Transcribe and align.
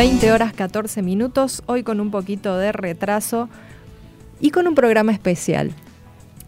20 0.00 0.32
horas 0.32 0.54
14 0.54 1.02
minutos, 1.02 1.62
hoy 1.66 1.82
con 1.82 2.00
un 2.00 2.10
poquito 2.10 2.56
de 2.56 2.72
retraso 2.72 3.50
y 4.40 4.50
con 4.50 4.66
un 4.66 4.74
programa 4.74 5.12
especial. 5.12 5.72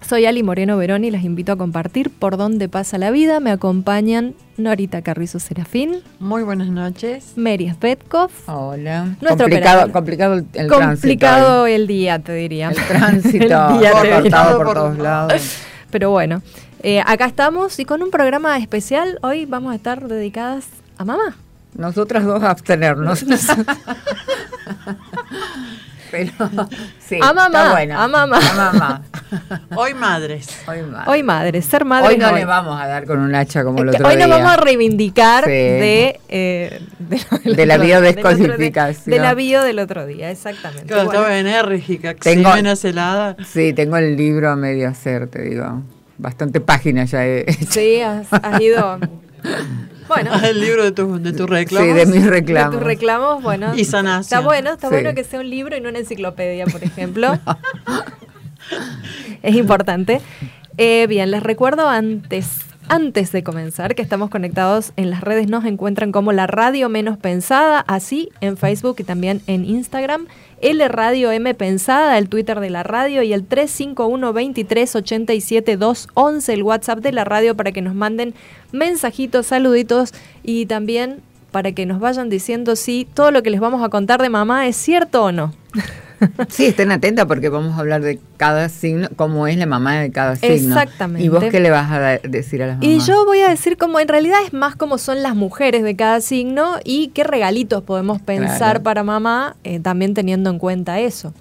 Soy 0.01 0.25
Ali 0.25 0.43
Moreno 0.43 0.79
Verón 0.79 1.05
y 1.05 1.11
les 1.11 1.23
invito 1.23 1.53
a 1.53 1.57
compartir 1.57 2.09
por 2.09 2.39
dónde 2.39 2.71
pasa 2.71 2.97
la 2.97 3.11
vida. 3.11 3.41
Me 3.41 3.51
acompañan 3.51 4.33
Norita 4.57 5.03
Carrizo 5.03 5.39
Serafín. 5.39 6.01
Muy 6.19 6.45
buenas 6.45 6.69
noches. 6.69 7.35
Mary 7.37 7.69
Svetkov. 7.69 8.31
Hola. 8.47 9.17
complicado, 9.21 9.93
complicado 9.93 10.35
el, 10.37 10.47
tránsito. 10.47 10.79
Complicado 10.79 11.67
el 11.67 11.87
día, 11.87 12.21
te 12.21 12.33
diría. 12.33 12.71
El 12.71 12.77
tránsito. 12.89 13.45
el 13.45 13.79
día 13.81 13.93
cortado 13.93 14.57
por, 14.57 14.73
todos 14.73 14.97
lados. 14.97 15.59
Pero 15.91 16.11
bueno, 16.11 16.41
eh, 16.83 17.03
acá 17.05 17.27
estamos 17.27 17.79
y 17.79 17.85
con 17.85 18.03
un 18.03 18.11
programa 18.11 18.57
especial. 18.57 19.19
Hoy 19.21 19.45
vamos 19.45 19.73
a 19.73 19.75
estar 19.75 20.09
dedicadas 20.09 20.65
a 20.97 21.05
mamá. 21.05 21.37
Nosotras 21.75 22.25
dos 22.25 22.43
abstenernos. 22.43 23.25
Pero 26.11 26.33
sí, 26.99 27.19
a 27.23 27.33
mamá, 27.33 27.73
a 27.81 28.07
mamá. 28.07 28.39
A 28.39 28.55
mamá. 28.55 29.03
Hoy 29.75 29.95
madres. 29.95 30.47
Hoy 30.69 30.83
madres. 30.83 31.09
Hoy 31.09 31.23
madres, 31.23 31.65
ser 31.65 31.87
madres. 31.87 32.11
Hoy 32.11 32.19
no 32.19 32.33
le 32.33 32.45
vamos 32.45 32.79
a 32.79 32.87
dar 32.87 33.07
con 33.07 33.19
un 33.19 33.35
hacha 33.35 33.65
como 33.65 33.81
el 33.83 33.89
otro 33.89 34.07
hoy 34.07 34.17
día. 34.17 34.27
Hoy 34.27 34.31
nos 34.31 34.39
vamos 34.39 34.53
a 34.53 34.61
reivindicar 34.61 35.47
de, 35.47 36.21
eh, 36.29 36.83
de, 36.99 37.55
de, 37.55 37.67
la 37.67 37.79
biodescodificación. 37.79 39.11
De, 39.11 39.21
la 39.21 39.33
bio 39.33 39.63
del 39.63 39.79
otro 39.79 40.05
día, 40.05 40.31
exactamente. 40.31 40.87
Claro, 40.87 41.07
bueno. 41.07 41.21
estaba 41.21 41.39
enérgica, 41.39 42.15
tengo, 42.15 42.53
helada. 42.55 43.37
Sí, 43.47 43.73
tengo 43.73 43.97
el 43.97 44.15
libro 44.15 44.51
a 44.51 44.57
medio 44.57 44.91
hacer, 44.91 45.29
te 45.29 45.41
digo. 45.41 45.81
Bastante 46.19 46.61
páginas 46.61 47.11
ya 47.11 47.25
he 47.25 47.51
Sí, 47.71 48.03
has, 48.03 48.27
has 48.31 48.61
ido 48.61 48.99
Bueno. 50.09 50.31
el 50.45 50.61
libro 50.61 50.85
de, 50.85 50.93
tu, 50.93 51.19
de 51.19 51.33
tus 51.33 51.49
reclamos. 51.49 51.89
Sí, 51.89 51.95
de 51.95 52.07
mis 52.07 52.27
reclamos. 52.27 52.73
De 52.73 52.79
tus 52.79 52.87
reclamos, 52.87 53.43
bueno. 53.43 53.75
Y 53.75 53.85
sanación. 53.85 54.21
Está 54.21 54.41
bueno, 54.41 54.73
está 54.73 54.89
bueno 54.89 55.15
que 55.15 55.25
sea 55.25 55.41
un 55.41 55.51
libro 55.51 55.77
y 55.77 55.81
no 55.81 55.89
una 55.89 55.99
enciclopedia, 55.99 56.67
por 56.67 56.83
ejemplo. 56.85 57.39
es 59.43 59.55
importante. 59.55 60.21
Eh, 60.79 61.07
bien, 61.07 61.31
les 61.31 61.43
recuerdo 61.43 61.89
antes 61.89 62.72
antes 62.93 63.33
de 63.33 63.43
comenzar, 63.43 63.95
que 63.95 64.03
estamos 64.03 64.29
conectados 64.29 64.93
en 64.97 65.09
las 65.09 65.23
redes, 65.23 65.49
nos 65.49 65.65
encuentran 65.65 66.13
como 66.13 66.31
la 66.31 66.47
radio 66.47 66.91
menos 66.91 67.17
pensada, 67.17 67.81
así 67.89 68.29
en 68.43 68.59
Facebook 68.59 68.97
y 68.99 69.05
también 69.05 69.41
en 69.47 69.65
Instagram. 69.65 70.27
L 70.61 70.87
Radio 70.89 71.33
M 71.33 71.55
Pensada, 71.55 72.19
el 72.19 72.29
Twitter 72.29 72.61
de 72.61 72.69
la 72.69 72.83
radio 72.83 73.23
y 73.23 73.33
el 73.33 73.47
351 73.47 74.35
23 74.35 74.97
87 74.97 75.77
211, 75.79 76.53
el 76.53 76.63
WhatsApp 76.63 76.99
de 76.99 77.13
la 77.13 77.25
radio 77.25 77.57
para 77.57 77.73
que 77.73 77.81
nos 77.81 77.95
manden 77.95 78.35
mensajitos, 78.73 79.47
saluditos 79.47 80.13
y 80.43 80.67
también 80.67 81.23
para 81.51 81.73
que 81.73 81.87
nos 81.87 81.99
vayan 81.99 82.29
diciendo 82.29 82.77
si 82.77 83.07
todo 83.07 83.31
lo 83.31 83.43
que 83.43 83.49
les 83.49 83.61
vamos 83.61 83.83
a 83.83 83.89
contar 83.89 84.21
de 84.21 84.29
mamá 84.29 84.69
es 84.69 84.77
cierto 84.77 85.25
o 85.25 85.33
no. 85.33 85.55
Sí, 86.49 86.67
estén 86.67 86.93
atentas 86.93 87.27
porque 87.27 87.49
vamos 87.49 87.77
a 87.77 87.81
hablar 87.81 88.03
de 88.03 88.19
cada 88.37 88.69
signo, 88.69 89.09
cómo 89.17 89.47
es 89.47 89.57
la 89.57 89.67
mamá 89.67 90.01
de 90.01 90.11
cada 90.11 90.37
signo. 90.37 90.75
Exactamente. 90.75 91.25
¿Y 91.25 91.29
vos 91.29 91.45
qué 91.45 91.61
le 91.61 91.71
vas 91.71 91.91
a 91.91 92.19
decir 92.29 92.63
a 92.63 92.67
las 92.67 92.77
mamás? 92.77 92.89
Y 92.89 93.01
yo 93.01 93.25
voy 93.25 93.41
a 93.41 93.49
decir 93.49 93.77
como 93.77 94.01
en 94.01 94.09
realidad 94.09 94.39
es 94.45 94.53
más 94.53 94.77
cómo 94.77 94.99
son 94.99 95.23
las 95.23 95.35
mujeres 95.35 95.83
de 95.83 95.97
cada 95.97 96.21
signo 96.21 96.77
y 96.85 97.09
qué 97.09 97.25
regalitos 97.25 97.83
podemos 97.83 98.21
pensar 98.21 98.83
para 98.83 99.03
mamá, 99.03 99.57
eh, 99.65 99.81
también 99.81 100.15
teniendo 100.15 100.51
en 100.51 100.59
cuenta 100.59 101.01
eso. 101.01 101.33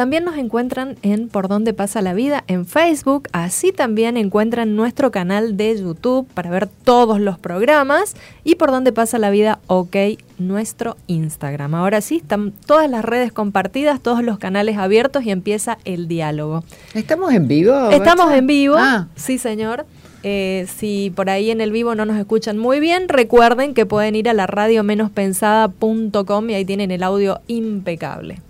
También 0.00 0.24
nos 0.24 0.38
encuentran 0.38 0.96
en 1.02 1.28
Por 1.28 1.46
dónde 1.46 1.74
pasa 1.74 2.00
la 2.00 2.14
vida 2.14 2.42
en 2.46 2.64
Facebook, 2.64 3.28
así 3.32 3.70
también 3.70 4.16
encuentran 4.16 4.74
nuestro 4.74 5.10
canal 5.10 5.58
de 5.58 5.78
YouTube 5.78 6.26
para 6.32 6.48
ver 6.48 6.68
todos 6.68 7.20
los 7.20 7.38
programas 7.38 8.16
y 8.42 8.54
Por 8.54 8.70
dónde 8.70 8.92
pasa 8.92 9.18
la 9.18 9.28
vida 9.28 9.58
OK 9.66 9.94
nuestro 10.38 10.96
Instagram. 11.06 11.74
Ahora 11.74 12.00
sí, 12.00 12.16
están 12.16 12.54
todas 12.64 12.88
las 12.88 13.04
redes 13.04 13.30
compartidas, 13.30 14.00
todos 14.00 14.24
los 14.24 14.38
canales 14.38 14.78
abiertos 14.78 15.26
y 15.26 15.32
empieza 15.32 15.76
el 15.84 16.08
diálogo. 16.08 16.64
¿Estamos 16.94 17.34
en 17.34 17.46
vivo? 17.46 17.90
Estamos 17.90 18.32
en 18.32 18.46
vivo, 18.46 18.76
ah. 18.78 19.08
sí 19.16 19.36
señor. 19.36 19.84
Eh, 20.22 20.66
si 20.78 21.12
por 21.14 21.28
ahí 21.28 21.50
en 21.50 21.60
el 21.60 21.72
vivo 21.72 21.94
no 21.94 22.06
nos 22.06 22.16
escuchan 22.16 22.56
muy 22.56 22.80
bien, 22.80 23.10
recuerden 23.10 23.74
que 23.74 23.84
pueden 23.84 24.16
ir 24.16 24.30
a 24.30 24.32
la 24.32 24.46
radiomeноspensada.com 24.46 26.48
y 26.48 26.54
ahí 26.54 26.64
tienen 26.64 26.90
el 26.90 27.02
audio 27.02 27.42
impecable. 27.48 28.40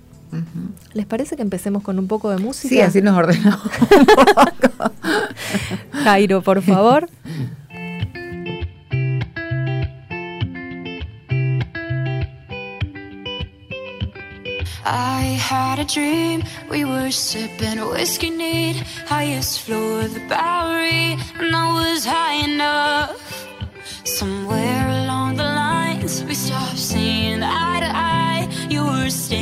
¿Les 0.92 1.06
parece 1.06 1.36
que 1.36 1.42
empecemos 1.42 1.82
con 1.82 1.98
un 1.98 2.06
poco 2.06 2.30
de 2.30 2.38
música? 2.38 2.68
Sí, 2.68 2.80
así 2.80 3.02
nos 3.02 3.16
ordenamos. 3.16 3.68
Jairo, 6.04 6.42
por 6.42 6.62
favor. 6.62 7.08
I 14.84 15.22
had 15.38 15.78
a 15.78 15.84
dream, 15.84 16.42
we 16.70 16.84
were 16.84 17.10
sipping 17.10 17.78
whiskey 17.90 18.30
neat, 18.30 18.76
highest 19.06 19.60
floor 19.60 20.00
of 20.02 20.14
the 20.14 20.20
Bowery, 20.28 21.16
and 21.38 21.54
I 21.54 21.72
was 21.72 22.04
high 22.04 22.44
enough. 22.44 23.46
Somewhere 24.04 24.88
along 24.88 25.36
the 25.36 25.44
lines, 25.44 26.24
we 26.24 26.34
stopped 26.34 26.78
seeing 26.78 27.42
eye 27.42 27.80
to 27.80 27.90
eye. 27.94 28.48
You 28.68 28.84
were 28.84 29.10
staying 29.10 29.39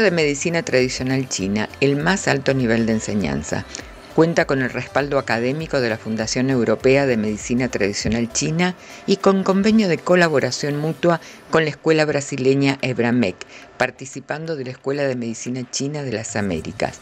De 0.00 0.10
Medicina 0.10 0.62
Tradicional 0.62 1.28
China, 1.28 1.68
el 1.80 1.96
más 1.96 2.26
alto 2.26 2.54
nivel 2.54 2.86
de 2.86 2.94
enseñanza. 2.94 3.66
Cuenta 4.14 4.46
con 4.46 4.62
el 4.62 4.70
respaldo 4.70 5.18
académico 5.18 5.78
de 5.78 5.90
la 5.90 5.98
Fundación 5.98 6.48
Europea 6.48 7.04
de 7.04 7.18
Medicina 7.18 7.68
Tradicional 7.68 8.32
China 8.32 8.76
y 9.06 9.18
con 9.18 9.44
convenio 9.44 9.88
de 9.88 9.98
colaboración 9.98 10.78
mutua 10.78 11.20
con 11.50 11.64
la 11.64 11.70
Escuela 11.70 12.06
Brasileña 12.06 12.78
Ebramec, 12.80 13.36
participando 13.76 14.56
de 14.56 14.64
la 14.64 14.70
Escuela 14.70 15.02
de 15.02 15.16
Medicina 15.16 15.70
China 15.70 16.02
de 16.02 16.12
las 16.12 16.34
Américas. 16.34 16.98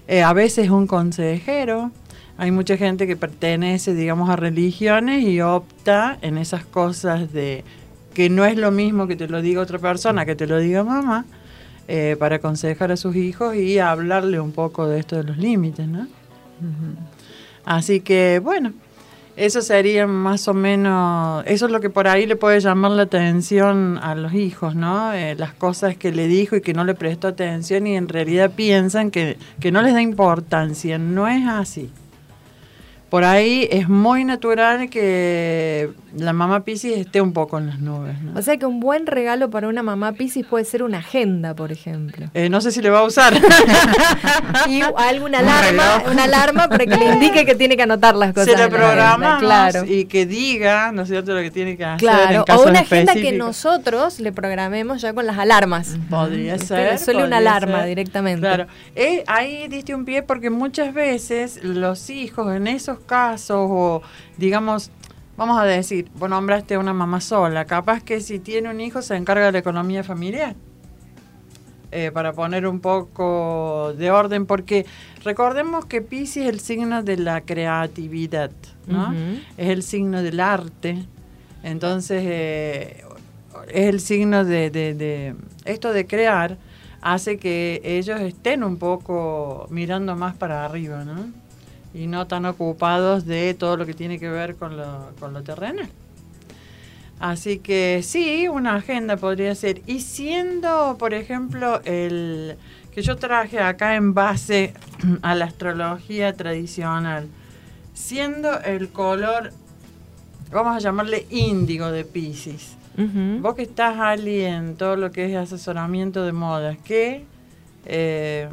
Eh, 0.06 0.22
a 0.22 0.32
veces 0.32 0.70
un 0.70 0.86
consejero. 0.86 1.90
Hay 2.36 2.52
mucha 2.52 2.76
gente 2.76 3.06
que 3.06 3.16
pertenece, 3.16 3.94
digamos, 3.94 4.30
a 4.30 4.36
religiones 4.36 5.24
y 5.24 5.40
opta 5.40 6.18
en 6.22 6.38
esas 6.38 6.64
cosas 6.64 7.32
de 7.32 7.64
que 8.14 8.30
no 8.30 8.44
es 8.44 8.56
lo 8.56 8.70
mismo 8.70 9.06
que 9.06 9.16
te 9.16 9.28
lo 9.28 9.42
diga 9.42 9.60
otra 9.60 9.78
persona, 9.78 10.24
que 10.24 10.34
te 10.34 10.46
lo 10.46 10.58
diga 10.58 10.82
mamá, 10.82 11.26
eh, 11.86 12.16
para 12.18 12.36
aconsejar 12.36 12.92
a 12.92 12.96
sus 12.96 13.14
hijos 13.14 13.56
y 13.56 13.78
hablarle 13.78 14.40
un 14.40 14.52
poco 14.52 14.88
de 14.88 15.00
esto 15.00 15.16
de 15.16 15.24
los 15.24 15.38
límites, 15.38 15.86
¿no? 15.86 16.08
Así 17.64 18.00
que, 18.00 18.40
bueno, 18.42 18.72
eso 19.40 19.62
sería 19.62 20.06
más 20.06 20.48
o 20.48 20.54
menos, 20.54 21.44
eso 21.46 21.64
es 21.64 21.72
lo 21.72 21.80
que 21.80 21.88
por 21.88 22.08
ahí 22.08 22.26
le 22.26 22.36
puede 22.36 22.60
llamar 22.60 22.90
la 22.90 23.04
atención 23.04 23.98
a 24.02 24.14
los 24.14 24.34
hijos, 24.34 24.74
¿no? 24.74 25.14
Eh, 25.14 25.34
las 25.34 25.54
cosas 25.54 25.96
que 25.96 26.12
le 26.12 26.28
dijo 26.28 26.56
y 26.56 26.60
que 26.60 26.74
no 26.74 26.84
le 26.84 26.94
prestó 26.94 27.28
atención 27.28 27.86
y 27.86 27.96
en 27.96 28.08
realidad 28.08 28.50
piensan 28.54 29.10
que, 29.10 29.38
que 29.58 29.72
no 29.72 29.80
les 29.80 29.94
da 29.94 30.02
importancia. 30.02 30.98
No 30.98 31.26
es 31.26 31.46
así 31.48 31.90
por 33.10 33.24
ahí 33.24 33.68
es 33.72 33.88
muy 33.88 34.24
natural 34.24 34.88
que 34.88 35.90
la 36.16 36.32
mamá 36.32 36.64
Pisces 36.64 36.96
esté 36.96 37.20
un 37.20 37.32
poco 37.32 37.58
en 37.58 37.66
las 37.66 37.80
nubes. 37.80 38.16
O 38.36 38.42
sea 38.42 38.56
que 38.56 38.66
un 38.66 38.78
buen 38.78 39.06
regalo 39.06 39.50
para 39.50 39.68
una 39.68 39.82
mamá 39.82 40.12
Pisces 40.12 40.46
puede 40.46 40.64
ser 40.64 40.84
una 40.84 40.98
agenda, 40.98 41.54
por 41.54 41.72
ejemplo. 41.72 42.26
Eh, 42.34 42.48
no 42.48 42.60
sé 42.60 42.70
si 42.70 42.80
le 42.80 42.88
va 42.88 43.00
a 43.00 43.04
usar. 43.04 43.34
y 44.68 44.80
alguna 44.96 45.40
alarma, 45.40 46.04
una 46.10 46.24
alarma 46.24 46.68
para 46.68 46.86
que 46.86 46.96
le 46.96 47.14
indique 47.14 47.44
que 47.44 47.56
tiene 47.56 47.76
que 47.76 47.82
anotar 47.82 48.14
las 48.14 48.32
cosas. 48.32 48.52
Se 48.52 48.56
la 48.56 48.68
programa 48.68 49.38
claro. 49.40 49.84
y 49.84 50.04
que 50.04 50.24
diga, 50.24 50.92
¿no 50.92 51.02
es 51.02 51.08
cierto?, 51.08 51.34
lo 51.34 51.40
que 51.40 51.50
tiene 51.50 51.76
que 51.76 51.84
hacer. 51.84 51.98
Claro, 51.98 52.44
o 52.48 52.68
una 52.68 52.80
agenda 52.80 53.14
que 53.14 53.32
nosotros 53.32 54.20
le 54.20 54.30
programemos 54.30 55.02
ya 55.02 55.12
con 55.12 55.26
las 55.26 55.36
alarmas. 55.36 55.96
Podría 56.08 56.58
ser. 56.58 56.98
Solo 57.00 57.24
una 57.24 57.38
alarma 57.38 57.84
directamente. 57.84 58.40
Claro. 58.40 58.66
Eh, 58.94 59.24
ahí 59.26 59.66
diste 59.66 59.96
un 59.96 60.04
pie 60.04 60.22
porque 60.22 60.50
muchas 60.50 60.94
veces 60.94 61.58
los 61.64 62.08
hijos 62.10 62.54
en 62.54 62.68
esos 62.68 62.99
casos 63.00 63.68
o 63.70 64.02
digamos, 64.36 64.90
vamos 65.36 65.60
a 65.60 65.64
decir, 65.64 66.10
vos 66.14 66.28
nombraste 66.30 66.74
a 66.74 66.78
una 66.78 66.92
mamá 66.92 67.20
sola, 67.20 67.64
capaz 67.64 68.02
que 68.02 68.20
si 68.20 68.38
tiene 68.38 68.70
un 68.70 68.80
hijo 68.80 69.02
se 69.02 69.16
encarga 69.16 69.46
de 69.46 69.52
la 69.52 69.58
economía 69.58 70.04
familiar. 70.04 70.54
Eh, 71.92 72.12
para 72.12 72.32
poner 72.32 72.68
un 72.68 72.78
poco 72.78 73.92
de 73.98 74.12
orden, 74.12 74.46
porque 74.46 74.86
recordemos 75.24 75.86
que 75.86 76.00
Pisces 76.00 76.44
es 76.44 76.48
el 76.48 76.60
signo 76.60 77.02
de 77.02 77.16
la 77.16 77.40
creatividad, 77.40 78.52
¿no? 78.86 79.12
Es 79.56 79.70
el 79.70 79.82
signo 79.82 80.22
del 80.22 80.38
arte, 80.38 81.04
entonces 81.64 82.22
eh, 82.24 83.04
es 83.66 83.88
el 83.88 83.98
signo 83.98 84.44
de, 84.44 84.70
de, 84.70 85.34
esto 85.64 85.92
de 85.92 86.06
crear 86.06 86.58
hace 87.00 87.38
que 87.38 87.80
ellos 87.82 88.20
estén 88.20 88.62
un 88.62 88.76
poco 88.76 89.66
mirando 89.70 90.14
más 90.14 90.36
para 90.36 90.64
arriba, 90.64 91.04
¿no? 91.04 91.26
Y 91.92 92.06
no 92.06 92.26
tan 92.26 92.46
ocupados 92.46 93.26
de 93.26 93.54
todo 93.54 93.76
lo 93.76 93.86
que 93.86 93.94
tiene 93.94 94.18
que 94.18 94.28
ver 94.28 94.56
con 94.56 94.76
lo, 94.76 95.12
con 95.18 95.32
lo 95.32 95.42
terrenal. 95.42 95.88
Así 97.20 97.58
que 97.58 98.00
sí, 98.02 98.48
una 98.48 98.76
agenda 98.76 99.18
podría 99.18 99.54
ser. 99.54 99.82
Y 99.86 100.00
siendo, 100.00 100.96
por 100.98 101.12
ejemplo, 101.12 101.82
el 101.84 102.56
que 102.94 103.02
yo 103.02 103.16
traje 103.16 103.60
acá 103.60 103.94
en 103.94 104.14
base 104.14 104.72
a 105.22 105.34
la 105.34 105.44
astrología 105.44 106.34
tradicional, 106.34 107.28
siendo 107.92 108.58
el 108.60 108.88
color, 108.88 109.52
vamos 110.50 110.74
a 110.74 110.78
llamarle 110.78 111.26
índigo 111.30 111.90
de 111.90 112.04
Pisces. 112.04 112.76
Vos 113.40 113.54
que 113.54 113.62
estás, 113.62 113.98
Ali, 113.98 114.44
en 114.44 114.76
todo 114.76 114.94
lo 114.96 115.10
que 115.10 115.24
es 115.24 115.34
asesoramiento 115.34 116.22
de 116.22 116.32
modas, 116.32 116.76
¿qué, 116.84 117.24
eh, 117.86 118.46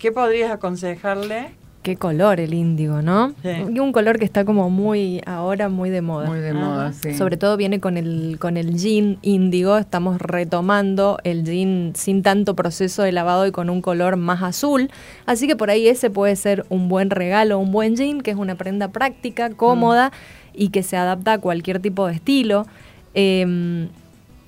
¿qué 0.00 0.10
podrías 0.10 0.50
aconsejarle? 0.50 1.54
Qué 1.86 1.94
color 1.94 2.40
el 2.40 2.52
índigo, 2.52 3.00
¿no? 3.00 3.32
Y 3.44 3.78
un 3.78 3.92
color 3.92 4.18
que 4.18 4.24
está 4.24 4.44
como 4.44 4.70
muy 4.70 5.22
ahora 5.24 5.68
muy 5.68 5.88
de 5.88 6.02
moda. 6.02 6.26
Muy 6.26 6.40
de 6.40 6.52
moda, 6.52 6.92
sí. 6.92 7.14
Sobre 7.14 7.36
todo 7.36 7.56
viene 7.56 7.78
con 7.78 7.96
el 7.96 8.38
con 8.40 8.56
el 8.56 8.76
jean 8.76 9.18
índigo, 9.22 9.78
estamos 9.78 10.20
retomando 10.20 11.18
el 11.22 11.44
jean 11.44 11.92
sin 11.94 12.24
tanto 12.24 12.56
proceso 12.56 13.04
de 13.04 13.12
lavado 13.12 13.46
y 13.46 13.52
con 13.52 13.70
un 13.70 13.82
color 13.82 14.16
más 14.16 14.42
azul, 14.42 14.90
así 15.26 15.46
que 15.46 15.54
por 15.54 15.70
ahí 15.70 15.86
ese 15.86 16.10
puede 16.10 16.34
ser 16.34 16.66
un 16.70 16.88
buen 16.88 17.08
regalo, 17.08 17.56
un 17.60 17.70
buen 17.70 17.94
jean 17.94 18.20
que 18.20 18.32
es 18.32 18.36
una 18.36 18.56
prenda 18.56 18.88
práctica, 18.88 19.50
cómoda 19.50 20.10
y 20.52 20.70
que 20.70 20.82
se 20.82 20.96
adapta 20.96 21.34
a 21.34 21.38
cualquier 21.38 21.78
tipo 21.78 22.08
de 22.08 22.14
estilo. 22.14 22.66
Em, 23.14 23.90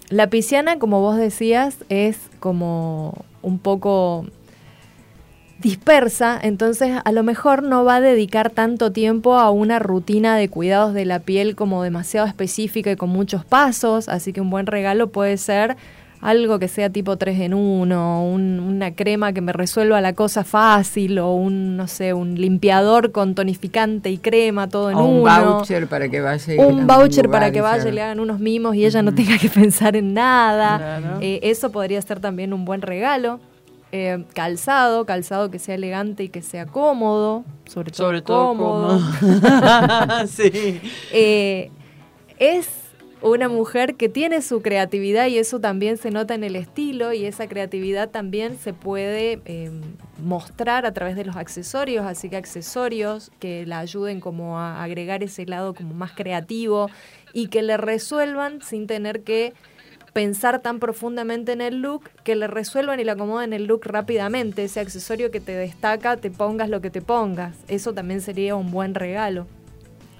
la 0.08 0.28
pisciana, 0.28 0.80
como 0.80 1.00
vos 1.00 1.16
decías, 1.16 1.84
es 1.88 2.18
como 2.40 3.14
un 3.42 3.60
poco 3.60 4.26
dispersa, 5.58 6.38
entonces 6.40 7.00
a 7.04 7.12
lo 7.12 7.22
mejor 7.22 7.62
no 7.62 7.84
va 7.84 7.96
a 7.96 8.00
dedicar 8.00 8.50
tanto 8.50 8.92
tiempo 8.92 9.38
a 9.38 9.50
una 9.50 9.78
rutina 9.78 10.36
de 10.36 10.48
cuidados 10.48 10.94
de 10.94 11.04
la 11.04 11.18
piel 11.18 11.56
como 11.56 11.82
demasiado 11.82 12.26
específica 12.26 12.92
y 12.92 12.96
con 12.96 13.10
muchos 13.10 13.44
pasos, 13.44 14.08
así 14.08 14.32
que 14.32 14.40
un 14.40 14.50
buen 14.50 14.66
regalo 14.66 15.08
puede 15.10 15.36
ser 15.36 15.76
algo 16.20 16.58
que 16.58 16.68
sea 16.68 16.90
tipo 16.90 17.16
3 17.16 17.40
en 17.40 17.54
1, 17.54 18.24
una 18.24 18.94
crema 18.94 19.32
que 19.32 19.40
me 19.40 19.52
resuelva 19.52 20.00
la 20.00 20.14
cosa 20.14 20.44
fácil 20.44 21.18
o 21.18 21.32
un, 21.32 21.76
no 21.76 21.86
sé, 21.86 22.12
un 22.12 22.34
limpiador 22.34 23.12
con 23.12 23.34
tonificante 23.34 24.10
y 24.10 24.18
crema, 24.18 24.68
todo 24.68 24.90
en 24.90 24.96
o 24.96 25.06
un 25.06 25.22
voucher 25.22 25.86
para 25.86 26.08
que 26.08 26.20
vaya. 26.20 26.54
Un 26.58 26.86
voucher 26.86 27.28
para 27.28 27.52
que 27.52 27.60
vaya, 27.60 27.90
le 27.90 28.02
hagan 28.02 28.20
unos 28.20 28.40
mimos 28.40 28.74
y 28.74 28.84
ella 28.84 29.02
no 29.02 29.14
tenga 29.14 29.38
que 29.38 29.48
pensar 29.54 29.96
en 29.96 30.14
nada. 30.14 31.18
Eh, 31.20 31.40
eso 31.42 31.70
podría 31.70 32.02
ser 32.02 32.20
también 32.20 32.52
un 32.52 32.64
buen 32.64 32.82
regalo. 32.82 33.38
Eh, 33.90 34.24
calzado, 34.34 35.06
calzado 35.06 35.50
que 35.50 35.58
sea 35.58 35.74
elegante 35.74 36.24
y 36.24 36.28
que 36.28 36.42
sea 36.42 36.66
cómodo, 36.66 37.44
sobre 37.66 37.90
todo, 37.90 38.06
sobre 38.06 38.22
todo 38.22 38.48
cómodo. 38.48 39.00
sí. 40.28 40.80
Eh, 41.10 41.70
es 42.38 42.68
una 43.22 43.48
mujer 43.48 43.94
que 43.96 44.08
tiene 44.08 44.42
su 44.42 44.62
creatividad 44.62 45.26
y 45.26 45.38
eso 45.38 45.58
también 45.58 45.96
se 45.96 46.10
nota 46.10 46.34
en 46.34 46.44
el 46.44 46.54
estilo 46.54 47.12
y 47.12 47.24
esa 47.24 47.48
creatividad 47.48 48.10
también 48.10 48.58
se 48.58 48.72
puede 48.72 49.40
em, 49.44 49.80
mostrar 50.22 50.86
a 50.86 50.92
través 50.92 51.16
de 51.16 51.24
los 51.24 51.36
accesorios, 51.36 52.06
así 52.06 52.28
que 52.28 52.36
accesorios 52.36 53.30
que 53.40 53.66
la 53.66 53.80
ayuden 53.80 54.20
como 54.20 54.58
a 54.58 54.82
agregar 54.82 55.22
ese 55.22 55.46
lado 55.46 55.74
como 55.74 55.94
más 55.94 56.12
creativo 56.12 56.90
y 57.32 57.48
que 57.48 57.62
le 57.62 57.76
resuelvan 57.76 58.60
sin 58.62 58.86
tener 58.86 59.22
que 59.22 59.54
pensar 60.18 60.62
tan 60.62 60.80
profundamente 60.80 61.52
en 61.52 61.60
el 61.60 61.80
look 61.80 62.10
que 62.24 62.34
le 62.34 62.48
resuelvan 62.48 62.98
y 62.98 63.04
le 63.04 63.12
acomoden 63.12 63.52
el 63.52 63.66
look 63.66 63.82
rápidamente, 63.84 64.64
ese 64.64 64.80
accesorio 64.80 65.30
que 65.30 65.38
te 65.38 65.52
destaca, 65.52 66.16
te 66.16 66.28
pongas 66.32 66.68
lo 66.68 66.80
que 66.80 66.90
te 66.90 67.00
pongas, 67.00 67.54
eso 67.68 67.94
también 67.94 68.20
sería 68.20 68.56
un 68.56 68.72
buen 68.72 68.96
regalo 68.96 69.46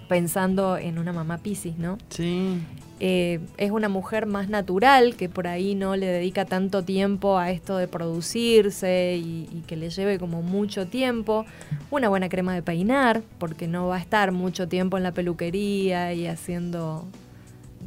pensando 0.08 0.76
en 0.76 1.00
una 1.00 1.12
mamá 1.12 1.38
Piscis, 1.38 1.78
¿no? 1.78 1.98
Sí. 2.10 2.60
Eh, 3.00 3.40
es 3.56 3.72
una 3.72 3.88
mujer 3.88 4.26
más 4.26 4.48
natural, 4.48 5.16
que 5.16 5.28
por 5.28 5.48
ahí 5.48 5.74
no 5.74 5.96
le 5.96 6.06
dedica 6.06 6.44
tanto 6.44 6.84
tiempo 6.84 7.36
a 7.36 7.50
esto 7.50 7.76
de 7.76 7.88
producirse 7.88 9.16
y, 9.16 9.64
que 9.66 9.74
le 9.74 9.90
lleve 9.90 10.20
como 10.20 10.42
mucho 10.42 10.86
tiempo. 10.86 11.44
Una 11.90 12.08
buena 12.08 12.28
crema 12.28 12.54
de 12.54 12.62
peinar, 12.62 13.22
porque 13.38 13.66
no 13.66 13.88
va 13.88 13.96
a 13.96 14.00
estar 14.00 14.30
mucho 14.30 14.68
tiempo 14.68 14.96
en 14.96 15.02
la 15.02 15.10
peluquería 15.10 16.14
y 16.14 16.28
haciendo 16.28 17.04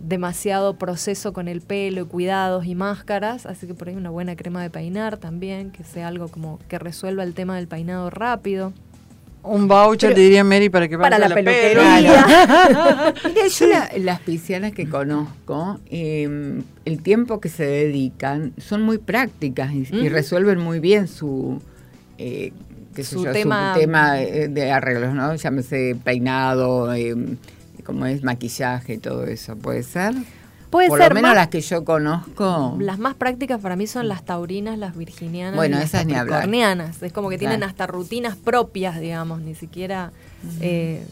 demasiado 0.03 0.75
proceso 0.75 1.33
con 1.33 1.47
el 1.47 1.61
pelo 1.61 2.01
y 2.01 2.05
cuidados 2.05 2.65
y 2.65 2.75
máscaras, 2.75 3.45
así 3.45 3.67
que 3.67 3.73
por 3.73 3.89
ahí 3.89 3.95
una 3.95 4.09
buena 4.09 4.35
crema 4.35 4.61
de 4.61 4.69
peinar 4.69 5.17
también, 5.17 5.71
que 5.71 5.83
sea 5.83 6.07
algo 6.07 6.27
como 6.27 6.59
que 6.67 6.79
resuelva 6.79 7.23
el 7.23 7.33
tema 7.33 7.55
del 7.55 7.67
peinado 7.67 8.09
rápido. 8.09 8.73
Un 9.43 9.67
voucher, 9.67 10.13
te 10.13 10.21
diría 10.21 10.43
Mary, 10.43 10.69
para 10.69 10.87
que 10.87 10.95
vaya 10.95 11.17
para 11.17 11.27
la, 11.27 11.33
peluquería. 11.33 13.13
yo 13.59 13.67
las 13.97 14.19
piscianas 14.19 14.71
que 14.71 14.87
conozco, 14.87 15.79
em, 15.89 16.61
el 16.85 17.01
tiempo 17.01 17.39
que 17.39 17.49
se 17.49 17.65
dedican, 17.65 18.53
son 18.59 18.83
muy 18.83 18.99
prácticas 18.99 19.73
y, 19.73 20.09
resuelven 20.09 20.59
muy 20.59 20.79
bien 20.79 21.07
su, 21.07 21.59
eh, 22.19 22.53
su, 23.01 23.23
tema, 23.23 23.75
de 23.75 24.71
arreglos, 24.71 25.15
¿no? 25.15 25.33
Llámese 25.33 25.97
peinado, 26.03 26.93
em, 26.93 27.37
como 27.81 28.05
es 28.05 28.23
maquillaje 28.23 28.93
y 28.93 28.97
todo 28.97 29.25
eso, 29.25 29.55
¿puede 29.55 29.83
ser? 29.83 30.13
Puede 30.69 30.87
Por 30.87 30.99
ser 30.99 31.09
lo 31.09 31.15
menos 31.15 31.35
las 31.35 31.49
que 31.49 31.59
yo 31.59 31.83
conozco. 31.83 32.77
Las 32.79 32.97
más 32.97 33.15
prácticas 33.15 33.59
para 33.59 33.75
mí 33.75 33.87
son 33.87 34.07
las 34.07 34.23
taurinas, 34.23 34.79
las 34.79 34.95
virginianas 34.95 35.57
bueno, 35.57 35.77
y 35.77 35.83
esas 35.83 36.05
las 36.05 37.01
Es 37.01 37.11
como 37.11 37.29
que 37.29 37.37
tienen 37.37 37.61
hasta 37.63 37.87
rutinas 37.87 38.37
propias, 38.37 38.99
digamos, 39.01 39.41
ni 39.41 39.53
siquiera 39.53 40.13
eh, 40.61 41.03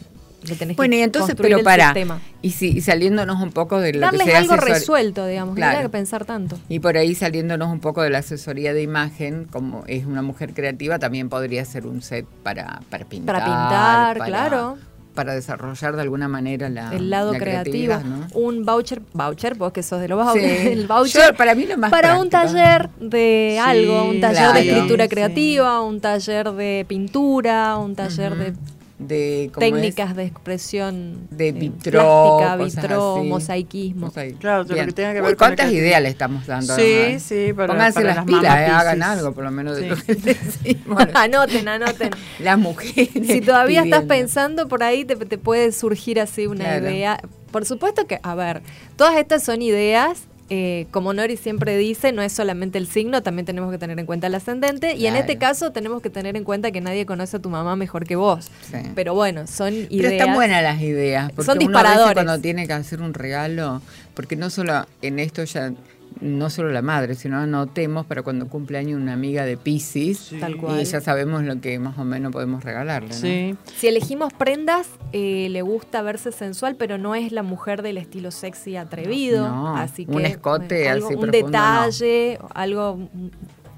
le 0.43 0.55
tenés 0.55 0.77
bueno, 0.77 0.95
y 0.95 1.01
entonces, 1.01 1.35
pero 1.35 1.61
para, 1.63 1.93
y, 2.41 2.51
si, 2.51 2.79
saliéndonos 2.79 3.41
un 3.41 3.51
poco 3.51 3.81
de 3.81 3.93
lo 3.93 4.09
que 4.09 4.17
sea 4.19 4.38
algo 4.38 4.55
resuelto, 4.55 5.25
digamos, 5.25 5.57
no 5.57 5.65
hay 5.65 5.81
que 5.81 5.89
pensar 5.89 6.23
tanto. 6.23 6.57
Y 6.69 6.79
por 6.79 6.97
ahí 6.97 7.13
saliéndonos 7.13 7.69
un 7.69 7.81
poco 7.81 8.01
de 8.01 8.09
la 8.09 8.19
asesoría 8.19 8.73
de 8.73 8.81
imagen, 8.81 9.45
como 9.51 9.83
es 9.88 10.05
una 10.05 10.21
mujer 10.21 10.53
creativa, 10.53 10.99
también 10.99 11.27
podría 11.27 11.65
ser 11.65 11.85
un 11.85 12.01
set 12.01 12.25
para, 12.43 12.79
para 12.89 13.03
pintar. 13.03 13.35
Para 13.35 13.45
pintar, 13.45 14.25
claro 14.25 14.77
para 15.13 15.34
desarrollar 15.34 15.96
de 15.96 16.01
alguna 16.01 16.28
manera 16.28 16.70
la, 16.70 16.94
el 16.94 17.10
lado 17.10 17.34
creativo. 17.34 17.96
Un 18.34 18.66
voucher, 18.66 19.01
voucher, 19.13 19.56
vos 19.56 19.72
que 19.72 19.84
sos 19.84 20.00
de 20.00 20.08
los 20.08 20.36
el 20.36 20.88
voucher. 20.88 21.36
para 21.36 21.56
mí 21.56 21.66
lo 21.66 21.78
más 21.78 21.92
Para 21.92 22.18
un 22.18 22.30
taller 22.30 22.89
de 23.00 23.60
algo, 23.62 24.06
un 24.06 24.22
taller 24.22 24.54
de 24.54 24.70
escritura 24.70 25.08
creativa, 25.08 25.82
un 25.82 26.00
taller 26.00 26.51
de 26.51 26.86
pintura, 26.88 27.78
un 27.78 27.96
taller 27.96 28.36
de 28.36 28.54
de 29.00 29.50
técnicas 29.58 30.13
de 30.13 30.25
expresión 30.25 31.27
de 31.32 31.48
eh, 31.48 31.51
vitro, 31.53 32.38
plástica, 32.39 32.88
vitro, 32.88 33.24
mosaicismo. 33.24 34.12
Claro, 34.39 34.63
lo 34.63 34.75
que 34.75 34.91
tenga 34.91 35.13
que 35.13 35.22
ver 35.22 35.38
¿Cuántas 35.38 35.72
ideas 35.72 36.01
le 36.01 36.10
estamos 36.10 36.46
dando? 36.46 36.75
Sí, 36.75 37.18
sí, 37.20 37.53
para, 37.53 37.70
Pónganse 37.70 38.03
las, 38.03 38.25
pilas, 38.25 38.44
eh, 38.44 38.65
hagan 38.65 39.01
algo, 39.01 39.32
por 39.32 39.46
lo 39.46 39.51
menos 39.51 39.77
de 39.77 39.88
lo 39.88 39.96
que 39.96 40.15
decimos. 40.15 41.01
anoten, 41.13 41.68
anoten. 41.68 42.12
Las 42.39 42.60
mujeres. 42.60 43.25
Si 43.25 43.39
todavía 43.39 43.84
estás 43.84 44.03
pensando 44.03 44.68
por 44.68 44.84
ahí, 44.84 45.06
te, 45.06 45.15
puede 45.38 45.72
surgir 45.72 46.20
así 46.20 46.46
una 46.46 46.77
idea. 46.77 47.22
Por 47.51 47.65
supuesto 47.65 48.06
que, 48.06 48.20
a 48.22 48.36
ver, 48.36 48.62
todas 48.98 49.15
estas 49.15 49.44
son 49.44 49.62
ideas 49.62 50.28
eh, 50.50 50.88
como 50.91 51.13
Nori 51.13 51.38
siempre 51.38 51.77
dice, 51.77 52.12
no 52.12 52.22
es 52.22 52.34
solamente 52.34 52.77
el 52.77 52.88
signo, 52.88 53.22
también 53.22 53.46
tenemos 53.46 53.72
que 53.72 53.77
tener 53.77 54.00
en 54.00 54.06
cuenta 54.06 54.27
el 54.27 54.36
ascendente. 54.36 54.96
Y 54.96 55.06
en 55.08 55.15
este 55.15 55.38
caso 55.38 55.72
tenemos 55.72 56.01
que 56.01 56.10
tener 56.10 56.36
en 56.36 56.44
cuenta 56.44 56.72
que 56.72 56.82
nadie 56.82 57.06
conoce 57.06 57.38
a 57.38 57.39
tu 57.39 57.50
mamá 57.50 57.75
mejor 57.75 58.06
que 58.06 58.15
vos. 58.15 58.50
Pero 58.96 59.13
bueno, 59.13 59.48
son 59.48 59.74
ideas. 59.74 59.89
Pero 59.89 60.10
están 60.10 60.34
buenas 60.34 60.63
las 60.63 60.82
ideas. 60.82 61.32
Porque 61.32 61.46
son 61.46 61.60
disparadores. 61.60 62.13
cuando 62.13 62.39
tiene 62.39 62.65
que 62.68 62.74
hacer 62.74 63.01
un 63.01 63.13
regalo, 63.13 63.82
porque 64.13 64.36
no 64.36 64.50
solo 64.50 64.88
en 65.01 65.20
esto 65.20 65.44
ya 65.44 65.72
no 66.21 66.49
solo 66.49 66.69
la 66.69 66.81
madre, 66.81 67.15
sino 67.15 67.38
anotemos 67.38 68.05
para 68.05 68.23
cuando 68.23 68.47
cumple 68.47 68.77
año 68.77 68.97
una 68.97 69.13
amiga 69.13 69.45
de 69.45 69.57
Pisces 69.57 70.31
y 70.33 70.83
ya 70.83 71.01
sabemos 71.01 71.43
lo 71.43 71.61
que 71.61 71.79
más 71.79 71.97
o 71.97 72.03
menos 72.03 72.31
podemos 72.31 72.63
regalarle. 72.63 73.13
Si 73.13 73.88
elegimos 73.88 74.33
prendas, 74.33 74.88
eh, 75.13 75.47
le 75.49 75.61
gusta 75.61 76.01
verse 76.01 76.31
sensual, 76.31 76.75
pero 76.75 76.97
no 76.97 77.15
es 77.15 77.31
la 77.31 77.43
mujer 77.43 77.81
del 77.81 77.97
estilo 77.97 78.31
sexy 78.31 78.75
atrevido. 78.75 79.45
así 79.75 80.05
que, 80.05 80.11
un 80.11 80.25
escote 80.25 80.89
algo, 80.89 81.09
Un 81.09 81.31
detalle, 81.31 82.39
algo, 82.53 83.09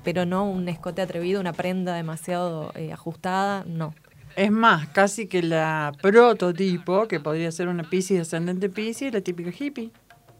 pero 0.03 0.25
no 0.25 0.49
un 0.49 0.67
escote 0.67 1.01
atrevido, 1.01 1.39
una 1.39 1.53
prenda 1.53 1.95
demasiado 1.95 2.71
eh, 2.75 2.91
ajustada, 2.91 3.63
no. 3.67 3.93
Es 4.35 4.51
más, 4.51 4.87
casi 4.87 5.27
que 5.27 5.43
la 5.43 5.91
prototipo, 6.01 7.07
que 7.07 7.19
podría 7.19 7.51
ser 7.51 7.67
una 7.67 7.83
Pisces 7.83 8.21
ascendente 8.21 8.69
Pisces, 8.69 9.13
la 9.13 9.21
típica 9.21 9.51
hippie. 9.57 9.91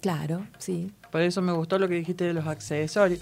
Claro, 0.01 0.48
sí. 0.58 0.91
Por 1.12 1.22
eso 1.22 1.41
me 1.41 1.51
gustó 1.51 1.77
lo 1.77 1.88
que 1.88 1.96
dijiste 1.96 2.24
de 2.24 2.34
los 2.34 2.48
accesorios. 2.48 3.20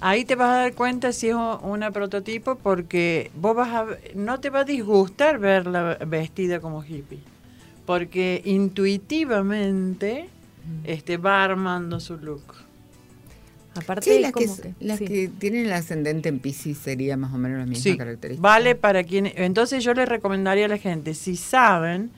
Ahí 0.00 0.24
te 0.24 0.34
vas 0.34 0.50
a 0.50 0.56
dar 0.58 0.74
cuenta 0.74 1.12
si 1.12 1.28
es 1.28 1.36
una 1.62 1.90
prototipo 1.90 2.56
porque 2.56 3.30
vos 3.36 3.56
vas 3.56 3.68
a, 3.68 3.86
no 4.14 4.40
te 4.40 4.50
va 4.50 4.60
a 4.60 4.64
disgustar 4.64 5.38
verla 5.38 5.98
vestida 6.06 6.60
como 6.60 6.84
hippie. 6.84 7.20
Porque 7.86 8.40
intuitivamente 8.44 10.28
este, 10.84 11.16
va 11.16 11.44
armando 11.44 12.00
su 12.00 12.16
look. 12.16 12.42
Aparte, 13.76 14.20
las, 14.20 14.32
que, 14.32 14.48
las 14.80 15.00
que 15.00 15.28
tienen 15.28 15.66
el 15.66 15.72
ascendente 15.72 16.28
en 16.28 16.38
Pisces 16.38 16.78
sería 16.78 17.16
más 17.16 17.34
o 17.34 17.38
menos 17.38 17.58
la 17.58 17.66
misma 17.66 17.82
sí, 17.82 17.96
característica. 17.96 18.48
Vale 18.48 18.76
para 18.76 19.02
quien. 19.02 19.32
Entonces 19.34 19.82
yo 19.82 19.94
les 19.94 20.08
recomendaría 20.08 20.66
a 20.66 20.68
la 20.68 20.78
gente, 20.78 21.14
si 21.14 21.36
saben, 21.36 22.10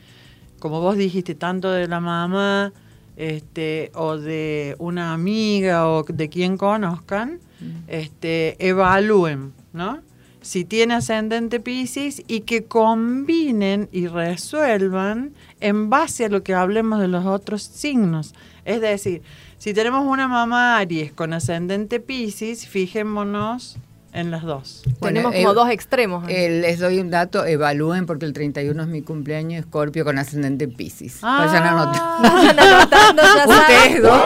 como 0.58 0.82
vos 0.82 0.98
dijiste, 0.98 1.34
tanto 1.34 1.72
de 1.72 1.88
la 1.88 2.00
mamá, 2.00 2.74
este, 3.16 3.90
o 3.94 4.16
de 4.18 4.76
una 4.78 5.12
amiga 5.12 5.88
o 5.88 6.04
de 6.04 6.28
quien 6.28 6.56
conozcan, 6.56 7.40
este, 7.88 8.56
evalúen, 8.66 9.52
¿no? 9.72 10.00
Si 10.42 10.64
tiene 10.64 10.94
ascendente 10.94 11.58
Pisces 11.58 12.22
y 12.28 12.42
que 12.42 12.64
combinen 12.64 13.88
y 13.90 14.06
resuelvan 14.06 15.32
en 15.60 15.90
base 15.90 16.26
a 16.26 16.28
lo 16.28 16.44
que 16.44 16.54
hablemos 16.54 17.00
de 17.00 17.08
los 17.08 17.26
otros 17.26 17.62
signos. 17.62 18.32
Es 18.64 18.80
decir, 18.80 19.22
si 19.58 19.74
tenemos 19.74 20.06
una 20.06 20.28
mamá 20.28 20.78
Aries 20.78 21.12
con 21.12 21.32
ascendente 21.32 21.98
Pisces, 21.98 22.68
fijémonos 22.68 23.78
en 24.16 24.30
las 24.30 24.42
dos. 24.42 24.82
Tenemos 25.00 25.34
como 25.34 25.54
dos 25.54 25.68
extremos. 25.68 26.24
Eh, 26.28 26.60
les 26.62 26.78
doy 26.78 26.98
un 26.98 27.10
dato, 27.10 27.44
evalúen 27.44 28.06
porque 28.06 28.24
el 28.24 28.32
31 28.32 28.82
es 28.82 28.88
mi 28.88 29.02
cumpleaños, 29.02 29.60
Escorpio 29.60 30.04
con 30.04 30.18
ascendente 30.18 30.68
Pisces. 30.68 31.18
Ah, 31.22 31.44
Vayan 31.46 31.62
anotando. 31.64 32.62
anotando 32.62 33.22
ya 33.22 33.46
Ustedes 33.46 34.02
dos. 34.02 34.22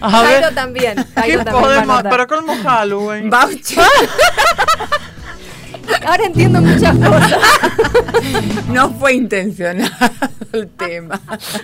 Jairo 0.00 0.50
también. 0.54 1.04
Jairo 1.14 1.44
¿Qué 1.44 1.50
podemos? 1.50 2.02
Para 2.04 2.26
colmo 2.26 2.54
Halloween. 2.62 3.28
Voucher. 3.28 3.82
Ahora 6.06 6.24
entiendo 6.26 6.60
muchas 6.60 6.96
cosas. 6.96 7.38
No 8.68 8.90
fue 8.94 9.14
intencionado 9.14 9.90
el 10.52 10.68
tema. 10.68 11.18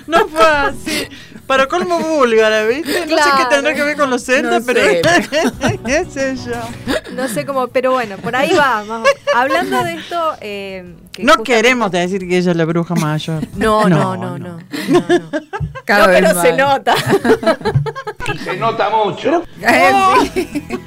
No 0.06 0.26
fue 0.28 0.46
así. 0.46 1.06
Para 1.46 1.66
colmo 1.66 1.98
búlgara, 2.00 2.64
¿viste? 2.64 2.92
No 3.00 3.06
sé 3.06 3.06
Claro. 3.08 3.30
qué 3.36 3.54
tendrá 3.54 3.74
que 3.74 3.82
ver 3.82 3.96
con 3.96 4.08
los 4.10 4.22
celtas, 4.24 4.60
No 4.60 4.66
pero 4.66 4.80
sé. 4.80 5.02
qué 5.86 6.04
sé 6.06 6.36
yo. 6.36 6.52
No 7.14 7.28
sé 7.28 7.44
cómo, 7.44 7.68
pero 7.68 7.92
bueno, 7.92 8.16
por 8.16 8.34
ahí 8.34 8.52
va. 8.54 8.82
o- 8.82 9.04
Hablando 9.36 9.84
de 9.84 9.94
esto. 9.94 10.32
eh, 10.40 10.94
que 11.12 11.22
No 11.22 11.34
justamente- 11.34 11.52
queremos 11.52 11.90
decir 11.92 12.20
que 12.26 12.38
ella 12.38 12.50
es 12.52 12.56
la 12.56 12.64
bruja 12.64 12.94
mayor. 12.94 13.42
No, 13.56 13.88
no, 13.88 14.16
no, 14.16 14.38
no. 14.38 14.58
no, 14.58 14.58
no. 14.88 15.30
Cada 15.84 16.06
No, 16.06 16.12
vez 16.12 16.20
pero 16.22 16.34
más. 16.34 16.42
se 16.42 16.52
nota. 16.54 16.94
Se 18.42 18.56
nota 18.56 18.88
mucho. 18.90 19.42
Eh. 19.60 19.92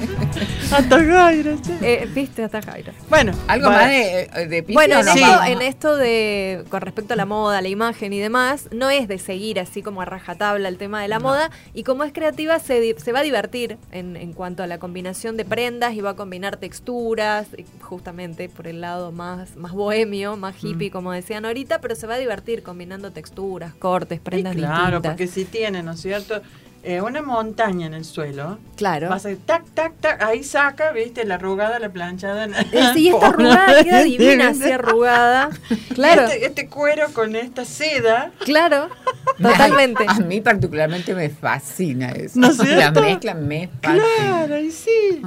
Hasta 0.72 0.98
che. 1.00 1.58
Eh, 1.82 2.10
Viste 2.14 2.44
hasta 2.44 2.62
Jairo. 2.62 2.92
Bueno, 3.10 3.27
¿Algo 3.48 3.68
va- 3.68 3.76
más 3.76 3.90
de, 3.90 4.30
de 4.50 4.64
Piscis 4.64 4.74
Bueno, 4.76 5.00
en, 5.00 5.06
no 5.06 5.14
sí. 5.14 5.20
esto, 5.20 5.32
vamos? 5.32 5.48
en 5.48 5.62
esto 5.62 5.96
de 5.98 6.64
con 6.70 6.82
respecto 6.82 7.14
a 7.14 7.16
la 7.18 7.26
moda, 7.26 7.62
la 7.62 7.68
imagen 7.70 8.14
y 8.14 8.20
demás, 8.20 8.70
no 8.72 8.90
es 8.90 9.08
de 9.08 9.18
seguir 9.20 9.60
así 9.60 9.82
como 9.82 10.02
a 10.02 10.06
rajatabla 10.06 10.68
el 10.70 10.78
tema 10.78 11.02
de 11.02 11.08
la 11.08 11.20
moda 11.20 11.50
y 11.74 11.84
como 11.84 12.04
es 12.04 12.14
creativa 12.14 12.60
se, 12.60 12.96
se 13.00 13.12
va 13.12 13.20
a 13.20 13.24
divertir 13.24 13.78
en, 13.92 14.16
en 14.16 14.34
cuanto 14.34 14.64
a 14.64 14.68
la 14.68 14.78
combinación 14.80 15.38
de 15.38 15.46
prendas 15.46 15.94
y 15.94 16.02
va 16.02 16.12
a 16.12 16.16
combinar 16.16 16.58
texturas, 16.58 17.48
justamente 17.82 18.50
por 18.50 18.68
el 18.68 18.82
lado 18.82 19.12
más, 19.12 19.56
más 19.56 19.72
bohemio, 19.74 20.36
más 20.38 20.56
Mm. 20.64 20.68
hippie, 20.68 20.92
como 20.92 21.12
decían 21.12 21.46
ahorita, 21.46 21.82
pero 21.82 21.96
se 21.96 22.08
va 22.08 22.16
a 22.16 22.18
divertir 22.18 22.64
combinando 22.64 23.12
texturas, 23.12 23.74
cortes, 23.76 24.18
Sí, 24.18 24.24
prendas 24.24 24.56
claro, 24.56 24.84
distintas. 24.98 25.12
porque 25.12 25.28
si 25.28 25.46
tiene, 25.46 25.84
¿no 25.84 25.92
es 25.92 26.02
cierto? 26.02 26.42
Eh, 26.84 27.02
una 27.02 27.22
montaña 27.22 27.86
en 27.88 27.94
el 27.94 28.06
suelo. 28.06 28.60
Claro. 28.78 29.10
Vas 29.10 29.26
a 29.26 29.32
ir 29.32 29.40
tac, 29.46 29.66
tac, 29.74 29.94
tac, 30.00 30.22
ahí 30.22 30.44
saca, 30.44 30.92
viste, 30.92 31.26
la 31.26 31.36
arrugada, 31.36 31.80
la 31.80 31.90
planchada. 31.90 32.48
Sí, 32.94 33.10
esta 33.10 33.28
arrugada 33.28 33.84
queda 33.84 34.04
divina 34.04 34.50
así 34.50 34.72
arrugada. 34.72 35.50
Claro, 35.96 36.24
Este, 36.24 36.46
este 36.46 36.70
cuero 36.70 37.08
con 37.14 37.36
esta 37.36 37.66
seda. 37.66 38.32
claro, 38.46 38.90
totalmente. 39.42 40.06
A 40.08 40.20
mí 40.20 40.40
particularmente 40.40 41.14
me 41.14 41.30
fascina 41.30 42.10
eso. 42.12 42.40
¿No 42.40 42.48
es 42.52 42.58
La 42.58 42.92
mezcla 42.92 43.34
me 43.34 43.70
fascina. 43.82 44.04
Claro, 44.20 44.58
y 44.60 44.72
sí. 44.72 45.22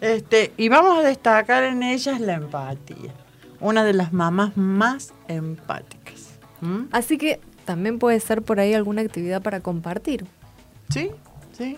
Este, 0.00 0.52
y 0.56 0.68
vamos 0.70 0.98
a 0.98 1.02
destacar 1.02 1.62
en 1.64 1.82
ellas 1.82 2.20
la 2.20 2.34
empatía. 2.34 3.12
Una 3.60 3.84
de 3.84 3.92
las 3.92 4.12
mamás 4.14 4.56
más 4.56 5.12
empáticas. 5.28 6.38
¿Mm? 6.62 6.84
Así 6.90 7.18
que 7.18 7.38
también 7.66 7.98
puede 7.98 8.18
ser 8.18 8.40
por 8.42 8.60
ahí 8.60 8.72
alguna 8.72 9.02
actividad 9.02 9.42
para 9.42 9.60
compartir. 9.60 10.24
Sí, 10.92 11.10
sí. 11.52 11.76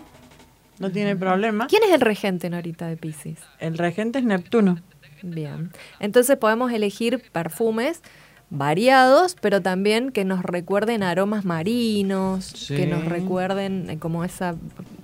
No 0.79 0.91
tiene 0.91 1.15
problema. 1.15 1.67
¿Quién 1.67 1.83
es 1.83 1.91
el 1.93 2.01
regente 2.01 2.49
Norita 2.49 2.87
de 2.87 2.97
Pisces? 2.97 3.37
El 3.59 3.77
regente 3.77 4.19
es 4.19 4.25
Neptuno. 4.25 4.79
Bien. 5.21 5.71
Entonces 5.99 6.37
podemos 6.37 6.71
elegir 6.71 7.23
perfumes 7.31 8.01
variados, 8.49 9.35
pero 9.41 9.61
también 9.61 10.11
que 10.11 10.23
nos 10.25 10.43
recuerden 10.43 11.01
aromas 11.01 11.45
marinos, 11.45 12.45
Sí. 12.45 12.75
que 12.75 12.87
nos 12.87 13.05
recuerden 13.05 13.89
eh, 13.89 13.97
como 13.97 14.23
esa 14.23 14.55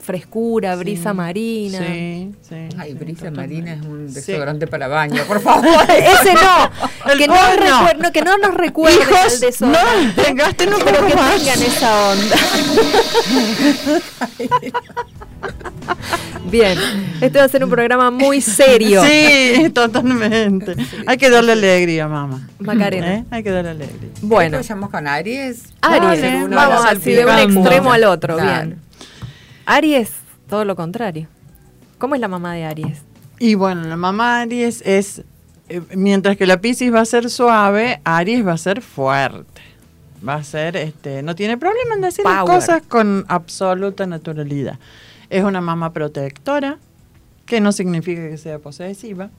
frescura, 0.02 0.76
brisa 0.76 1.12
Sí, 1.12 1.16
marina. 1.16 1.78
Sí, 1.80 2.32
sí. 2.50 2.56
Ay, 2.78 2.92
sí, 2.92 2.98
brisa 2.98 3.30
totalmente. 3.30 3.62
marina 3.62 3.74
es 3.74 3.82
un 3.86 4.10
Sí. 4.10 4.16
desodorante 4.16 4.68
para 4.68 4.88
baño, 4.88 5.24
por 5.28 5.40
favor. 5.42 5.66
Ese 5.90 6.34
no, 6.34 7.12
El 7.12 7.18
que 7.20 7.28
no, 7.28 7.36
recuer- 7.36 7.98
no, 7.98 8.12
que 8.12 8.22
no 8.22 8.38
nos 8.38 8.54
recuerden 8.56 9.00
Hijos, 9.02 9.34
el 9.36 9.40
desodorante, 9.40 10.34
no, 10.34 10.44
gasten 10.44 10.74
un 10.74 10.82
pero 10.84 10.98
poco 10.98 11.08
que 11.10 11.16
más. 11.16 11.36
tengan 11.38 11.62
esa 11.62 12.10
onda. 12.10 12.36
Bien, 16.50 16.78
este 17.22 17.40
va 17.40 17.46
a 17.46 17.48
ser 17.48 17.64
un 17.64 17.70
programa 17.70 18.12
muy 18.12 18.42
serio. 18.42 19.02
Sí, 19.04 19.70
totalmente. 19.74 20.76
Hay 21.08 21.18
que 21.18 21.30
darle 21.30 21.54
alegría, 21.54 22.08
mamá. 22.08 22.48
Macarena. 22.60 23.16
¿Eh? 23.16 23.26
Hay 23.32 23.44
que 23.44 23.52
darle 23.52 23.72
alegría. 23.72 24.10
Bueno, 24.22 24.58
Empezamos 24.58 24.90
con 24.90 25.08
Aries. 25.08 25.64
Aries, 25.82 26.50
vamos 26.50 26.86
así 26.86 27.12
de 27.14 27.26
un 27.26 27.38
extremo 27.38 27.94
al 27.94 28.04
otro, 28.04 28.36
Claro. 28.38 28.68
bien. 28.68 28.82
Aries, 29.66 30.12
todo 30.50 30.66
lo 30.66 30.76
contrario. 30.76 31.28
¿Cómo 31.98 32.16
es 32.16 32.22
la 32.22 32.28
mamá 32.28 32.54
de 32.54 32.66
Aries? 32.66 33.02
Y 33.40 33.56
bueno, 33.56 33.84
la 33.84 33.98
mamá 33.98 34.42
Aries 34.42 34.82
es, 34.86 35.24
eh, 35.70 35.82
mientras 35.96 36.38
que 36.38 36.46
la 36.46 36.62
Piscis 36.62 36.94
va 36.94 37.02
a 37.02 37.06
ser 37.06 37.30
suave, 37.30 38.02
Aries 38.04 38.46
va 38.46 38.54
a 38.54 38.58
ser 38.58 38.82
fuerte. 38.82 39.62
Va 40.28 40.36
a 40.36 40.44
ser, 40.44 40.78
este, 40.78 41.24
no 41.24 41.36
tiene 41.36 41.58
problema 41.58 41.96
en 41.96 42.02
decir 42.02 42.24
las 42.24 42.44
cosas 42.44 42.84
con 42.88 43.26
absoluta 43.28 44.06
naturalidad. 44.06 44.78
Es 45.30 45.44
una 45.44 45.62
mamá 45.62 45.94
protectora, 45.94 46.78
que 47.46 47.60
no 47.60 47.72
significa 47.72 48.30
que 48.30 48.38
sea 48.38 48.60
posesiva. 48.60 49.30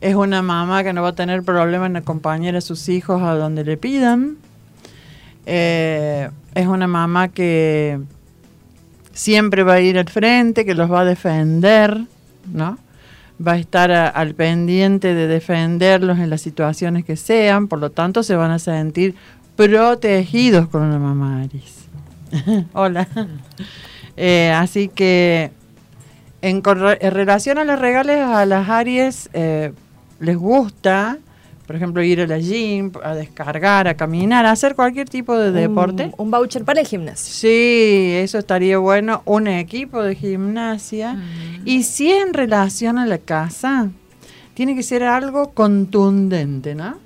Es 0.00 0.14
una 0.14 0.42
mamá 0.42 0.84
que 0.84 0.92
no 0.92 1.02
va 1.02 1.10
a 1.10 1.14
tener 1.14 1.42
problema 1.42 1.86
en 1.86 1.96
acompañar 1.96 2.56
a 2.56 2.60
sus 2.60 2.88
hijos 2.88 3.22
a 3.22 3.34
donde 3.34 3.64
le 3.64 3.76
pidan. 3.76 4.36
Eh, 5.46 6.28
es 6.54 6.66
una 6.66 6.86
mamá 6.86 7.28
que 7.28 8.00
siempre 9.16 9.62
va 9.62 9.74
a 9.74 9.80
ir 9.80 9.98
al 9.98 10.08
frente, 10.10 10.66
que 10.66 10.74
los 10.74 10.92
va 10.92 11.00
a 11.00 11.04
defender, 11.06 12.02
¿no? 12.52 12.78
Va 13.44 13.52
a 13.52 13.58
estar 13.58 13.90
al 13.90 14.34
pendiente 14.34 15.14
de 15.14 15.26
defenderlos 15.26 16.18
en 16.18 16.28
las 16.28 16.42
situaciones 16.42 17.04
que 17.04 17.16
sean, 17.16 17.66
por 17.66 17.78
lo 17.78 17.90
tanto 17.90 18.22
se 18.22 18.36
van 18.36 18.50
a 18.50 18.58
sentir 18.58 19.14
protegidos 19.56 20.68
con 20.68 20.82
una 20.82 20.98
mamá 20.98 21.42
Aries. 21.42 21.86
Hola. 22.72 23.08
Eh, 24.18 24.50
así 24.50 24.88
que 24.88 25.50
en, 26.40 26.62
relación 26.64 27.58
a 27.58 27.64
los 27.64 27.78
regalos 27.78 28.16
a 28.16 28.46
las 28.46 28.70
Aries 28.70 29.28
eh, 29.34 29.74
les 30.20 30.38
gusta, 30.38 31.18
por 31.66 31.76
ejemplo, 31.76 32.02
ir 32.02 32.20
a 32.20 32.26
la 32.26 32.38
gym, 32.38 32.92
a 33.02 33.14
descargar, 33.14 33.88
a 33.88 33.94
caminar, 33.94 34.46
a 34.46 34.52
hacer 34.52 34.74
cualquier 34.76 35.08
tipo 35.08 35.36
de 35.36 35.50
deporte. 35.52 36.04
Un, 36.16 36.26
un 36.26 36.30
voucher 36.30 36.64
para 36.64 36.80
el 36.80 36.86
gimnasio. 36.86 37.32
Sí, 37.34 38.12
eso 38.14 38.38
estaría 38.38 38.78
bueno. 38.78 39.22
Un 39.24 39.48
equipo 39.48 40.02
de 40.02 40.14
gimnasia. 40.14 41.14
Mm. 41.14 41.62
Y 41.64 41.82
si 41.82 42.12
en 42.12 42.32
relación 42.34 42.98
a 42.98 43.06
la 43.06 43.18
casa, 43.18 43.88
tiene 44.54 44.74
que 44.76 44.82
ser 44.82 45.02
algo 45.02 45.50
contundente, 45.52 46.74
¿no? 46.74 46.98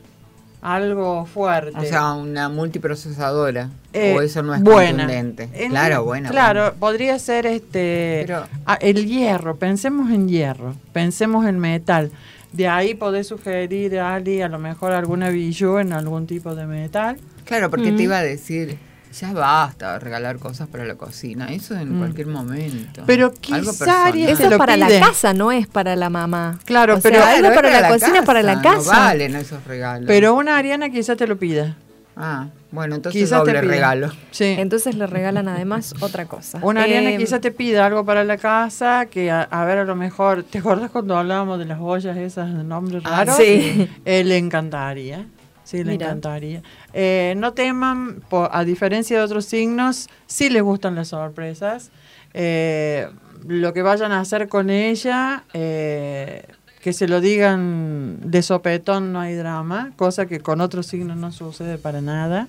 Algo 0.62 1.24
fuerte. 1.24 1.78
O 1.78 1.84
sea, 1.84 2.12
una 2.12 2.50
multiprocesadora. 2.50 3.70
Eh, 3.94 4.14
o 4.16 4.20
eso 4.20 4.42
no 4.42 4.54
es 4.54 4.60
buena. 4.62 5.04
contundente. 5.06 5.48
En- 5.54 5.70
claro, 5.70 6.04
bueno. 6.04 6.28
Claro, 6.28 6.74
podría 6.78 7.18
ser 7.18 7.46
este 7.46 8.24
Pero- 8.26 8.44
ah, 8.66 8.74
el 8.80 9.06
hierro. 9.06 9.56
Pensemos 9.56 10.10
en 10.10 10.28
hierro. 10.28 10.74
Pensemos 10.92 11.46
en 11.46 11.58
metal. 11.58 12.10
De 12.52 12.66
ahí 12.68 12.94
podés 12.94 13.28
sugerir, 13.28 13.98
Ali, 14.00 14.42
a 14.42 14.48
lo 14.48 14.58
mejor 14.58 14.92
alguna 14.92 15.28
bijou 15.30 15.78
en 15.78 15.92
algún 15.92 16.26
tipo 16.26 16.54
de 16.54 16.66
metal. 16.66 17.16
Claro, 17.44 17.70
porque 17.70 17.92
Mm. 17.92 17.96
te 17.96 18.02
iba 18.04 18.18
a 18.18 18.22
decir, 18.22 18.76
ya 19.18 19.32
basta 19.32 19.98
regalar 19.98 20.38
cosas 20.38 20.68
para 20.68 20.84
la 20.84 20.94
cocina. 20.96 21.46
Eso 21.52 21.74
en 21.76 21.94
Mm. 21.96 21.98
cualquier 21.98 22.26
momento. 22.26 23.02
Pero 23.06 23.26
Algo 23.26 23.40
quizá 23.40 23.56
personal. 23.60 24.06
Aries 24.08 24.30
Eso 24.30 24.48
es 24.50 24.58
para 24.58 24.74
pide. 24.74 24.98
la 25.00 25.06
casa, 25.06 25.32
no 25.34 25.52
es 25.52 25.66
para 25.66 25.94
la 25.96 26.10
mamá. 26.10 26.58
Claro, 26.64 26.96
O 26.96 27.00
sea, 27.00 27.10
pero- 27.10 27.24
algo 27.24 27.54
para 27.54 27.70
la, 27.80 27.88
cocina 27.88 28.18
es 28.20 28.24
para 28.24 28.42
la 28.42 28.56
No 28.56 28.62
casa. 28.62 28.90
valen 28.90 29.36
esos 29.36 29.64
regalos. 29.64 30.06
Pero 30.06 30.34
una 30.34 30.56
Ariana 30.56 30.90
quizá 30.90 31.14
te 31.16 31.26
lo 31.26 31.36
pida. 31.36 31.76
Ah, 32.22 32.48
bueno, 32.70 32.94
entonces 32.96 33.20
Quizás 33.22 33.38
doble 33.40 33.60
regalo. 33.62 34.10
Sí. 34.30 34.54
Entonces 34.58 34.94
le 34.94 35.06
regalan 35.06 35.48
además 35.48 35.94
otra 36.00 36.26
cosa. 36.26 36.58
Una 36.62 36.82
Ariana 36.84 37.10
Eh, 37.10 37.18
quizá 37.18 37.40
te 37.40 37.50
pida 37.50 37.86
algo 37.86 38.04
para 38.04 38.22
la 38.24 38.36
casa, 38.36 39.06
que 39.06 39.30
a, 39.30 39.42
a 39.42 39.64
ver, 39.64 39.78
a 39.78 39.84
lo 39.84 39.96
mejor, 39.96 40.42
¿te 40.44 40.58
acuerdas 40.58 40.90
cuando 40.90 41.16
hablábamos 41.16 41.58
de 41.58 41.64
las 41.64 41.80
ollas 41.80 42.16
esas 42.16 42.54
de 42.56 42.62
nombres 42.64 43.02
Ah, 43.06 43.24
raros? 43.24 43.36
sí. 43.36 43.88
Eh, 44.04 44.22
le 44.24 44.36
encantaría. 44.38 45.26
Sí, 45.64 45.78
le 45.84 45.92
Mira. 45.92 46.06
encantaría. 46.06 46.62
Eh, 46.92 47.34
no 47.36 47.52
teman, 47.52 48.22
a 48.50 48.64
diferencia 48.64 49.18
de 49.18 49.22
otros 49.24 49.44
signos, 49.44 50.08
sí 50.26 50.50
les 50.50 50.62
gustan 50.62 50.94
las 50.96 51.08
sorpresas. 51.08 51.90
Eh, 52.34 53.08
lo 53.46 53.72
que 53.72 53.82
vayan 53.82 54.12
a 54.12 54.20
hacer 54.20 54.48
con 54.48 54.68
ella, 54.68 55.44
eh, 55.52 56.44
que 56.80 56.92
se 56.92 57.06
lo 57.08 57.20
digan 57.20 58.18
de 58.30 58.42
sopetón, 58.42 59.12
no 59.12 59.20
hay 59.20 59.34
drama, 59.34 59.92
cosa 59.96 60.26
que 60.26 60.40
con 60.40 60.60
otros 60.60 60.86
signos 60.86 61.16
no 61.16 61.30
sucede 61.32 61.78
para 61.78 62.00
nada. 62.00 62.48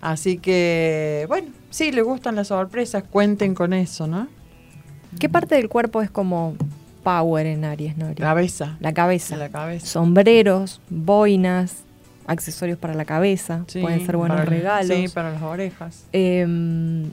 Así 0.00 0.38
que, 0.38 1.26
bueno, 1.28 1.48
sí, 1.70 1.92
les 1.92 2.04
gustan 2.04 2.34
las 2.34 2.48
sorpresas, 2.48 3.04
cuenten 3.08 3.54
con 3.54 3.72
eso, 3.72 4.06
¿no? 4.08 4.26
¿Qué 5.20 5.28
parte 5.28 5.54
del 5.54 5.68
cuerpo 5.68 6.02
es 6.02 6.10
como 6.10 6.56
power 7.04 7.46
en 7.46 7.64
Aries, 7.64 7.96
Nori? 7.96 8.14
Cabeza. 8.16 8.76
La 8.80 8.92
cabeza. 8.92 9.36
La 9.36 9.50
cabeza. 9.50 9.86
Sombreros, 9.86 10.80
boinas, 10.90 11.84
accesorios 12.26 12.78
para 12.78 12.94
la 12.94 13.04
cabeza. 13.04 13.62
Sí, 13.68 13.80
Pueden 13.80 14.04
ser 14.04 14.16
buenos 14.16 14.38
para- 14.38 14.50
regalos. 14.50 14.96
Sí, 14.96 15.06
para 15.14 15.30
las 15.32 15.42
orejas. 15.42 16.04
Em, 16.12 17.10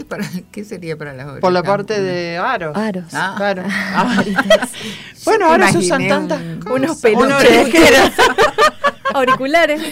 ¿Qué, 0.00 0.04
para, 0.08 0.24
¿Qué 0.50 0.64
sería 0.64 0.96
para 0.96 1.12
las 1.12 1.26
orejas? 1.26 1.40
Por 1.40 1.52
la 1.52 1.62
parte 1.62 2.00
de 2.00 2.38
aros. 2.38 2.76
aros. 2.76 3.04
Ah. 3.12 3.34
Claro. 3.36 3.62
Ah. 3.68 4.24
bueno, 5.24 5.46
ahora 5.50 5.70
se 5.72 5.78
usan 5.78 6.08
tantas 6.08 6.40
un- 6.40 6.60
cosas. 6.60 6.76
unos 6.78 7.00
peluches. 7.00 7.74
Auriculares. 9.12 9.82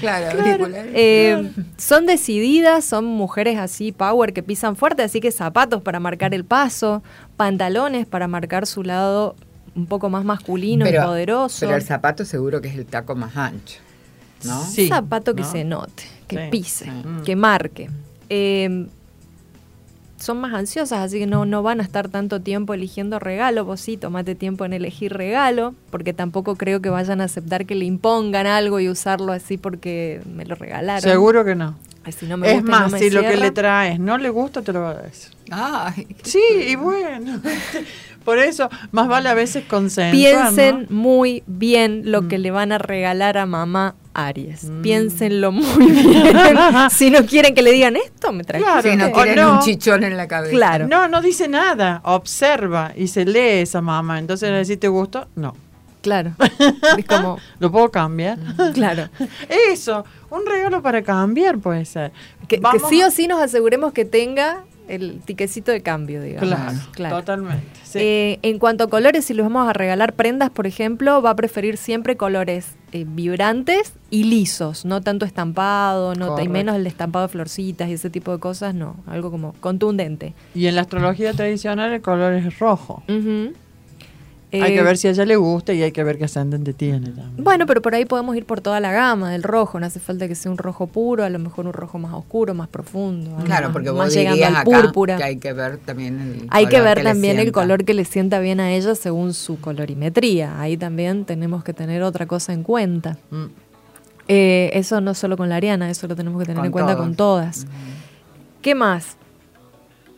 Claro, 0.00 0.38
auriculares. 0.38 0.92
Eh, 0.94 1.50
son 1.78 2.04
decididas, 2.04 2.84
son 2.84 3.06
mujeres 3.06 3.58
así, 3.58 3.90
power, 3.92 4.34
que 4.34 4.42
pisan 4.42 4.76
fuerte, 4.76 5.02
así 5.02 5.20
que 5.20 5.30
zapatos 5.32 5.80
para 5.82 5.98
marcar 5.98 6.34
el 6.34 6.44
paso, 6.44 7.02
pantalones 7.38 8.06
para 8.06 8.28
marcar 8.28 8.66
su 8.66 8.82
lado 8.82 9.34
un 9.74 9.86
poco 9.86 10.10
más 10.10 10.24
masculino 10.24 10.86
y 10.88 10.92
poderoso. 10.92 11.58
Pero 11.60 11.74
el 11.76 11.82
zapato 11.82 12.24
seguro 12.26 12.60
que 12.60 12.68
es 12.68 12.76
el 12.76 12.84
taco 12.84 13.14
más 13.14 13.34
ancho, 13.36 13.78
¿no? 14.44 14.62
Sí. 14.62 14.82
Un 14.82 14.88
zapato 14.88 15.34
que 15.34 15.42
¿no? 15.42 15.50
se 15.50 15.64
note, 15.64 16.02
que 16.28 16.36
Sí, 16.36 16.48
pise, 16.50 16.84
sí. 16.84 16.90
Que 17.24 17.34
marque. 17.34 17.88
Eh, 18.28 18.86
son 20.18 20.38
más 20.38 20.54
ansiosas, 20.54 21.00
así 21.00 21.18
que 21.18 21.26
no, 21.26 21.44
no 21.44 21.62
van 21.62 21.80
a 21.80 21.82
estar 21.82 22.08
tanto 22.08 22.40
tiempo 22.40 22.74
eligiendo 22.74 23.18
regalo. 23.18 23.64
Vos 23.64 23.80
sí, 23.80 23.96
tomate 23.96 24.34
tiempo 24.34 24.64
en 24.64 24.72
elegir 24.72 25.12
regalo, 25.12 25.74
porque 25.90 26.12
tampoco 26.12 26.56
creo 26.56 26.80
que 26.80 26.88
vayan 26.88 27.20
a 27.20 27.24
aceptar 27.24 27.66
que 27.66 27.74
le 27.74 27.84
impongan 27.84 28.46
algo 28.46 28.80
y 28.80 28.88
usarlo 28.88 29.32
así 29.32 29.56
porque 29.58 30.20
me 30.34 30.44
lo 30.44 30.54
regalaron. 30.54 31.02
Seguro 31.02 31.44
que 31.44 31.54
no. 31.54 31.76
Si 32.16 32.26
no 32.26 32.36
me 32.36 32.48
es 32.48 32.54
gusta 32.62 32.70
y 32.70 32.72
no 32.72 32.80
más, 32.80 32.92
me 32.92 32.98
si 33.00 33.10
lo 33.10 33.20
que 33.22 33.36
le 33.36 33.50
traes 33.50 33.98
no 33.98 34.16
le 34.16 34.30
gusta, 34.30 34.62
te 34.62 34.72
lo 34.72 34.80
va 34.80 34.90
a 34.90 35.02
decir. 35.02 35.32
Ay, 35.50 36.06
Sí, 36.22 36.42
y 36.68 36.76
bueno. 36.76 37.40
Por 38.26 38.38
eso, 38.38 38.68
más 38.92 39.08
vale 39.08 39.30
a 39.30 39.34
veces 39.34 39.64
consensuar, 39.66 40.12
Piensen 40.12 40.86
¿no? 40.90 40.94
muy 40.96 41.42
bien 41.46 42.02
lo 42.10 42.22
Mm. 42.22 42.28
que 42.28 42.38
le 42.38 42.50
van 42.50 42.72
a 42.72 42.78
regalar 42.78 43.38
a 43.38 43.46
mamá 43.46 43.94
Aries. 44.12 44.70
Piénsenlo 44.82 45.52
muy 45.52 45.86
bien. 45.92 46.34
si 46.90 47.10
no 47.10 47.24
quieren 47.24 47.54
que 47.54 47.62
le 47.62 47.70
digan 47.72 47.96
esto, 47.96 48.32
me 48.32 48.44
traes. 48.44 48.64
Claro. 48.64 48.82
si 48.82 48.96
no 48.96 49.08
no. 49.36 49.52
un 49.54 49.58
chichón 49.60 50.04
en 50.04 50.16
la 50.18 50.26
cabeza. 50.28 50.52
Claro. 50.54 50.88
No, 50.88 51.06
no 51.08 51.22
dice 51.22 51.48
nada, 51.48 52.00
observa 52.04 52.92
y 52.96 53.08
se 53.08 53.24
lee 53.24 53.60
esa 53.62 53.80
mamá. 53.80 54.18
Entonces 54.18 54.50
le 54.50 54.58
decís, 54.58 54.78
¿te 54.80 54.88
gustó? 54.88 55.28
No. 55.36 55.54
Claro. 56.02 56.32
Es 56.98 57.04
como, 57.04 57.38
¿Lo 57.58 57.70
puedo 57.72 57.90
cambiar? 57.90 58.38
claro. 58.74 59.08
Eso, 59.70 60.04
un 60.30 60.46
regalo 60.46 60.80
para 60.82 61.02
cambiar 61.02 61.58
puede 61.58 61.84
ser. 61.84 62.12
Que, 62.48 62.60
sí 62.88 63.02
a- 63.02 63.08
o 63.08 63.10
sí 63.10 63.26
nos 63.26 63.40
aseguremos 63.40 63.92
que 63.92 64.04
tenga 64.04 64.64
el 64.88 65.20
tiquecito 65.20 65.72
de 65.72 65.80
cambio, 65.82 66.22
digamos. 66.22 66.48
Claro, 66.48 66.78
Claro. 66.92 67.16
totalmente. 67.18 67.66
sí. 67.84 67.98
Eh, 68.00 68.38
en 68.42 68.58
cuanto 68.58 68.84
a 68.84 68.88
colores, 68.88 69.24
si 69.24 69.34
les 69.34 69.44
vamos 69.44 69.68
a 69.68 69.72
regalar 69.72 70.14
prendas, 70.14 70.50
por 70.50 70.66
ejemplo, 70.66 71.22
va 71.22 71.30
a 71.30 71.36
preferir 71.36 71.76
siempre 71.76 72.16
colores 72.16 72.76
eh, 72.92 73.04
vibrantes 73.06 73.94
y 74.10 74.24
lisos, 74.24 74.84
no 74.84 75.00
tanto 75.00 75.24
estampado, 75.24 76.14
no 76.14 76.40
y 76.40 76.48
menos 76.48 76.76
el 76.76 76.86
estampado 76.86 77.26
de 77.26 77.32
florcitas 77.32 77.88
y 77.88 77.94
ese 77.94 78.10
tipo 78.10 78.32
de 78.32 78.38
cosas, 78.38 78.74
no, 78.74 78.96
algo 79.06 79.30
como 79.30 79.52
contundente. 79.60 80.34
Y 80.54 80.66
en 80.66 80.76
la 80.76 80.82
astrología 80.82 81.32
tradicional 81.32 81.92
el 81.92 82.00
color 82.00 82.34
es 82.34 82.58
rojo. 82.58 83.02
Eh, 84.52 84.74
que 84.74 84.82
ver 84.82 84.96
si 84.96 85.08
a 85.08 85.10
ella 85.10 85.24
le 85.24 85.34
gusta 85.36 85.72
y 85.72 85.82
hay 85.82 85.90
que 85.92 86.04
ver 86.04 86.18
qué 86.18 86.24
ascendente 86.24 86.72
tiene 86.72 87.08
también. 87.10 87.42
Bueno, 87.44 87.66
pero 87.66 87.82
por 87.82 87.94
ahí 87.96 88.04
podemos 88.04 88.36
ir 88.36 88.44
por 88.46 88.60
toda 88.60 88.78
la 88.80 88.92
gama 88.92 89.30
del 89.32 89.42
rojo, 89.42 89.80
no 89.80 89.86
hace 89.86 89.98
falta 89.98 90.28
que 90.28 90.34
sea 90.36 90.52
un 90.52 90.56
rojo 90.58 90.86
puro, 90.86 91.24
a 91.24 91.28
lo 91.30 91.38
mejor 91.40 91.66
un 91.66 91.72
rojo 91.72 91.98
más 91.98 92.14
oscuro, 92.14 92.54
más 92.54 92.68
profundo. 92.68 93.36
Claro, 93.44 93.66
más- 93.66 93.72
porque 93.72 93.90
más 93.90 93.96
vos 94.06 94.14
llegando 94.14 94.36
dirías 94.36 94.50
al 94.50 94.56
acá 94.56 94.82
púrpura. 94.82 95.16
que 95.16 95.24
hay 95.24 95.36
que 95.38 95.52
ver 95.52 95.78
también 95.78 96.20
el 96.20 96.46
Hay 96.50 96.66
que 96.66 96.76
color 96.76 96.84
ver 96.84 96.98
le 96.98 97.04
también 97.04 97.38
el 97.40 97.52
color 97.52 97.84
que 97.84 97.94
le 97.94 98.04
sienta 98.04 98.38
bien 98.38 98.60
a 98.60 98.70
ella 98.72 98.94
según 98.94 99.34
su 99.34 99.60
colorimetría. 99.60 100.60
Ahí 100.60 100.76
también 100.76 101.24
tenemos 101.24 101.64
que 101.64 101.72
tener 101.72 102.02
otra 102.02 102.26
cosa 102.26 102.52
en 102.52 102.62
cuenta. 102.62 103.18
Mm. 103.30 103.44
Eh, 104.28 104.70
eso 104.74 105.00
no 105.00 105.14
solo 105.14 105.36
con 105.36 105.48
la 105.48 105.56
Ariana, 105.56 105.90
eso 105.90 106.06
lo 106.06 106.14
tenemos 106.16 106.38
que 106.40 106.46
tener 106.46 106.58
Con 106.58 106.66
en 106.66 106.72
cuenta 106.72 106.96
con 106.96 107.14
todas. 107.16 107.66
¿Qué 108.62 108.74
más? 108.74 109.16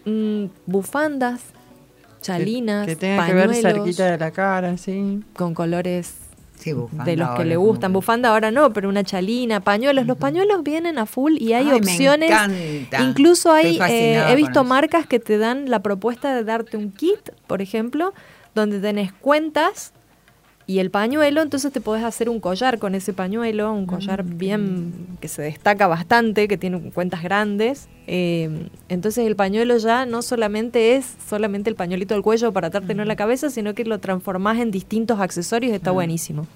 Mm, 0.05 0.47
bufandas, 0.67 1.41
chalinas, 2.21 2.87
Que, 2.87 2.93
que 2.95 2.97
tenga 3.01 3.27
que 3.27 3.35
ver 3.35 3.49
pañuelos 3.49 3.73
cerquita 3.75 4.11
de 4.11 4.19
la 4.19 4.31
cara, 4.31 4.77
sí. 4.77 5.21
con 5.35 5.55
colores 5.55 6.15
Sí, 6.59 6.73
bufanda 6.73 7.05
de 7.05 7.17
los 7.17 7.29
que 7.29 7.33
ahora 7.33 7.45
le 7.45 7.57
gustan. 7.57 7.93
Bufanda 7.93 8.29
ahora 8.31 8.51
no, 8.51 8.73
pero 8.73 8.89
una 8.89 9.05
chalina, 9.05 9.61
pañuelos. 9.61 10.07
Los 10.07 10.17
pañuelos 10.19 10.65
vienen 10.65 10.99
a 10.99 11.07
full 11.07 11.35
y 11.39 11.53
hay 11.53 11.67
Ay, 11.67 11.71
me 11.71 11.77
opciones. 11.77 12.31
encanta. 12.31 13.01
Incluso 13.03 13.53
hay, 13.53 13.79
eh, 13.89 14.25
he 14.29 14.35
visto 14.35 14.51
eso. 14.61 14.65
marcas 14.65 15.07
que 15.07 15.21
te 15.21 15.39
dan 15.39 15.71
la 15.71 15.83
propuesta 15.83 16.35
de 16.35 16.43
darte 16.43 16.77
un 16.77 16.91
kit, 16.91 17.31
por 17.47 17.63
ejemplo, 17.63 18.13
donde 18.57 18.81
tenés 18.81 19.13
cuentas 19.13 19.93
y 20.69 20.81
el 20.81 20.91
pañuelo, 20.91 21.41
entonces 21.41 21.73
te 21.73 21.81
podés 21.81 22.05
hacer 22.05 22.29
un 22.29 22.41
collar 22.41 22.79
con 22.79 22.95
ese 22.95 23.15
pañuelo, 23.15 23.73
un 23.73 23.87
collar 23.87 24.23
bien 24.23 24.93
que 25.19 25.27
se 25.27 25.41
destaca 25.41 25.87
bastante, 25.87 26.47
que 26.47 26.59
tiene 26.59 26.91
cuentas 26.91 27.23
grandes. 27.23 27.89
Eh, 28.07 28.69
entonces 28.91 29.27
el 29.27 29.35
pañuelo 29.35 29.79
ya 29.79 30.05
no 30.05 30.21
solamente 30.21 30.97
es 30.97 31.17
solamente 31.27 31.71
el 31.71 31.75
pañuelito 31.75 32.13
del 32.13 32.23
cuello 32.23 32.53
para 32.53 32.67
atártelo 32.67 33.01
en 33.01 33.09
la 33.09 33.17
cabeza, 33.17 33.49
sino 33.49 33.75
que 33.75 33.87
lo 33.87 33.99
transformás 33.99 34.59
en 34.59 34.71
distintos 34.71 35.21
accesorios, 35.21 35.73
está 35.73 35.91
buenísimo. 35.91 36.47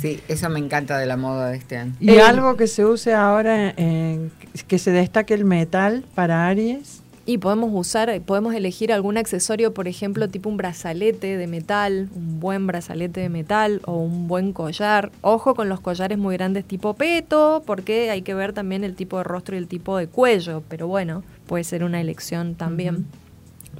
Sí, 0.00 0.18
eso 0.26 0.48
me 0.48 0.58
encanta 0.58 0.98
de 0.98 1.06
la 1.06 1.16
moda 1.16 1.50
de 1.50 1.58
este 1.58 1.76
año. 1.76 1.94
Y 2.00 2.10
Eh, 2.10 2.20
algo 2.20 2.56
que 2.56 2.66
se 2.66 2.84
use 2.84 3.14
ahora, 3.14 3.70
en, 3.76 4.32
que 4.66 4.80
se 4.80 4.90
destaque 4.90 5.34
el 5.34 5.44
metal 5.44 6.04
para 6.16 6.48
Aries. 6.48 7.02
Y 7.30 7.36
podemos 7.36 7.68
usar, 7.74 8.22
podemos 8.22 8.54
elegir 8.54 8.90
algún 8.90 9.18
accesorio, 9.18 9.74
por 9.74 9.86
ejemplo, 9.86 10.28
tipo 10.28 10.48
un 10.48 10.56
brazalete 10.56 11.36
de 11.36 11.46
metal, 11.46 12.08
un 12.14 12.40
buen 12.40 12.66
brazalete 12.66 13.20
de 13.20 13.28
metal 13.28 13.82
o 13.84 13.98
un 13.98 14.28
buen 14.28 14.54
collar. 14.54 15.12
Ojo 15.20 15.54
con 15.54 15.68
los 15.68 15.78
collares 15.80 16.16
muy 16.16 16.38
grandes 16.38 16.64
tipo 16.64 16.94
peto, 16.94 17.62
porque 17.66 18.10
hay 18.10 18.22
que 18.22 18.32
ver 18.32 18.54
también 18.54 18.82
el 18.82 18.94
tipo 18.94 19.18
de 19.18 19.24
rostro 19.24 19.56
y 19.56 19.58
el 19.58 19.68
tipo 19.68 19.98
de 19.98 20.06
cuello, 20.06 20.62
pero 20.70 20.88
bueno, 20.88 21.22
puede 21.46 21.64
ser 21.64 21.84
una 21.84 22.00
elección 22.00 22.54
también. 22.54 23.04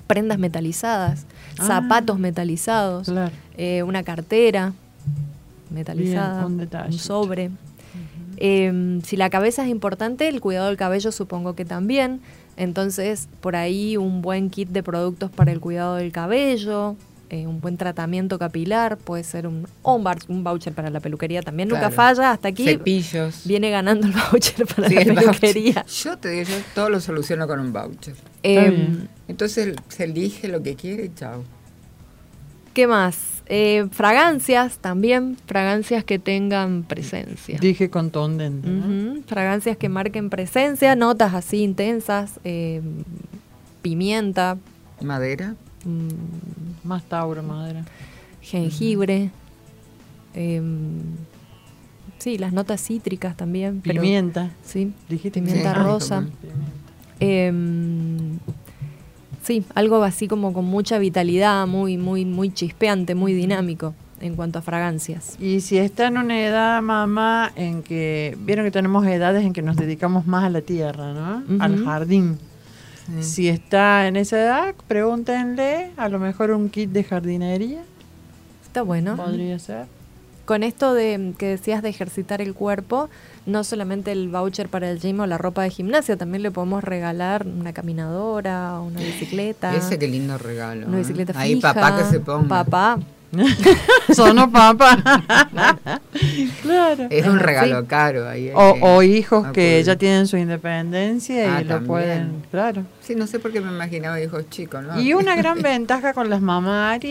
Prendas 0.07 0.39
metalizadas, 0.39 1.25
Ah. 1.59 1.65
zapatos 1.67 2.19
metalizados, 2.19 3.09
Claro. 3.09 3.33
eh, 3.57 3.83
una 3.83 4.03
cartera 4.03 4.75
metalizada, 5.71 6.47
Bien, 6.47 6.69
un 6.87 6.93
sobre. 6.93 7.51
Eh, 8.37 9.01
si 9.05 9.17
la 9.17 9.31
cabeza 9.31 9.65
es 9.65 9.71
importante, 9.71 10.29
el 10.29 10.43
cuidado 10.43 10.67
del 10.69 10.77
cabello 10.77 11.13
supongo 11.13 11.55
que 11.55 11.65
también. 11.65 12.21
Entonces, 12.59 13.29
por 13.41 13.57
ahí 13.57 13.97
un 13.97 14.21
buen 14.21 14.51
kit 14.51 14.69
de 14.69 14.83
productos 14.83 15.31
para 15.31 15.53
el 15.53 15.61
cuidado 15.61 15.95
del 15.95 16.13
cabello, 16.13 16.97
eh, 17.31 17.47
un 17.47 17.61
buen 17.61 17.77
tratamiento 17.77 18.39
capilar, 18.39 18.97
puede 18.97 19.23
ser 19.23 19.47
un, 19.47 19.69
un, 19.83 20.03
bar- 20.03 20.19
un 20.29 20.43
voucher 20.43 20.73
para 20.73 20.91
la 20.91 20.99
peluquería 21.01 21.41
también. 21.43 21.69
Nunca 21.69 21.89
Claro. 21.91 21.95
falla, 21.95 22.31
hasta 22.33 22.49
aquí 22.49 22.65
Cepillos. 22.65 23.43
viene 23.45 23.71
ganando 23.71 24.07
el 24.09 24.13
voucher 24.33 24.67
para 24.67 24.89
Sí, 24.89 24.95
la 25.05 25.15
peluquería. 25.15 25.85
Yo 26.03 26.19
te 26.19 26.31
digo, 26.31 26.45
yo 26.51 26.57
todo 26.75 26.91
lo 26.91 27.01
soluciono 27.01 27.47
con 27.47 27.61
un 27.61 27.73
voucher. 27.73 28.15
Eh. 28.43 28.89
Entonces 29.29 29.77
se 29.89 30.05
elige 30.05 30.49
lo 30.49 30.63
que 30.63 30.75
quiere 30.75 31.05
y 31.07 31.15
chao. 31.15 31.45
¿Qué 32.75 32.87
más? 32.87 33.43
Eh, 33.51 33.87
fragancias 33.93 34.79
también, 34.79 35.37
fragancias 35.47 36.05
que 36.05 36.19
tengan 36.19 36.83
presencia. 36.83 37.59
Dije 37.59 37.89
contundente. 37.89 38.69
¿no? 38.69 39.23
Fragancias 39.27 39.77
que 39.79 39.89
marquen 39.89 40.29
presencia, 40.29 40.95
notas 40.97 41.33
así 41.35 41.63
intensas, 41.63 42.39
eh, 42.45 42.83
pimienta, 43.83 44.59
Madera. 45.01 45.55
mm, 45.85 46.87
Más 46.87 47.05
Tauro, 47.05 47.43
madera. 47.43 47.85
jengibre, 48.43 49.31
em, 50.35 51.01
sí, 52.19 52.37
las 52.39 52.53
notas 52.53 52.83
cítricas 52.83 53.35
también. 53.37 53.81
pero- 53.83 54.03
Pimienta. 54.03 54.51
sí, 54.65 54.93
Dijiste 55.09 55.41
pimienta 55.41 55.73
Sí. 55.75 55.81
rosa. 55.81 56.27
Em, 57.21 58.39
sí, 59.49 59.65
algo 59.75 60.05
así 60.05 60.29
como 60.29 60.53
con 60.53 60.67
mucha 60.67 60.99
vitalidad, 60.99 61.67
muy, 61.67 61.97
muy, 61.97 62.27
muy 62.27 62.53
chispeante, 62.53 63.15
muy 63.15 63.33
dinámico 63.33 63.95
en 64.21 64.37
cuanto 64.37 64.59
a 64.59 64.63
fragancias. 64.63 65.37
Y 65.41 65.61
si 65.63 65.79
está 65.79 66.09
en 66.09 66.19
una 66.19 66.39
edad, 66.45 66.83
mamá, 66.83 67.51
en 67.57 67.83
que, 67.83 68.37
vieron 68.41 68.67
que 68.67 68.71
tenemos 68.71 69.07
edades 69.07 69.45
en 69.45 69.55
que 69.55 69.63
nos 69.63 69.77
dedicamos 69.77 70.27
más 70.27 70.45
a 70.45 70.51
la 70.51 70.61
tierra, 70.61 71.15
¿no? 71.15 71.43
Al 71.61 71.83
jardín. 71.83 72.39
Sí. 73.07 73.23
Si 73.23 73.49
está 73.49 74.07
en 74.07 74.17
esa 74.17 74.39
edad, 74.39 74.75
pregúntenle, 74.87 75.93
a 75.97 76.11
lo 76.11 76.19
mejor 76.19 76.51
un 76.51 76.69
kit 76.69 76.91
de 76.91 77.05
jardinería 77.05 77.81
Está 78.67 78.83
bueno. 78.83 79.17
podría 79.17 79.59
ser. 79.59 79.87
Con 80.45 80.63
esto 80.63 80.93
de 80.93 81.33
que 81.39 81.47
decías 81.47 81.83
de 81.83 81.89
ejercitar 81.89 82.43
el 82.43 82.53
cuerpo, 82.53 83.09
no 83.49 83.65
solamente 83.65 84.13
el 84.13 84.29
voucher 84.29 84.69
para 84.69 84.91
el 84.91 85.01
gym 85.01 85.21
o 85.21 85.27
la 85.27 85.39
ropa 85.39 85.63
de 85.63 85.71
gimnasia, 85.71 86.17
también 86.17 86.43
le 86.43 86.51
podemos 86.51 86.85
regalar 86.85 87.47
una 87.47 87.73
caminadora, 87.73 88.79
una 88.81 89.01
bicicleta. 89.01 89.75
Ese 89.75 89.99
qué 89.99 90.07
lindo 90.07 90.39
regalo. 90.39 90.87
Una 90.87 90.97
¿eh? 90.99 91.01
bicicleta 91.01 91.33
Ahí 91.39 91.55
fija. 91.57 91.75
papá 91.75 91.99
que 91.99 92.05
se 92.05 92.21
ponga. 92.21 92.49
Papá. 92.49 92.99
Sonó 94.15 94.51
papá. 94.51 94.97
claro. 96.63 97.07
Es 97.11 97.27
un 97.27 97.39
regalo 97.39 97.87
caro 97.87 98.29
ahí. 98.29 98.49
hay 98.49 98.55
O, 98.55 98.75
que 98.75 98.81
o 98.83 99.03
hijos 99.03 99.43
que 99.53 99.71
acudir. 99.81 99.85
ya 99.85 99.97
tienen 99.97 100.27
su 100.27 100.37
independencia 100.37 101.57
Ah, 101.57 101.61
y 101.61 101.65
lo 101.65 101.69
también. 101.75 101.87
pueden, 101.87 102.43
claro. 102.51 102.85
Sí, 103.03 103.15
no 103.15 103.27
sé 103.27 103.39
por 103.39 103.53
qué 103.53 103.61
me 103.61 103.71
imaginaba 103.71 104.21
hijos 104.21 104.49
chicos, 104.51 104.83
¿no? 104.83 105.01
Y 105.01 105.15
una 105.15 105.37
gran 105.37 105.61
ventaja 105.63 106.13
con 106.15 106.31
las 106.31 106.41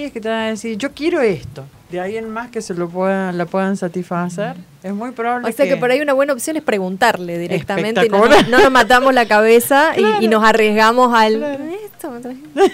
es 0.05 0.11
que 0.11 0.21
te 0.21 0.29
van 0.29 0.39
a 0.39 0.47
decir, 0.47 0.77
yo 0.77 0.91
quiero 0.91 1.21
esto. 1.21 1.65
De 1.91 2.01
ahí 2.01 2.17
en 2.17 2.29
más 2.29 2.49
que 2.51 2.61
se 2.61 2.73
lo 2.73 2.89
puedan, 2.89 3.37
la 3.37 3.45
puedan 3.45 3.77
satisfacer. 3.77 4.57
Es 4.83 4.93
muy 4.93 5.11
probable 5.11 5.49
O 5.49 5.51
sea 5.53 5.65
que 5.67 5.77
por 5.77 5.89
ahí 5.89 6.01
una 6.01 6.13
buena 6.13 6.33
opción 6.33 6.57
es 6.57 6.63
preguntarle 6.63 7.37
directamente 7.37 8.05
y 8.05 8.09
no, 8.09 8.25
no 8.27 8.59
nos 8.59 8.71
matamos 8.71 9.13
la 9.13 9.25
cabeza 9.27 9.93
y- 10.21 10.27
nos 10.27 10.43
arriesgamos 10.43 11.13
al... 11.13 11.37
Claro. 11.37 11.63
Esto 11.63 12.11
me 12.11 12.19
trae- 12.19 12.37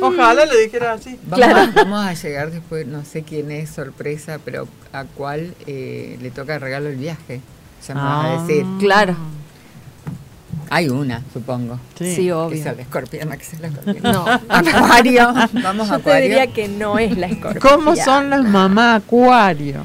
Ojalá 0.00 0.46
le 0.46 0.60
dijera 0.62 0.92
así. 0.92 1.18
Vamos, 1.24 1.46
Claro. 1.46 1.60
a, 1.60 1.66
vamos 1.84 2.06
a 2.06 2.12
llegar 2.14 2.50
después, 2.50 2.86
no 2.86 3.04
sé 3.04 3.22
quién 3.22 3.50
es, 3.50 3.70
sorpresa, 3.70 4.38
pero 4.44 4.68
a 4.92 5.04
cuál 5.04 5.54
eh, 5.66 6.18
le 6.20 6.30
toca 6.30 6.54
el 6.56 6.60
regalo 6.60 6.88
el 6.88 6.96
viaje. 6.96 7.40
Ya 7.86 7.94
me 7.94 8.00
vas 8.00 8.26
a 8.26 8.42
decir. 8.46 8.64
Claro. 8.78 9.16
Hay 10.70 10.88
una, 10.88 11.22
supongo. 11.32 11.78
Sí. 11.98 12.30
Obvio. 12.30 12.50
es 12.58 12.66
el 12.66 12.80
escorpión, 12.80 13.28
que 13.30 13.36
es 13.36 13.52
el 13.54 13.64
escorpión. 13.64 14.02
No. 14.02 14.24
Acuario. 14.48 15.32
Vamos 15.62 15.90
a 15.90 15.98
Yo 15.98 16.04
te 16.04 16.20
diría 16.22 16.42
Acuario. 16.44 16.54
que 16.54 16.68
no 16.68 16.98
es 16.98 17.16
la 17.16 17.26
escorpión. 17.26 17.60
¿Cómo 17.60 17.96
son 17.96 18.30
las 18.30 18.44
mamás 18.44 19.02
acuario? 19.02 19.84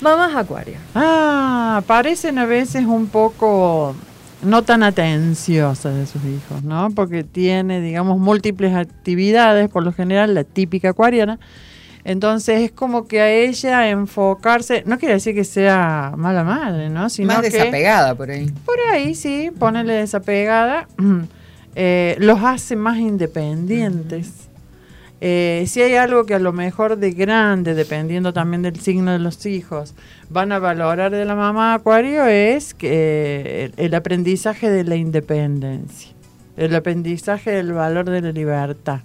Mamás 0.00 0.34
acuario. 0.34 0.76
Ah, 0.94 1.82
parecen 1.86 2.38
a 2.38 2.46
veces 2.46 2.84
un 2.86 3.06
poco 3.08 3.94
no 4.42 4.62
tan 4.62 4.82
atenciosa 4.82 5.90
de 5.90 6.06
sus 6.06 6.22
hijos, 6.24 6.62
¿no? 6.62 6.88
Porque 6.94 7.24
tiene, 7.24 7.80
digamos, 7.80 8.18
múltiples 8.18 8.74
actividades, 8.74 9.68
por 9.68 9.84
lo 9.84 9.92
general 9.92 10.34
la 10.34 10.44
típica 10.44 10.90
acuariana. 10.90 11.38
Entonces 12.04 12.62
es 12.62 12.72
como 12.72 13.06
que 13.06 13.20
a 13.20 13.30
ella 13.30 13.88
enfocarse, 13.90 14.82
no 14.86 14.98
quiere 14.98 15.14
decir 15.14 15.34
que 15.34 15.44
sea 15.44 16.14
mala 16.16 16.44
madre, 16.44 16.88
¿no? 16.88 17.10
Sino 17.10 17.28
Más 17.28 17.42
desapegada 17.42 18.14
por 18.14 18.30
ahí. 18.30 18.50
Por 18.64 18.76
ahí, 18.90 19.14
sí, 19.14 19.50
ponerle 19.58 19.94
desapegada, 19.94 20.88
eh, 21.74 22.16
los 22.18 22.42
hace 22.42 22.76
más 22.76 22.98
independientes. 22.98 24.50
Eh, 25.22 25.64
si 25.66 25.82
hay 25.82 25.96
algo 25.96 26.24
que 26.24 26.34
a 26.34 26.38
lo 26.38 26.52
mejor 26.52 26.96
de 26.96 27.10
grande, 27.10 27.74
dependiendo 27.74 28.32
también 28.32 28.62
del 28.62 28.80
signo 28.80 29.12
de 29.12 29.18
los 29.18 29.44
hijos, 29.44 29.94
van 30.30 30.50
a 30.50 30.58
valorar 30.58 31.10
de 31.10 31.26
la 31.26 31.34
mamá 31.34 31.74
Acuario 31.74 32.24
es 32.26 32.72
que 32.72 33.70
el, 33.76 33.94
aprendizaje 33.94 34.70
de 34.70 34.84
la 34.84 34.96
independencia, 34.96 36.10
el 36.56 36.74
aprendizaje 36.74 37.50
del 37.50 37.74
valor 37.74 38.08
de 38.08 38.22
la 38.22 38.32
libertad. 38.32 39.00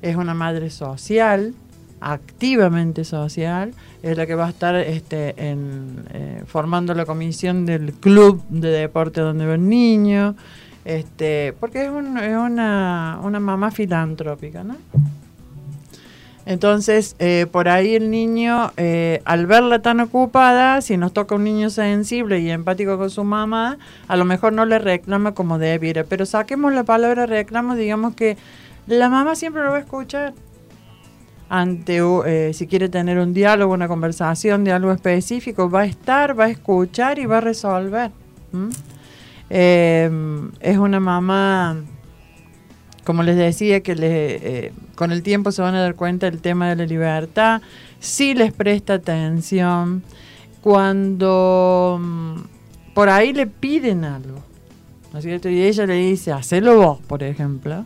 Es 0.00 0.16
una 0.16 0.32
madre 0.32 0.70
social, 0.70 1.54
activamente 2.00 3.04
social, 3.04 3.72
es 4.02 4.16
la 4.16 4.26
que 4.26 4.34
va 4.34 4.46
a 4.46 4.50
estar 4.50 4.76
este, 4.76 5.34
en, 5.50 6.04
eh, 6.12 6.42
formando 6.46 6.94
la 6.94 7.04
comisión 7.04 7.66
del 7.66 7.92
club 7.92 8.42
de 8.48 8.68
deporte 8.68 9.20
donde 9.20 9.46
va 9.46 9.54
el 9.54 9.68
niño, 9.68 10.36
este, 10.84 11.54
porque 11.58 11.82
es, 11.82 11.88
es 11.88 12.36
una, 12.36 13.18
una 13.22 13.40
mamá 13.40 13.70
filantrópica, 13.70 14.62
¿no? 14.62 14.76
Entonces, 16.46 17.16
eh, 17.18 17.46
por 17.50 17.68
ahí 17.68 17.96
el 17.96 18.08
niño, 18.08 18.70
eh, 18.76 19.20
al 19.24 19.46
verla 19.46 19.82
tan 19.82 19.98
ocupada, 19.98 20.80
si 20.80 20.96
nos 20.96 21.12
toca 21.12 21.34
un 21.34 21.42
niño 21.42 21.70
sensible 21.70 22.38
y 22.38 22.50
empático 22.50 22.96
con 22.98 23.10
su 23.10 23.24
mamá, 23.24 23.78
a 24.06 24.16
lo 24.16 24.24
mejor 24.24 24.52
no 24.52 24.64
le 24.64 24.78
reclama 24.78 25.32
como 25.32 25.58
debiera. 25.58 26.04
Pero 26.04 26.24
saquemos 26.24 26.72
la 26.72 26.84
palabra 26.84 27.26
reclamo, 27.26 27.74
digamos 27.74 28.14
que 28.14 28.36
la 28.86 29.08
mamá 29.08 29.34
siempre 29.34 29.64
lo 29.64 29.70
va 29.70 29.78
a 29.78 29.80
escuchar. 29.80 30.34
Ante, 31.48 31.98
eh, 32.26 32.52
si 32.54 32.66
quiere 32.66 32.88
tener 32.88 33.18
un 33.18 33.32
diálogo, 33.32 33.72
una 33.72 33.88
conversación 33.88 34.64
de 34.64 34.72
algo 34.72 34.92
específico, 34.92 35.70
va 35.70 35.82
a 35.82 35.86
estar, 35.86 36.38
va 36.38 36.44
a 36.46 36.50
escuchar 36.50 37.18
y 37.18 37.26
va 37.26 37.38
a 37.38 37.40
resolver. 37.40 38.10
es 39.50 40.78
una 40.78 41.00
mamá 41.00 41.76
como 43.06 43.22
les 43.22 43.36
decía, 43.36 43.82
que 43.82 43.94
le, 43.94 44.66
eh, 44.66 44.72
con 44.96 45.12
el 45.12 45.22
tiempo 45.22 45.52
se 45.52 45.62
van 45.62 45.76
a 45.76 45.80
dar 45.80 45.94
cuenta 45.94 46.28
del 46.28 46.40
tema 46.40 46.68
de 46.68 46.74
la 46.74 46.86
libertad, 46.86 47.62
si 48.00 48.34
les 48.34 48.52
presta 48.52 48.94
atención, 48.94 50.02
cuando 50.60 52.00
mm, 52.02 52.40
por 52.94 53.08
ahí 53.08 53.32
le 53.32 53.46
piden 53.46 54.04
algo, 54.04 54.42
¿no 55.12 55.20
es 55.20 55.24
cierto? 55.24 55.48
Y 55.48 55.62
ella 55.62 55.86
le 55.86 55.94
dice, 55.94 56.32
hacelo 56.32 56.78
vos, 56.78 56.98
por 57.06 57.22
ejemplo. 57.22 57.84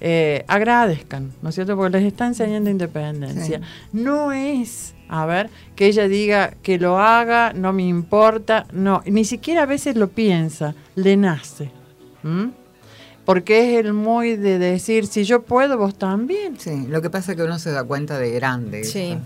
Eh, 0.00 0.44
agradezcan, 0.48 1.32
¿no 1.42 1.50
es 1.50 1.54
cierto? 1.54 1.76
Porque 1.76 1.98
les 1.98 2.06
está 2.06 2.26
enseñando 2.26 2.70
independencia. 2.70 3.60
No 3.92 4.32
es, 4.32 4.94
a 5.08 5.26
ver, 5.26 5.50
que 5.76 5.86
ella 5.86 6.08
diga 6.08 6.54
que 6.62 6.78
lo 6.78 6.98
haga, 6.98 7.52
no 7.52 7.72
me 7.72 7.86
importa, 7.86 8.66
no, 8.72 9.02
ni 9.04 9.24
siquiera 9.24 9.64
a 9.64 9.66
veces 9.66 9.96
lo 9.96 10.08
piensa, 10.08 10.74
le 10.94 11.16
nace 11.16 11.70
porque 13.24 13.78
es 13.78 13.84
el 13.84 13.92
muy 13.92 14.36
de 14.36 14.58
decir, 14.58 15.06
si 15.06 15.24
yo 15.24 15.42
puedo, 15.42 15.78
vos 15.78 15.94
también. 15.94 16.58
Sí, 16.58 16.86
lo 16.88 17.00
que 17.00 17.10
pasa 17.10 17.32
es 17.32 17.36
que 17.36 17.44
uno 17.44 17.58
se 17.58 17.70
da 17.70 17.84
cuenta 17.84 18.18
de 18.18 18.32
grande. 18.32 18.84
Sí. 18.84 19.16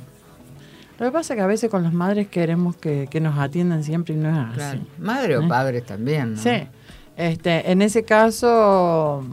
Lo 0.99 1.07
que 1.07 1.13
pasa 1.13 1.35
es 1.35 1.39
que 1.39 1.43
a 1.43 1.47
veces 1.47 1.71
con 1.71 1.83
las 1.83 1.93
madres 1.93 2.29
queremos 2.29 2.77
que, 2.77 3.09
nos 3.21 3.39
atiendan 3.39 3.83
siempre 3.83 4.15
y 4.15 4.19
no 4.19 4.31
es 4.31 4.37
así. 4.37 4.55
Claro. 4.57 4.81
Madre 4.99 5.37
o 5.39 5.43
¿Eh? 5.43 5.49
padres 5.49 5.87
también, 5.87 6.35
¿no? 6.35 6.41
Sí. 6.41 6.69
Este, 7.17 7.71
en 7.71 7.81
ese 7.81 8.05
caso 8.05 9.25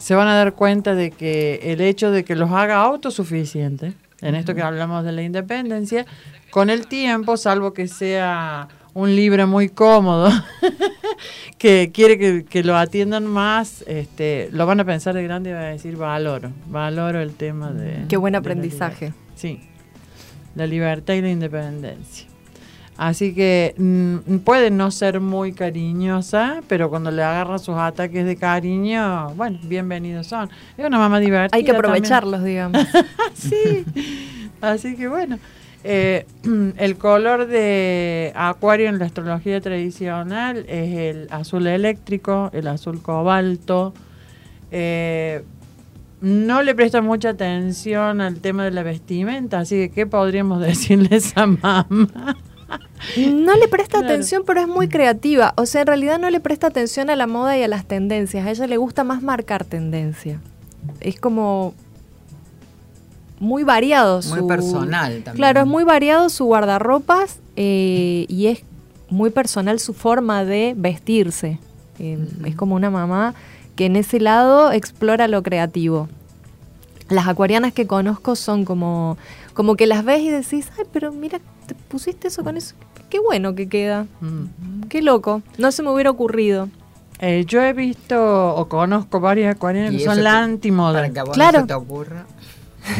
se 0.00 0.14
van 0.14 0.28
a 0.28 0.34
dar 0.34 0.54
cuenta 0.54 0.94
de 0.94 1.10
que 1.10 1.60
el 1.62 1.82
hecho 1.82 2.10
de 2.10 2.24
que 2.24 2.34
los 2.34 2.50
haga 2.50 2.76
autosuficientes, 2.76 3.94
en 4.22 4.34
esto 4.34 4.54
que 4.54 4.62
hablamos 4.62 5.04
de 5.04 5.12
la 5.12 5.22
independencia, 5.22 6.06
con 6.50 6.70
el 6.70 6.86
tiempo, 6.86 7.36
salvo 7.36 7.74
que 7.74 7.86
sea 7.86 8.66
un 8.94 9.14
libro 9.14 9.46
muy 9.46 9.68
cómodo 9.68 10.30
que 11.58 11.90
quiere 11.92 12.44
que, 12.44 12.64
lo 12.64 12.76
atiendan 12.76 13.26
más, 13.26 13.84
este, 13.86 14.48
lo 14.52 14.64
van 14.66 14.80
a 14.80 14.86
pensar 14.86 15.14
de 15.14 15.22
grande 15.22 15.50
y 15.50 15.52
van 15.52 15.64
a 15.64 15.68
decir 15.68 15.96
valoro, 15.96 16.50
valoro 16.66 17.20
el 17.20 17.34
tema 17.34 17.70
de... 17.70 18.06
Qué 18.08 18.16
buen 18.16 18.34
aprendizaje. 18.34 19.12
sí, 19.34 19.60
la 20.54 20.66
libertad 20.66 21.12
y 21.12 21.20
la 21.20 21.30
independencia. 21.30 22.29
Así 23.00 23.32
que 23.32 23.74
mm, 23.78 24.40
puede 24.40 24.70
no 24.70 24.90
ser 24.90 25.20
muy 25.20 25.54
cariñosa, 25.54 26.60
pero 26.68 26.90
cuando 26.90 27.10
le 27.10 27.22
agarran 27.22 27.58
sus 27.58 27.74
ataques 27.76 28.26
de 28.26 28.36
cariño, 28.36 29.32
bueno, 29.36 29.58
bienvenidos 29.62 30.26
son. 30.26 30.50
Es 30.76 30.84
una 30.84 30.98
mamá 30.98 31.18
divertida. 31.18 31.56
Hay 31.56 31.64
que 31.64 31.70
aprovecharlos, 31.70 32.44
digamos. 32.44 32.86
sí, 33.32 33.86
así 34.60 34.96
que 34.96 35.08
bueno. 35.08 35.38
Eh, 35.82 36.26
el 36.76 36.98
color 36.98 37.46
de 37.46 38.34
acuario 38.36 38.90
en 38.90 38.98
la 38.98 39.06
astrología 39.06 39.62
tradicional 39.62 40.66
es 40.68 40.98
el 40.98 41.28
azul 41.30 41.68
eléctrico, 41.68 42.50
el 42.52 42.68
azul 42.68 43.00
cobalto. 43.00 43.94
Eh, 44.72 45.42
no 46.20 46.62
le 46.62 46.74
presta 46.74 47.00
mucha 47.00 47.30
atención 47.30 48.20
al 48.20 48.40
tema 48.40 48.66
de 48.66 48.72
la 48.72 48.82
vestimenta, 48.82 49.60
así 49.60 49.76
que 49.76 49.90
¿qué 49.90 50.06
podríamos 50.06 50.60
decirle 50.60 51.08
a 51.12 51.16
esa 51.16 51.46
mamá? 51.46 52.36
No 53.16 53.56
le 53.56 53.68
presta 53.68 53.98
atención, 53.98 54.42
pero 54.46 54.60
es 54.60 54.68
muy 54.68 54.88
creativa. 54.88 55.52
O 55.56 55.66
sea, 55.66 55.80
en 55.80 55.86
realidad 55.86 56.18
no 56.18 56.30
le 56.30 56.40
presta 56.40 56.68
atención 56.68 57.10
a 57.10 57.16
la 57.16 57.26
moda 57.26 57.56
y 57.56 57.62
a 57.62 57.68
las 57.68 57.86
tendencias. 57.86 58.46
A 58.46 58.50
ella 58.50 58.66
le 58.66 58.76
gusta 58.76 59.04
más 59.04 59.22
marcar 59.22 59.64
tendencia. 59.64 60.40
Es 61.00 61.18
como 61.18 61.74
muy 63.40 63.64
variado. 63.64 64.20
Muy 64.28 64.46
personal 64.46 65.22
también. 65.22 65.36
Claro, 65.36 65.60
es 65.60 65.66
muy 65.66 65.82
variado 65.84 66.28
su 66.28 66.44
guardarropas 66.44 67.40
eh, 67.56 68.26
y 68.28 68.46
es 68.46 68.62
muy 69.08 69.30
personal 69.30 69.80
su 69.80 69.94
forma 69.94 70.44
de 70.44 70.74
vestirse. 70.76 71.58
Eh, 71.98 72.18
es 72.44 72.54
como 72.54 72.74
una 72.74 72.90
mamá 72.90 73.34
que 73.76 73.86
en 73.86 73.96
ese 73.96 74.20
lado 74.20 74.72
explora 74.72 75.26
lo 75.26 75.42
creativo. 75.42 76.08
Las 77.08 77.26
acuarianas 77.26 77.72
que 77.72 77.86
conozco 77.86 78.36
son 78.36 78.64
como, 78.64 79.18
como 79.54 79.74
que 79.74 79.86
las 79.86 80.04
ves 80.04 80.20
y 80.20 80.30
decís, 80.30 80.70
ay, 80.78 80.84
pero 80.92 81.12
mira, 81.12 81.40
te 81.70 81.76
pusiste 81.76 82.26
eso 82.26 82.42
con 82.42 82.56
eso. 82.56 82.74
Qué 83.08 83.20
bueno 83.20 83.54
que 83.54 83.68
queda. 83.68 84.06
Qué 84.88 85.02
loco. 85.02 85.42
No 85.56 85.70
se 85.70 85.84
me 85.84 85.90
hubiera 85.90 86.10
ocurrido. 86.10 86.68
Eh, 87.20 87.44
yo 87.46 87.62
he 87.62 87.72
visto 87.72 88.56
o 88.56 88.68
conozco 88.68 89.20
varias 89.20 89.54
acuarianas 89.54 89.92
que 89.92 90.00
son 90.00 90.24
la 90.24 90.42
antimoda. 90.42 90.94
Para 90.94 91.10
que 91.10 91.20
a 91.20 91.24
vos 91.24 91.34
claro. 91.34 91.66
te 91.66 91.74
ocurra. 91.74 92.26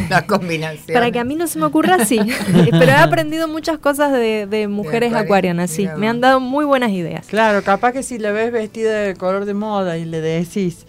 La 0.08 0.24
combinación. 0.26 0.94
Para 0.94 1.10
que 1.10 1.18
a 1.18 1.24
mí 1.24 1.34
no 1.34 1.48
se 1.48 1.58
me 1.58 1.64
ocurra 1.64 1.96
así. 1.96 2.20
Pero 2.70 2.92
he 2.92 2.96
aprendido 2.96 3.48
muchas 3.48 3.78
cosas 3.78 4.12
de, 4.12 4.68
mujeres 4.70 5.14
acuarianas, 5.14 5.70
sí. 5.70 5.88
Me 5.96 6.08
han 6.08 6.20
dado 6.20 6.38
muy 6.38 6.64
buenas 6.64 6.90
ideas. 6.92 7.26
Claro, 7.26 7.64
capaz 7.64 7.92
que 7.92 8.04
si 8.04 8.18
la 8.18 8.30
ves 8.30 8.52
vestida 8.52 9.00
de 9.00 9.16
color 9.16 9.46
de 9.46 9.54
moda 9.54 9.98
y 9.98 10.04
le 10.04 10.20
decís, 10.20 10.86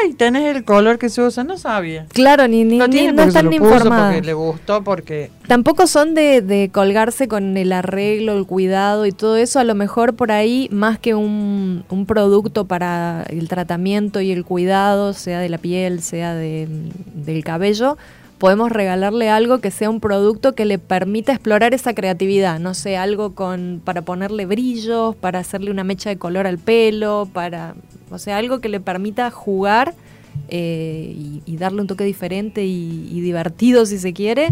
ay, 0.00 0.14
tenés 0.14 0.54
el 0.54 0.64
color 0.64 0.98
que 0.98 1.08
se 1.08 1.22
usa, 1.22 1.44
no 1.44 1.58
sabía. 1.58 2.06
Claro, 2.12 2.48
ni, 2.48 2.64
ni, 2.64 2.78
no, 2.78 2.84
están 2.84 3.50
ni 3.50 3.56
informadas. 3.56 4.14
Porque 4.14 4.26
le 4.26 4.34
gustó, 4.34 4.84
porque... 4.84 5.30
Tampoco 5.46 5.86
son 5.86 6.14
de, 6.14 6.70
colgarse 6.72 7.28
con 7.28 7.56
el 7.56 7.72
arreglo, 7.72 8.36
el 8.36 8.46
cuidado 8.46 9.06
y 9.06 9.12
todo 9.12 9.36
eso. 9.36 9.58
A 9.58 9.64
lo 9.64 9.74
mejor 9.74 10.14
por 10.14 10.32
ahí, 10.32 10.68
más 10.70 10.98
que 10.98 11.14
un, 11.14 11.84
un 11.90 12.06
producto 12.06 12.66
para 12.66 13.24
el 13.28 13.48
tratamiento 13.48 14.20
y 14.20 14.32
el 14.32 14.44
cuidado, 14.44 15.12
sea 15.12 15.40
de 15.40 15.48
la 15.48 15.58
piel, 15.58 16.02
sea 16.02 16.34
de, 16.34 16.68
del 17.14 17.44
cabello, 17.44 17.96
podemos 18.42 18.72
regalarle 18.72 19.30
algo 19.30 19.58
que 19.58 19.70
sea 19.70 19.88
un 19.88 20.00
producto 20.00 20.56
que 20.56 20.64
le 20.64 20.80
permita 20.80 21.30
explorar 21.30 21.74
esa 21.74 21.94
creatividad, 21.94 22.58
no 22.58 22.74
sé, 22.74 22.96
algo 22.96 23.36
con 23.36 23.80
para 23.84 24.02
ponerle 24.02 24.46
brillos, 24.46 25.14
para 25.14 25.38
hacerle 25.38 25.70
una 25.70 25.84
mecha 25.84 26.10
de 26.10 26.18
color 26.18 26.48
al 26.48 26.58
pelo, 26.58 27.28
para, 27.32 27.76
o 28.12 28.18
sea, 28.18 28.36
algo 28.36 28.60
que 28.60 28.68
le 28.68 28.80
permita 28.80 29.30
jugar 29.30 29.94
eh, 30.48 31.40
y, 31.46 31.56
darle 31.56 31.80
un 31.80 31.86
toque 31.86 32.04
diferente 32.04 32.64
y, 32.64 33.20
divertido 33.20 33.86
si 33.86 33.98
se 33.98 34.12
quiere. 34.12 34.48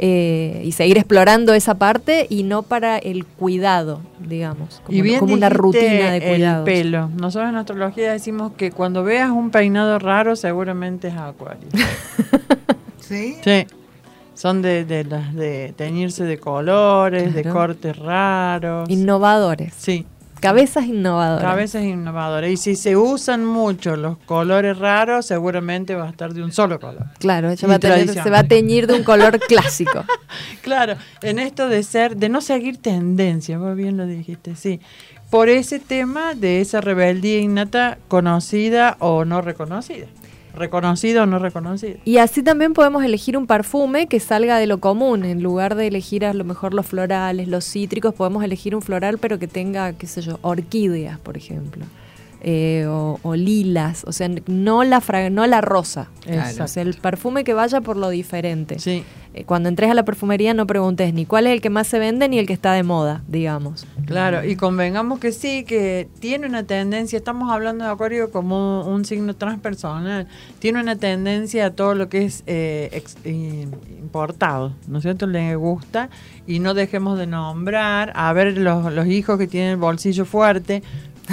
Eh, 0.00 0.62
y 0.64 0.70
seguir 0.70 0.96
explorando 0.96 1.54
esa 1.54 1.74
parte 1.74 2.28
y 2.30 2.44
no 2.44 2.62
para 2.62 2.98
el 2.98 3.26
cuidado, 3.26 4.00
digamos, 4.20 4.80
como, 4.84 4.96
y 4.96 5.16
como 5.16 5.34
una 5.34 5.48
rutina 5.48 6.12
de 6.12 6.20
cuidado. 6.20 6.64
El 6.64 6.72
pelo. 6.72 7.10
Nosotros 7.20 7.48
en 7.48 7.56
astrología 7.56 8.12
decimos 8.12 8.52
que 8.56 8.70
cuando 8.70 9.02
veas 9.02 9.30
un 9.30 9.50
peinado 9.50 9.98
raro 9.98 10.36
seguramente 10.36 11.08
es 11.08 11.14
acuario. 11.14 11.66
¿Sí? 13.00 13.38
Son 14.34 14.62
de, 14.62 14.84
de 14.84 15.02
las 15.02 15.34
de 15.34 15.74
teñirse 15.76 16.22
de 16.22 16.38
colores, 16.38 17.34
de 17.34 17.42
cortes 17.42 17.96
raros. 17.98 18.88
Innovadores. 18.88 19.74
Sí. 19.76 20.06
Cabezas 20.40 20.86
innovadoras. 20.86 21.42
Cabezas 21.42 21.82
innovadoras. 21.84 22.50
Y 22.50 22.56
si 22.56 22.76
se 22.76 22.96
usan 22.96 23.44
mucho 23.44 23.96
los 23.96 24.18
colores 24.18 24.78
raros, 24.78 25.26
seguramente 25.26 25.94
va 25.94 26.06
a 26.06 26.10
estar 26.10 26.32
de 26.32 26.42
un 26.42 26.52
solo 26.52 26.78
color. 26.78 27.06
Claro, 27.18 27.50
ella 27.50 27.66
va 27.68 27.74
a 27.74 27.78
tener- 27.78 28.08
se 28.22 28.30
va 28.30 28.38
a 28.40 28.44
teñir 28.44 28.86
de 28.86 28.94
un 28.94 29.02
color 29.04 29.38
clásico. 29.48 30.04
Claro, 30.62 30.94
en 31.22 31.38
esto 31.38 31.68
de 31.68 31.82
ser, 31.82 32.16
de 32.16 32.28
no 32.28 32.40
seguir 32.40 32.76
tendencias, 32.80 33.58
vos 33.60 33.74
bien 33.76 33.96
lo 33.96 34.06
dijiste, 34.06 34.54
sí. 34.56 34.80
Por 35.30 35.48
ese 35.50 35.78
tema 35.78 36.34
de 36.34 36.60
esa 36.62 36.80
rebeldía 36.80 37.38
innata 37.40 37.98
conocida 38.08 38.96
o 38.98 39.26
no 39.26 39.42
reconocida. 39.42 40.06
Reconocida 40.54 41.22
o 41.22 41.26
no 41.26 41.38
reconocida. 41.38 41.98
Y 42.04 42.18
así 42.18 42.42
también 42.42 42.74
podemos 42.74 43.04
elegir 43.04 43.36
un 43.36 43.46
perfume 43.46 44.06
que 44.06 44.20
salga 44.20 44.58
de 44.58 44.66
lo 44.66 44.78
común. 44.78 45.24
En 45.24 45.42
lugar 45.42 45.74
de 45.74 45.86
elegir 45.86 46.24
a 46.24 46.34
lo 46.34 46.44
mejor 46.44 46.74
los 46.74 46.86
florales, 46.86 47.48
los 47.48 47.64
cítricos, 47.64 48.14
podemos 48.14 48.42
elegir 48.42 48.74
un 48.74 48.82
floral 48.82 49.18
pero 49.18 49.38
que 49.38 49.46
tenga, 49.46 49.92
qué 49.92 50.06
sé 50.06 50.22
yo, 50.22 50.38
orquídeas, 50.42 51.18
por 51.18 51.36
ejemplo. 51.36 51.84
Eh, 52.40 52.86
o, 52.88 53.18
o 53.24 53.34
lilas, 53.34 54.04
o 54.06 54.12
sea, 54.12 54.28
no 54.46 54.84
la, 54.84 55.02
no 55.30 55.46
la 55.48 55.60
rosa. 55.60 56.08
O 56.62 56.68
sea, 56.68 56.82
el 56.84 56.94
perfume 56.94 57.42
que 57.42 57.52
vaya 57.52 57.80
por 57.80 57.96
lo 57.96 58.10
diferente. 58.10 58.78
Sí, 58.78 59.02
Eh, 59.34 59.44
cuando 59.44 59.68
entres 59.68 59.90
a 59.90 59.94
la 59.94 60.04
perfumería 60.06 60.54
no 60.54 60.66
preguntes 60.66 61.12
ni 61.12 61.26
cuál 61.26 61.46
es 61.46 61.52
el 61.52 61.60
que 61.60 61.68
más 61.68 61.86
se 61.86 61.98
vende 61.98 62.28
ni 62.30 62.38
el 62.38 62.46
que 62.46 62.54
está 62.54 62.72
de 62.72 62.82
moda, 62.82 63.22
digamos. 63.28 63.86
claro. 64.06 64.42
Y 64.42 64.56
convengamos 64.56 65.18
que 65.18 65.32
sí, 65.32 65.64
que 65.64 66.08
tiene 66.20 66.46
una 66.46 66.62
tendencia, 66.62 67.18
estamos 67.18 67.50
hablando 67.52 67.84
de 67.84 67.90
Acuario 67.90 68.30
como 68.30 68.86
un 68.86 69.04
signo 69.04 69.34
transpersonal, 69.36 70.26
tiene 70.60 70.80
una 70.80 70.96
tendencia 70.96 71.66
a 71.66 71.70
todo 71.72 71.94
lo 71.94 72.08
que 72.08 72.24
es 72.24 72.42
eh, 72.46 72.88
ex- 72.92 73.18
eh, 73.24 73.66
importado, 74.00 74.72
¿no 74.86 74.98
es 74.98 75.02
cierto? 75.02 75.26
Le 75.26 75.54
gusta 75.56 76.08
y 76.46 76.60
no 76.60 76.72
dejemos 76.72 77.18
de 77.18 77.26
nombrar, 77.26 78.12
a 78.14 78.32
ver 78.32 78.56
los, 78.56 78.90
los 78.92 79.06
hijos 79.08 79.38
que 79.38 79.46
tienen 79.46 79.72
el 79.72 79.76
bolsillo 79.76 80.24
fuerte, 80.24 80.82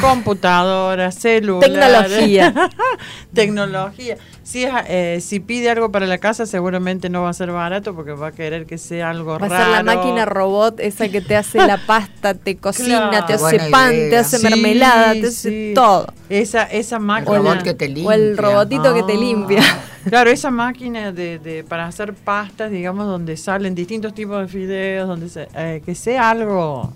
computadoras, 0.01 1.15
celulares. 1.15 1.73
Tecnología. 1.73 2.53
Tecnología. 3.33 4.17
Si, 4.43 4.63
es, 4.63 4.71
eh, 4.87 5.19
si 5.21 5.39
pide 5.39 5.69
algo 5.71 5.91
para 5.91 6.05
la 6.05 6.19
casa, 6.19 6.45
seguramente 6.45 7.09
no 7.09 7.23
va 7.23 7.29
a 7.29 7.33
ser 7.33 7.51
barato 7.51 7.95
porque 7.95 8.11
va 8.11 8.27
a 8.27 8.31
querer 8.31 8.65
que 8.65 8.77
sea 8.77 9.09
algo 9.09 9.31
Va 9.39 9.47
a 9.47 9.49
raro. 9.49 9.63
ser 9.63 9.73
la 9.73 9.83
máquina 9.95 10.25
robot 10.25 10.79
esa 10.79 11.09
que 11.09 11.21
te 11.21 11.35
hace 11.35 11.57
la 11.57 11.77
pasta, 11.87 12.35
te 12.35 12.55
cocina, 12.57 13.09
Claro. 13.09 13.25
te 13.25 13.33
hace 13.33 13.43
Buena 13.43 13.69
pan, 13.71 13.93
idea. 13.93 14.09
te 14.11 14.17
hace 14.17 14.37
Sí, 14.37 14.43
mermelada, 14.43 15.13
te 15.13 15.27
hace 15.27 15.49
sí. 15.49 15.71
todo. 15.73 16.07
Esa, 16.29 16.63
esa 16.63 16.97
El 16.97 17.01
máquina. 17.03 17.37
robot 17.37 17.63
que 17.63 17.73
te 17.73 17.87
limpia. 17.87 18.07
O 18.09 18.11
el 18.13 18.37
robotito 18.37 18.93
que 18.93 19.03
te 19.03 19.13
Ah. 19.13 19.19
limpia. 19.19 19.61
Claro, 20.05 20.29
esa 20.29 20.51
máquina 20.51 21.11
de, 21.11 21.39
de- 21.39 21.63
para 21.63 21.87
hacer 21.87 22.13
pastas, 22.13 22.69
digamos, 22.69 23.07
donde 23.07 23.35
salen 23.37 23.73
distintos 23.73 24.13
tipos 24.13 24.39
de 24.39 24.47
fideos, 24.47 25.07
donde 25.07 25.29
se- 25.29 25.47
eh, 25.55 25.81
que 25.83 25.95
sea 25.95 26.29
algo 26.29 26.93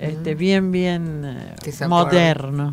Este, 0.00 0.34
bien, 0.34 0.72
bien 0.72 1.22
eh, 1.24 1.54
Que 1.62 1.72
se 1.72 1.84
acuerde. 1.84 2.04
moderno. 2.04 2.72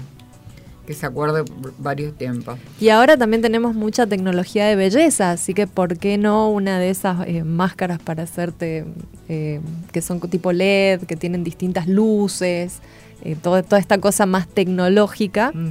Que 0.87 0.93
se 0.93 1.05
acuerde 1.07 1.43
por 1.43 1.73
varios 1.79 2.15
tiempos. 2.15 2.59
Y 2.79 2.89
ahora 2.89 3.17
también 3.17 3.41
tenemos 3.41 3.73
mucha 3.75 4.05
tecnología 4.05 4.65
de 4.67 4.75
belleza, 4.75 5.31
así 5.31 5.53
que 5.55 5.65
¿por 5.65 5.97
qué 5.97 6.17
no 6.19 6.49
una 6.51 6.77
de 6.79 6.89
esas 6.91 7.27
eh, 7.27 7.43
máscaras 7.43 7.99
para 7.99 8.23
hacerte, 8.23 8.85
eh, 9.27 9.61
que 9.91 10.01
son 10.01 10.19
tipo 10.19 10.51
LED, 10.51 11.01
que 11.07 11.15
tienen 11.15 11.43
distintas 11.43 11.87
luces, 11.87 12.79
eh, 13.23 13.35
todo- 13.41 13.63
toda 13.63 13.79
esta 13.79 13.97
cosa 13.97 14.25
más 14.27 14.47
tecnológica, 14.47 15.51
Mm. 15.55 15.69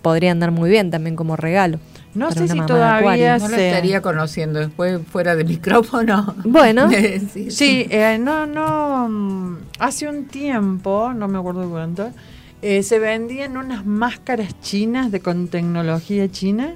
podría 0.00 0.30
andar 0.32 0.50
muy 0.50 0.70
bien 0.70 0.90
también 0.90 1.14
como 1.16 1.36
regalo. 1.36 1.78
No 2.14 2.32
sé 2.32 2.48
si 2.48 2.60
todavía. 2.62 3.38
No 3.38 3.48
lo 3.48 3.56
se... 3.56 3.68
estaría 3.68 4.00
conociendo 4.02 4.58
después 4.58 5.00
fuera 5.10 5.36
de 5.36 5.44
micrófono. 5.44 6.34
Bueno. 6.44 6.90
sí. 7.32 7.50
Sí, 7.50 7.86
eh, 7.90 8.18
no, 8.18 8.46
no. 8.46 9.08
mm, 9.08 9.58
Hace 9.78 10.08
un 10.08 10.26
tiempo, 10.26 11.12
no 11.14 11.28
me 11.28 11.38
acuerdo 11.38 11.68
cuánto, 11.70 12.10
eh, 12.62 12.82
se 12.82 12.98
vendían 12.98 13.56
unas 13.56 13.86
máscaras 13.86 14.60
chinas 14.60 15.12
de 15.12 15.20
con 15.20 15.48
tecnología 15.48 16.28
china 16.30 16.74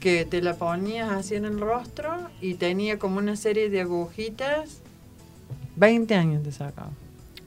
que 0.00 0.26
te 0.26 0.42
la 0.42 0.54
ponías 0.54 1.10
así 1.10 1.34
en 1.34 1.46
el 1.46 1.58
rostro 1.60 2.12
y 2.42 2.54
tenía 2.54 2.98
como 2.98 3.18
una 3.18 3.36
serie 3.36 3.70
de 3.70 3.80
agujitas. 3.80 4.82
20 5.76 6.14
años 6.14 6.42
te 6.42 6.52
sacaba. 6.52 6.90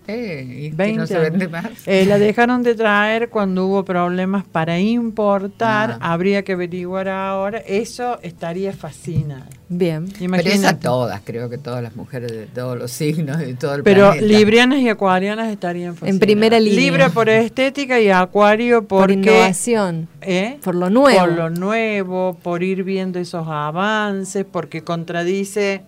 Eh, 0.08 0.46
y 0.68 0.70
que 0.72 0.76
20 0.76 0.98
no 1.00 1.08
se 1.08 1.16
años. 1.18 1.30
vende 1.32 1.48
más. 1.50 1.66
Eh, 1.86 2.06
la 2.06 2.18
dejaron 2.20 2.64
de 2.64 2.76
traer 2.76 3.30
cuando 3.30 3.66
hubo 3.68 3.84
problemas 3.86 4.46
para 4.46 4.80
importar. 4.80 5.98
Ah. 6.02 6.14
Habría 6.14 6.44
que 6.44 6.54
averiguar 6.54 7.10
ahora. 7.10 7.60
Eso 7.60 8.20
estaría 8.22 8.74
fascinante. 8.74 9.58
Bien. 9.70 10.06
Pero 10.06 10.16
es 10.16 10.22
a 10.22 10.24
Imagínate. 10.26 10.82
todas, 10.82 11.22
creo 11.26 11.50
que 11.50 11.58
todas 11.58 11.84
las 11.84 11.94
mujeres 11.98 12.32
de 12.32 12.46
todos 12.46 12.78
los 12.78 12.90
signos 12.90 13.42
y 13.46 13.54
todo 13.56 13.76
el 13.76 13.84
Pero 13.84 14.12
planeta. 14.12 14.26
librianas 14.26 14.80
y 14.80 14.88
acuarianas 14.88 15.50
estarían 15.52 15.94
fascinadas. 15.94 16.20
primera 16.22 16.58
línea. 16.60 16.80
Libra 16.80 17.10
por 17.10 17.28
estética 17.28 18.00
y 18.00 18.10
acuario 18.10 18.88
Por 18.88 19.02
porque... 19.10 19.14
innovación, 19.14 20.08
¿eh? 20.22 20.58
por 20.64 20.74
lo 20.76 20.90
nuevo. 20.90 21.20
Por 21.20 21.34
lo 21.34 21.50
nuevo, 21.50 22.38
por 22.42 22.64
ir 22.64 22.84
viendo 22.86 23.20
esos 23.20 23.46
avances, 23.46 24.46
porque 24.50 24.84
contradice 24.86 25.84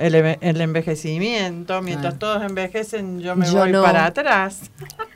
el, 0.00 0.14
eve- 0.14 0.38
el 0.40 0.60
envejecimiento. 0.60 1.80
Mientras 1.82 2.14
Ah. 2.14 2.18
todos 2.18 2.42
envejecen, 2.42 3.20
yo 3.20 3.36
me 3.36 3.46
Yo 3.46 3.52
voy 3.58 3.72
no. 3.72 3.82
para 3.82 4.06
atrás. 4.06 4.70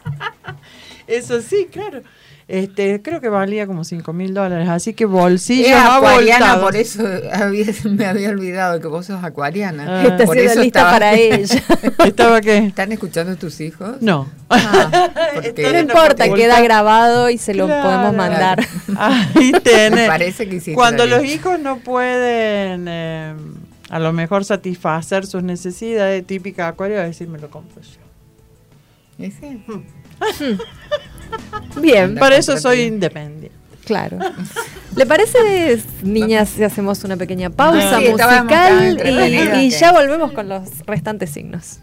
Eso 1.07 1.41
sí, 1.43 1.69
claro. 1.71 2.01
Este, 2.47 3.01
creo 3.01 3.23
que 3.23 3.31
valía 3.31 3.67
como 3.67 3.85
5 3.85 4.13
mil 4.13 4.35
dólares, 4.35 4.69
así 4.69 4.93
que 4.93 5.07
bolsillos 5.07 5.69
Es 5.69 5.75
acuariana, 5.77 6.61
por 6.61 6.77
eso 6.77 7.03
había- 7.33 7.65
me 7.91 8.05
había 8.05 8.29
olvidado 8.29 8.81
que 8.83 8.87
vos 8.87 9.07
sos 9.07 9.25
acuariana. 9.25 9.87
Ah. 9.89 10.03
Esta 10.05 10.27
Por 10.27 10.37
eso 10.37 10.61
lista 10.61 10.81
estaba- 10.81 10.91
para 10.93 11.15
ella. 11.19 11.63
¿Estaba 12.05 12.41
qué? 12.43 12.59
¿Están 12.59 12.93
escuchando 12.93 13.35
tus 13.37 13.59
hijos? 13.63 13.97
No. 14.03 14.29
Ah, 14.51 15.09
No 15.57 15.79
importa, 15.79 16.29
queda 16.35 16.61
grabado 16.61 17.31
y 17.31 17.39
se 17.39 17.55
lo 17.55 17.65
Claro. 17.65 17.83
podemos 17.83 18.15
mandar. 18.15 18.67
Ahí 18.99 19.53
tenés. 19.63 20.07
parece 20.07 20.47
que 20.47 20.57
hiciste 20.57 20.75
Cuando 20.75 21.07
los 21.07 21.25
hijos 21.25 21.59
no 21.59 21.79
pueden 21.79 22.85
eh, 22.89 23.35
a 23.95 24.01
lo 24.01 24.13
mejor 24.13 24.45
satisfacer 24.45 25.25
sus 25.25 25.45
necesidades, 25.45 26.27
típica 26.27 26.67
acuario, 26.67 26.99
decir 26.99 27.29
me 27.29 27.39
lo 27.39 27.49
compro 27.49 27.81
yo. 27.81 29.25
Ese. 29.25 29.61
Bien, 31.81 32.17
Para 32.17 32.37
eso 32.37 32.57
soy 32.57 32.81
independiente. 32.81 33.53
claro. 33.85 34.19
¿Le 34.97 35.07
parece, 35.07 35.81
niñas, 36.03 36.49
si 36.49 36.65
hacemos 36.65 37.05
una 37.05 37.17
pequeña 37.17 37.51
pausa 37.51 38.01
Sí, 38.01 38.09
musical 38.09 39.01
y, 39.63 39.71
ya 39.71 39.93
volvemos 39.93 40.33
con 40.33 40.49
los 40.49 40.85
restantes 40.87 41.31
signos? 41.31 41.79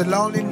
A 0.00 0.04
lonely 0.04 0.42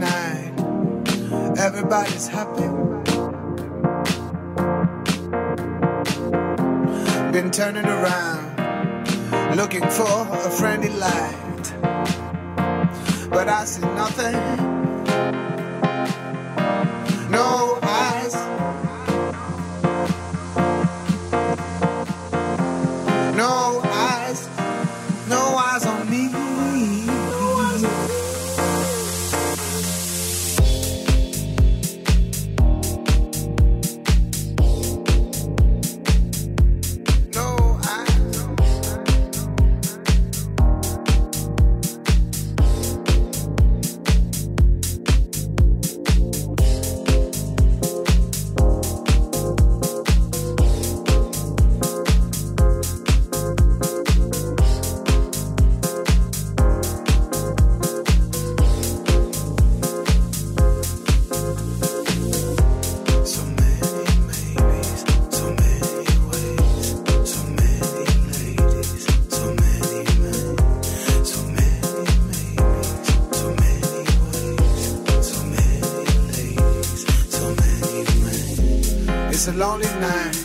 It's 79.49 79.55
a 79.55 79.59
lonely 79.61 79.87
night. 80.01 80.37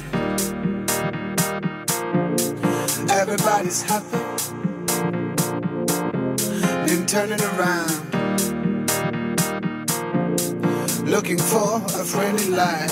Everybody's 3.09 3.81
happy. 3.81 4.19
Been 6.85 7.07
turning 7.07 7.41
around 7.41 8.11
looking 11.09 11.39
for 11.39 11.77
a 11.77 12.05
friendly 12.05 12.49
light. 12.49 12.91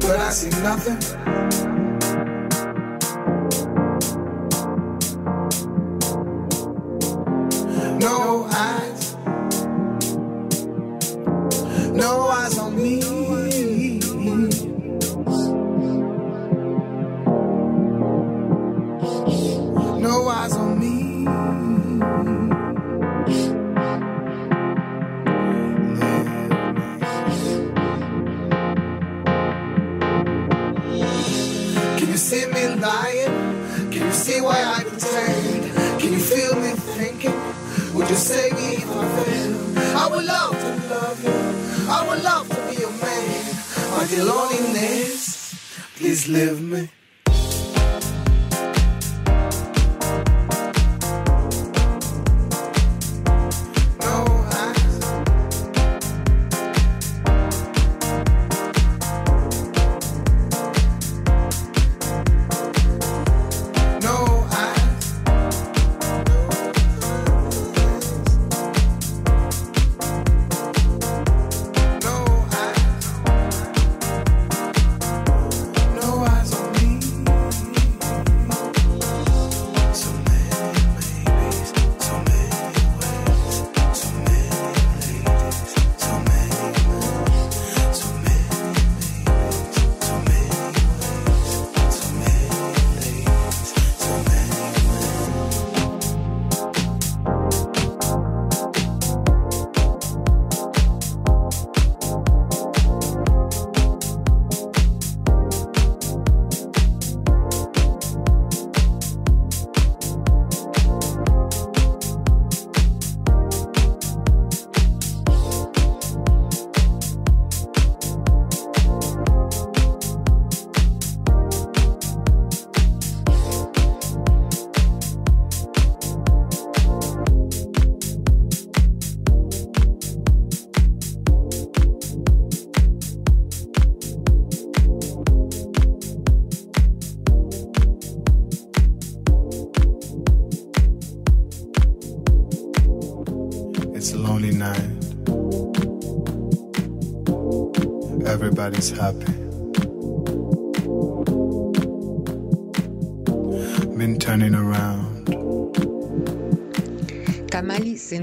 But 0.00 0.20
I 0.20 0.30
see 0.30 0.50
nothing. 0.62 1.23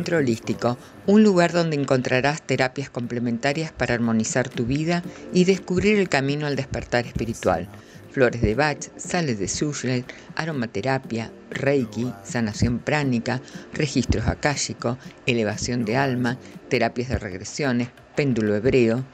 Centro 0.02 0.18
Holístico, 0.18 0.80
un 1.06 1.22
lugar 1.22 1.52
donde 1.52 1.76
encontrarás 1.76 2.42
terapias 2.42 2.90
complementarias 2.90 3.72
para 3.72 3.94
armonizar 3.94 4.50
tu 4.50 4.66
vida 4.66 5.04
y 5.32 5.44
descubrir 5.44 6.00
el 6.00 6.10
camino 6.10 6.48
al 6.48 6.56
despertar 6.56 7.06
espiritual. 7.06 7.70
Flores 8.10 8.42
de 8.42 8.56
Bach, 8.56 8.80
sales 8.98 9.38
de 9.38 9.48
Sushel, 9.48 10.04
aromaterapia, 10.36 11.32
Reiki, 11.52 12.12
sanación 12.24 12.80
pránica, 12.80 13.42
registros 13.74 14.26
akáshicos, 14.26 14.98
elevación 15.28 15.86
de 15.86 15.98
alma, 15.98 16.40
terapias 16.68 17.10
de 17.10 17.20
regresiones, 17.20 17.90
péndulo 18.16 18.56
hebreo. 18.56 19.06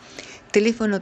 Teléfono 0.53 1.01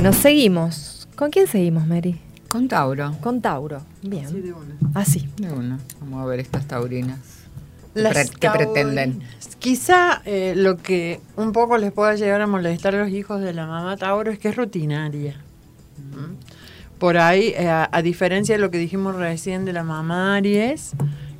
Bueno, 0.00 0.14
seguimos. 0.14 1.06
¿Con 1.14 1.30
quién 1.30 1.46
seguimos, 1.46 1.86
Mary? 1.86 2.18
Con 2.48 2.68
Tauro. 2.68 3.14
Con 3.20 3.42
Tauro. 3.42 3.82
Bien. 4.00 4.26
Sí, 4.26 4.40
de 4.40 4.54
una. 4.54 4.74
Así. 4.94 5.28
De 5.36 5.52
una. 5.52 5.78
Vamos 6.00 6.22
a 6.22 6.24
ver 6.24 6.40
estas 6.40 6.66
taurinas. 6.66 7.18
¿Qué, 7.92 8.00
Las 8.00 8.14
pre- 8.14 8.38
qué 8.40 8.48
pretenden? 8.48 9.20
Quizá 9.58 10.22
eh, 10.24 10.54
lo 10.56 10.78
que 10.78 11.20
un 11.36 11.52
poco 11.52 11.76
les 11.76 11.92
pueda 11.92 12.14
llegar 12.14 12.40
a 12.40 12.46
molestar 12.46 12.94
a 12.94 13.00
los 13.00 13.10
hijos 13.10 13.42
de 13.42 13.52
la 13.52 13.66
mamá 13.66 13.98
Tauro 13.98 14.30
es 14.30 14.38
que 14.38 14.48
es 14.48 14.56
rutinaria. 14.56 15.38
Por 16.98 17.18
ahí, 17.18 17.48
eh, 17.54 17.68
a, 17.68 17.86
a 17.92 18.00
diferencia 18.00 18.54
de 18.54 18.58
lo 18.58 18.70
que 18.70 18.78
dijimos 18.78 19.16
recién 19.16 19.66
de 19.66 19.74
la 19.74 19.84
mamá 19.84 20.34
Aries, 20.36 20.92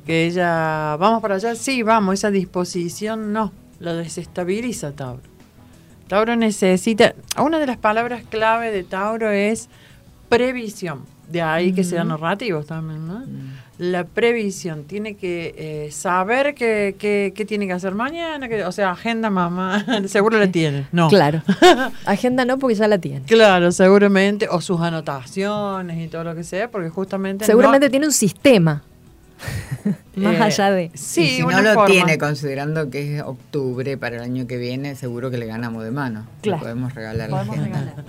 que 0.05 0.27
ella, 0.27 0.97
vamos 0.97 1.19
para 1.23 1.33
allá, 1.33 1.55
sí, 1.55 1.81
vamos, 1.81 2.13
esa 2.13 2.29
disposición 2.29 3.33
no, 3.33 3.51
lo 3.79 3.95
desestabiliza 3.95 4.91
Tauro. 4.91 5.30
Tauro 6.11 6.35
necesita, 6.35 7.13
una 7.37 7.57
de 7.57 7.65
las 7.65 7.77
palabras 7.77 8.23
clave 8.29 8.69
de 8.69 8.83
Tauro 8.83 9.29
es 9.29 9.69
previsión, 10.27 11.03
de 11.29 11.41
ahí 11.41 11.71
que 11.71 11.85
sean 11.85 12.09
narrativos 12.09 12.65
también, 12.65 13.07
¿no? 13.07 13.23
La 13.77 14.03
previsión, 14.03 14.83
tiene 14.83 15.15
que 15.15 15.55
eh, 15.57 15.91
saber 15.93 16.53
qué 16.53 16.97
que, 16.99 17.31
que 17.33 17.45
tiene 17.45 17.65
que 17.65 17.71
hacer 17.71 17.95
mañana, 17.95 18.49
que, 18.49 18.65
o 18.65 18.73
sea, 18.73 18.91
agenda 18.91 19.29
mamá, 19.29 19.85
seguro 20.07 20.37
la 20.37 20.51
tiene, 20.51 20.85
no. 20.91 21.07
Claro. 21.07 21.43
Agenda 22.05 22.43
no, 22.43 22.59
porque 22.59 22.75
ya 22.75 22.89
la 22.89 22.97
tiene. 22.97 23.21
Claro, 23.25 23.71
seguramente, 23.71 24.49
o 24.51 24.59
sus 24.59 24.81
anotaciones 24.81 25.97
y 25.97 26.09
todo 26.09 26.25
lo 26.25 26.35
que 26.35 26.43
sea, 26.43 26.69
porque 26.69 26.89
justamente... 26.89 27.45
Seguramente 27.45 27.87
no- 27.87 27.91
tiene 27.91 28.05
un 28.07 28.11
sistema. 28.11 28.83
Más 30.15 30.35
eh, 30.35 30.43
allá 30.43 30.71
de. 30.71 30.91
Sí, 30.93 31.21
y 31.23 31.29
si 31.37 31.41
no 31.43 31.61
lo 31.61 31.73
forma. 31.73 31.87
tiene, 31.87 32.17
considerando 32.17 32.89
que 32.89 33.17
es 33.17 33.23
octubre 33.23 33.97
para 33.97 34.17
el 34.17 34.21
año 34.23 34.45
que 34.47 34.57
viene, 34.57 34.95
seguro 34.95 35.31
que 35.31 35.37
le 35.37 35.45
ganamos 35.45 35.83
de 35.83 35.91
mano. 35.91 36.25
Le 36.37 36.41
Claro. 36.41 36.61
podemos 36.61 36.93
regalar 36.93 37.29
la 37.29 37.37
Podemos 37.37 37.57
agenda. 37.59 37.79
regalar. 37.79 38.05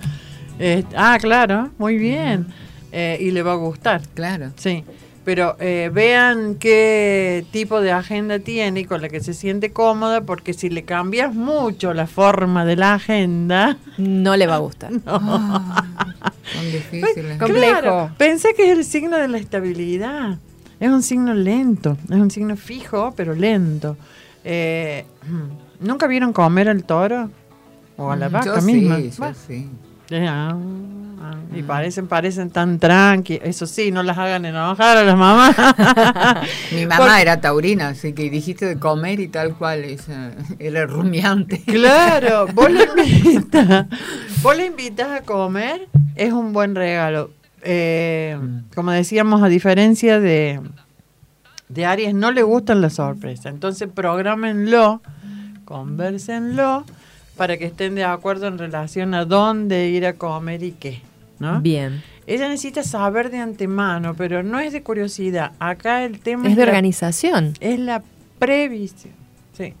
Eh, 0.59 0.83
ah, 0.95 1.17
claro, 1.19 1.71
muy 1.77 1.97
bien. 1.97 2.47
Eh, 2.91 3.17
y 3.19 3.31
le 3.31 3.41
va 3.41 3.53
a 3.53 3.55
gustar. 3.55 4.01
Claro. 4.13 4.51
Sí, 4.55 4.83
pero 5.25 5.55
eh, 5.59 5.89
vean 5.91 6.55
qué 6.55 7.43
tipo 7.51 7.81
de 7.81 7.91
agenda 7.91 8.37
tiene 8.39 8.81
y 8.81 8.85
con 8.85 9.01
la 9.01 9.09
que 9.09 9.19
se 9.21 9.33
siente 9.33 9.71
cómoda, 9.71 10.21
porque 10.21 10.53
si 10.53 10.69
le 10.69 10.83
cambias 10.83 11.33
mucho 11.33 11.93
la 11.95 12.05
forma 12.05 12.65
de 12.65 12.75
la 12.75 12.93
agenda, 12.95 13.77
No 13.97 14.35
le 14.35 14.45
va 14.45 14.55
a 14.55 14.59
gustar. 14.59 14.91
Son 15.05 16.65
difíciles. 16.71 17.37
Complejo. 17.39 17.79
Claro, 17.81 18.11
pensé 18.17 18.53
que 18.53 18.71
es 18.71 18.77
el 18.77 18.83
signo 18.85 19.17
de 19.17 19.27
la 19.27 19.37
estabilidad. 19.37 20.37
Es 20.83 20.89
un 20.89 21.01
signo 21.01 21.33
lento, 21.33 21.95
es 22.09 22.17
un 22.17 22.29
signo 22.29 22.57
fijo, 22.57 23.13
pero 23.15 23.33
lento. 23.33 23.95
Eh, 24.43 25.05
¿Nunca 25.79 26.07
vieron 26.07 26.33
comer 26.33 26.67
al 26.67 26.83
toro? 26.83 27.29
O 27.95 28.11
a 28.11 28.17
la 28.17 28.27
vaca 28.27 28.57
Yo 28.57 28.61
misma. 28.63 28.97
sí, 28.97 29.11
yo 29.17 29.33
sí. 29.47 29.69
eh, 30.09 30.27
ah, 30.27 30.57
ah, 31.21 31.35
y 31.55 31.63
parecen, 31.63 32.09
parecen 32.09 32.49
tan 32.49 32.79
tranqui. 32.79 33.39
Eso 33.41 33.65
sí, 33.65 33.91
no 33.91 34.03
las 34.03 34.17
hagan 34.17 34.43
enojar 34.43 34.97
a 34.97 35.03
las 35.05 35.17
mamás. 35.17 35.55
Mi 36.73 36.85
mamá 36.85 37.21
era 37.21 37.39
taurina, 37.39 37.87
así 37.87 38.11
que 38.11 38.29
dijiste 38.29 38.65
de 38.65 38.77
comer 38.77 39.21
y 39.21 39.29
tal 39.29 39.55
cual. 39.55 39.85
ella 39.85 40.33
era 40.59 40.85
rumiante. 40.85 41.61
Claro, 41.65 42.47
vos 42.47 42.69
invitas, 43.23 43.85
vos 44.41 44.57
le 44.57 44.65
invitas 44.65 45.21
a 45.21 45.23
comer, 45.23 45.87
es 46.17 46.33
un 46.33 46.51
buen 46.51 46.75
regalo. 46.75 47.29
Eh, 47.63 48.37
como 48.75 48.91
decíamos, 48.91 49.41
a 49.41 49.47
diferencia 49.47 50.19
de, 50.19 50.59
de 51.69 51.85
Aries, 51.85 52.13
no 52.13 52.31
le 52.31 52.43
gustan 52.43 52.81
las 52.81 52.93
sorpresas. 52.93 53.47
Entonces, 53.47 53.89
programenlo, 53.93 55.01
conversenlo, 55.65 56.85
para 57.37 57.57
que 57.57 57.65
estén 57.65 57.95
de 57.95 58.03
acuerdo 58.03 58.47
en 58.47 58.57
relación 58.57 59.13
a 59.13 59.25
dónde 59.25 59.89
ir 59.89 60.05
a 60.05 60.13
comer 60.13 60.63
y 60.63 60.71
qué. 60.71 61.01
¿no? 61.39 61.59
Bien. 61.61 62.03
Ella 62.27 62.47
necesita 62.47 62.83
saber 62.83 63.31
de 63.31 63.39
antemano, 63.39 64.13
pero 64.15 64.43
no 64.43 64.59
es 64.59 64.71
de 64.71 64.81
curiosidad. 64.83 65.51
Acá 65.59 66.05
el 66.05 66.19
tema 66.19 66.47
Es 66.47 66.55
de 66.55 66.61
la- 66.65 66.71
organización. 66.71 67.53
es 67.59 67.79
la 67.79 68.01
previsión. 68.39 69.13
Sí. 69.57 69.73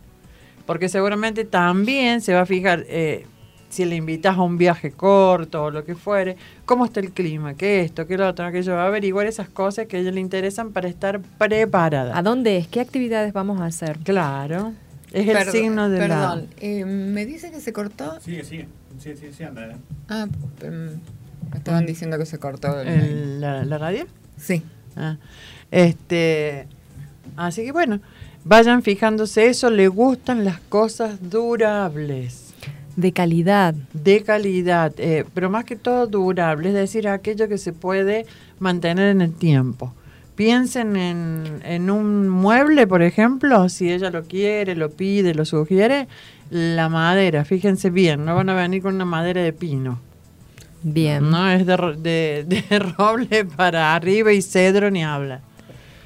Porque 0.65 0.89
seguramente 0.89 1.45
también 1.45 2.21
se 2.21 2.33
va 2.33 2.41
a 2.41 2.45
fijar, 2.45 2.85
eh, 2.87 3.25
si 3.73 3.85
le 3.85 3.95
invitas 3.95 4.37
a 4.37 4.41
un 4.41 4.57
viaje 4.57 4.91
corto 4.91 5.63
o 5.63 5.71
lo 5.71 5.83
que 5.83 5.95
fuere, 5.95 6.37
cómo 6.65 6.85
está 6.85 6.99
el 6.99 7.11
clima, 7.11 7.53
qué 7.55 7.81
esto, 7.81 8.07
qué 8.07 8.17
lo 8.17 8.27
otro, 8.27 8.45
aquello, 8.45 8.73
va 8.75 8.83
a 8.83 8.87
averiguar 8.87 9.27
esas 9.27 9.49
cosas 9.49 9.87
que 9.87 9.97
a 9.97 9.99
ella 9.99 10.11
le 10.11 10.21
interesan 10.21 10.71
para 10.71 10.87
estar 10.87 11.19
preparada. 11.37 12.17
¿A 12.17 12.21
dónde 12.21 12.57
es? 12.57 12.67
¿Qué 12.67 12.79
actividades 12.79 13.33
vamos 13.33 13.59
a 13.61 13.65
hacer? 13.65 13.97
Claro. 13.99 14.73
Es 15.11 15.27
el 15.27 15.47
signo 15.51 15.89
de 15.89 15.99
la... 15.99 16.07
Perdón, 16.07 16.47
eh, 16.59 16.85
¿me 16.85 17.25
dice 17.25 17.51
que 17.51 17.59
se 17.61 17.71
cortó? 17.73 18.19
Sigue, 18.21 18.43
sigue. 18.43 18.67
Sí, 18.99 19.11
sí, 19.15 19.27
sí, 19.35 19.43
anda. 19.43 19.65
eh. 19.67 19.75
Ah, 20.09 20.27
em, 20.61 20.89
me 21.51 21.57
estaban 21.57 21.85
diciendo 21.85 22.17
que 22.17 22.25
se 22.25 22.39
cortó. 22.39 22.79
el- 22.81 22.87
el- 22.87 23.41
la, 23.41 23.63
la 23.65 23.77
radio. 23.77 24.05
Sí. 24.37 24.63
Ah, 24.95 25.17
este, 25.71 26.67
así 27.35 27.63
que 27.65 27.71
bueno, 27.71 27.99
vayan 28.43 28.81
fijándose 28.83 29.47
eso, 29.47 29.69
le 29.69 29.87
gustan 29.87 30.45
las 30.45 30.59
cosas 30.59 31.17
durables. 31.29 32.42
De 32.95 33.11
calidad. 33.11 33.73
de 33.93 34.21
calidad, 34.23 34.93
eh, 34.97 35.25
pero 35.33 35.49
más 35.49 35.65
que 35.65 35.75
todo 35.75 36.05
durable, 36.07 36.69
es 36.69 36.75
decir, 36.75 37.07
aquello 37.07 37.47
que 37.47 37.57
se 37.57 37.73
puede 37.73 38.25
mantener 38.59 39.09
en 39.09 39.21
el 39.21 39.33
tiempo. 39.33 39.93
Piensen 40.35 40.95
en, 40.95 41.61
en 41.63 41.89
un 41.89 42.27
mueble, 42.29 42.87
por 42.87 43.01
ejemplo, 43.01 43.67
si 43.69 43.91
ella 43.91 44.09
lo 44.09 44.23
quiere, 44.23 44.75
lo 44.75 44.89
pide, 44.91 45.33
lo 45.33 45.45
sugiere, 45.45 46.07
la 46.49 46.89
madera, 46.89 47.45
fíjense 47.45 47.89
bien, 47.89 48.25
no 48.25 48.35
van 48.35 48.49
a 48.49 48.55
venir 48.55 48.81
con 48.81 48.95
una 48.95 49.05
madera 49.05 49.41
de 49.41 49.53
pino, 49.53 49.99
Bien. 50.83 51.29
no 51.29 51.49
es 51.49 51.65
de, 51.65 51.77
de, 51.97 52.45
de 52.47 52.79
roble 52.97 53.45
para 53.45 53.95
arriba 53.95 54.33
y 54.33 54.41
cedro 54.41 54.91
ni 54.91 55.03
habla. 55.03 55.41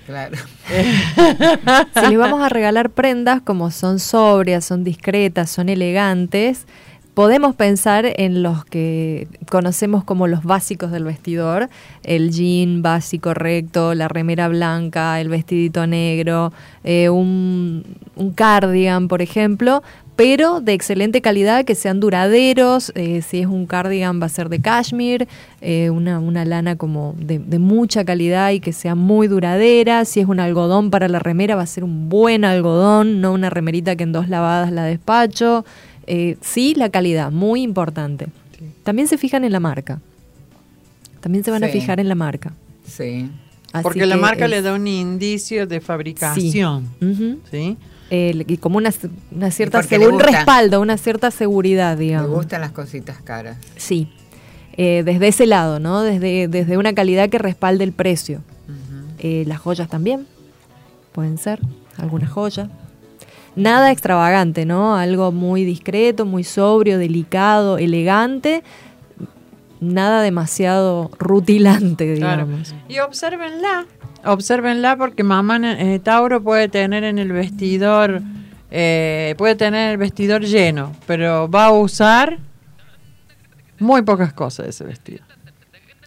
Claro. 0.07 0.37
Si 1.93 2.07
les 2.07 2.17
vamos 2.17 2.41
a 2.41 2.47
regalar 2.47 2.89
prendas 2.89 3.41
como 3.41 3.71
son 3.71 3.99
sobrias, 3.99 4.63
son 4.63 4.85
discretas, 4.85 5.49
son 5.49 5.67
elegantes, 5.67 6.65
podemos 7.13 7.55
pensar 7.55 8.05
en 8.15 8.41
los 8.41 8.63
que 8.63 9.27
conocemos 9.49 10.05
como 10.05 10.27
los 10.27 10.43
básicos 10.43 10.91
del 10.91 11.03
vestidor, 11.03 11.67
el 12.03 12.31
jean 12.31 12.81
básico 12.81 13.33
recto, 13.33 13.95
la 13.95 14.07
remera 14.07 14.47
blanca, 14.47 15.19
el 15.19 15.27
vestidito 15.27 15.85
negro, 15.87 16.53
eh, 16.85 17.09
un, 17.09 17.83
un 18.15 18.31
cardigan, 18.31 19.09
por 19.09 19.21
ejemplo, 19.21 19.83
pero 20.17 20.59
de 20.59 20.73
excelente 20.73 21.21
calidad, 21.21 21.63
que 21.63 21.75
sean 21.75 22.01
duraderos, 22.01 22.91
eh, 22.95 23.21
si 23.21 23.39
es 23.39 23.45
un 23.47 23.65
cardigan 23.67 24.19
va 24.21 24.25
a 24.25 24.29
ser 24.29 24.49
de 24.49 24.59
cashmere, 24.59 25.27
eh, 25.61 25.89
una, 25.91 26.19
una 26.19 26.43
lana 26.43 26.75
como 26.75 27.15
de, 27.19 27.39
de 27.39 27.59
mucha 27.59 28.03
calidad 28.03 28.51
y 28.51 28.59
que 28.59 28.73
sea 28.73 28.95
muy 28.95 29.27
duradera, 29.29 30.03
si 30.03 30.19
es 30.19 30.27
un 30.27 30.39
algodón 30.41 30.89
para 30.89 31.07
la 31.07 31.19
remera 31.19 31.55
va 31.55 31.61
a 31.61 31.67
ser 31.67 31.83
un 31.85 32.09
buen 32.09 32.43
algodón, 32.43 33.21
no 33.21 33.31
una 33.31 33.49
remerita 33.49 33.95
que 33.95 34.03
en 34.03 34.11
dos 34.11 34.27
lavadas 34.27 34.71
la 34.73 34.83
despacho, 34.83 35.63
Eh, 36.09 36.37
sí, 36.41 36.73
la 36.75 36.89
calidad, 36.89 37.31
muy 37.31 37.61
importante. 37.61 38.27
También 38.83 39.07
se 39.09 39.17
fijan 39.17 39.43
en 39.43 39.51
la 39.51 39.59
marca, 39.59 39.99
también 41.21 41.43
se 41.43 41.51
van 41.51 41.63
a 41.63 41.67
fijar 41.67 41.99
en 41.99 42.07
la 42.07 42.15
marca. 42.15 42.53
Sí. 42.87 43.29
Así 43.73 43.83
Porque 43.83 44.05
la 44.05 44.15
marca 44.17 44.45
es- 44.45 44.51
le 44.51 44.61
da 44.61 44.73
un 44.73 44.87
indicio 44.87 45.67
de 45.67 45.81
fabricación. 45.81 46.87
¿sí? 47.51 47.75
El- 48.09 48.45
y 48.47 48.57
como 48.57 48.77
una, 48.77 48.91
una 49.31 49.51
cierta 49.51 49.79
un 49.79 50.19
respaldo, 50.19 50.79
una 50.81 50.97
cierta 50.97 51.29
seguridad, 51.31 51.97
Me 51.97 52.03
digamos. 52.05 52.29
gustan 52.31 52.61
las 52.61 52.71
cositas 52.71 53.21
caras. 53.21 53.57
Sí, 53.75 54.09
Eh, 54.79 55.01
desde 55.03 55.27
ese 55.29 55.47
lado, 55.47 55.79
¿no? 55.79 56.03
Desde, 56.03 56.47
desde 56.47 56.77
una 56.77 56.93
calidad 56.93 57.29
que 57.29 57.39
respalde 57.39 57.83
el 57.83 57.93
precio. 57.93 58.41
Eh, 59.17 59.43
las 59.47 59.57
joyas 59.59 59.89
también, 59.89 60.27
pueden 61.13 61.39
ser, 61.39 61.59
alguna 61.97 62.27
joya. 62.27 62.69
Nada 63.55 63.91
extravagante, 63.91 64.65
¿no? 64.67 64.95
Algo 64.95 65.31
muy 65.31 65.65
discreto, 65.65 66.27
muy 66.27 66.43
sobrio, 66.43 66.99
delicado, 66.99 67.79
elegante. 67.79 68.61
Nada 69.79 70.21
demasiado 70.21 71.09
rutilante, 71.19 72.15
Claro. 72.17 72.45
digamos. 72.45 72.75
Y 72.87 72.99
obsérvenla, 72.99 73.85
obsérvenla 74.25 74.97
porque 74.97 75.23
mamá 75.23 75.59
eh, 75.63 75.99
Tauro 75.99 76.41
puede 76.41 76.67
tener 76.69 77.03
en 77.03 77.17
el 77.19 77.31
vestidor, 77.31 78.21
eh, 78.71 79.35
puede 79.37 79.55
tener 79.55 79.91
el 79.91 79.97
vestidor 79.97 80.43
lleno, 80.43 80.93
pero 81.05 81.49
va 81.49 81.65
a 81.65 81.71
usar 81.71 82.39
muy 83.79 84.01
pocas 84.01 84.33
cosas 84.33 84.65
de 84.65 84.69
ese 84.71 84.83
vestido. 84.83 85.23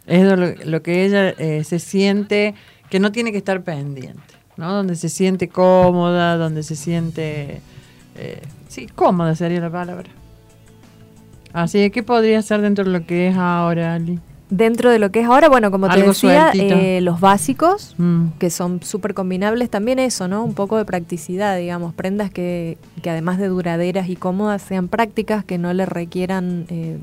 Es 0.06 0.66
lo 0.66 0.82
que 0.82 1.04
ella 1.04 1.30
eh, 1.30 1.62
se 1.62 1.78
siente 1.78 2.54
que 2.88 2.98
no 2.98 3.12
tiene 3.12 3.30
que 3.30 3.38
estar 3.38 3.62
pendiente, 3.62 4.34
¿no? 4.56 4.72
Donde 4.72 4.96
se 4.96 5.08
siente 5.08 5.48
cómoda, 5.48 6.36
donde 6.36 6.64
se 6.64 6.74
siente, 6.74 7.60
eh, 8.16 8.42
sí, 8.68 8.86
cómoda 8.88 9.36
sería 9.36 9.60
la 9.60 9.70
palabra. 9.70 10.10
Así 11.52 11.78
que, 11.78 11.90
¿qué 11.90 12.02
podría 12.02 12.42
ser 12.42 12.60
dentro 12.60 12.84
de 12.84 12.90
lo 12.90 13.06
que 13.06 13.28
es 13.28 13.36
ahora, 13.36 13.94
Ali? 13.94 14.18
Dentro 14.50 14.90
de 14.90 14.98
lo 14.98 15.10
que 15.12 15.20
es 15.20 15.26
ahora, 15.26 15.48
bueno, 15.48 15.70
como 15.70 15.88
te 15.88 16.02
decía, 16.02 16.50
eh, 16.54 17.00
los 17.00 17.20
básicos, 17.20 17.94
Mm. 17.98 18.30
que 18.40 18.50
son 18.50 18.82
súper 18.82 19.14
combinables, 19.14 19.70
también 19.70 20.00
eso, 20.00 20.26
¿no? 20.26 20.42
Un 20.44 20.54
poco 20.54 20.76
de 20.76 20.84
practicidad, 20.84 21.56
digamos, 21.56 21.94
prendas 21.94 22.30
que, 22.32 22.76
que 23.00 23.10
además 23.10 23.38
de 23.38 23.46
duraderas 23.46 24.08
y 24.08 24.16
cómodas 24.16 24.60
sean 24.62 24.88
prácticas, 24.88 25.44
que 25.44 25.56
no 25.56 25.72
le 25.72 25.86
requieran 25.86 26.66
eh, 26.68 26.98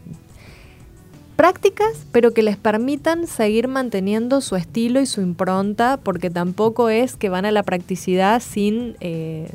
prácticas, 1.38 2.06
pero 2.12 2.34
que 2.34 2.44
les 2.44 2.58
permitan 2.58 3.28
seguir 3.28 3.68
manteniendo 3.68 4.42
su 4.42 4.56
estilo 4.56 5.00
y 5.00 5.06
su 5.06 5.22
impronta, 5.22 5.98
porque 5.98 6.30
tampoco 6.30 6.90
es 6.90 7.16
que 7.16 7.30
van 7.30 7.46
a 7.46 7.52
la 7.52 7.64
practicidad 7.64 8.42
sin 8.42 8.96
eh, 9.00 9.48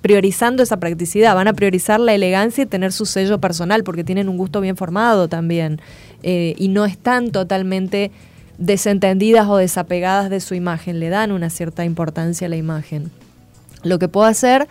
priorizando 0.00 0.62
esa 0.62 0.78
practicidad, 0.78 1.34
van 1.34 1.48
a 1.48 1.52
priorizar 1.52 1.98
la 2.00 2.14
elegancia 2.14 2.62
y 2.62 2.66
tener 2.66 2.92
su 2.92 3.04
sello 3.04 3.38
personal, 3.40 3.82
porque 3.82 4.04
tienen 4.04 4.28
un 4.28 4.38
gusto 4.38 4.60
bien 4.60 4.76
formado 4.76 5.28
también, 5.28 5.80
eh, 6.22 6.54
y 6.58 6.68
no 6.68 6.84
están 6.84 7.30
totalmente 7.30 8.10
desentendidas 8.58 9.46
o 9.48 9.56
desapegadas 9.56 10.30
de 10.30 10.40
su 10.40 10.54
imagen, 10.54 11.00
le 11.00 11.08
dan 11.08 11.32
una 11.32 11.48
cierta 11.48 11.84
importancia 11.84 12.46
a 12.46 12.50
la 12.50 12.56
imagen. 12.56 13.10
Lo 13.84 13.98
que 13.98 14.08
puedo 14.08 14.26
hacer 14.26 14.66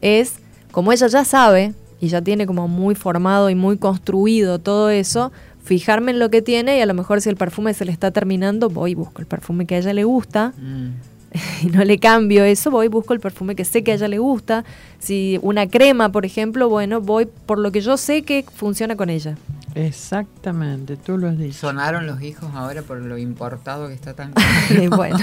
es, 0.00 0.34
como 0.70 0.92
ella 0.92 1.06
ya 1.06 1.24
sabe 1.24 1.74
y 2.00 2.08
ya 2.08 2.20
tiene 2.22 2.46
como 2.46 2.68
muy 2.68 2.94
formado 2.94 3.50
y 3.50 3.54
muy 3.54 3.78
construido 3.78 4.58
todo 4.58 4.90
eso, 4.90 5.32
fijarme 5.62 6.12
en 6.12 6.18
lo 6.18 6.30
que 6.30 6.42
tiene 6.42 6.78
y 6.78 6.80
a 6.80 6.86
lo 6.86 6.94
mejor 6.94 7.20
si 7.20 7.28
el 7.28 7.36
perfume 7.36 7.74
se 7.74 7.84
le 7.84 7.92
está 7.92 8.10
terminando, 8.10 8.68
voy 8.68 8.92
y 8.92 8.94
busco 8.94 9.20
el 9.20 9.26
perfume 9.26 9.66
que 9.66 9.76
a 9.76 9.78
ella 9.78 9.92
le 9.92 10.04
gusta 10.04 10.52
y 11.62 11.66
no 11.66 11.84
le 11.84 11.98
cambio 11.98 12.44
eso, 12.44 12.70
voy 12.70 12.86
y 12.86 12.88
busco 12.88 13.14
el 13.14 13.20
perfume 13.20 13.54
que 13.54 13.64
sé 13.64 13.82
que 13.82 13.92
a 13.92 13.94
ella 13.94 14.08
le 14.08 14.18
gusta. 14.18 14.64
Si 14.98 15.38
una 15.42 15.66
crema, 15.68 16.10
por 16.10 16.26
ejemplo, 16.26 16.68
bueno, 16.68 17.00
voy 17.00 17.26
por 17.46 17.58
lo 17.58 17.72
que 17.72 17.80
yo 17.80 17.96
sé 17.96 18.22
que 18.22 18.44
funciona 18.54 18.96
con 18.96 19.10
ella. 19.10 19.36
Exactamente, 19.74 20.96
tú 20.96 21.18
lo 21.18 21.28
has 21.28 21.38
dicho. 21.38 21.58
Sonaron 21.58 22.06
los 22.06 22.20
hijos 22.22 22.50
ahora 22.54 22.82
por 22.82 22.98
lo 23.00 23.18
importado 23.18 23.88
que 23.88 23.94
está 23.94 24.14
tan. 24.14 24.32
Bueno, 24.90 25.18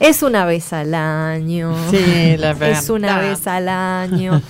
es 0.00 0.22
una 0.22 0.44
vez 0.44 0.72
al 0.72 0.94
año. 0.94 1.74
Sí, 1.90 2.36
la 2.36 2.50
Es 2.68 2.90
una 2.90 3.16
verdad. 3.16 3.30
vez 3.30 3.46
al 3.46 3.68
año. 3.68 4.42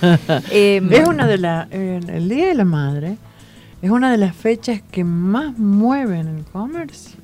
Em, 0.51 0.91
Es 0.91 1.07
una 1.07 1.27
de 1.27 1.37
las. 1.37 1.71
el 1.71 2.27
Día 2.29 2.47
de 2.47 2.55
la 2.55 2.65
Madre 2.65 3.17
es 3.81 3.89
una 3.91 4.11
de 4.11 4.17
las 4.17 4.35
fechas 4.35 4.81
que 4.91 5.03
más 5.03 5.57
mueven 5.57 6.27
el 6.27 6.43
comercio. 6.45 7.19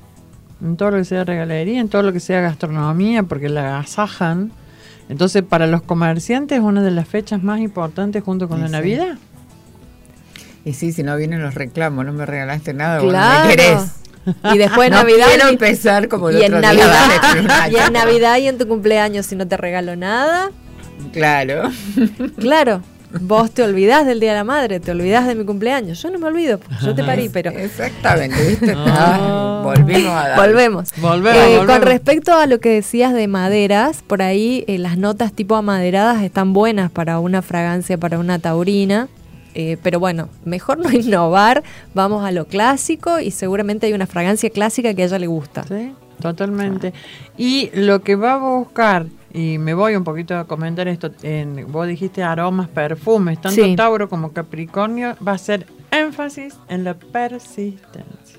En 0.62 0.76
todo 0.76 0.90
lo 0.90 0.98
que 0.98 1.04
sea 1.06 1.24
regalería, 1.24 1.80
en 1.80 1.88
todo 1.88 2.02
lo 2.02 2.12
que 2.12 2.20
sea 2.20 2.40
gastronomía, 2.42 3.22
porque 3.22 3.48
la 3.48 3.78
agasajan. 3.78 4.52
Entonces, 5.08 5.42
para 5.42 5.66
los 5.66 5.82
comerciantes 5.82 6.58
es 6.58 6.62
una 6.64 6.82
de 6.82 6.90
las 6.90 7.08
fechas 7.08 7.42
más 7.42 7.60
importantes 7.60 8.22
junto 8.22 8.46
con 8.46 8.58
Sí, 8.58 8.62
la 8.64 8.68
sí. 8.68 8.72
Y 10.64 10.74
sí, 10.74 10.92
si 10.92 11.02
no 11.02 11.16
vienen 11.16 11.42
los 11.42 11.54
reclamos, 11.54 12.04
no 12.04 12.12
me 12.12 12.26
regalaste 12.26 12.74
nada, 12.74 13.00
Claro. 13.00 13.48
me 13.48 13.56
querés. 13.56 13.80
Y 14.52 14.58
después 14.58 14.90
no 14.90 14.96
Navidad. 14.98 15.26
quiero 15.28 15.48
y- 15.48 15.52
empezar 15.52 16.08
como 16.08 16.28
el 16.28 16.38
y 16.38 16.42
en 16.44 16.54
otro 16.54 16.70
día, 16.70 16.84
Navidad, 16.86 17.42
Nacho. 17.44 17.72
y 17.76 17.80
en 17.80 17.92
Navidad 17.94 18.36
y 18.38 18.48
en 18.48 18.58
tu 18.58 18.68
cumpleaños, 18.68 19.26
si 19.26 19.36
no 19.36 19.46
te 19.48 19.56
regalo 19.56 19.96
nada, 19.96 20.50
Claro. 21.14 21.70
claro, 22.38 22.82
vos 23.22 23.50
te 23.52 23.62
olvidás 23.62 24.04
del 24.06 24.20
Día 24.20 24.32
de 24.32 24.36
la 24.36 24.44
Madre, 24.44 24.80
te 24.80 24.90
olvidás 24.90 25.26
de 25.26 25.34
mi 25.34 25.44
cumpleaños. 25.46 26.02
Yo 26.02 26.10
no 26.10 26.18
me 26.18 26.26
olvido, 26.26 26.58
porque 26.58 26.76
yo 26.84 26.94
te 26.94 27.02
parí, 27.02 27.30
pero 27.30 27.50
Exactamente, 27.52 28.46
¿viste? 28.46 28.74
Ay, 28.76 29.20
volvimos 29.64 30.12
a 30.12 30.28
dar. 30.28 30.36
volvemos. 30.38 30.90
Volvemos, 30.98 31.38
Eh, 31.42 31.56
volvemos. 31.56 31.66
Con 31.78 31.82
respecto 31.82 32.34
a 32.34 32.46
lo 32.46 32.60
que 32.60 32.68
decías 32.68 33.14
de 33.14 33.26
maderas, 33.28 34.02
por 34.06 34.20
ahí 34.20 34.64
eh, 34.68 34.76
las 34.78 34.98
notas 34.98 35.32
tipo 35.32 35.56
amaderadas 35.56 36.22
están 36.22 36.52
buenas 36.52 36.90
para 36.90 37.18
una 37.18 37.40
fragancia, 37.40 37.96
para 37.96 38.18
una 38.18 38.38
taurina. 38.38 39.08
Eh, 39.54 39.76
pero 39.82 40.00
bueno, 40.00 40.28
mejor 40.44 40.78
no 40.78 40.90
innovar, 40.92 41.62
vamos 41.94 42.24
a 42.24 42.30
lo 42.30 42.46
clásico 42.46 43.20
y 43.20 43.30
seguramente 43.30 43.86
hay 43.86 43.92
una 43.92 44.06
fragancia 44.06 44.50
clásica 44.50 44.94
que 44.94 45.02
a 45.02 45.06
ella 45.06 45.18
le 45.18 45.26
gusta. 45.26 45.64
Sí, 45.64 45.92
totalmente. 46.20 46.92
Y 47.36 47.70
lo 47.74 48.02
que 48.02 48.16
va 48.16 48.34
a 48.34 48.36
buscar, 48.36 49.06
y 49.32 49.58
me 49.58 49.74
voy 49.74 49.96
un 49.96 50.04
poquito 50.04 50.36
a 50.36 50.46
comentar 50.46 50.88
esto, 50.88 51.10
en, 51.22 51.70
vos 51.70 51.86
dijiste 51.86 52.22
aromas, 52.22 52.68
perfumes, 52.68 53.40
tanto 53.40 53.62
Sí. 53.62 53.76
Tauro 53.76 54.08
como 54.08 54.32
Capricornio, 54.32 55.16
va 55.26 55.32
a 55.32 55.38
ser 55.38 55.66
énfasis 55.90 56.56
en 56.68 56.84
la 56.84 56.94
persistencia. 56.94 58.38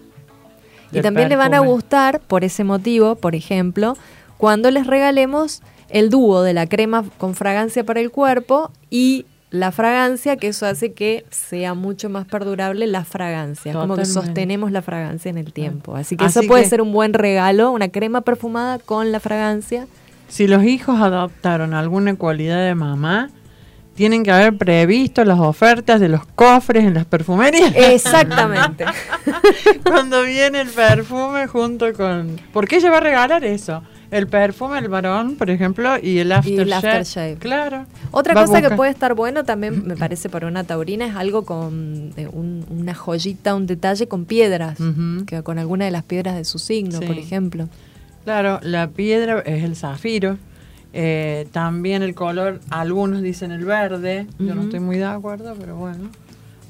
Y 0.94 1.02
también 1.02 1.30
le 1.30 1.38
van 1.38 1.54
a 1.54 1.60
gustar, 1.60 2.20
por 2.20 2.44
ese 2.44 2.64
motivo, 2.66 3.16
por 3.16 3.34
ejemplo, 3.34 3.96
cuando 4.38 4.72
les 4.72 4.88
regalemos 4.88 5.62
el 5.90 6.10
dúo 6.10 6.42
de 6.42 6.54
la 6.54 6.68
crema 6.68 7.06
con 7.18 7.36
fragancia 7.36 7.86
para 7.86 8.00
el 8.00 8.12
cuerpo 8.12 8.72
y 8.90 9.26
la 9.52 9.72
fragancia, 9.72 10.38
que 10.38 10.48
eso 10.48 10.66
hace 10.66 10.94
que 10.94 11.26
sea 11.30 11.74
mucho 11.74 12.10
más 12.10 12.26
perdurable 12.26 12.88
la 12.88 13.04
fragancia. 13.06 13.74
Como 13.74 13.96
que 13.98 14.06
sostenemos 14.06 14.72
la 14.72 14.82
fragancia 14.82 15.30
en 15.30 15.38
el 15.38 15.52
tiempo. 15.54 15.96
Así 15.96 16.16
que 16.18 16.24
Así 16.26 16.40
eso 16.40 16.48
puede 16.48 16.64
que- 16.64 16.70
ser 16.70 16.82
un 16.82 16.92
buen 16.94 17.14
regalo, 17.14 17.72
una 17.72 17.90
crema 17.90 18.22
perfumada 18.22 18.80
con 18.80 19.12
la 19.12 19.20
fragancia. 19.20 19.88
Si 20.30 20.48
los 20.48 20.64
hijos 20.64 21.00
adoptaron 21.02 21.74
alguna 21.74 22.16
cualidad 22.16 22.66
de 22.66 22.74
mamá, 22.76 23.30
tienen 23.94 24.24
que 24.24 24.32
haber 24.32 24.58
previsto 24.58 25.26
las 25.26 25.38
ofertas 25.40 26.00
de 26.00 26.08
los 26.08 26.26
cofres 26.26 26.86
en 26.86 26.94
las 26.94 27.06
perfumerías. 27.06 27.74
Exactamente. 27.76 28.86
Cuando 29.84 30.24
viene 30.24 30.62
el 30.62 30.70
perfume 30.70 31.48
junto 31.48 31.92
con... 31.94 32.40
Porque 32.54 32.78
ella 32.78 32.90
va 32.90 32.98
a 32.98 33.02
regalar 33.02 33.44
eso. 33.44 33.84
El 34.12 34.28
perfume, 34.28 34.78
el 34.80 34.90
varón, 34.90 35.36
por 35.38 35.50
ejemplo, 35.50 35.92
y 36.02 36.20
el 36.20 36.32
aftershave. 36.34 36.62
el 36.64 36.74
aftershave. 36.74 37.36
Claro. 37.40 37.86
Otra 38.12 38.34
Va 38.34 38.46
cosa 38.46 38.62
que 38.62 38.76
puede 38.76 38.92
estar 38.92 39.14
bueno 39.16 39.46
también, 39.46 39.88
me 39.88 39.96
parece, 39.96 40.28
para 40.30 40.48
una 40.48 40.66
taurina 40.66 41.06
es 41.06 41.16
algo 41.16 41.46
con 41.46 42.12
eh, 42.18 42.28
un- 42.32 42.66
una 42.70 42.94
joyita, 42.94 43.56
un 43.56 43.68
detalle 43.68 44.08
con 44.08 44.26
piedras, 44.26 44.78
que 45.26 45.42
con 45.44 45.60
alguna 45.60 45.86
de 45.86 45.92
las 45.92 46.04
piedras 46.04 46.36
de 46.36 46.44
su 46.44 46.60
signo, 46.60 47.00
Sí. 47.00 47.06
por 47.06 47.18
ejemplo. 47.18 47.70
Claro, 48.26 48.60
la 48.64 48.90
piedra 48.90 49.40
es 49.46 49.64
el 49.64 49.76
zafiro. 49.78 50.38
Eh, 50.94 51.48
también 51.54 52.04
el 52.04 52.14
color, 52.14 52.60
algunos 52.70 53.22
dicen 53.22 53.52
el 53.52 53.64
verde. 53.64 54.28
Yo 54.40 54.56
no 54.56 54.64
estoy 54.64 54.82
muy 54.82 54.98
de 54.98 55.06
acuerdo, 55.06 55.56
pero 55.58 55.78
bueno. 55.78 56.10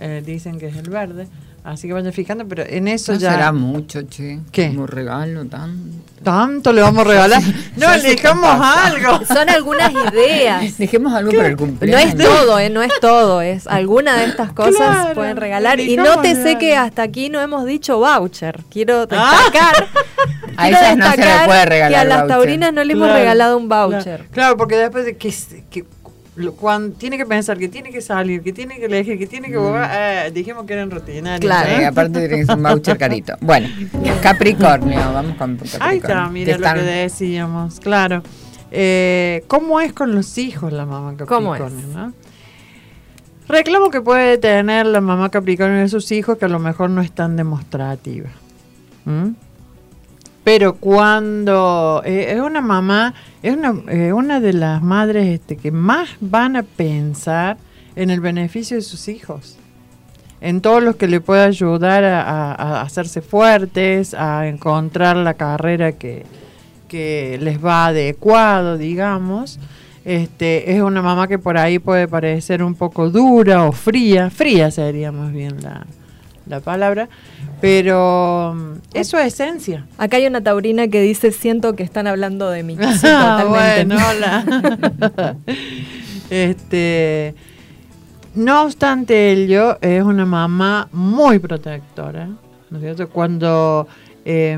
eh, 0.04 0.24
dicen 0.26 0.58
que 0.60 0.68
es 0.68 0.76
el 0.78 0.90
verde. 0.90 1.28
Así 1.64 1.88
que 1.88 1.94
vayan 1.94 2.12
fijando, 2.12 2.48
pero 2.48 2.64
en 2.68 2.88
eso 2.88 3.14
No 3.14 3.20
ya. 3.20 3.34
será 3.34 3.52
mucho, 3.52 4.02
che. 4.04 4.40
¿Qué? 4.52 4.70
Como 4.70 4.88
regalo 4.88 5.46
tan. 5.46 5.92
¿Tanto 6.24 6.74
le 6.74 6.82
vamos 6.82 7.02
a 7.06 7.10
regalar? 7.10 7.42
no, 7.78 7.94
sé 8.00 8.16
pasa. 8.24 8.88
algo. 8.88 9.26
Son 9.28 9.48
algunas 9.48 9.92
ideas. 9.92 10.78
Dejemos 10.80 11.14
algo 11.14 11.32
para 11.32 11.46
el 11.48 11.52
No 11.54 11.58
cumpleaños. 11.58 12.14
es 12.14 12.18
todo, 12.18 12.58
¿eh? 12.60 12.70
No 12.72 12.82
es 12.82 12.92
todo, 13.00 13.42
es 13.42 13.68
alguna 13.68 14.16
de 14.18 14.26
estas 14.26 14.54
cosas 14.54 14.74
Claro, 14.76 15.14
pueden 15.14 15.38
regalar. 15.38 15.80
Y 15.80 15.94
elijamos 15.94 16.16
nótese 16.18 16.48
algo. 16.50 16.60
que 16.60 16.76
hasta 16.76 17.04
aquí 17.04 17.30
no 17.30 17.40
hemos 17.40 17.66
dicho 17.66 18.00
voucher. 18.00 18.60
Quiero 18.72 19.08
Ah. 19.12 19.38
destacar, 19.46 19.88
A 20.58 20.64
quiero 20.64 20.78
ellas 20.80 20.98
no 20.98 21.12
se 21.12 21.18
le 21.18 21.18
destacar 21.18 21.46
puede 21.46 21.64
que 21.64 21.70
regalar 21.70 22.00
a 22.00 22.04
las 22.06 22.18
voucher. 22.22 22.38
taurinas 22.38 22.74
no 22.74 22.84
le 22.84 22.94
hemos 22.94 23.06
Claro, 23.08 23.20
regalado 23.20 23.58
un 23.58 23.70
voucher. 23.70 24.26
Claro, 24.32 24.58
porque 24.58 24.78
después 24.78 25.06
de 25.06 25.16
que, 25.16 25.34
que 25.70 25.86
cuando 26.58 26.96
tiene 26.96 27.18
que 27.18 27.26
pensar, 27.26 27.58
que 27.58 27.68
tiene 27.68 27.92
que 27.92 28.02
salir, 28.02 28.42
que 28.42 28.54
tiene 28.54 28.78
que 28.78 28.86
elegir, 28.86 29.18
que 29.20 29.28
tiene 29.28 29.50
que 29.50 29.58
jugar, 29.58 29.92
eh, 29.94 30.32
dijimos 30.32 30.66
que 30.66 30.74
eran 30.74 30.90
rutinarios. 30.90 31.42
Claro. 31.42 31.70
Eh, 31.70 31.86
aparte 31.86 32.28
tiene 32.30 32.54
un 32.54 32.64
voucher 32.64 32.98
carito. 32.98 33.34
Bueno, 33.42 33.68
Capricornio, 34.22 35.00
vamos 35.14 35.36
con 35.36 35.56
Capricornio. 35.58 35.88
Ahí 35.88 35.98
está, 35.98 36.30
mira 36.30 36.58
lo 36.58 36.74
que 36.74 36.82
decíamos, 36.82 37.80
claro. 37.80 38.24
Eh, 38.72 39.44
¿Cómo 39.48 39.82
es 39.82 39.92
con 39.92 40.16
los 40.16 40.38
hijos 40.38 40.72
la 40.72 40.86
mamá 40.86 41.16
¿Cómo 41.28 41.52
Capricornio? 41.52 41.88
no? 41.88 42.14
Reclamo 43.50 43.90
que 43.90 44.00
puede 44.00 44.38
tener 44.38 44.86
la 44.86 45.02
mamá 45.02 45.30
Capricornio 45.30 45.80
de 45.80 45.90
sus 45.90 46.10
hijos 46.14 46.38
que 46.38 46.46
a 46.46 46.48
lo 46.48 46.60
mejor 46.60 46.90
no 46.90 47.02
es 47.02 47.12
tan 47.12 47.36
demostrativa. 47.36 48.30
¿Mm? 49.04 49.32
Pero 50.46 50.76
cuando 50.76 52.02
eh, 52.06 52.32
es 52.32 52.40
una 52.40 52.62
mamá, 52.62 53.14
es 53.44 53.56
una, 53.56 53.74
eh, 53.92 54.14
una 54.14 54.40
de 54.40 54.54
las 54.54 54.82
madres 54.84 55.28
este, 55.28 55.58
que 55.58 55.72
más 55.72 56.10
van 56.20 56.56
a 56.56 56.64
pensar 56.64 57.58
en 57.96 58.10
el 58.10 58.20
beneficio 58.22 58.78
de 58.78 58.82
sus 58.84 59.08
hijos 59.08 59.58
en 60.40 60.62
todo 60.62 60.80
lo 60.80 60.98
que 60.98 61.08
le 61.08 61.22
pueda 61.22 61.46
ayudar 61.46 62.04
a, 62.04 62.22
a- 62.24 62.54
a 62.54 62.82
hacerse 62.82 63.22
fuertes, 63.22 64.16
a 64.16 64.48
encontrar 64.48 65.16
la 65.18 65.36
carrera 65.36 65.92
que, 65.92 66.26
que 66.88 67.38
les 67.40 67.64
va 67.64 67.86
adecuado, 67.88 68.78
digamos. 68.80 69.60
Este, 70.04 70.74
es 70.76 70.82
una 70.82 71.04
mamá 71.04 71.28
que 71.28 71.38
por 71.38 71.60
ahí 71.60 71.78
puede 71.78 72.08
parecer 72.08 72.64
un 72.64 72.74
poco 72.74 73.12
dura 73.12 73.66
o 73.66 73.72
fría, 73.72 74.32
fría 74.32 74.72
sería 74.72 75.12
más 75.12 75.32
bien 75.32 75.62
la, 75.62 75.86
la 76.48 76.60
palabra, 76.60 77.10
pero 77.60 78.54
mm, 78.56 78.72
es 78.94 79.08
su 79.08 79.18
esencia. 79.18 79.86
Acá 79.98 80.18
hay 80.18 80.28
una 80.28 80.42
taurina 80.42 80.88
que 80.88 81.02
dice, 81.02 81.32
siento 81.32 81.74
que 81.76 81.84
están 81.84 82.08
hablando 82.08 82.50
de 82.50 82.64
mí. 82.64 82.78
Sí, 83.00 83.08
Ah, 83.08 83.46
bueno, 83.48 83.96
hola. 84.10 85.36
este, 86.30 87.36
no 88.36 88.64
obstante 88.64 89.32
ello, 89.32 89.78
es 89.82 90.04
una 90.04 90.26
mamá 90.26 90.88
muy 90.92 91.40
protectora, 91.40 92.28
¿no 92.70 92.78
es 92.78 92.84
cierto? 92.84 93.10
Cuando 93.10 93.88
eh, 94.26 94.58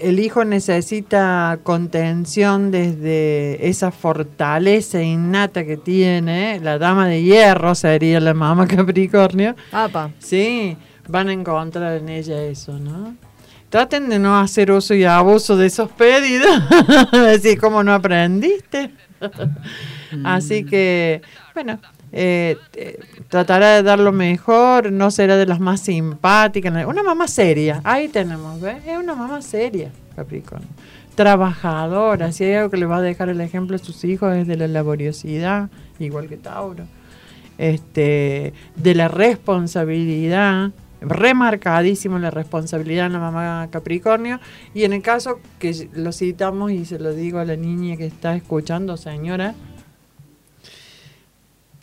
el 0.00 0.20
hijo 0.20 0.44
necesita 0.44 1.58
contención 1.62 2.70
desde 2.70 3.68
esa 3.68 3.90
fortaleza 3.90 5.02
innata 5.02 5.64
que 5.64 5.76
tiene, 5.76 6.60
la 6.60 6.78
dama 6.78 7.08
de 7.08 7.22
hierro 7.22 7.74
sería 7.74 8.20
la 8.20 8.34
mamá 8.34 8.66
Capricornio, 8.68 9.56
Apa. 9.72 10.10
Sí, 10.18 10.76
van 11.08 11.28
a 11.28 11.32
encontrar 11.32 11.96
en 11.98 12.08
ella 12.08 12.42
eso, 12.44 12.78
¿no? 12.78 13.16
Traten 13.68 14.08
de 14.08 14.20
no 14.20 14.38
hacer 14.38 14.70
uso 14.70 14.94
y 14.94 15.02
abuso 15.02 15.56
de 15.56 15.66
esos 15.66 15.90
pedidos. 15.90 16.62
Decir, 17.12 17.58
¿cómo 17.58 17.82
no 17.82 17.92
aprendiste? 17.92 18.92
Así 20.24 20.64
que, 20.64 21.22
bueno, 21.54 21.80
eh, 22.16 22.56
eh, 22.74 23.00
tratará 23.28 23.74
de 23.74 23.82
dar 23.82 23.98
lo 23.98 24.12
mejor, 24.12 24.92
no 24.92 25.10
será 25.10 25.36
de 25.36 25.46
las 25.46 25.58
más 25.58 25.80
simpáticas. 25.80 26.86
Una 26.86 27.02
mamá 27.02 27.26
seria, 27.26 27.80
ahí 27.82 28.06
tenemos, 28.06 28.60
¿ves? 28.60 28.76
Es 28.86 28.96
una 28.96 29.16
mamá 29.16 29.42
seria, 29.42 29.90
Capricornio. 30.14 30.68
Trabajadora, 31.16 32.30
si 32.30 32.44
hay 32.44 32.54
algo 32.54 32.70
que 32.70 32.76
le 32.76 32.86
va 32.86 32.98
a 32.98 33.02
dejar 33.02 33.30
el 33.30 33.40
ejemplo 33.40 33.74
a 33.74 33.80
sus 33.80 34.04
hijos 34.04 34.32
es 34.36 34.46
de 34.46 34.56
la 34.56 34.68
laboriosidad, 34.68 35.70
igual 35.98 36.28
que 36.28 36.36
Tauro. 36.36 36.84
Este, 37.58 38.52
de 38.76 38.94
la 38.94 39.08
responsabilidad, 39.08 40.70
remarcadísimo 41.00 42.20
la 42.20 42.30
responsabilidad 42.30 43.06
en 43.06 43.14
la 43.14 43.18
mamá 43.18 43.68
Capricornio. 43.72 44.38
Y 44.72 44.84
en 44.84 44.92
el 44.92 45.02
caso 45.02 45.40
que 45.58 45.88
lo 45.94 46.12
citamos 46.12 46.70
y 46.70 46.84
se 46.84 47.00
lo 47.00 47.12
digo 47.12 47.40
a 47.40 47.44
la 47.44 47.56
niña 47.56 47.96
que 47.96 48.06
está 48.06 48.36
escuchando, 48.36 48.96
señora, 48.96 49.56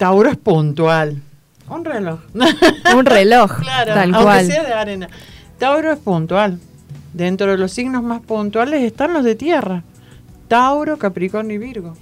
Tauro 0.01 0.31
es 0.31 0.37
puntual. 0.37 1.21
Un 1.69 1.85
reloj. 1.85 2.21
Un 2.97 3.05
reloj, 3.05 3.51
Claro, 3.59 3.93
tal 3.93 4.15
aunque 4.15 4.23
cual. 4.23 4.45
sea 4.47 4.63
de 4.63 4.73
arena. 4.73 5.07
Tauro 5.59 5.91
es 5.91 5.99
puntual. 5.99 6.57
Dentro 7.13 7.51
de 7.51 7.57
los 7.59 7.71
signos 7.71 8.01
más 8.01 8.19
puntuales 8.21 8.81
están 8.81 9.13
los 9.13 9.23
de 9.23 9.35
tierra. 9.35 9.83
Tauro, 10.47 10.97
Capricornio 10.97 11.53
y 11.53 11.59
Virgo. 11.59 11.93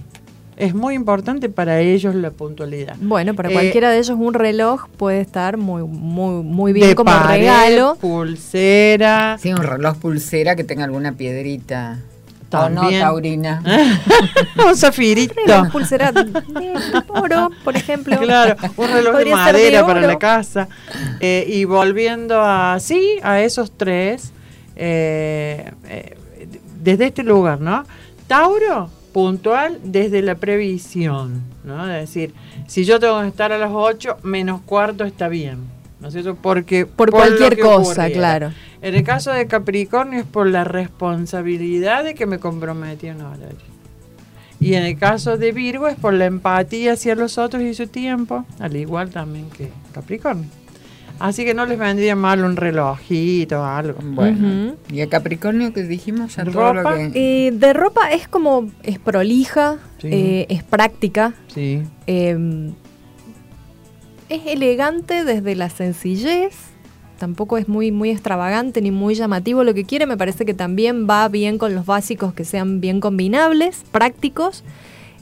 Es 0.56 0.74
muy 0.74 0.94
importante 0.94 1.50
para 1.50 1.80
ellos 1.80 2.14
la 2.14 2.30
puntualidad. 2.30 2.96
Bueno, 3.02 3.34
para 3.34 3.50
Eh, 3.50 3.52
cualquiera 3.52 3.90
de 3.90 3.98
ellos 3.98 4.16
un 4.18 4.32
reloj 4.32 4.88
puede 4.96 5.20
estar 5.20 5.58
muy, 5.58 5.82
muy, 5.82 6.42
muy 6.42 6.72
bien 6.72 6.88
de 6.88 6.94
como 6.94 7.10
pared, 7.12 7.40
regalo. 7.40 7.98
Pulsera. 8.00 9.36
Sí, 9.38 9.50
un 9.52 9.58
reloj 9.58 9.98
pulsera 9.98 10.56
que 10.56 10.64
tenga 10.64 10.84
alguna 10.84 11.12
piedrita. 11.12 11.98
También. 12.50 12.84
O 12.84 12.90
no, 12.90 13.12
taurina. 13.12 13.62
un 14.66 14.76
zafirito. 14.76 15.34
Reloj, 15.46 15.70
pulsera 15.70 16.10
de 16.10 16.74
oro, 17.08 17.50
por 17.62 17.76
ejemplo. 17.76 18.18
Claro, 18.18 18.56
un 18.76 18.88
reloj 18.88 19.16
de 19.16 19.30
madera 19.30 19.78
de 19.78 19.84
para 19.84 20.00
la 20.00 20.18
casa. 20.18 20.68
Eh, 21.20 21.44
y 21.48 21.64
volviendo 21.64 22.42
a, 22.42 22.78
sí, 22.80 23.18
a 23.22 23.40
esos 23.40 23.70
tres, 23.70 24.32
eh, 24.74 25.70
eh, 25.88 26.16
desde 26.82 27.06
este 27.06 27.22
lugar, 27.22 27.60
¿no? 27.60 27.84
Tauro, 28.26 28.90
puntual 29.12 29.78
desde 29.84 30.20
la 30.20 30.34
previsión, 30.34 31.42
¿no? 31.62 31.88
Es 31.88 32.00
decir, 32.00 32.34
si 32.66 32.84
yo 32.84 32.98
tengo 32.98 33.20
que 33.20 33.28
estar 33.28 33.52
a 33.52 33.58
las 33.58 33.70
8, 33.72 34.18
menos 34.22 34.60
cuarto 34.62 35.04
está 35.04 35.28
bien, 35.28 35.58
¿no 36.00 36.08
es 36.08 36.14
cierto? 36.14 36.34
Porque 36.40 36.86
Por 36.86 37.10
cualquier 37.10 37.58
cosa, 37.58 38.02
ocurriera. 38.02 38.12
claro. 38.38 38.52
En 38.82 38.94
el 38.94 39.02
caso 39.04 39.32
de 39.32 39.46
Capricornio 39.46 40.20
es 40.20 40.26
por 40.26 40.46
la 40.46 40.64
responsabilidad 40.64 42.04
de 42.04 42.14
que 42.14 42.26
me 42.26 42.38
comprometí 42.38 43.08
a 43.08 43.14
un 43.14 43.20
horario. 43.22 43.70
Y 44.58 44.74
en 44.74 44.84
el 44.84 44.98
caso 44.98 45.38
de 45.38 45.52
Virgo 45.52 45.88
es 45.88 45.96
por 45.96 46.12
la 46.12 46.26
empatía 46.26 46.92
hacia 46.92 47.14
los 47.14 47.38
otros 47.38 47.62
y 47.62 47.72
su 47.74 47.86
tiempo, 47.86 48.44
al 48.58 48.76
igual 48.76 49.10
también 49.10 49.48
que 49.50 49.70
Capricornio. 49.92 50.46
Así 51.18 51.44
que 51.44 51.52
no 51.52 51.66
les 51.66 51.78
vendría 51.78 52.16
mal 52.16 52.42
un 52.44 52.56
relojito 52.56 53.60
o 53.60 53.64
algo. 53.64 53.98
Bueno. 54.02 54.74
¿Y 54.90 55.02
a 55.02 55.08
Capricornio 55.08 55.72
que 55.74 55.82
dijimos? 55.82 56.36
Ya 56.36 56.44
todo 56.44 56.72
lo 56.72 56.82
Ropa. 56.82 56.96
que... 56.96 57.46
Eh, 57.48 57.50
de 57.52 57.72
ropa 57.74 58.10
es 58.10 58.26
como, 58.26 58.70
es 58.82 58.98
prolija, 58.98 59.76
Sí. 59.98 60.08
eh, 60.10 60.46
es 60.48 60.62
práctica, 60.62 61.34
Sí. 61.48 61.82
eh, 62.06 62.70
es 64.30 64.46
elegante 64.46 65.24
desde 65.24 65.56
la 65.56 65.68
sencillez, 65.68 66.54
tampoco 67.18 67.58
es 67.58 67.68
muy, 67.68 67.90
muy 67.90 68.10
extravagante 68.10 68.80
ni 68.80 68.92
muy 68.92 69.14
llamativo. 69.14 69.64
Lo 69.64 69.74
que 69.74 69.84
quiere, 69.84 70.06
me 70.06 70.16
parece 70.16 70.46
que 70.46 70.54
también 70.54 71.06
va 71.10 71.28
bien 71.28 71.58
con 71.58 71.74
los 71.74 71.84
básicos 71.84 72.32
que 72.32 72.44
sean 72.44 72.80
bien 72.80 73.00
combinables, 73.00 73.82
prácticos. 73.90 74.62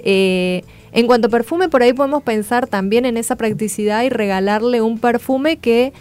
Eh, 0.00 0.62
en 0.92 1.06
cuanto 1.06 1.28
a 1.28 1.30
perfume, 1.30 1.70
por 1.70 1.82
ahí 1.82 1.94
podemos 1.94 2.22
pensar 2.22 2.66
también 2.66 3.06
en 3.06 3.16
esa 3.16 3.34
practicidad 3.34 4.04
y 4.04 4.10
regalarle 4.10 4.82
un 4.82 4.98
perfume 4.98 5.56
que 5.56 5.94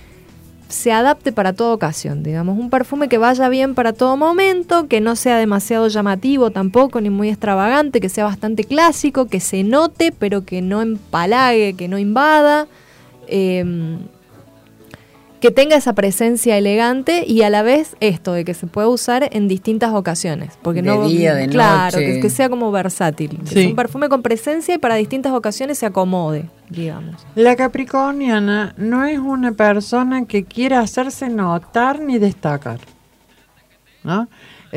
se 0.68 0.92
adapte 0.92 1.32
para 1.32 1.54
toda 1.54 1.74
ocasión, 1.74 2.24
digamos, 2.24 2.60
un 2.60 2.70
perfume 2.70 3.08
que 3.08 3.18
vaya 3.18 3.48
bien 3.48 3.74
para 3.74 3.94
todo 3.94 4.18
momento, 4.18 4.90
que 4.90 5.00
no 5.00 5.16
sea 5.16 5.38
demasiado 5.38 5.88
llamativo 5.88 6.52
tampoco, 6.52 7.00
ni 7.00 7.10
muy 7.10 7.30
extravagante, 7.30 8.02
que 8.02 8.10
sea 8.10 8.26
bastante 8.26 8.66
clásico, 8.66 9.28
que 9.28 9.40
se 9.40 9.64
note, 9.64 10.12
pero 10.12 10.44
que 10.44 10.62
no 10.62 10.82
empalague, 10.82 11.74
que 11.76 11.88
no 11.88 11.98
invada, 11.98 12.68
eh, 13.28 13.98
que 15.40 15.52
tenga 15.52 15.76
esa 15.76 15.94
presencia 15.94 16.58
elegante 16.58 17.24
y 17.28 17.44
a 17.44 17.52
la 17.52 17.62
vez 17.62 17.96
esto 18.00 18.34
de 18.34 18.44
que 18.44 18.56
se 18.56 18.66
puede 18.66 18.88
usar 18.88 19.30
en 19.32 19.48
distintas 19.48 19.94
ocasiones, 19.94 20.58
porque 20.64 20.82
De 20.82 20.88
no 20.90 21.08
día, 21.08 21.36
de 21.36 21.48
claro, 21.48 22.00
noche. 22.00 22.14
que, 22.16 22.22
que 22.22 22.30
sea 22.32 22.50
como 22.50 22.72
versátil, 22.72 23.38
que 23.42 23.46
Sí. 23.46 23.54
sea 23.54 23.68
un 23.70 23.76
perfume 23.76 24.10
con 24.10 24.24
presencia 24.24 24.74
y 24.74 24.78
para 24.80 24.96
distintas 24.96 25.34
ocasiones 25.34 25.78
se 25.78 25.86
acomode, 25.86 26.46
digamos. 26.72 27.24
La 27.36 27.56
capricorniana 27.56 28.74
no 28.78 29.06
es 29.06 29.20
una 29.20 29.52
persona 29.52 30.26
que 30.26 30.44
quiera 30.44 30.80
hacerse 30.80 31.30
notar 31.30 32.00
ni 32.00 32.18
destacar. 32.18 32.80
¿no? 34.04 34.28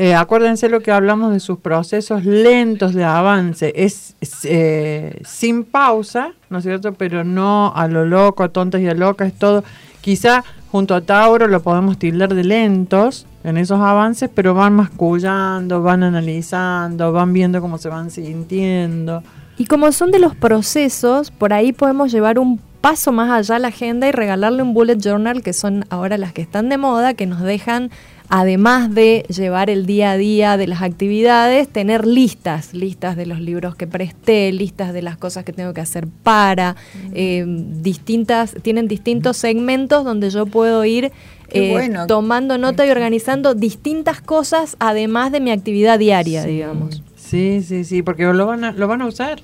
Eh, 0.01 0.15
acuérdense 0.15 0.67
lo 0.67 0.79
que 0.79 0.91
hablamos 0.91 1.31
de 1.31 1.39
sus 1.39 1.59
procesos 1.59 2.25
lentos 2.25 2.95
de 2.95 3.03
avance. 3.03 3.71
Es, 3.75 4.15
eh, 4.45 5.21
sin 5.23 5.63
pausa, 5.63 6.33
¿no 6.49 6.57
es 6.57 6.63
cierto? 6.63 6.93
Pero 6.93 7.23
no 7.23 7.71
a 7.75 7.87
lo 7.87 8.03
loco, 8.03 8.41
a 8.41 8.49
tontas 8.49 8.81
y 8.81 8.87
a 8.87 8.95
locas, 8.95 9.31
todo. 9.33 9.63
Quizá 10.01 10.43
junto 10.71 10.95
a 10.95 11.01
Tauro 11.01 11.45
lo 11.45 11.61
podemos 11.61 11.99
tildar 11.99 12.33
de 12.33 12.43
lentos 12.43 13.27
en 13.43 13.57
esos 13.57 13.79
avances, 13.79 14.27
pero 14.33 14.55
van 14.55 14.73
mascullando, 14.73 15.83
van 15.83 16.01
analizando, 16.01 17.11
van 17.11 17.31
viendo 17.31 17.61
cómo 17.61 17.77
se 17.77 17.89
van 17.89 18.09
sintiendo. 18.09 19.21
Y 19.59 19.65
como 19.65 19.91
son 19.91 20.09
de 20.09 20.17
los 20.17 20.35
procesos, 20.35 21.29
por 21.29 21.53
ahí 21.53 21.73
podemos 21.73 22.11
llevar 22.11 22.39
un 22.39 22.59
paso 22.81 23.11
más 23.11 23.29
allá 23.29 23.57
a 23.57 23.59
la 23.59 23.67
agenda 23.67 24.07
y 24.07 24.11
regalarle 24.11 24.63
un 24.63 24.73
bullet 24.73 24.97
journal, 24.97 25.43
que 25.43 25.53
son 25.53 25.85
ahora 25.91 26.17
las 26.17 26.33
que 26.33 26.41
están 26.41 26.69
de 26.69 26.77
moda, 26.77 27.13
que 27.13 27.27
nos 27.27 27.41
dejan, 27.41 27.91
además 28.31 28.95
de 28.95 29.25
llevar 29.27 29.69
el 29.69 29.85
día 29.85 30.11
a 30.11 30.17
día 30.17 30.55
de 30.55 30.65
las 30.65 30.81
actividades, 30.81 31.67
tener 31.67 32.07
listas, 32.07 32.73
listas 32.73 33.17
de 33.17 33.25
los 33.25 33.41
libros 33.41 33.75
que 33.75 33.87
presté, 33.87 34.53
listas 34.53 34.93
de 34.93 35.01
las 35.01 35.17
cosas 35.17 35.43
que 35.43 35.51
tengo 35.51 35.73
que 35.73 35.81
hacer 35.81 36.07
para, 36.23 36.77
eh, 37.13 37.43
distintas, 37.45 38.55
tienen 38.61 38.87
distintos 38.87 39.35
segmentos 39.35 40.05
donde 40.05 40.29
yo 40.29 40.45
puedo 40.45 40.85
ir 40.85 41.11
eh, 41.49 41.71
bueno. 41.71 42.07
tomando 42.07 42.57
nota 42.57 42.85
y 42.85 42.89
organizando 42.89 43.53
distintas 43.53 44.21
cosas, 44.21 44.77
además 44.79 45.33
de 45.33 45.41
mi 45.41 45.51
actividad 45.51 45.99
diaria, 45.99 46.45
digamos. 46.45 47.03
Sí, 47.17 47.61
sí, 47.61 47.83
sí, 47.83 48.01
porque 48.01 48.23
lo 48.23 48.45
van 48.45 48.63
a, 48.63 48.71
lo 48.71 48.87
van 48.87 49.01
a 49.01 49.07
usar. 49.07 49.41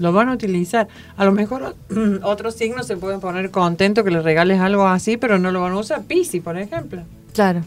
Lo 0.00 0.12
van 0.12 0.28
a 0.28 0.32
utilizar. 0.32 0.88
A 1.16 1.24
lo 1.24 1.30
mejor 1.30 1.76
otros 2.24 2.54
signos 2.54 2.88
se 2.88 2.96
pueden 2.96 3.20
poner 3.20 3.52
contentos 3.52 4.02
que 4.02 4.10
les 4.10 4.24
regales 4.24 4.58
algo 4.58 4.88
así, 4.88 5.16
pero 5.16 5.38
no 5.38 5.52
lo 5.52 5.60
van 5.60 5.74
a 5.74 5.78
usar. 5.78 6.02
Pisi, 6.02 6.40
por 6.40 6.58
ejemplo. 6.58 7.02
Claro. 7.32 7.62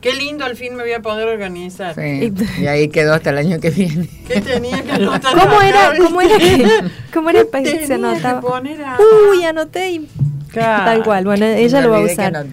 Qué 0.00 0.14
lindo 0.14 0.44
al 0.44 0.54
fin 0.56 0.74
me 0.76 0.82
voy 0.84 0.92
a 0.92 1.00
poder 1.02 1.26
organizar. 1.28 1.94
Sí. 1.96 2.32
Y 2.60 2.66
ahí 2.66 2.88
quedó 2.88 3.14
hasta 3.14 3.30
el 3.30 3.38
año 3.38 3.58
que 3.60 3.70
viene. 3.70 4.08
¿Qué 4.28 4.40
tenía 4.40 4.82
que 4.82 4.92
anotar? 4.92 5.34
¿Cómo 5.36 5.60
era, 5.60 5.92
cómo 5.98 6.20
era 6.20 6.38
que, 6.38 6.66
cómo 7.12 7.30
era 7.30 7.40
el 7.40 7.46
país 7.48 7.68
que 7.70 7.80
se 7.80 7.86
que 7.88 7.94
anotaba? 7.94 8.40
poner 8.40 8.80
a- 8.82 8.96
Uy, 9.32 9.44
anoté 9.44 9.90
y 9.90 10.08
Claro. 10.52 10.84
tal 10.84 11.04
cual. 11.04 11.24
Bueno, 11.24 11.44
ella 11.46 11.80
Me 11.80 11.86
lo 11.86 11.90
va 11.92 11.98
a 11.98 12.00
usar. 12.02 12.46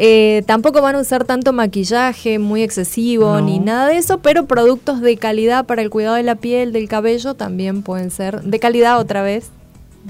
Eh, 0.00 0.42
tampoco 0.46 0.80
van 0.82 0.94
a 0.96 1.00
usar 1.00 1.24
tanto 1.24 1.52
maquillaje 1.52 2.38
muy 2.38 2.62
excesivo 2.62 3.34
No. 3.34 3.40
ni 3.40 3.58
nada 3.58 3.88
de 3.88 3.96
eso, 3.96 4.18
pero 4.18 4.46
productos 4.46 5.00
de 5.00 5.16
calidad 5.16 5.66
para 5.66 5.82
el 5.82 5.90
cuidado 5.90 6.14
de 6.16 6.22
la 6.24 6.34
piel, 6.36 6.72
del 6.72 6.88
cabello, 6.88 7.34
también 7.34 7.82
pueden 7.82 8.10
ser 8.10 8.42
de 8.42 8.58
calidad 8.60 8.98
otra 8.98 9.22
vez. 9.22 9.50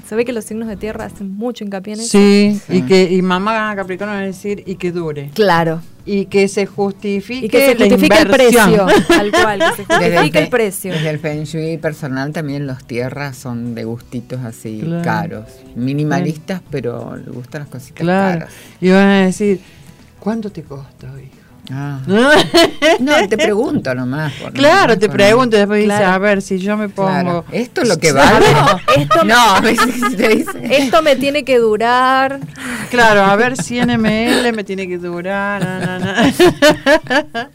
Se 0.07 0.15
ve 0.15 0.25
que 0.25 0.33
los 0.33 0.45
signos 0.45 0.67
de 0.67 0.75
tierra 0.77 1.05
hacen 1.05 1.35
mucho 1.35 1.63
hincapié 1.63 1.93
en 1.93 1.99
eso. 2.01 2.09
Sí, 2.11 2.61
y 2.69 2.81
que 2.83 3.03
y 3.11 3.21
mamá 3.21 3.73
Capricornio 3.75 4.15
va 4.15 4.21
a 4.21 4.25
decir 4.25 4.63
y 4.65 4.75
que 4.75 4.91
dure. 4.91 5.31
Claro. 5.33 5.81
Y 6.11 6.25
que 6.25 6.47
se 6.47 6.65
justifique, 6.65 7.45
Y 7.45 7.49
que 7.49 7.59
se 7.67 7.75
la 7.75 7.85
justifique 7.85 8.17
el 8.19 8.27
precio. 8.29 8.87
Tal 9.07 9.31
cual, 9.31 9.59
que 9.59 9.83
se 9.83 9.85
Desde 9.99 10.09
justifique 10.11 10.39
el 10.39 10.49
precio. 10.49 10.91
Desde 10.93 11.09
el 11.11 11.19
Feng 11.19 11.43
Shui 11.43 11.77
personal 11.77 12.31
también 12.31 12.65
los 12.65 12.83
tierras 12.85 13.37
son 13.37 13.75
de 13.75 13.83
gustitos 13.83 14.39
así 14.43 14.79
Claro. 14.83 15.03
caros. 15.03 15.45
Minimalistas, 15.75 16.61
pero 16.71 17.15
le 17.15 17.29
gustan 17.31 17.61
las 17.61 17.69
cositas 17.69 17.99
Claro. 18.01 18.39
caras. 18.39 18.53
Y 18.81 18.89
van 18.89 19.07
a 19.07 19.25
decir, 19.25 19.59
¿cuánto 20.19 20.51
te 20.51 20.63
costó, 20.63 21.07
hijo? 21.19 21.35
Ah. 21.71 21.99
No, 22.99 23.27
te 23.27 23.37
pregunto 23.37 23.93
nomás. 23.93 24.33
por- 24.33 24.53
Claro, 24.53 24.97
te 24.97 25.07
por- 25.07 25.17
pregunto, 25.17 25.55
después 25.55 25.81
dice, 25.81 25.95
Claro. 25.97 26.07
a 26.13 26.17
ver, 26.17 26.41
si 26.41 26.57
yo 26.57 26.75
me 26.77 26.89
pongo... 26.89 27.09
Claro. 27.09 27.45
¿Esto 27.51 27.81
es 27.83 27.87
lo 27.89 27.97
que 27.97 28.11
vale? 28.13 28.45
Esto, 28.97 29.23
No, 29.23 29.35
a 29.55 29.61
veces 29.61 30.15
te 30.17 30.27
dice. 30.29 30.51
esto 30.77 31.01
me 31.03 31.15
tiene 31.15 31.43
que 31.43 31.59
durar. 31.59 32.39
Claro, 32.89 33.21
a 33.23 33.35
ver 33.35 33.55
100 33.55 33.89
ml 33.99 34.51
me 34.53 34.63
tiene 34.63 34.87
que 34.87 34.97
durar. 34.97 35.61
na, 35.63 35.79
na, 35.79 35.99
na. 35.99 36.33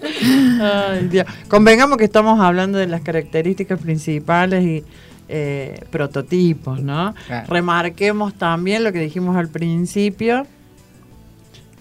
Ay, 0.91 1.09
Dios. 1.09 1.27
Convengamos 1.49 1.99
que 1.99 2.05
estamos 2.05 2.41
hablando 2.41 2.79
de 2.79 2.87
las 2.87 3.01
características 3.01 3.79
principales 3.81 4.63
y 4.65 4.85
eh, 5.29 5.81
prototipos, 5.91 6.81
¿no? 6.83 7.15
Claro. 7.27 7.47
Remarquemos 7.49 8.35
también 8.35 8.85
lo 8.85 8.93
que 8.93 9.01
dijimos 9.01 9.37
al 9.37 9.49
principio. 9.49 10.47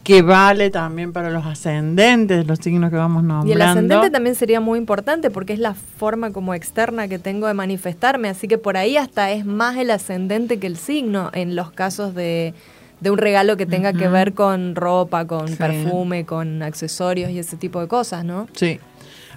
Que 0.04 0.22
vale 0.22 0.70
también 0.70 1.14
para 1.14 1.30
los 1.30 1.45
ascendentes, 1.45 2.45
los 2.45 2.60
signos 2.60 2.89
que 2.89 2.97
vamos 2.97 3.24
nombrando. 3.24 3.47
Y 3.49 3.54
el 3.54 3.62
ascendente 3.62 4.10
también 4.10 4.36
sería 4.36 4.60
muy 4.60 4.78
importante 4.78 5.30
porque 5.32 5.54
es 5.54 5.60
la 5.60 5.74
forma 5.74 6.32
como 6.32 6.54
externa 6.54 7.08
que 7.08 7.20
tengo 7.20 7.47
de 7.47 7.54
manifestarme, 7.54 8.28
así 8.30 8.47
que 8.49 8.58
por 8.58 8.76
ahí 8.76 8.97
hasta 8.97 9.32
es 9.32 9.45
más 9.45 9.78
el 9.78 9.91
ascendente 9.91 10.60
que 10.60 10.68
el 10.68 10.76
signo 10.78 11.30
en 11.34 11.56
los 11.56 11.72
casos 11.72 12.14
de, 12.16 12.54
de 12.99 13.12
un 13.12 13.18
regalo 13.18 13.56
que 13.56 13.66
tenga 13.66 13.93
que 13.93 14.08
ver 14.10 14.34
con 14.34 14.76
ropa, 14.76 15.26
con 15.26 15.47
Sí. 15.47 15.56
perfume, 15.56 16.26
con 16.26 16.62
accesorios 16.64 17.32
y 17.32 17.39
ese 17.39 17.56
tipo 17.56 17.80
de 17.80 17.88
cosas, 17.88 18.26
¿no? 18.26 18.47
Sí. 18.54 18.80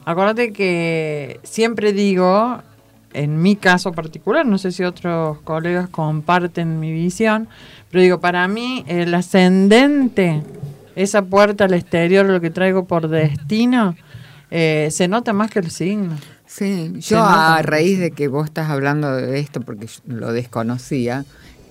Acuérdate 0.05 0.53
que 0.53 1.39
siempre 1.45 1.93
digo, 1.93 2.59
en 3.17 3.41
mi 3.43 3.57
caso 3.57 3.93
particular, 3.93 4.45
no 4.47 4.59
sé 4.59 4.73
si 4.73 4.85
otros 4.85 5.39
colegas 5.43 5.89
comparten 5.89 6.79
mi 6.81 6.93
visión, 6.93 7.49
pero 7.91 8.03
digo, 8.03 8.21
para 8.21 8.47
mí 8.49 8.85
el 8.87 9.14
ascendente, 9.14 10.43
esa 10.95 11.23
puerta 11.23 11.64
al 11.64 11.75
exterior, 11.75 12.27
lo 12.27 12.41
que 12.41 12.51
traigo 12.51 12.85
por 12.87 13.09
destino, 13.09 13.97
eh, 14.51 14.89
se 14.91 15.09
nota 15.09 15.33
más 15.33 15.51
que 15.51 15.59
el 15.61 15.71
signo. 15.71 16.17
Sí, 16.47 16.93
yo 17.01 17.23
a 17.25 17.61
raíz 17.62 17.99
de 17.99 18.12
que 18.12 18.29
vos 18.29 18.45
estás 18.47 18.71
hablando 18.71 19.14
de 19.17 19.41
esto, 19.41 19.61
porque 19.61 19.87
yo 19.87 20.01
lo 20.07 20.33
desconocía, 20.33 21.25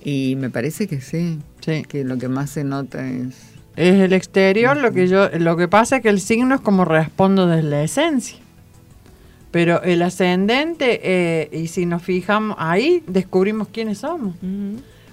y 0.04 0.36
me 0.38 0.50
parece 0.50 0.86
que 0.86 1.00
sí, 1.00 1.38
Sí. 1.60 1.82
que 1.88 2.04
lo 2.04 2.18
que 2.18 2.28
más 2.28 2.50
se 2.50 2.62
nota 2.64 3.06
es... 3.06 3.34
Es 3.76 3.94
el 4.00 4.12
exterior, 4.12 4.76
lo 4.76 4.92
que 4.92 5.06
yo, 5.08 5.28
lo 5.38 5.56
que 5.56 5.68
pasa 5.68 5.96
es 5.96 6.02
que 6.02 6.08
el 6.08 6.20
signo 6.20 6.54
es 6.54 6.60
como 6.60 6.84
respondo 6.84 7.46
desde 7.46 7.68
la 7.68 7.82
esencia. 7.82 8.38
Pero 9.56 9.82
el 9.84 10.02
ascendente, 10.02 11.00
eh, 11.02 11.48
y 11.50 11.68
si 11.68 11.86
nos 11.86 12.02
fijamos 12.02 12.58
ahí, 12.60 13.02
descubrimos 13.06 13.68
quiénes 13.68 13.96
somos. 13.96 14.34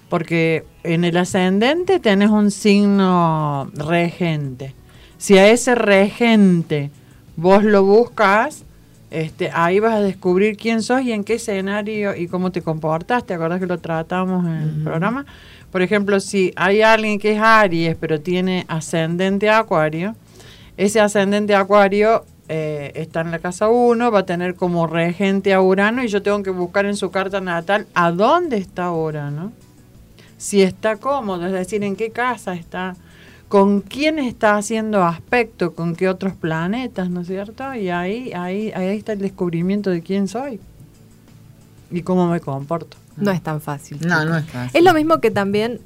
Porque 0.10 0.66
en 0.84 1.06
el 1.06 1.16
ascendente 1.16 2.02
tenés 2.02 2.30
un 2.30 2.52
signo 2.52 3.72
regente. 3.74 4.74
Si 5.18 5.38
a 5.38 5.48
ese 5.48 5.76
regente 5.76 6.92
vos 7.38 7.64
lo 7.64 7.86
buscas, 7.86 8.66
este, 9.12 9.50
ahí 9.54 9.80
vas 9.80 9.94
a 9.94 10.02
descubrir 10.02 10.58
quién 10.58 10.82
sos 10.82 11.04
y 11.04 11.14
en 11.14 11.24
qué 11.24 11.36
escenario 11.36 12.14
y 12.14 12.28
cómo 12.28 12.52
te 12.52 12.62
comportas. 12.62 13.26
¿Te 13.26 13.36
acordás 13.36 13.62
que 13.62 13.66
lo 13.66 13.80
tratamos 13.80 14.46
en 14.46 14.56
el 14.56 14.84
programa? 14.84 15.26
Por 15.72 15.82
ejemplo, 15.82 16.20
si 16.20 16.52
hay 16.58 16.82
alguien 16.82 17.18
que 17.18 17.32
es 17.32 17.40
Aries, 17.40 17.96
pero 17.98 18.20
tiene 18.20 18.66
ascendente 18.68 19.50
Acuario, 19.50 20.18
ese 20.76 21.00
ascendente 21.00 21.56
Acuario 21.56 22.26
eh, 22.50 22.92
está 22.96 23.22
en 23.22 23.32
la 23.32 23.40
casa 23.40 23.70
1, 23.70 24.12
va 24.12 24.20
a 24.20 24.26
tener 24.26 24.56
como 24.56 24.88
regente 24.88 25.54
a 25.54 25.62
Urano 25.62 26.04
y 26.04 26.08
yo 26.08 26.22
tengo 26.22 26.44
que 26.44 26.50
buscar 26.50 26.86
en 26.86 26.96
su 26.96 27.12
carta 27.12 27.42
natal 27.42 27.88
a 27.94 28.12
dónde 28.12 28.58
está 28.58 28.92
Urano 28.92 29.52
si 30.44 30.62
está 30.62 30.98
cómodo, 30.98 31.46
es 31.46 31.54
decir, 31.54 31.86
en 31.86 31.96
qué 31.96 32.12
casa 32.12 32.54
está, 32.54 32.98
con 33.48 33.80
quién 33.80 34.20
está 34.20 34.58
haciendo 34.58 35.06
aspecto, 35.06 35.74
con 35.74 35.96
qué 35.96 36.10
otros 36.10 36.34
planetas, 36.34 37.10
¿no 37.10 37.22
es 37.22 37.28
cierto? 37.28 37.74
Y 37.74 37.90
ahí, 37.90 38.34
ahí, 38.34 38.74
ahí 38.76 38.98
está 38.98 39.14
el 39.14 39.20
descubrimiento 39.20 39.90
de 39.90 40.02
quién 40.02 40.28
soy 40.28 40.60
y 41.92 42.02
cómo 42.02 42.28
me 42.28 42.42
comporto. 42.42 42.98
No 43.16 43.32
es 43.32 43.42
tan 43.42 43.62
fácil. 43.62 44.00
No, 44.06 44.26
no 44.26 44.36
es 44.36 44.46
fácil. 44.46 44.78
Es 44.78 44.84
lo 44.84 44.94
mismo 44.94 45.22
que 45.22 45.32
también, 45.32 45.80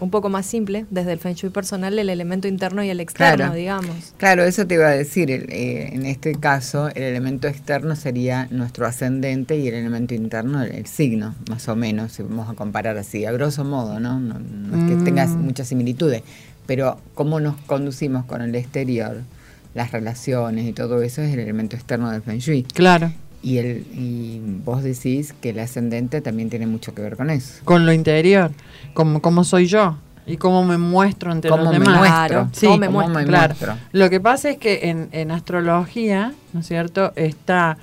un 0.00 0.10
poco 0.10 0.28
más 0.28 0.46
simple, 0.46 0.86
desde 0.90 1.12
el 1.12 1.18
Feng 1.18 1.34
Shui 1.34 1.50
personal, 1.50 1.98
el 1.98 2.08
elemento 2.08 2.48
interno 2.48 2.82
y 2.82 2.90
el 2.90 3.00
externo, 3.00 3.36
Claro. 3.36 3.54
digamos. 3.54 4.14
Claro, 4.16 4.44
eso 4.44 4.66
te 4.66 4.74
iba 4.74 4.86
a 4.88 4.90
decir. 4.90 5.30
el, 5.30 5.46
eh, 5.50 5.90
en 5.92 6.06
este 6.06 6.34
caso, 6.34 6.88
el 6.88 7.02
elemento 7.02 7.48
externo 7.48 7.96
sería 7.96 8.48
nuestro 8.50 8.86
ascendente 8.86 9.56
y 9.56 9.68
el 9.68 9.74
elemento 9.74 10.14
interno 10.14 10.62
el, 10.62 10.72
el 10.72 10.86
signo, 10.86 11.34
más 11.48 11.68
o 11.68 11.76
menos, 11.76 12.12
si 12.12 12.22
vamos 12.22 12.48
a 12.48 12.54
comparar 12.54 12.96
así, 12.96 13.24
a 13.24 13.32
grosso 13.32 13.64
modo, 13.64 14.00
¿no? 14.00 14.18
No, 14.20 14.38
no 14.38 14.76
es 14.76 14.84
que 14.84 14.96
Mm. 14.96 15.04
tengas 15.04 15.36
muchas 15.36 15.68
similitudes, 15.68 16.22
pero 16.66 16.98
cómo 17.14 17.40
nos 17.40 17.56
conducimos 17.62 18.24
con 18.24 18.42
el 18.42 18.54
exterior, 18.54 19.18
las 19.74 19.92
relaciones 19.92 20.66
y 20.66 20.72
todo 20.72 21.02
eso 21.02 21.22
es 21.22 21.32
el 21.32 21.38
elemento 21.40 21.76
externo 21.76 22.10
del 22.10 22.22
Feng 22.22 22.38
Shui. 22.38 22.62
Claro, 22.64 23.12
Y, 23.42 23.56
el, 23.58 23.86
y 23.94 24.40
vos 24.64 24.82
decís 24.82 25.34
que 25.40 25.50
el 25.50 25.58
ascendente 25.60 26.20
también 26.20 26.50
tiene 26.50 26.66
mucho 26.66 26.94
que 26.94 27.00
ver 27.02 27.16
con 27.16 27.30
eso. 27.30 27.60
con 27.64 27.86
lo 27.86 27.92
interior, 27.92 28.50
como 28.92 29.22
cómo 29.22 29.44
soy 29.44 29.66
yo 29.66 29.96
y 30.26 30.36
cómo 30.36 30.62
me 30.64 30.76
muestro 30.76 31.32
ante 31.32 31.48
¿Cómo 31.48 31.62
los 31.64 31.72
me 31.72 31.78
demás. 31.78 31.98
muestro? 31.98 32.26
Claro, 32.28 32.48
Sí, 32.52 32.66
cómo 32.66 32.78
me 32.78 32.86
¿Cómo 32.86 32.98
muestro. 32.98 33.18
me 33.20 33.26
Claro. 33.26 33.54
muestro? 33.54 33.74
Lo 33.92 34.10
que 34.10 34.20
pasa 34.20 34.50
es 34.50 34.58
que 34.58 34.90
en, 34.90 35.08
en 35.12 35.30
astrología, 35.30 36.34
¿no 36.52 36.60
es 36.60 36.66
cierto? 36.66 37.12
Está, 37.16 37.78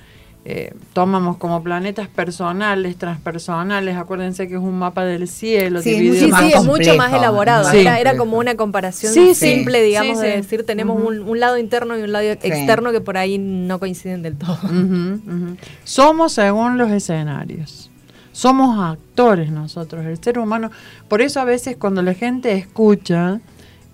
eh, 0.50 0.74
tomamos 0.93 1.36
como 1.36 1.62
planetas 1.62 2.08
personales, 2.08 2.95
transpersonales, 2.95 3.98
acuérdense 3.98 4.48
que 4.48 4.54
es 4.54 4.62
un 4.62 4.80
mapa 4.80 5.04
del 5.04 5.28
cielo. 5.28 5.82
Sí, 5.82 6.18
Sí, 6.18 6.28
más 6.28 6.39
sí, 6.41 6.54
es 6.56 6.64
mucho 6.64 6.95
más 6.95 7.12
elaborado. 7.12 7.70
Sí. 7.70 7.80
Era, 7.80 8.00
era 8.00 8.16
como 8.16 8.38
una 8.38 8.56
comparación 8.56 9.14
Sí, 9.14 9.36
sí. 9.36 9.56
simple, 9.56 9.84
digamos, 9.84 10.20
Sí, 10.20 10.26
de 10.26 10.38
decir, 10.38 10.66
tenemos 10.66 11.04
un, 11.04 11.20
un 11.20 11.39
lado 11.41 11.58
interno 11.58 11.98
y 12.00 12.02
un 12.02 12.14
lado 12.14 12.24
externo 12.24 12.93
que 12.93 13.02
por 13.02 13.18
ahí 13.18 13.38
no 13.38 13.78
coinciden 13.78 14.22
del 14.22 14.38
todo. 14.38 14.58
Somos 15.84 16.32
según 16.32 16.78
los 16.78 16.91
escenarios. 16.91 17.91
Somos 18.32 18.80
actores 18.80 19.52
nosotros, 19.52 20.06
el 20.06 20.24
ser 20.24 20.39
humano. 20.39 20.72
Por 21.10 21.22
eso 21.22 21.41
a 21.41 21.43
veces 21.43 21.76
cuando 21.76 22.02
la 22.02 22.14
gente 22.14 22.54
escucha 22.54 23.41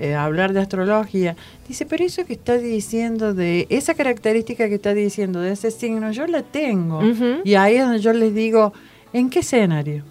eh, 0.04 0.16
hablar 0.16 0.51
de 0.51 0.60
astrología, 0.60 1.36
dice, 1.68 1.86
pero 1.86 2.04
eso 2.04 2.26
que 2.26 2.34
está 2.34 2.58
diciendo 2.58 3.34
de 3.34 3.68
esa 3.70 3.93
característica 3.93 4.68
que 4.68 4.76
está 4.76 4.93
diciendo 4.93 5.39
de 5.39 5.54
ese 5.54 5.72
signo, 5.72 6.12
yo 6.12 6.28
la 6.28 6.43
tengo. 6.43 6.99
Ujú. 6.99 7.41
Y 7.45 7.56
ahí 7.56 7.76
es 7.76 7.84
donde 7.84 7.99
yo 7.99 8.12
les 8.12 8.36
digo, 8.36 8.74
¿en 9.14 9.30
qué 9.30 9.39
escenario? 9.39 10.04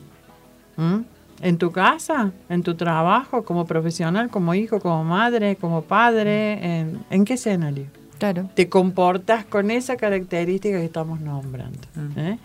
¿Mm? 0.77 1.01
¿En 1.43 1.59
tu 1.59 1.73
casa? 1.73 2.33
¿En 2.49 2.63
tu 2.63 2.75
trabajo? 2.75 3.45
¿Como 3.45 3.67
profesional? 3.67 4.31
¿Como 4.31 4.55
hijo? 4.55 4.81
¿Como 4.81 5.05
madre? 5.05 5.57
¿Como 5.57 5.83
padre? 5.83 6.79
¿En, 6.79 7.05
¿en 7.11 7.25
qué 7.27 7.35
escenario? 7.35 7.85
Claro. 8.19 8.49
te 8.55 8.69
comportas 8.69 9.45
con 9.45 9.73
esa 9.73 9.97
característica 9.97 10.79
que 10.79 10.85
estamos 10.85 11.21
nombrando. 11.21 11.81
¿eh? 12.17 12.39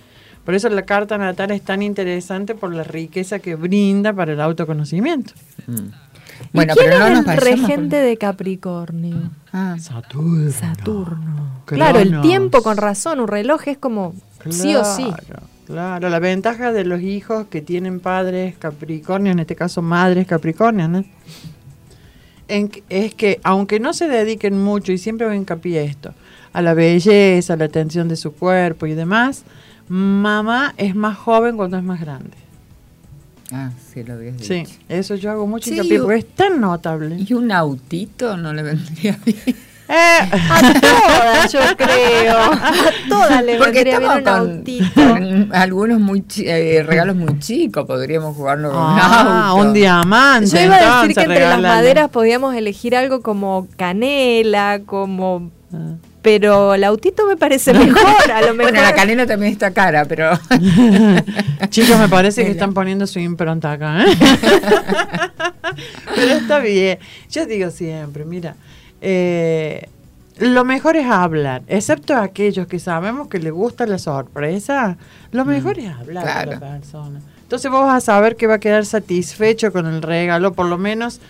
Por 0.44 0.56
eso 0.56 0.70
la 0.70 0.82
carta 0.84 1.20
natal 1.20 1.52
es 1.52 1.62
tan 1.62 1.84
interesante 1.84 2.56
por 2.56 2.74
la 2.74 2.84
riqueza 2.84 3.38
que 3.38 3.54
brinda 3.54 4.12
para 4.12 4.34
el 4.34 4.42
autoconocimiento. 4.42 5.34
Mm. 5.68 5.76
¿Y 5.76 6.07
Bueno, 6.54 6.74
quién 6.76 6.90
pero 6.90 7.00
no 7.00 7.06
es 7.08 7.28
el 7.28 7.38
regente 7.38 7.96
de 7.98 8.18
Capricornio? 8.18 9.30
Ah, 9.52 9.76
Saturno. 9.80 10.52
Saturno. 10.52 11.62
Claro, 11.66 12.00
el 12.00 12.22
tiempo 12.22 12.62
con 12.64 12.78
razón, 12.78 13.20
un 13.20 13.28
reloj 13.28 13.68
es 13.68 13.78
como 13.78 14.14
sí 14.50 14.76
o 14.76 14.84
sí. 14.86 15.04
Claro, 15.04 15.44
Claro, 15.66 16.10
la 16.10 16.20
ventaja 16.20 16.72
de 16.72 16.86
los 16.86 17.02
hijos 17.02 17.48
que 17.50 17.62
tienen 17.62 18.00
padres 18.00 18.56
Capricornio, 18.58 19.34
en 19.34 19.40
este 19.40 19.56
caso 19.56 19.82
madres 19.82 20.26
Capricornio, 20.26 20.88
¿no? 20.88 21.04
En 22.48 22.70
que- 22.70 22.84
es 22.88 23.14
que 23.14 23.42
aunque 23.44 23.80
no 23.80 23.92
se 23.92 24.08
dediquen 24.08 24.64
mucho, 24.64 24.94
y 24.94 24.98
siempre 24.98 25.26
hago 25.26 25.36
hincapié 25.36 25.84
esto, 25.84 26.14
a 26.54 26.62
la 26.62 26.74
belleza, 26.74 27.54
a 27.54 27.58
la 27.58 27.66
atención 27.66 28.08
de 28.08 28.16
su 28.16 28.32
cuerpo 28.34 28.86
y 28.86 28.94
demás, 28.94 29.44
mamá 29.90 30.74
es 30.78 30.96
más 30.96 31.18
joven 31.18 31.58
cuando 31.58 31.78
es 31.78 31.84
más 31.84 32.00
grande. 32.00 32.32
Ah, 33.52 33.72
sí, 33.94 34.04
lo 34.04 34.14
habías 34.14 34.36
Sí, 34.42 34.54
dicho. 34.56 34.72
eso 34.90 35.16
yo 35.16 35.32
hago 35.32 35.48
mucho 35.48 35.66
Sí, 35.70 35.76
hincapié 35.76 35.98
yo- 35.98 36.04
porque 36.04 36.20
es 36.20 36.36
tan 36.36 36.60
notable. 36.62 37.18
¿Y 37.18 37.34
un 37.34 37.52
autito 37.52 38.38
no 38.38 38.54
le 38.54 38.64
vendría 38.64 39.18
bien? 39.26 39.38
Eh, 39.90 39.94
A 40.50 40.74
todas, 40.82 41.54
yo 41.54 41.60
creo. 41.78 42.38
A 42.52 42.74
todas 43.08 43.42
le 43.46 43.56
Porque 43.58 43.72
vendría 43.86 44.00
bien 44.00 44.12
un 44.12 44.24
con, 44.24 44.34
autito. 44.58 44.86
con 45.02 45.56
algunos 45.56 46.00
muy 46.02 46.24
chi- 46.28 46.44
eh, 46.46 46.84
regalos 46.84 47.16
muy 47.16 47.40
chicos, 47.40 47.86
podríamos 47.86 48.36
jugarnos 48.36 48.72
con 48.74 48.82
ah, 48.82 49.24
un 49.26 49.32
auto. 49.60 49.68
un 49.70 49.74
diamante. 49.74 50.50
Yo 50.50 50.62
iba 50.62 50.76
a 50.76 51.02
decir 51.04 51.16
que 51.16 51.22
entre 51.24 51.40
las 51.40 51.62
maderas 51.62 52.10
podíamos 52.10 52.54
elegir 52.56 52.98
algo 52.98 53.22
como 53.22 53.68
canela, 53.78 54.82
como... 54.86 55.52
Pero 56.28 56.74
el 56.74 56.84
autito 56.84 57.26
me 57.26 57.38
parece 57.38 57.72
mejor, 57.86 58.32
a 58.34 58.42
lo 58.42 58.54
mejor. 58.54 58.74
Bueno, 58.74 58.82
la 58.82 58.94
canela 58.94 59.26
también 59.26 59.54
está 59.54 59.72
cara, 59.72 60.04
pero 60.04 60.32
Chicos, 61.70 61.98
me 61.98 62.10
parece 62.10 62.44
que 62.44 62.52
están 62.52 62.74
poniendo 62.74 63.08
su 63.08 63.20
impronta 63.20 63.72
acá. 63.72 64.04
¿eh? 64.04 64.08
Pero 66.16 66.34
está 66.34 66.60
bien. 66.60 67.00
Yo 67.32 67.46
digo 67.46 67.70
siempre, 67.72 68.26
mira, 68.26 68.56
eh, 69.00 69.88
lo 70.40 70.66
mejor 70.66 70.98
es 70.98 71.06
hablar, 71.08 71.62
excepto 71.68 72.14
aquellos 72.16 72.68
que 72.68 72.80
sabemos 72.80 73.30
que 73.30 73.40
le 73.40 73.52
gusta 73.52 73.86
la 73.86 73.98
sorpresa, 73.98 74.98
lo 75.32 75.46
mejor 75.46 75.80
es 75.80 75.90
hablar 75.94 76.06
con 76.06 76.14
la 76.16 76.22
Mm, 76.24 76.60
claro. 76.60 76.60
persona. 76.60 77.22
Entonces 77.44 77.72
vos 77.72 77.86
vas 77.86 78.04
a 78.04 78.06
saber 78.06 78.36
que 78.36 78.48
va 78.48 78.56
a 78.56 78.60
quedar 78.60 78.86
satisfecho 78.86 79.72
con 79.72 79.86
el 79.86 80.02
regalo, 80.02 80.52
por 80.52 80.66
lo 80.66 80.78
menos 80.78 81.22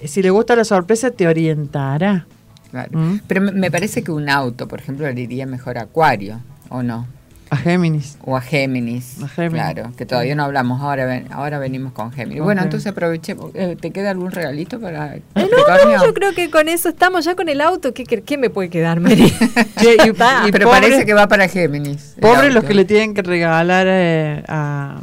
eh, 0.00 0.06
si 0.06 0.22
le 0.22 0.30
gusta 0.30 0.54
la 0.54 0.64
sorpresa 0.64 1.10
te 1.10 1.26
orientará. 1.26 2.26
Claro. 2.74 2.98
Mm. 2.98 3.20
Pero 3.28 3.40
me, 3.40 3.70
parece 3.70 4.02
que 4.02 4.10
un 4.10 4.28
auto, 4.28 4.66
por 4.66 4.80
ejemplo, 4.80 5.08
le 5.10 5.20
iría 5.20 5.46
mejor 5.46 5.78
a 5.78 5.82
Acuario, 5.82 6.40
¿o 6.68 6.82
no? 6.82 7.06
A 7.50 7.56
Géminis. 7.56 8.18
O 8.24 8.36
a 8.36 8.40
Géminis. 8.40 9.22
A 9.22 9.28
Géminis. 9.28 9.62
Claro, 9.62 9.92
que 9.96 10.06
todavía 10.06 10.34
no 10.34 10.42
hablamos, 10.42 10.80
ahora 10.80 11.04
ven- 11.06 11.26
ahora 11.30 11.60
venimos 11.60 11.92
con 11.92 12.10
Géminis. 12.10 12.42
Bueno, 12.42 12.62
entonces 12.62 12.90
aprovechemos. 12.90 13.52
Eh, 13.54 13.76
¿Te 13.80 13.92
queda 13.92 14.10
algún 14.10 14.32
regalito 14.32 14.80
para 14.80 15.14
Eh, 15.14 15.22
no, 15.36 15.44
no, 15.92 16.04
yo 16.04 16.14
creo 16.14 16.32
que 16.34 16.50
con 16.50 16.68
eso 16.68 16.88
estamos 16.88 17.24
ya 17.24 17.36
con 17.36 17.48
el 17.48 17.60
auto. 17.60 17.92
¿Qué, 17.94 18.38
me 18.38 18.50
puede 18.50 18.70
quedar? 18.70 19.00
Che, 19.04 19.14
y- 20.06 20.50
Pero 20.50 20.66
pobre- 20.66 20.80
parece 20.80 21.06
que 21.06 21.14
va 21.14 21.28
para 21.28 21.46
Géminis. 21.46 22.16
Pobres 22.20 22.52
los 22.52 22.64
que 22.64 22.74
le 22.74 22.84
tienen 22.86 23.14
que 23.14 23.22
regalar 23.22 23.86
eh, 23.88 24.42
a, 24.48 25.00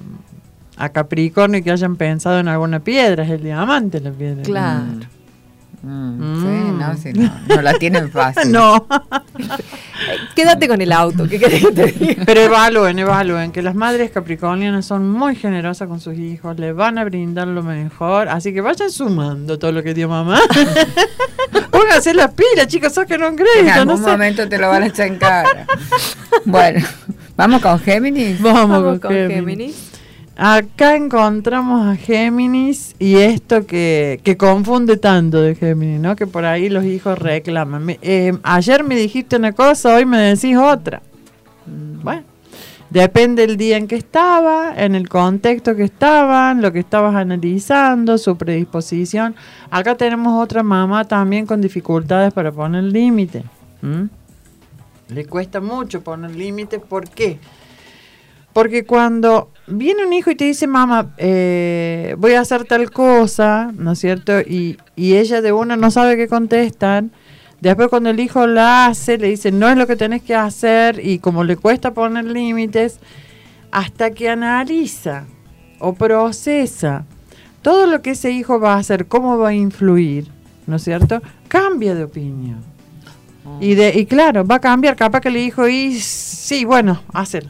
a 0.76 0.90
Capricornio 0.90 1.60
y 1.60 1.62
que 1.64 1.72
hayan 1.72 1.96
pensado 1.96 2.40
en 2.40 2.50
alguna 2.50 2.82
piedra, 2.82 3.24
es 3.24 3.30
el 3.30 3.44
diamante 3.44 4.02
la 4.02 4.12
piedra. 4.12 4.42
Claro. 4.44 5.06
Mm, 5.84 6.42
Sí, 6.42 6.72
no, 6.78 6.98
sí, 6.98 7.10
no, 7.14 7.56
no 7.56 7.62
la 7.64 7.74
tienen 7.74 8.12
fácil. 8.12 8.52
No, 8.52 8.86
Quédate 10.36 10.68
con 10.68 10.80
el 10.82 10.92
auto, 10.92 11.28
¿qué 11.28 11.40
querés 11.40 11.62
que 11.66 11.72
te 11.72 11.86
diga? 11.92 12.24
pero 12.26 12.42
evalúen, 12.42 13.00
evalúen 13.00 13.52
que 13.52 13.62
las 13.62 13.74
madres 13.76 14.12
capricornianas 14.12 14.86
son 14.86 15.10
muy 15.10 15.36
generosas 15.36 15.88
con 15.88 16.00
sus 16.00 16.18
hijos, 16.18 16.58
les 16.60 16.76
van 16.76 16.98
a 16.98 17.04
brindar 17.04 17.48
lo 17.48 17.64
mejor, 17.64 18.30
así 18.30 18.54
que 18.54 18.62
vayan 18.62 18.92
sumando 18.92 19.58
todo 19.60 19.72
lo 19.72 19.82
que 19.84 19.94
dio 19.94 20.08
mamá. 20.08 20.40
Pónganse 21.72 22.14
las 22.14 22.32
pilas, 22.34 22.68
chicos, 22.68 22.94
sos 22.94 23.06
que 23.06 23.18
no 23.18 23.28
En 23.28 23.36
crédito, 23.36 23.64
no 23.86 23.94
algún 23.94 23.98
sé. 24.06 24.12
momento 24.12 24.48
te 24.50 24.58
lo 24.58 24.70
van 24.70 24.84
a 24.84 24.88
echar 24.88 25.08
en 25.08 25.18
cara. 25.18 25.66
bueno, 26.46 26.86
vamos 27.36 27.62
con 27.62 27.80
Géminis. 27.80 28.42
Vamos, 28.42 28.70
Vamos 28.70 28.84
con 28.84 29.00
con 29.00 29.12
Géminis. 29.12 29.36
Géminis. 29.36 29.92
Acá 30.44 30.96
encontramos 30.96 31.86
a 31.86 31.96
Géminis 31.96 32.96
y 32.98 33.18
esto 33.18 33.68
que, 33.68 34.20
que 34.24 34.38
confunde 34.38 34.98
tanto 34.98 35.40
de 35.40 35.54
Géminis, 35.54 36.00
¿no? 36.00 36.16
Que 36.16 36.26
por 36.26 36.46
ahí 36.46 36.68
los 36.68 36.84
hijos 36.84 37.20
reclaman. 37.20 37.86
Eh, 38.02 38.36
ayer 38.42 38.84
me 38.84 38.96
dijiste 38.96 39.36
una 39.36 39.52
cosa, 39.52 39.94
hoy 39.94 40.08
me 40.08 40.18
decís 40.18 40.58
otra. 40.58 41.04
Mm, 41.68 42.02
Bueno, 42.02 42.24
depende 42.90 43.46
del 43.46 43.56
día 43.56 43.78
en 43.78 43.88
que 43.88 43.98
estaba, 43.98 44.74
en 44.76 44.96
el 44.96 45.10
contexto 45.10 45.76
que 45.76 45.84
estaban, 45.84 46.64
lo 46.64 46.72
que 46.72 46.80
estabas 46.80 47.14
analizando, 47.14 48.18
su 48.18 48.36
predisposición. 48.36 49.36
Acá 49.70 49.94
tenemos 49.94 50.44
otra 50.44 50.64
mamá 50.64 51.06
también 51.06 51.46
con 51.46 51.62
dificultades 51.62 52.34
para 52.34 52.52
poner 52.52 52.86
límite. 52.86 53.44
Le 55.08 55.26
cuesta 55.28 55.62
mucho 55.62 56.02
poner 56.02 56.32
límite, 56.32 56.80
¿por 56.80 57.08
qué? 57.08 57.38
Porque 57.38 57.61
cuando 58.86 59.52
viene 59.68 60.06
un 60.06 60.14
hijo 60.14 60.32
y 60.32 60.36
te 60.36 60.46
dice, 60.46 60.68
mamá, 60.68 61.14
eh, 61.18 62.16
voy 62.18 62.34
a 62.34 62.42
hacer 62.42 62.66
tal 62.66 62.92
cosa, 62.92 63.72
¿no 63.76 63.94
es 63.94 64.00
cierto? 64.00 64.42
Y, 64.42 64.78
y 64.96 65.16
ella 65.16 65.42
de 65.42 65.52
una 65.52 65.78
no 65.78 65.92
sabe 65.92 66.18
qué 66.18 66.28
contestar. 66.28 67.06
Después 67.62 67.90
cuando 67.90 68.10
el 68.10 68.20
hijo 68.20 68.48
la 68.48 68.88
hace, 68.88 69.18
le 69.18 69.28
dice, 69.28 69.52
no 69.52 69.70
es 69.70 69.78
lo 69.78 69.86
que 69.86 69.96
tenés 69.96 70.24
que 70.24 70.36
hacer 70.36 71.00
y 71.04 71.20
como 71.20 71.44
le 71.44 71.58
cuesta 71.58 71.94
poner 71.94 72.26
límites, 72.26 73.00
hasta 73.72 74.12
que 74.12 74.30
analiza 74.30 75.26
o 75.80 75.94
procesa 75.94 77.06
todo 77.62 77.86
lo 77.86 78.02
que 78.02 78.12
ese 78.12 78.32
hijo 78.32 78.60
va 78.60 78.74
a 78.74 78.78
hacer, 78.80 79.06
cómo 79.06 79.38
va 79.38 79.50
a 79.50 79.54
influir, 79.54 80.28
¿no 80.66 80.78
es 80.78 80.84
cierto? 80.84 81.22
Cambia 81.48 81.94
de 81.94 82.04
opinión. 82.04 82.64
Y, 83.60 83.76
de, 83.76 83.94
y 83.96 84.06
claro, 84.06 84.46
va 84.46 84.56
a 84.56 84.60
cambiar, 84.60 84.96
capaz 84.96 85.22
que 85.22 85.30
le 85.30 85.40
dijo, 85.40 85.68
y 85.68 85.94
sí, 86.00 86.66
bueno, 86.66 87.02
hacer. 87.14 87.50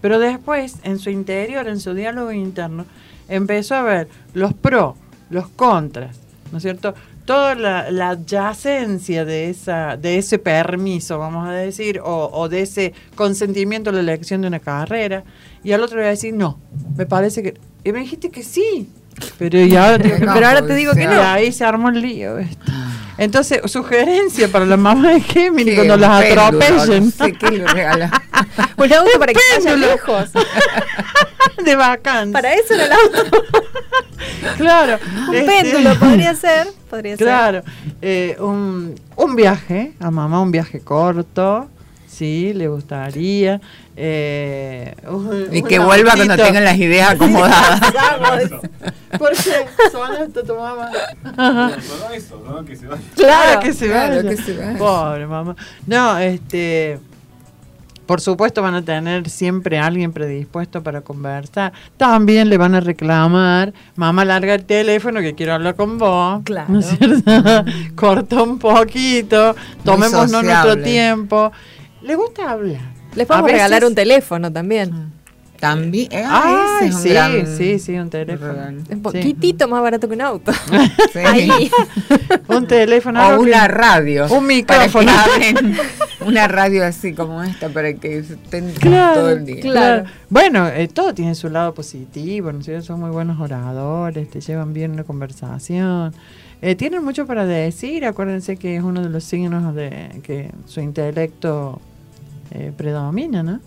Pero 0.00 0.18
después, 0.18 0.76
en 0.84 0.98
su 0.98 1.10
interior, 1.10 1.66
en 1.68 1.80
su 1.80 1.94
diálogo 1.94 2.32
interno, 2.32 2.86
empezó 3.28 3.74
a 3.74 3.82
ver 3.82 4.08
los 4.34 4.54
pros, 4.54 4.94
los 5.30 5.48
contras, 5.48 6.16
¿no 6.52 6.58
es 6.58 6.62
cierto? 6.62 6.94
Toda 7.24 7.54
la, 7.54 7.90
la 7.90 8.10
adyacencia 8.10 9.24
de, 9.26 9.50
esa, 9.50 9.96
de 9.98 10.16
ese 10.16 10.38
permiso, 10.38 11.18
vamos 11.18 11.46
a 11.46 11.52
decir, 11.52 12.00
o, 12.02 12.30
o 12.32 12.48
de 12.48 12.62
ese 12.62 12.94
consentimiento 13.14 13.90
a 13.90 13.92
la 13.92 14.00
elección 14.00 14.40
de 14.40 14.48
una 14.48 14.60
carrera. 14.60 15.24
Y 15.62 15.72
al 15.72 15.82
otro 15.82 15.96
le 15.98 16.04
va 16.04 16.08
a 16.08 16.12
decir, 16.12 16.32
no, 16.32 16.58
me 16.96 17.04
parece 17.04 17.42
que... 17.42 17.54
Y 17.84 17.92
me 17.92 18.00
dijiste 18.00 18.30
que 18.30 18.42
sí. 18.42 18.88
Pero, 19.38 19.58
y 19.60 19.76
ahora 19.76 19.98
te 19.98 20.04
digo 20.04 20.16
que 20.18 20.24
no. 20.26 20.32
Pero 20.34 20.46
ahora 20.46 20.66
te 20.66 20.74
digo 20.74 20.92
que 20.94 21.02
Y 21.02 21.06
no. 21.06 21.22
ahí 21.22 21.52
se 21.52 21.64
armó 21.64 21.90
el 21.90 22.00
lío. 22.00 22.38
esto. 22.38 22.72
Entonces, 23.18 23.60
sugerencia 23.70 24.48
para 24.48 24.64
la 24.64 24.76
mamá 24.76 25.12
de 25.12 25.20
Géminis 25.20 25.74
Sí, 25.74 25.76
cuando 25.76 25.96
las 25.96 26.22
péndulo, 26.22 26.42
atropellen 26.42 27.04
No 27.04 27.10
sé 27.10 27.32
qué 27.32 27.50
le 27.50 27.66
regala. 27.66 28.22
Un 28.76 28.92
auto 28.92 29.18
para 29.18 29.32
que 29.32 29.40
vaya 29.58 29.76
lejos. 29.76 30.30
de 31.64 31.76
vacancia. 31.76 32.32
Para 32.32 32.54
eso 32.54 32.74
era 32.74 32.84
el 32.86 32.92
auto. 32.92 33.42
Claro. 34.56 34.98
Un 35.28 35.34
este, 35.34 35.46
péndulo 35.62 35.98
podría 35.98 36.34
ser. 36.34 36.68
Podría 36.90 37.16
Claro. 37.16 37.62
eh, 38.02 38.36
un, 38.40 38.94
un 39.16 39.36
viaje, 39.36 39.92
a 40.00 40.10
mamá 40.10 40.40
un 40.40 40.50
viaje 40.50 40.80
corto, 40.80 41.68
sí, 42.18 42.52
le 42.54 42.68
gustaría. 42.68 43.60
eh, 43.96 44.94
un- 45.08 45.48
Y 45.52 45.62
un 45.62 45.68
que 45.68 45.78
vuelva 45.78 46.14
cuando 46.14 46.36
tengan 46.36 46.64
las 46.64 46.76
ideas 46.76 47.10
acomodadas. 47.12 47.80
¿Por 49.18 49.30
qué? 49.32 49.66
Suena 49.90 50.22
esto 50.24 50.42
tu 50.44 50.54
mamá. 50.54 50.90
Solo 51.34 52.12
eso, 52.14 52.42
¿no? 52.46 52.64
Que 52.64 52.76
se 52.76 52.86
vaya. 52.86 53.02
Claro, 53.16 53.60
que 53.60 53.72
se 53.72 53.86
claro, 53.86 54.16
vaya. 54.16 54.28
que 54.30 54.36
se 54.36 54.56
vaya. 54.56 54.78
Pobre 54.78 55.26
mamá. 55.26 55.56
No, 55.86 56.18
este. 56.18 56.98
Por 58.06 58.22
supuesto 58.22 58.62
van 58.62 58.74
a 58.74 58.82
tener 58.82 59.28
siempre 59.28 59.78
a 59.78 59.84
alguien 59.84 60.12
predispuesto 60.14 60.82
para 60.82 61.02
conversar. 61.02 61.74
También 61.98 62.48
le 62.48 62.56
van 62.56 62.74
a 62.74 62.80
reclamar, 62.80 63.74
mamá 63.96 64.24
larga 64.24 64.54
el 64.54 64.64
teléfono 64.64 65.20
que 65.20 65.34
quiero 65.34 65.52
hablar 65.52 65.74
con 65.76 65.98
vos. 65.98 66.40
Claro. 66.44 66.68
¿No 66.72 66.78
es 66.80 66.86
cierto? 66.86 67.30
Corta 67.96 68.42
un 68.42 68.58
poquito, 68.58 69.54
tomémonos 69.84 70.30
nuestro 70.42 70.82
tiempo. 70.82 71.52
Le 72.08 72.14
gusta 72.16 72.50
hablar. 72.50 72.80
Les 73.14 73.24
A 73.24 73.28
podemos 73.28 73.50
regalar 73.52 73.84
un 73.84 73.94
teléfono 73.94 74.50
también. 74.50 75.12
También. 75.60 76.08
eh, 76.10 76.22
ah, 76.24 76.78
Ay, 76.80 76.86
ese 76.86 76.88
es 76.88 76.94
un 76.94 77.02
sí, 77.02 77.08
gran 77.10 77.56
sí, 77.58 77.78
sí, 77.80 77.98
un 77.98 78.08
teléfono. 78.08 78.54
Un 78.90 79.02
poquitito 79.02 79.68
más 79.68 79.82
barato 79.82 80.08
que 80.08 80.14
un 80.14 80.22
auto. 80.22 80.50
Sí. 81.12 81.18
Ahí. 81.18 81.70
Un 82.48 82.66
teléfono. 82.66 83.20
O 83.28 83.40
una 83.40 83.68
radio. 83.68 84.26
Un 84.30 84.46
micrófono. 84.46 85.10
Para 85.12 85.38
que 85.38 85.48
hablen. 85.58 85.76
una 86.26 86.48
radio 86.48 86.84
así 86.84 87.12
como 87.12 87.42
esta 87.42 87.68
para 87.68 87.92
que 87.92 88.18
estén 88.20 88.72
Claro, 88.72 89.20
todo 89.20 89.30
el 89.30 89.44
día. 89.44 89.60
Claro. 89.60 90.04
Bueno, 90.30 90.66
eh, 90.68 90.88
todo 90.88 91.12
tiene 91.12 91.34
su 91.34 91.50
lado 91.50 91.74
positivo, 91.74 92.52
¿no 92.52 92.62
cierto? 92.62 92.86
Son 92.86 93.00
muy 93.00 93.10
buenos 93.10 93.38
oradores, 93.38 94.30
te 94.30 94.40
llevan 94.40 94.72
bien 94.72 94.92
una 94.92 95.04
conversación. 95.04 96.14
Eh, 96.62 96.74
tienen 96.74 97.04
mucho 97.04 97.26
para 97.26 97.44
decir, 97.44 98.04
acuérdense 98.06 98.56
que 98.56 98.76
es 98.76 98.82
uno 98.82 99.02
de 99.02 99.10
los 99.10 99.24
signos 99.24 99.74
de 99.74 100.20
que 100.22 100.50
su 100.66 100.80
intelecto 100.80 101.80
eh, 102.50 102.72
predomina, 102.76 103.42
¿no? 103.42 103.60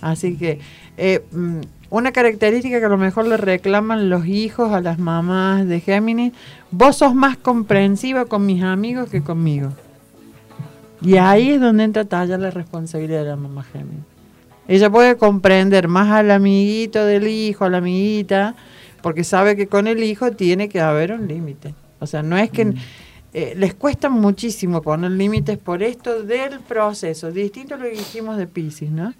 Así 0.00 0.36
que 0.36 0.60
eh, 0.96 1.24
mm, 1.32 1.60
una 1.90 2.12
característica 2.12 2.78
que 2.78 2.84
a 2.84 2.88
lo 2.88 2.98
mejor 2.98 3.26
le 3.26 3.36
reclaman 3.36 4.10
los 4.10 4.26
hijos 4.26 4.72
a 4.72 4.80
las 4.80 4.98
mamás 4.98 5.66
de 5.66 5.80
Géminis, 5.80 6.32
vos 6.70 6.96
sos 6.96 7.14
más 7.14 7.36
comprensiva 7.36 8.24
con 8.26 8.44
mis 8.46 8.62
amigos 8.62 9.08
que 9.08 9.22
conmigo. 9.22 9.72
Y 11.00 11.16
ahí 11.16 11.50
es 11.50 11.60
donde 11.60 11.84
entra 11.84 12.04
talla 12.04 12.38
la 12.38 12.50
responsabilidad 12.50 13.22
de 13.22 13.30
la 13.30 13.36
mamá 13.36 13.62
Géminis. 13.62 14.04
Ella 14.66 14.90
puede 14.90 15.16
comprender 15.16 15.88
más 15.88 16.10
al 16.10 16.30
amiguito 16.30 17.04
del 17.04 17.28
hijo, 17.28 17.64
a 17.64 17.70
la 17.70 17.78
amiguita, 17.78 18.54
porque 19.02 19.22
sabe 19.22 19.56
que 19.56 19.66
con 19.66 19.86
el 19.86 20.02
hijo 20.02 20.32
tiene 20.32 20.68
que 20.68 20.80
haber 20.80 21.12
un 21.12 21.28
límite. 21.28 21.74
O 22.00 22.06
sea, 22.06 22.22
no 22.22 22.36
es 22.36 22.50
que 22.50 22.74
eh, 23.36 23.54
les 23.56 23.74
cuesta 23.74 24.08
muchísimo 24.08 24.80
poner 24.80 25.10
límites 25.10 25.58
por 25.58 25.82
esto 25.82 26.22
del 26.22 26.60
proceso, 26.60 27.32
distinto 27.32 27.74
a 27.74 27.78
lo 27.78 27.84
que 27.84 27.90
dijimos 27.90 28.36
de 28.36 28.46
Pisces, 28.46 28.92
¿no? 28.92 29.12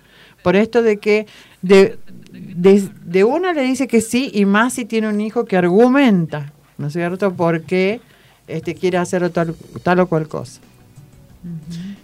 Por 0.45 0.55
esto 0.55 0.83
de 0.83 0.99
que 0.99 1.27
de, 1.63 1.99
de, 2.33 2.89
de 3.05 3.25
una 3.25 3.53
le 3.53 3.63
dice 3.63 3.89
que 3.89 4.01
sí 4.01 4.31
y 4.33 4.45
más 4.45 4.75
si 4.75 4.85
tiene 4.85 5.09
un 5.09 5.21
hijo 5.21 5.45
que 5.47 5.57
argumenta, 5.57 6.53
¿no 6.79 6.87
es 6.87 6.93
cierto? 6.93 7.35
Porque 7.35 8.01
este, 8.47 8.77
quiere 8.77 8.99
hacer 8.99 9.29
tal, 9.31 9.57
tal 9.83 9.99
o 9.99 10.07
cual 10.07 10.29
cosa. 10.29 10.61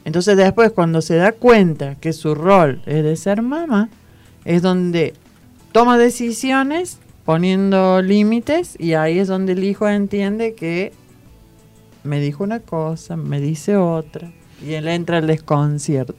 Entonces 0.05 0.37
después 0.37 0.73
cuando 0.73 1.03
se 1.03 1.15
da 1.15 1.31
cuenta 1.31 1.95
que 1.95 2.13
su 2.13 2.35
rol 2.35 2.83
es 2.87 3.05
de 3.05 3.15
ser 3.15 3.41
mamá, 3.41 3.89
es 4.45 4.63
donde 4.63 5.15
toma 5.71 5.97
decisiones 5.97 6.99
poniendo 7.25 8.03
límites 8.03 8.75
y 8.81 8.95
ahí 8.95 9.21
es 9.21 9.29
donde 9.29 9.53
el 9.53 9.63
hijo 9.63 9.89
entiende 9.89 10.55
que 10.55 10.93
me 12.05 12.21
dijo 12.21 12.45
una 12.45 12.61
cosa, 12.61 13.17
me 13.17 13.41
dice 13.41 13.77
otra 13.77 14.31
y 14.65 14.75
él 14.75 14.89
entra 14.89 15.19
al 15.19 15.27
desconcierto. 15.27 16.15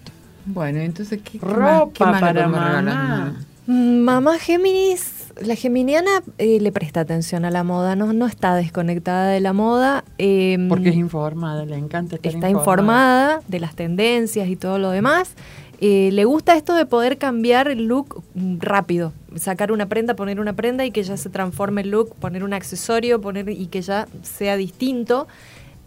Bueno, 0.45 0.79
entonces, 0.79 1.19
¿qué, 1.23 1.37
Ropa 1.39 1.91
qué 1.93 2.03
más 2.03 2.21
le 2.21 2.27
para 2.27 2.47
mamá. 2.47 3.35
Mm, 3.67 3.99
Mamá 3.99 4.39
Géminis, 4.39 5.31
la 5.45 5.55
geminiana 5.55 6.09
eh, 6.39 6.59
le 6.59 6.71
presta 6.71 7.01
atención 7.01 7.45
a 7.45 7.51
la 7.51 7.63
moda, 7.63 7.95
no, 7.95 8.11
no 8.11 8.25
está 8.25 8.55
desconectada 8.55 9.29
de 9.29 9.39
la 9.39 9.53
moda. 9.53 10.03
eh, 10.17 10.57
Porque 10.67 10.89
es 10.89 10.95
informada, 10.95 11.65
le 11.65 11.77
encanta 11.77 12.15
estar 12.15 12.33
está 12.33 12.49
informada 12.49 13.41
de 13.47 13.59
las 13.59 13.75
tendencias 13.75 14.47
y 14.49 14.55
todo 14.55 14.79
lo 14.79 14.89
demás. 14.89 15.35
Eh, 15.79 16.09
le 16.11 16.25
gusta 16.25 16.55
esto 16.55 16.75
de 16.75 16.85
poder 16.85 17.17
cambiar 17.17 17.67
el 17.67 17.85
look 17.85 18.23
mm, 18.35 18.57
rápido, 18.59 19.13
sacar 19.35 19.71
una 19.71 19.87
prenda, 19.87 20.15
poner 20.15 20.39
una 20.39 20.53
prenda 20.53 20.85
y 20.85 20.91
que 20.91 21.03
ya 21.03 21.17
se 21.17 21.29
transforme 21.29 21.81
el 21.81 21.89
look, 21.91 22.15
poner 22.15 22.43
un 22.43 22.53
accesorio, 22.53 23.21
poner 23.21 23.49
y 23.49 23.67
que 23.67 23.81
ya 23.81 24.07
sea 24.23 24.57
distinto. 24.57 25.27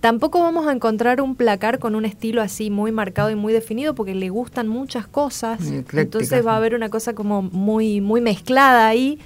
Tampoco 0.04 0.40
vamos 0.40 0.66
a 0.66 0.72
encontrar 0.72 1.22
un 1.22 1.34
placar 1.34 1.78
con 1.78 1.94
un 1.94 2.04
estilo 2.04 2.42
así 2.42 2.68
muy 2.68 2.92
marcado 2.92 3.30
y 3.30 3.36
muy 3.36 3.54
definido 3.54 3.94
porque 3.94 4.14
le 4.14 4.28
gustan 4.28 4.68
muchas 4.68 5.06
cosas. 5.06 5.60
Entonces 5.66 6.46
va 6.46 6.52
a 6.52 6.56
haber 6.58 6.74
una 6.74 6.90
cosa 6.90 7.14
como 7.14 7.40
muy, 7.40 8.02
muy 8.02 8.20
mezclada 8.20 8.86
ahí. 8.86 9.18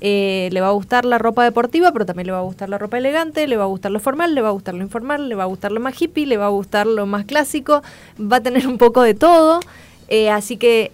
Eh, 0.00 0.48
le 0.50 0.60
va 0.60 0.66
a 0.66 0.72
gustar 0.72 1.04
la 1.04 1.18
ropa 1.18 1.44
deportiva, 1.44 1.92
pero 1.92 2.04
también 2.04 2.26
le 2.26 2.32
va 2.32 2.40
a 2.40 2.42
gustar 2.42 2.68
la 2.68 2.78
ropa 2.78 2.98
elegante, 2.98 3.46
le 3.46 3.56
va 3.56 3.62
a 3.62 3.68
gustar 3.68 3.92
lo 3.92 4.00
formal, 4.00 4.34
le 4.34 4.40
va 4.40 4.48
a 4.48 4.50
gustar 4.50 4.74
lo 4.74 4.82
informal, 4.82 5.28
le 5.28 5.36
va 5.36 5.44
a 5.44 5.46
gustar 5.46 5.70
lo 5.70 5.78
más 5.78 6.02
hippie, 6.02 6.26
le 6.26 6.36
va 6.36 6.46
a 6.46 6.48
gustar 6.48 6.88
lo 6.88 7.06
más 7.06 7.26
clásico, 7.26 7.84
va 8.20 8.38
a 8.38 8.40
tener 8.40 8.66
un 8.66 8.76
poco 8.76 9.02
de 9.02 9.14
todo. 9.14 9.60
Eh, 10.08 10.30
así 10.30 10.56
que 10.56 10.90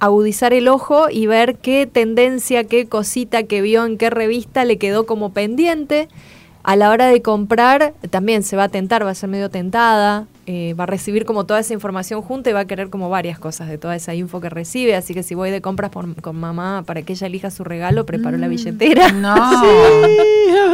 agudizar 0.00 0.52
el 0.52 0.66
ojo 0.66 1.08
y 1.08 1.28
ver 1.28 1.54
qué 1.54 1.86
tendencia, 1.86 2.64
qué 2.64 2.88
cosita 2.88 3.44
que 3.44 3.62
vio 3.62 3.86
en 3.86 3.96
qué 3.96 4.10
revista 4.10 4.64
le 4.64 4.76
quedó 4.76 5.06
como 5.06 5.32
pendiente. 5.32 6.08
A 6.68 6.74
la 6.74 6.90
hora 6.90 7.06
de 7.06 7.22
comprar, 7.22 7.94
también 8.10 8.42
se 8.42 8.56
va 8.56 8.64
a 8.64 8.68
tentar, 8.68 9.06
va 9.06 9.10
a 9.10 9.14
ser 9.14 9.28
medio 9.28 9.50
tentada, 9.50 10.26
eh, 10.46 10.74
va 10.74 10.82
a 10.82 10.86
recibir 10.86 11.24
como 11.24 11.44
toda 11.46 11.60
esa 11.60 11.72
información 11.74 12.22
junta 12.22 12.50
y 12.50 12.52
va 12.54 12.60
a 12.60 12.64
querer 12.64 12.90
como 12.90 13.08
varias 13.08 13.38
cosas 13.38 13.68
de 13.68 13.78
toda 13.78 13.94
esa 13.94 14.14
info 14.16 14.40
que 14.40 14.50
recibe. 14.50 14.96
Así 14.96 15.14
que 15.14 15.22
si 15.22 15.36
voy 15.36 15.52
de 15.52 15.60
compras 15.60 15.92
por- 15.92 16.20
con 16.20 16.34
mamá 16.34 16.82
para 16.84 17.02
que 17.02 17.12
ella 17.12 17.28
elija 17.28 17.52
su 17.52 17.62
regalo, 17.62 18.04
preparo 18.04 18.36
la 18.36 18.48
billetera. 18.48 19.12
No, 19.12 19.36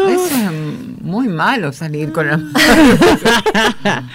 eso 0.08 0.34
es 0.34 1.02
muy 1.02 1.28
malo 1.28 1.72
salir 1.72 2.10
con 2.12 2.26
la... 2.26 2.40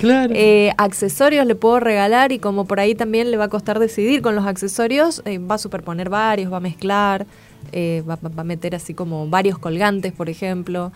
Claro. 0.00 0.32
Eh, 0.34 0.72
accesorios 0.78 1.44
le 1.44 1.54
puedo 1.54 1.78
regalar 1.78 2.32
y 2.32 2.38
como 2.38 2.64
por 2.64 2.80
ahí 2.80 2.94
también 2.94 3.30
le 3.30 3.36
va 3.36 3.44
a 3.44 3.48
costar 3.48 3.78
decidir 3.78 4.22
con 4.22 4.34
los 4.34 4.46
accesorios, 4.46 5.20
eh, 5.26 5.36
va 5.38 5.56
a 5.56 5.58
superponer 5.58 6.08
varios, 6.08 6.50
va 6.50 6.56
a 6.56 6.60
mezclar, 6.60 7.26
eh, 7.72 8.02
va, 8.08 8.16
va 8.22 8.40
a 8.40 8.44
meter 8.44 8.74
así 8.74 8.94
como 8.94 9.28
varios 9.28 9.58
colgantes, 9.58 10.14
por 10.14 10.30
ejemplo. 10.30 10.90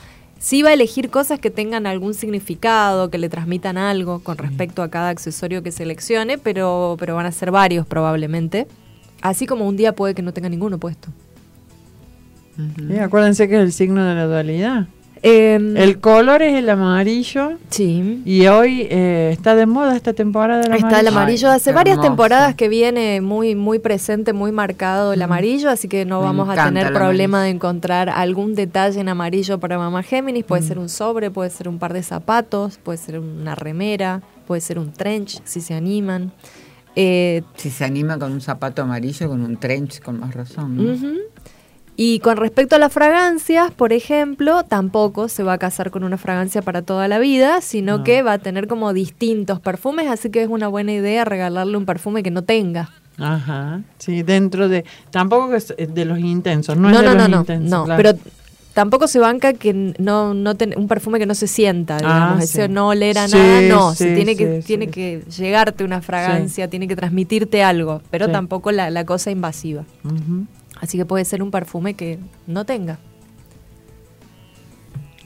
Sí 0.45 0.63
va 0.63 0.69
a 0.69 0.73
elegir 0.75 1.09
cosas 1.09 1.41
que 1.41 1.49
tengan 1.49 1.87
algún 1.87 2.13
significado, 2.13 3.09
que 3.09 3.17
le 3.17 3.31
transmitan 3.31 3.79
algo 3.79 4.19
con 4.19 4.37
respecto 4.37 4.83
a 4.83 4.91
cada 4.91 5.09
accesorio 5.09 5.63
que 5.63 5.73
seleccione, 5.73 6.37
pero, 6.37 6.97
pero 6.99 7.15
van 7.15 7.25
a 7.25 7.33
ser 7.33 7.51
varios 7.51 7.87
probablemente. 7.87 8.67
Así 9.23 9.47
como 9.47 9.67
un 9.67 9.79
día 9.79 9.95
puede 9.95 10.15
que 10.15 10.21
no 10.21 10.35
tenga 10.35 10.51
ninguno 10.51 10.77
puesto. 10.77 11.09
Acuérdense 13.01 13.49
que 13.49 13.55
es 13.55 13.63
el 13.63 13.73
signo 13.73 14.05
de 14.05 14.15
la 14.15 14.27
dualidad. 14.27 14.87
Em, 15.27 15.75
El 15.79 16.01
color 16.01 16.43
es 16.43 16.53
el 16.55 16.69
amarillo 16.69 17.55
sí. 17.71 18.21
y 18.27 18.47
hoy 18.47 18.87
eh, 18.91 19.31
está 19.33 19.55
de 19.55 19.65
moda 19.65 19.97
esta 19.97 20.13
temporada 20.13 20.61
del 20.61 20.67
amarillo. 20.73 20.87
Está 20.87 21.01
el 21.01 21.09
amarillo. 21.09 21.49
Ay, 21.49 21.57
Hace 21.57 21.73
varias 21.73 21.95
hermoso. 21.95 22.11
temporadas 22.11 22.55
que 22.55 22.69
viene 22.69 23.23
muy, 23.23 23.55
muy 23.55 23.79
presente, 23.79 24.35
muy 24.35 24.53
marcado 24.53 25.15
el 25.15 25.23
amarillo, 25.23 25.71
así 25.71 25.89
que 25.89 26.05
no 26.05 26.19
Me 26.21 26.27
vamos 26.27 26.51
a 26.51 26.67
tener 26.67 26.93
problema 26.93 27.43
de 27.43 27.49
encontrar 27.49 28.11
algún 28.11 28.55
detalle 28.55 29.01
en 29.01 29.09
amarillo 29.09 29.59
para 29.59 29.79
mamá 29.79 30.03
Géminis. 30.03 30.45
Puede 30.45 30.61
ser 30.63 30.79
un 30.79 30.91
sobre, 30.91 31.31
puede 31.31 31.49
ser 31.49 31.69
un 31.69 31.79
par 31.79 31.95
de 31.95 32.03
zapatos, 32.03 32.77
puede 32.77 32.99
ser 32.99 33.19
una 33.19 33.55
remera, 33.55 34.21
puede 34.47 34.61
ser 34.61 34.79
un 34.79 34.93
trench, 34.93 35.41
si 35.45 35.63
se 35.63 35.73
animan. 35.73 36.33
Eh, 36.97 37.43
Si 37.57 37.71
se 37.71 37.87
anima 37.87 38.19
con 38.19 38.31
un 38.31 38.43
zapato 38.43 38.83
amarillo, 38.83 39.27
con 39.31 39.41
un 39.43 39.57
trench, 39.57 40.01
con 40.03 40.21
más 40.21 40.35
razón. 40.35 40.77
¿no? 40.77 40.93
Y 41.97 42.19
con 42.19 42.37
respecto 42.39 42.75
a 42.75 42.79
las 42.81 42.93
fragancias, 42.93 43.71
por 43.71 43.93
ejemplo, 43.93 44.65
tampoco 44.65 45.29
se 45.29 45.45
va 45.45 45.53
a 45.53 45.59
casar 45.59 45.91
con 45.93 46.03
una 46.03 46.19
fragancia 46.19 46.61
para 46.61 46.83
toda 46.83 47.07
la 47.07 47.19
vida, 47.21 47.61
sino 47.61 47.99
No. 47.99 48.05
que 48.05 48.23
va 48.23 48.33
a 48.33 48.39
tener 48.39 48.67
como 48.67 48.93
distintos 48.93 49.61
perfumes, 49.61 50.09
así 50.11 50.29
que 50.31 50.43
es 50.43 50.49
una 50.49 50.67
buena 50.67 50.93
idea 50.93 51.25
regalarle 51.25 51.77
un 51.77 51.87
perfume 51.87 52.23
que 52.25 52.33
no 52.33 52.43
tenga. 52.43 52.91
Ajá, 53.17 53.83
sí, 53.99 54.25
dentro 54.25 54.69
de... 54.69 54.85
Tampoco 55.13 55.55
es 55.55 55.73
de 55.77 56.05
los 56.05 56.19
intensos, 56.19 56.77
no, 56.77 56.91
No, 56.91 56.99
es 56.99 57.05
no, 57.05 57.11
de 57.11 57.17
no, 57.17 57.21
los 57.23 57.31
no, 57.31 57.41
intensos. 57.41 57.71
no, 57.71 57.85
claro. 57.85 58.03
pero 58.03 58.19
tampoco 58.73 59.07
se 59.07 59.21
banca 59.21 59.53
que 59.53 59.95
no, 59.97 60.35
no 60.35 60.57
ten- 60.57 60.75
un 60.77 60.89
perfume 60.89 61.21
que 61.21 61.27
no 61.27 61.37
se 61.37 61.47
sienta, 61.47 61.99
digamos, 61.99 62.57
Ah, 62.59 62.67
no 62.69 62.89
oler 62.89 63.19
a 63.19 63.29
Sí, 63.29 63.37
nada, 63.37 63.61
no, 63.69 63.95
se 63.95 64.09
sí, 64.09 64.15
tiene 64.17 64.35
que, 64.35 64.63
tiene 64.67 64.89
que 64.89 65.23
llegarte 65.39 65.85
una 65.85 66.03
fragancia, 66.03 66.69
tiene 66.69 66.89
que 66.89 66.97
transmitirte 66.97 67.63
algo, 67.63 68.03
pero 68.11 68.29
tampoco 68.33 68.73
la, 68.73 68.91
la 68.91 69.05
cosa 69.05 69.31
invasiva. 69.31 69.85
Ujú. 70.03 70.47
Así 70.85 70.99
que 70.99 71.07
puede 71.07 71.25
ser 71.25 71.43
un 71.43 71.51
perfume 71.51 71.95
que 71.95 72.19
no 72.47 72.67
tenga. 72.67 72.99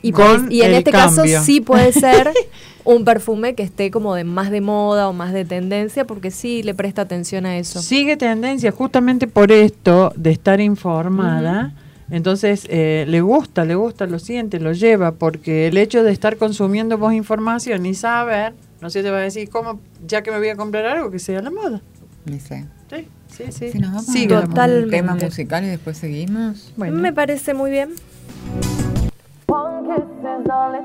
Y, 0.02 0.12
Con 0.12 0.44
puede- 0.46 0.54
y 0.54 0.62
en 0.62 0.74
este 0.74 0.92
cambio. 0.92 1.24
caso 1.24 1.44
sí 1.44 1.60
puede 1.60 1.92
ser 1.92 2.30
un 2.84 3.04
perfume 3.04 3.54
que 3.56 3.64
esté 3.64 3.90
como 3.90 4.14
de 4.14 4.22
más 4.22 4.50
de 4.52 4.60
moda 4.60 5.08
o 5.08 5.12
más 5.12 5.32
de 5.32 5.44
tendencia, 5.44 6.06
porque 6.06 6.30
sí 6.30 6.62
le 6.62 6.74
presta 6.74 7.02
atención 7.02 7.44
a 7.46 7.58
eso. 7.58 7.82
Sigue 7.82 8.16
tendencia 8.16 8.70
justamente 8.70 9.26
por 9.26 9.50
esto 9.50 10.12
de 10.14 10.30
estar 10.30 10.60
informada. 10.60 11.74
Entonces 12.10 12.66
eh, 12.70 13.04
le 13.08 13.20
gusta, 13.20 13.64
le 13.64 13.74
gusta, 13.74 14.06
lo 14.06 14.18
siente, 14.20 14.60
lo 14.60 14.72
lleva, 14.72 15.12
porque 15.12 15.66
el 15.66 15.76
hecho 15.76 16.04
de 16.04 16.12
estar 16.12 16.36
consumiendo 16.36 16.96
vos 16.96 17.12
información 17.12 17.84
y 17.84 17.94
saber, 17.94 18.54
no 18.80 18.88
sé, 18.90 19.02
te 19.02 19.10
va 19.10 19.18
a 19.18 19.22
decir, 19.22 19.50
¿cómo? 19.50 19.80
Ya 20.06 20.22
que 20.22 20.30
me 20.30 20.38
voy 20.38 20.48
a 20.48 20.56
comprar 20.56 20.86
algo 20.86 21.10
que 21.10 21.18
sea 21.18 21.42
la 21.42 21.50
moda. 21.50 21.82
Ni 22.24 22.38
sé. 22.40 22.64
Sí, 22.88 23.08
sí, 23.38 23.52
sí. 23.52 23.72
Si 23.72 23.78
nos 23.78 23.90
vamos 23.90 24.06
Sigue 24.06 24.36
a. 24.36 24.42
Totalmente. 24.42 24.96
tema 24.96 25.14
musical 25.14 25.64
y 25.64 25.68
después 25.68 25.96
seguimos. 25.96 26.72
Bueno. 26.76 26.98
Me 26.98 27.12
parece 27.12 27.54
muy 27.54 27.70
bien. 27.70 27.94
One 29.46 29.86
kiss 29.86 30.04
is 30.22 30.50
all 30.50 30.78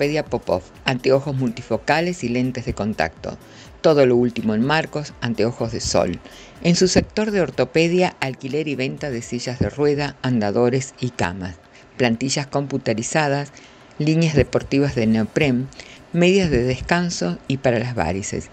Ortopedia 0.00 0.24
Popov, 0.24 0.62
anteojos 0.86 1.36
multifocales 1.36 2.24
y 2.24 2.30
lentes 2.30 2.64
de 2.64 2.72
contacto. 2.72 3.36
Todo 3.82 4.06
lo 4.06 4.16
último 4.16 4.54
en 4.54 4.64
marcos, 4.64 5.12
anteojos 5.20 5.72
de 5.72 5.80
sol. 5.80 6.18
En 6.62 6.74
su 6.74 6.88
sector 6.88 7.30
de 7.30 7.42
ortopedia, 7.42 8.16
alquiler 8.18 8.66
y 8.66 8.76
venta 8.76 9.10
de 9.10 9.20
sillas 9.20 9.58
de 9.58 9.68
rueda, 9.68 10.16
andadores 10.22 10.94
y 11.00 11.10
camas. 11.10 11.56
Plantillas 11.98 12.46
computarizadas, 12.46 13.52
líneas 13.98 14.34
deportivas 14.34 14.94
de 14.94 15.06
neopren, 15.06 15.68
medias 16.14 16.48
de 16.48 16.62
descanso 16.62 17.36
y 17.46 17.58
para 17.58 17.78
las 17.78 17.94
varices. 17.94 18.48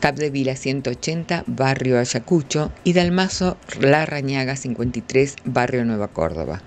Cap 0.00 0.16
de 0.16 0.30
Vila 0.30 0.56
180, 0.56 1.44
Barrio 1.46 2.00
Ayacucho 2.00 2.72
y 2.82 2.94
Dalmazo 2.94 3.56
La 3.78 4.04
Rañaga 4.04 4.56
53, 4.56 5.36
Barrio 5.44 5.84
Nueva 5.84 6.08
Córdoba. 6.08 6.60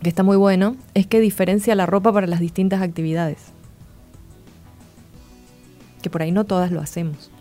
que 0.04 0.10
está 0.10 0.22
muy 0.22 0.38
bueno, 0.38 0.76
es 0.94 1.08
que 1.08 1.20
diferencia 1.20 1.74
la 1.74 1.88
ropa 1.88 2.14
para 2.14 2.28
las 2.28 2.40
distintas 2.40 2.84
actividades. 2.84 3.40
Que 6.04 6.12
por 6.12 6.22
ahí 6.22 6.32
no 6.32 6.44
todas 6.44 6.72
lo 6.72 6.80
hacemos. 6.80 7.32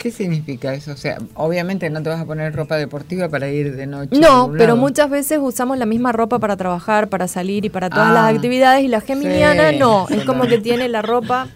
¿Qué 0.00 0.10
significa 0.10 0.72
eso? 0.72 0.92
O 0.92 0.96
sea, 0.96 1.18
obviamente 1.34 1.90
no 1.90 2.02
te 2.02 2.08
vas 2.08 2.20
a 2.20 2.24
poner 2.24 2.54
ropa 2.54 2.76
deportiva 2.76 3.28
para 3.28 3.50
ir 3.50 3.76
de 3.76 3.86
noche. 3.86 4.16
a 4.16 4.18
No, 4.18 4.50
pero 4.52 4.68
lado. 4.68 4.76
muchas 4.78 5.10
veces 5.10 5.38
usamos 5.42 5.76
la 5.76 5.84
misma 5.84 6.10
ropa 6.12 6.38
para 6.38 6.56
trabajar, 6.56 7.08
para 7.10 7.28
salir 7.28 7.66
y 7.66 7.68
para 7.68 7.90
todas 7.90 8.08
Ah, 8.08 8.12
las 8.14 8.34
actividades 8.34 8.82
y 8.82 8.88
la 8.88 9.02
geminiana 9.02 9.70
sí, 9.72 9.78
no, 9.78 10.08
es 10.08 10.24
como 10.24 10.44
que 10.46 10.56
tiene 10.58 10.88
la 10.88 11.02
ropa 11.02 11.48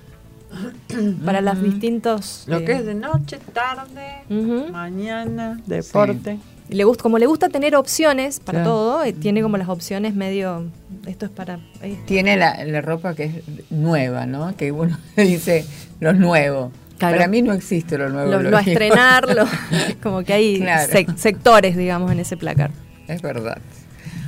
para 1.24 1.40
los 1.40 1.62
distintos... 1.62 2.44
Lo 2.46 2.58
eh, 2.58 2.64
que 2.66 2.72
es 2.72 2.84
de 2.84 2.94
noche, 2.94 3.38
tarde, 3.54 4.24
mañana, 4.70 5.58
deporte. 5.66 6.38
le 6.68 6.84
gusta, 6.84 7.02
como 7.02 7.18
le 7.18 7.26
gusta 7.26 7.48
tener 7.48 7.74
opciones 7.76 8.40
para 8.40 8.58
Claro. 8.60 8.70
todo, 8.70 9.04
eh, 9.04 9.12
tiene 9.14 9.40
como 9.42 9.56
las 9.56 9.68
opciones 9.70 10.14
medio... 10.14 10.66
Esto 11.06 11.24
es 11.26 11.30
para... 11.32 11.60
eh, 11.82 11.96
Tiene 12.06 12.36
la, 12.36 12.62
la 12.64 12.80
ropa 12.82 13.14
que 13.14 13.24
es 13.24 13.32
nueva, 13.70 14.26
¿no? 14.26 14.54
Que 14.56 14.70
uno 14.70 14.98
dice 15.16 15.64
lo 16.00 16.12
nuevo. 16.12 16.70
Claro. 17.09 17.16
Para 17.18 17.28
mí 17.28 17.43
no 17.43 17.52
existe 17.52 17.97
lo 17.98 18.09
nuevo. 18.09 18.31
lo, 18.31 18.43
lo 18.43 18.51
lo 18.51 18.56
a 18.59 18.60
viejo. 18.62 18.81
estrenar, 18.81 19.35
lo- 19.35 19.47
como 20.02 20.22
que 20.24 20.32
hay 20.32 20.60
Claro. 20.60 20.93
sec- 20.93 21.16
sectores, 21.16 21.76
digamos, 21.76 22.10
en 22.12 22.20
ese 22.20 22.36
placar. 22.36 22.70
Es 23.09 23.20
verdad. 23.22 23.59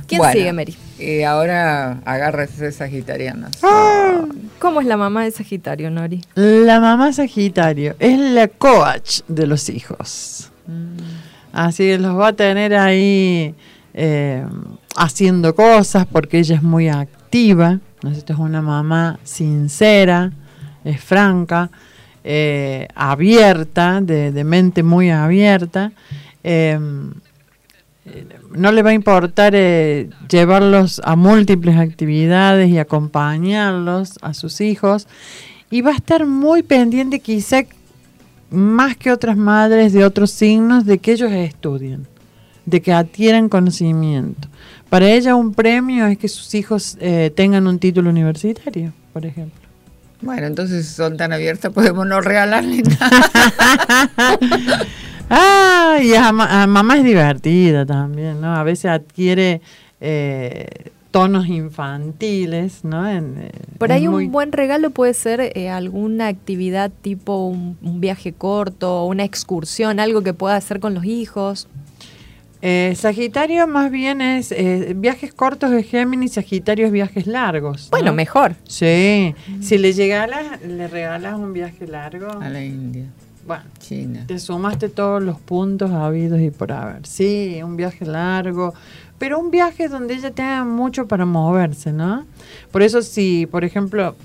¿Quién 0.07 0.19
Bueno, 0.19 0.33
sigue, 0.33 0.53
Mary? 0.53 0.77
Y 0.99 1.23
ahora 1.23 1.99
agárrese 2.05 2.71
sagitarianas. 2.71 3.57
Ah. 3.63 4.23
¿Cómo 4.59 4.79
es 4.81 4.87
la 4.87 4.95
mamá 4.97 5.23
de 5.25 5.31
Sagitario, 5.31 5.91
Nori? 5.91 6.21
La 6.35 6.79
mamá 6.79 7.11
Sagitario 7.11 7.95
es 7.99 8.17
la 8.17 8.47
coach 8.47 9.19
de 9.27 9.45
los 9.47 9.67
hijos. 9.69 10.49
Así 11.53 11.83
que 11.83 11.97
los 11.97 12.17
va 12.17 12.29
a 12.29 12.33
tener 12.33 12.73
ahí 12.75 13.53
eh, 13.93 14.43
haciendo 14.95 15.53
cosas 15.55 16.05
porque 16.11 16.39
ella 16.39 16.55
es 16.55 16.63
muy 16.63 16.87
activa. 16.89 17.79
¿no? 18.01 18.11
Esta 18.11 18.33
es 18.33 18.39
una 18.39 18.61
mamá 18.61 19.19
sincera, 19.23 20.31
es 20.83 21.01
franca, 21.01 21.69
eh, 22.29 22.87
abierta, 22.93 24.01
de, 24.01 24.43
mente 24.43 24.83
muy 24.83 25.09
abierta. 25.09 25.93
Eh, 26.43 26.77
no 28.55 28.71
le 28.71 28.81
va 28.81 28.91
a 28.91 28.93
importar 28.93 29.53
eh, 29.55 30.09
llevarlos 30.29 31.01
a 31.03 31.15
múltiples 31.15 31.77
actividades 31.77 32.69
y 32.69 32.77
acompañarlos 32.77 34.17
a 34.21 34.33
sus 34.33 34.61
hijos 34.61 35.07
y 35.69 35.81
va 35.81 35.91
a 35.91 35.95
estar 35.95 36.25
muy 36.25 36.63
pendiente 36.63 37.19
quizá 37.19 37.63
más 38.49 38.95
que 38.95 39.11
otras 39.11 39.35
madres 39.35 39.91
de 39.93 40.05
otros 40.05 40.31
signos 40.31 40.85
de 40.85 40.99
que 40.99 41.13
ellos 41.13 41.31
estudien, 41.31 42.07
de 42.65 42.81
que 42.81 42.93
adquieran 42.93 43.49
conocimiento. 43.49 44.47
Para 44.89 45.09
ella 45.09 45.35
un 45.35 45.53
premio 45.53 46.07
es 46.07 46.17
que 46.17 46.29
sus 46.29 46.55
hijos 46.55 46.97
eh, 47.01 47.31
tengan 47.35 47.67
un 47.67 47.77
título 47.77 48.09
universitario, 48.09 48.93
por 49.11 49.25
ejemplo. 49.25 49.66
Bueno, 50.21 50.47
entonces 50.47 50.85
si 50.87 50.93
son 50.95 51.15
tan 51.17 51.31
abiertas, 51.33 51.71
podemos 51.71 52.05
no 52.07 52.19
regalarle 52.21 52.83
nada. 52.83 54.39
Ah, 55.29 55.97
y 56.01 56.13
a, 56.13 56.31
ma- 56.31 56.63
a 56.63 56.67
mamá 56.67 56.95
es 56.97 57.03
divertida 57.03 57.85
también, 57.85 58.39
¿no? 58.39 58.55
A 58.55 58.63
veces 58.63 58.85
adquiere 58.91 59.59
eh, 59.99 60.67
tonos 61.11 61.47
infantiles, 61.47 62.85
¿no? 62.85 63.05
En, 63.09 63.35
eh, 63.37 63.51
Por 63.77 63.91
ahí 63.91 64.07
muy- 64.07 64.27
un 64.27 64.31
buen 64.31 64.53
regalo 64.53 64.89
puede 64.91 65.13
ser 65.13 65.51
eh, 65.53 65.69
alguna 65.69 66.27
actividad 66.27 66.91
tipo 67.01 67.45
un, 67.45 67.77
un 67.81 67.99
viaje 67.99 68.31
corto, 68.31 69.03
una 69.03 69.25
excursión, 69.25 69.99
algo 69.99 70.21
que 70.21 70.33
pueda 70.33 70.55
hacer 70.55 70.79
con 70.79 70.93
los 70.93 71.03
hijos. 71.03 71.67
Eh, 72.61 72.93
Sagitario 72.95 73.67
más 73.67 73.91
bien 73.91 74.19
es 74.21 74.51
eh, 74.51 74.93
viajes 74.95 75.33
cortos 75.33 75.69
de 75.71 75.83
Géminis, 75.83 76.33
Sagitario 76.33 76.87
es 76.87 76.91
viajes 76.91 77.27
largos. 77.27 77.89
Bueno, 77.91 78.07
¿no? 78.07 78.13
mejor. 78.13 78.55
Sí, 78.67 79.35
si 79.61 79.77
le 79.77 79.93
llegalas, 79.93 80.61
le 80.63 80.87
regalas 80.87 81.35
un 81.35 81.53
viaje 81.53 81.85
largo, 81.87 82.31
A 82.41 82.49
la 82.49 82.63
India, 82.63 83.05
bueno, 83.45 83.63
China. 83.79 84.23
te 84.27 84.39
sumaste 84.39 84.89
todos 84.89 85.21
los 85.21 85.39
puntos 85.39 85.91
habidos 85.91 86.39
y 86.41 86.49
por 86.49 86.71
haber. 86.71 87.05
Sí, 87.05 87.59
un 87.63 87.77
viaje 87.77 88.05
largo, 88.05 88.73
pero 89.19 89.39
un 89.39 89.51
viaje 89.51 89.87
donde 89.87 90.15
ella 90.15 90.31
tenga 90.31 90.63
mucho 90.65 91.07
para 91.07 91.25
moverse, 91.25 91.91
¿no? 91.91 92.25
Por 92.71 92.81
eso 92.81 93.01
si, 93.03 93.45
por 93.45 93.63
ejemplo, 93.65 94.15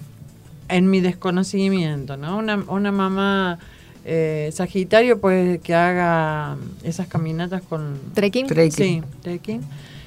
en 0.68 0.88
mi 0.88 1.00
desconocimiento, 1.00 2.16
¿no? 2.16 2.38
Una, 2.38 2.56
una 2.66 2.92
mamá 2.92 3.58
eh, 4.04 4.50
Sagitario, 4.52 5.20
pues 5.20 5.60
que 5.60 5.74
haga 5.74 6.56
esas 6.82 7.06
caminatas 7.06 7.62
con... 7.62 7.98
Trekking. 8.14 8.46
Trekking. 8.46 9.02
Sí, 9.02 9.08
trekking. 9.22 9.60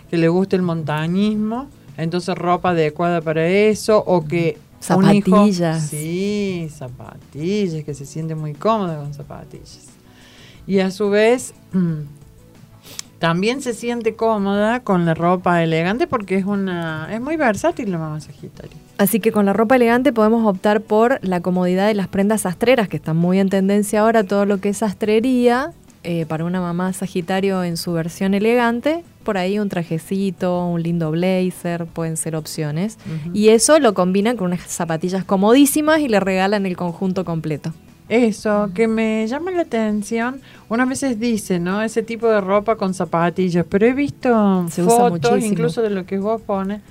Que 0.09 0.17
le 0.17 0.27
guste 0.27 0.55
el 0.55 0.61
montañismo, 0.61 1.67
entonces 1.97 2.35
ropa 2.35 2.71
adecuada 2.71 3.21
para 3.21 3.47
eso, 3.47 4.03
o 4.05 4.25
que 4.25 4.57
un 4.95 5.09
hijo- 5.15 5.29
Zapatillas. 5.31 5.87
sí, 5.87 6.67
zapatillas, 6.71 7.83
que 7.83 7.93
se 7.93 8.05
siente 8.05 8.35
muy 8.35 8.53
cómoda 8.53 8.97
con 8.99 9.13
zapatillas. 9.13 9.79
Y 10.67 10.79
a 10.79 10.91
su 10.91 11.09
vez, 11.09 11.53
también 13.19 13.61
se 13.61 13.73
siente 13.73 14.15
cómoda 14.15 14.81
con 14.81 15.05
la 15.05 15.13
ropa 15.13 15.63
elegante 15.63 16.05
porque 16.05 16.35
es 16.37 16.45
una 16.45 17.07
es 17.11 17.21
muy 17.21 17.37
versátil 17.37 17.91
la 17.91 17.97
mamá 17.97 18.19
Sagitario. 18.21 18.77
Así 18.97 19.19
que 19.19 19.31
con 19.31 19.45
la 19.45 19.53
ropa 19.53 19.75
elegante 19.75 20.13
podemos 20.13 20.47
optar 20.47 20.81
por 20.81 21.19
la 21.21 21.41
comodidad 21.41 21.87
de 21.87 21.95
las 21.95 22.07
prendas 22.07 22.41
sastreras, 22.41 22.87
que 22.87 22.97
están 22.97 23.17
muy 23.17 23.39
en 23.39 23.49
tendencia 23.49 24.01
ahora, 24.01 24.23
todo 24.23 24.45
lo 24.45 24.59
que 24.59 24.69
es 24.69 24.77
sastrería, 24.77 25.73
eh, 26.03 26.25
para 26.27 26.45
una 26.45 26.61
mamá 26.61 26.93
Sagitario 26.93 27.63
en 27.63 27.77
su 27.77 27.91
versión 27.91 28.33
elegante, 28.35 29.03
por 29.23 29.37
ahí 29.37 29.59
un 29.59 29.69
trajecito, 29.69 30.65
un 30.67 30.81
lindo 30.83 31.11
blazer, 31.11 31.87
pueden 31.87 32.15
ser 32.15 32.35
opciones. 32.35 32.97
Y 33.33 33.49
eso 33.49 33.79
lo 33.79 33.93
combinan 33.93 34.37
con 34.37 34.47
unas 34.47 34.61
zapatillas 34.61 35.25
comodísimas 35.25 35.99
y 35.99 36.07
le 36.07 36.19
regalan 36.19 36.65
el 36.65 36.77
conjunto 36.77 37.25
completo. 37.25 37.73
eso, 38.07 38.69
que 38.75 38.87
me 38.87 39.25
llama 39.25 39.49
la 39.49 39.63
atención, 39.63 40.39
unas 40.69 40.87
veces 40.87 41.19
dice, 41.19 41.59
¿no? 41.59 41.81
Ese 41.81 42.03
tipo 42.03 42.27
de 42.27 42.39
ropa 42.39 42.75
con 42.75 42.93
zapatillas, 42.93 43.65
pero 43.67 43.87
he 43.87 43.93
visto 43.93 44.67
Se 44.69 44.83
fotos, 44.83 45.43
incluso 45.43 45.81
de 45.81 45.89
lo 45.89 46.05
que 46.05 46.19
vos 46.19 46.39
pones. 46.39 46.81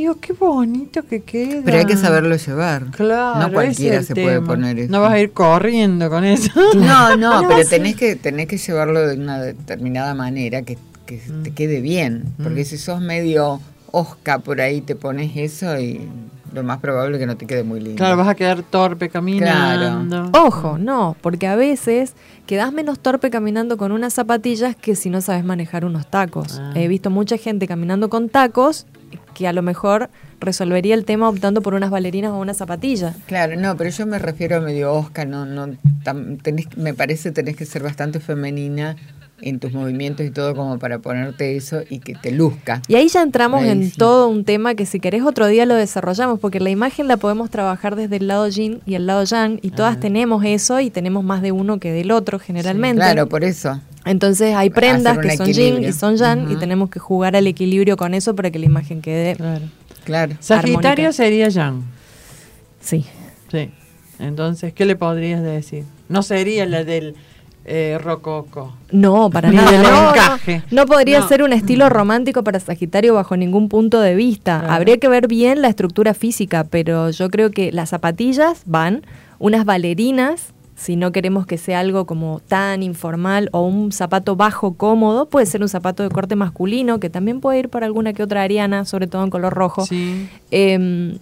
Digo, 0.00 0.16
qué 0.18 0.32
bonito 0.32 1.02
que 1.02 1.20
queda. 1.22 1.60
Pero 1.62 1.76
hay 1.78 1.84
que 1.84 1.96
saberlo 1.96 2.34
llevar. 2.34 2.86
Claro, 2.92 3.38
No 3.40 3.52
cualquiera 3.52 4.02
se 4.02 4.14
puede 4.14 4.40
poner 4.40 4.78
eso. 4.78 4.90
No 4.90 5.02
vas 5.02 5.12
a 5.12 5.18
ir 5.20 5.32
corriendo 5.32 6.08
con 6.08 6.24
eso. 6.24 6.50
No, 6.74 7.16
no, 7.16 7.42
No, 7.42 7.48
pero 7.48 7.68
tenés 7.68 7.96
que 7.96 8.16
tenés 8.16 8.46
que 8.48 8.56
llevarlo 8.56 9.06
de 9.06 9.16
una 9.16 9.40
determinada 9.42 10.14
manera 10.14 10.62
que, 10.62 10.78
que 11.04 11.20
Mm. 11.28 11.42
te 11.42 11.50
quede 11.50 11.80
bien. 11.82 12.24
Porque 12.42 12.64
si 12.64 12.78
sos 12.78 13.00
medio 13.02 13.60
osca 13.92 14.38
por 14.38 14.60
ahí, 14.62 14.80
te 14.80 14.94
pones 14.96 15.32
eso 15.36 15.78
y 15.78 16.00
lo 16.54 16.62
más 16.62 16.78
probable 16.78 17.16
es 17.16 17.20
que 17.20 17.26
no 17.26 17.36
te 17.36 17.46
quede 17.46 17.62
muy 17.62 17.80
lindo. 17.80 17.96
Claro, 17.96 18.16
vas 18.16 18.28
a 18.28 18.34
quedar 18.34 18.62
torpe 18.62 19.08
caminando. 19.10 20.30
Ojo, 20.32 20.78
no, 20.78 21.14
porque 21.20 21.46
a 21.46 21.56
veces 21.56 22.14
quedás 22.46 22.72
menos 22.72 22.98
torpe 23.00 23.30
caminando 23.30 23.76
con 23.76 23.92
unas 23.92 24.14
zapatillas 24.14 24.74
que 24.76 24.96
si 24.96 25.10
no 25.10 25.20
sabes 25.20 25.44
manejar 25.44 25.84
unos 25.84 26.08
tacos. 26.10 26.58
Ah. 26.60 26.72
He 26.74 26.88
visto 26.88 27.10
mucha 27.10 27.36
gente 27.36 27.68
caminando 27.68 28.08
con 28.08 28.28
tacos 28.28 28.86
que 29.34 29.46
a 29.48 29.52
lo 29.52 29.62
mejor 29.62 30.10
resolvería 30.40 30.94
el 30.94 31.04
tema 31.04 31.28
optando 31.28 31.60
por 31.62 31.74
unas 31.74 31.90
bailarinas 31.90 32.32
o 32.32 32.38
unas 32.38 32.56
zapatillas. 32.56 33.14
Claro, 33.26 33.56
no, 33.56 33.76
pero 33.76 33.90
yo 33.90 34.06
me 34.06 34.18
refiero 34.18 34.56
a 34.56 34.60
medio 34.60 34.92
osca, 34.92 35.24
no, 35.24 35.44
no, 35.46 35.68
tam- 36.04 36.40
tenés, 36.42 36.74
me 36.76 36.94
parece 36.94 37.30
tenés 37.32 37.56
que 37.56 37.66
ser 37.66 37.82
bastante 37.82 38.20
femenina 38.20 38.96
en 39.42 39.58
tus 39.58 39.72
movimientos 39.72 40.24
y 40.26 40.30
todo 40.30 40.54
como 40.54 40.78
para 40.78 40.98
ponerte 40.98 41.56
eso 41.56 41.80
y 41.88 41.98
que 42.00 42.14
te 42.14 42.30
luzca. 42.32 42.82
Y 42.88 42.94
ahí 42.96 43.08
ya 43.08 43.22
entramos 43.22 43.62
Ahí 43.62 43.70
en 43.70 43.90
sí. 43.90 43.96
todo 43.96 44.28
un 44.28 44.44
tema 44.44 44.74
que 44.74 44.86
si 44.86 45.00
querés 45.00 45.22
otro 45.22 45.46
día 45.46 45.66
lo 45.66 45.74
desarrollamos, 45.74 46.38
porque 46.40 46.60
la 46.60 46.70
imagen 46.70 47.08
la 47.08 47.16
podemos 47.16 47.50
trabajar 47.50 47.96
desde 47.96 48.16
el 48.16 48.26
lado 48.28 48.48
yin 48.48 48.80
y 48.86 48.94
el 48.94 49.06
lado 49.06 49.24
yang, 49.24 49.58
y 49.62 49.70
todas 49.70 49.98
tenemos 50.00 50.44
eso 50.44 50.80
y 50.80 50.90
tenemos 50.90 51.24
más 51.24 51.42
de 51.42 51.52
uno 51.52 51.78
que 51.80 51.92
del 51.92 52.10
otro 52.10 52.38
generalmente. 52.38 52.96
Claro, 53.00 53.28
por 53.28 53.44
eso. 53.44 53.80
Entonces 54.04 54.54
hay 54.54 54.70
prendas 54.70 55.18
que 55.18 55.36
son 55.36 55.52
yin 55.52 55.84
y 55.84 55.92
son 55.92 56.16
yang 56.16 56.50
y 56.50 56.56
tenemos 56.56 56.88
que 56.90 56.98
jugar 56.98 57.36
al 57.36 57.46
equilibrio 57.46 57.96
con 57.96 58.14
eso 58.14 58.34
para 58.34 58.50
que 58.50 58.58
la 58.58 58.66
imagen 58.66 59.02
quede 59.02 59.36
Claro. 59.36 59.64
Claro. 60.04 60.34
Sagitario 60.40 60.78
Armónica. 60.78 61.12
sería 61.12 61.48
Yang. 61.50 61.82
Sí. 62.80 63.04
Sí. 63.52 63.70
Entonces, 64.18 64.72
¿qué 64.72 64.84
le 64.86 64.96
podrías 64.96 65.42
decir? 65.42 65.84
No 66.08 66.22
sería 66.22 66.66
la 66.66 66.84
del 66.84 67.14
eh, 67.64 67.98
rococo. 68.02 68.72
No, 68.90 69.30
para 69.30 69.48
Ni 69.50 69.56
nada. 69.56 69.70
del 69.70 69.82
No, 69.82 69.90
no. 70.04 70.10
encaje. 70.10 70.62
No 70.70 70.86
podría 70.86 71.20
No. 71.20 71.28
ser 71.28 71.42
un 71.42 71.52
estilo 71.52 71.88
romántico 71.88 72.42
para 72.42 72.58
Sagitario 72.60 73.14
bajo 73.14 73.36
ningún 73.36 73.68
punto 73.68 74.00
de 74.00 74.14
vista. 74.14 74.60
Claro. 74.60 74.74
Habría 74.74 74.98
que 74.98 75.08
ver 75.08 75.28
bien 75.28 75.62
la 75.62 75.68
estructura 75.68 76.14
física, 76.14 76.64
pero 76.64 77.10
yo 77.10 77.28
creo 77.30 77.50
que 77.50 77.70
las 77.72 77.90
zapatillas 77.90 78.62
van, 78.66 79.02
unas 79.38 79.64
bailarinas, 79.64 80.52
si 80.74 80.96
no 80.96 81.12
queremos 81.12 81.46
que 81.46 81.58
sea 81.58 81.80
algo 81.80 82.06
como 82.06 82.40
tan 82.48 82.82
informal 82.82 83.50
o 83.52 83.60
un 83.66 83.92
zapato 83.92 84.34
bajo 84.36 84.72
cómodo, 84.74 85.26
puede 85.28 85.44
ser 85.44 85.60
un 85.60 85.68
zapato 85.68 86.02
de 86.02 86.08
corte 86.08 86.36
masculino 86.36 86.98
que 87.00 87.10
también 87.10 87.40
puede 87.40 87.58
ir 87.58 87.68
para 87.68 87.84
alguna 87.84 88.14
que 88.14 88.22
otra 88.22 88.42
ariana, 88.42 88.86
sobre 88.86 89.06
todo 89.06 89.22
en 89.22 89.28
color 89.30 89.52
rojo. 89.52 89.84
Sí. 89.84 90.26
Em, 90.50 91.18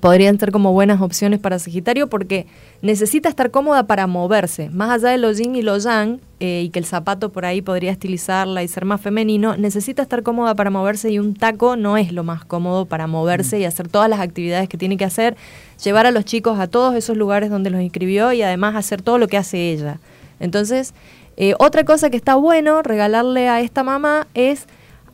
podrían 0.00 0.38
ser 0.38 0.52
como 0.52 0.72
buenas 0.72 1.00
opciones 1.00 1.40
para 1.40 1.58
Sagitario 1.58 2.08
porque 2.08 2.46
necesita 2.82 3.28
estar 3.28 3.50
cómoda 3.50 3.86
para 3.86 4.06
moverse. 4.06 4.70
Más 4.70 4.90
allá 4.90 5.10
de 5.10 5.18
lo 5.18 5.32
yin 5.32 5.56
y 5.56 5.62
lo 5.62 5.78
yang, 5.78 6.20
eh, 6.40 6.62
y 6.64 6.70
que 6.70 6.78
el 6.78 6.84
zapato 6.84 7.30
por 7.30 7.44
ahí 7.44 7.62
podría 7.62 7.90
estilizarla 7.90 8.62
y 8.62 8.68
ser 8.68 8.84
más 8.84 9.00
femenino, 9.00 9.56
necesita 9.56 10.02
estar 10.02 10.22
cómoda 10.22 10.54
para 10.54 10.70
moverse 10.70 11.10
y 11.10 11.18
un 11.18 11.34
taco 11.34 11.76
no 11.76 11.96
es 11.96 12.12
lo 12.12 12.24
más 12.24 12.44
cómodo 12.44 12.86
para 12.86 13.06
moverse 13.06 13.58
y 13.58 13.64
hacer 13.64 13.88
todas 13.88 14.08
las 14.08 14.20
actividades 14.20 14.68
que 14.68 14.78
tiene 14.78 14.96
que 14.96 15.04
hacer, 15.04 15.36
llevar 15.82 16.06
a 16.06 16.10
los 16.10 16.24
chicos 16.24 16.58
a 16.60 16.68
todos 16.68 16.94
esos 16.94 17.16
lugares 17.16 17.50
donde 17.50 17.70
los 17.70 17.80
inscribió 17.80 18.32
y 18.32 18.42
además 18.42 18.76
hacer 18.76 19.02
todo 19.02 19.18
lo 19.18 19.26
que 19.28 19.36
hace 19.36 19.72
ella. 19.72 19.98
Entonces, 20.40 20.94
eh, 21.36 21.54
otra 21.58 21.84
cosa 21.84 22.10
que 22.10 22.16
está 22.16 22.34
bueno 22.36 22.82
regalarle 22.82 23.48
a 23.48 23.60
esta 23.60 23.82
mamá 23.82 24.26
es 24.34 24.66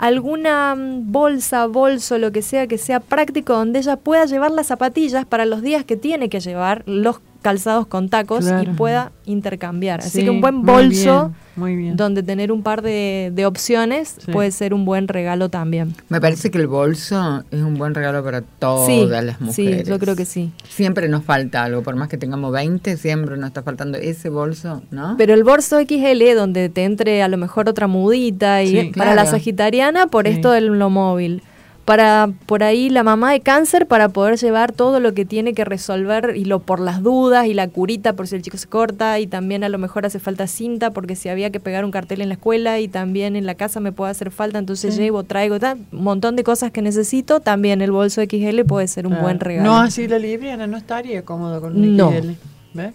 alguna 0.05 0.75
mm, 0.75 1.13
bolsa, 1.13 1.67
bolso, 1.67 2.19
lo 2.19 2.31
que 2.31 2.43
sea 2.43 2.67
que 2.67 2.77
sea 2.77 3.01
práctico 3.01 3.55
donde 3.55 3.79
ella 3.79 3.97
pueda 3.97 4.27
llevar 4.27 4.51
las 4.51 4.67
zapatillas 4.67 5.25
para 5.25 5.47
los 5.47 5.63
días 5.63 5.85
que 5.87 5.97
tiene 5.97 6.29
que 6.29 6.41
llevar 6.41 6.83
los 6.85 7.21
calzados 7.45 7.87
con 7.87 8.09
tacos 8.09 8.47
Claro. 8.47 8.73
y 8.73 8.75
pueda 8.75 9.13
intercambiar. 9.27 10.01
Así 10.01 10.19
Sí, 10.21 10.25
que 10.25 10.31
un 10.31 10.41
buen 10.41 10.55
muy 10.57 10.65
bolso 10.67 11.29
bien, 11.29 11.35
muy 11.57 11.77
bien. 11.77 11.97
donde 11.97 12.23
tener 12.23 12.51
un 12.51 12.63
par 12.63 12.81
de, 12.81 13.31
de 13.35 13.45
opciones 13.45 14.17
Sí. 14.25 14.33
puede 14.33 14.51
ser 14.51 14.73
un 14.73 14.87
buen 14.87 15.09
regalo 15.09 15.51
también. 15.51 15.95
Me 16.09 16.21
parece 16.23 16.51
que 16.51 16.57
el 16.59 16.67
bolso 16.67 17.45
es 17.51 17.61
un 17.61 17.75
buen 17.75 17.95
regalo 17.95 18.25
para 18.25 18.41
todas 18.41 18.87
sí, 18.87 19.07
las 19.07 19.41
mujeres. 19.43 19.83
sí, 19.85 19.91
yo 19.91 19.99
creo 19.99 20.17
que 20.17 20.25
sí. 20.25 20.53
Siempre 20.69 21.09
nos 21.11 21.23
falta 21.23 21.63
algo, 21.65 21.83
por 21.83 21.95
más 21.97 22.09
que 22.09 22.17
tengamos 22.17 22.51
20, 22.51 22.97
siempre 22.97 23.37
nos 23.37 23.49
está 23.49 23.63
faltando 23.63 23.99
ese 23.99 24.31
bolso, 24.31 24.83
¿no? 24.91 25.17
Pero 25.19 25.35
el 25.35 25.45
bolso 25.45 25.79
XL, 25.79 26.35
donde 26.35 26.71
te 26.71 26.85
entre 26.85 27.23
a 27.23 27.29
lo 27.29 27.37
mejor 27.37 27.69
otra 27.69 27.87
mudita, 27.87 28.63
y 28.63 28.69
Sí, 28.81 28.93
para 28.97 29.15
la 29.15 29.27
sagitariana, 29.27 30.07
por 30.07 30.27
Sí. 30.27 30.33
esto 30.33 30.51
del 30.51 30.67
lo 30.79 30.89
móvil. 30.89 31.43
Para 31.85 32.31
por 32.47 32.63
ahí 32.63 32.89
la 32.89 33.03
mamá 33.03 33.33
de 33.33 33.41
cáncer, 33.41 33.87
para 33.87 34.09
poder 34.09 34.39
llevar 34.39 34.73
todo 34.73 35.01
lo 35.01 35.13
que 35.13 35.27
tiene 35.27 35.53
que 35.53 35.67
resolver 35.67 36.33
y 36.35 36.47
lo 36.47 36.61
por 36.61 36.81
las 36.81 37.03
dudas 37.03 37.47
y 37.47 37.53
la 37.53 37.69
curita 37.69 38.15
por 38.15 38.27
si 38.27 38.37
el 38.37 38.43
chico 38.43 38.57
se 38.57 38.67
corta 38.69 39.19
y 39.21 39.27
también 39.27 39.65
a 39.65 39.69
lo 39.69 39.77
mejor 39.77 40.07
hace 40.07 40.19
falta 40.19 40.47
cinta 40.47 40.93
porque 40.93 41.15
si 41.15 41.29
había 41.29 41.51
que 41.51 41.61
pegar 41.61 41.85
un 41.85 41.91
cartel 41.91 42.23
en 42.23 42.29
la 42.29 42.35
escuela 42.35 42.81
y 42.81 42.89
también 42.89 43.37
en 43.37 43.45
la 43.45 43.55
casa 43.55 43.81
me 43.81 43.93
puede 43.93 44.11
hacer 44.13 44.31
falta, 44.31 44.59
entonces 44.59 44.95
Sí. 44.95 45.03
llevo, 45.03 45.25
traigo, 45.25 45.57
un 45.93 46.03
montón 46.03 46.37
de 46.37 46.43
cosas 46.45 46.71
que 46.71 46.81
necesito, 46.81 47.41
también 47.41 47.83
el 47.83 47.91
bolso 47.91 48.23
XL 48.23 48.65
puede 48.65 48.89
ser 48.89 49.07
un 49.07 49.13
Claro. 49.13 49.25
buen 49.25 49.41
regalo. 49.41 49.69
No 49.69 49.77
así 49.79 50.09
la 50.09 50.19
libriana, 50.19 50.67
no 50.67 50.79
estaría 50.79 51.23
cómodo 51.23 51.61
con 51.61 51.77
un 51.77 51.97
No. 51.99 52.11
XL. 52.11 52.31
¿Ves? 52.73 52.95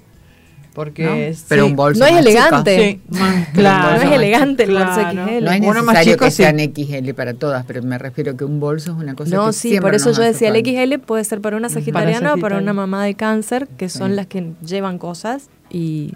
Porque 0.73 1.03
¿No? 1.03 1.13
es- 1.13 1.45
Pero 1.49 1.65
sí. 1.65 1.69
un 1.71 1.75
bolso 1.75 1.99
No 1.99 2.05
es 2.05 2.17
elegante. 2.17 3.01
Sí, 3.11 3.17
claro. 3.53 3.95
No 3.97 4.01
es 4.03 4.11
elegante 4.15 4.63
el 4.63 4.71
bolso 4.71 4.93
Claro. 4.93 5.25
XL. 5.27 5.43
No 5.45 5.51
es 5.51 5.61
Uno 5.61 5.67
más 5.83 5.85
necesario 5.85 6.13
chico, 6.13 6.25
que 6.25 6.31
sí. 6.31 6.37
sean 6.43 6.59
XL 6.59 7.13
para 7.13 7.33
todas, 7.33 7.65
pero 7.65 7.81
me 7.83 7.97
refiero 7.97 8.37
que 8.37 8.45
un 8.45 8.59
bolso 8.59 8.91
es 8.91 8.97
una 8.97 9.15
cosa 9.15 9.35
No, 9.35 9.47
que 9.47 9.53
sí, 9.53 9.69
siempre 9.69 9.81
por 9.81 9.95
eso 9.95 10.11
yo 10.11 10.21
decía, 10.21 10.49
el. 10.49 10.55
XL 10.63 10.99
puede 10.99 11.23
ser 11.23 11.41
para 11.41 11.57
una 11.57 11.69
sagitariana 11.69 12.35
o 12.35 12.37
para 12.37 12.57
una 12.59 12.73
mamá 12.73 13.03
de 13.03 13.15
cáncer, 13.15 13.67
que 13.77 13.89
son 13.89 14.11
Sí. 14.11 14.15
las 14.15 14.27
que 14.27 14.51
llevan 14.65 14.97
cosas. 14.99 15.49
Y 15.69 16.13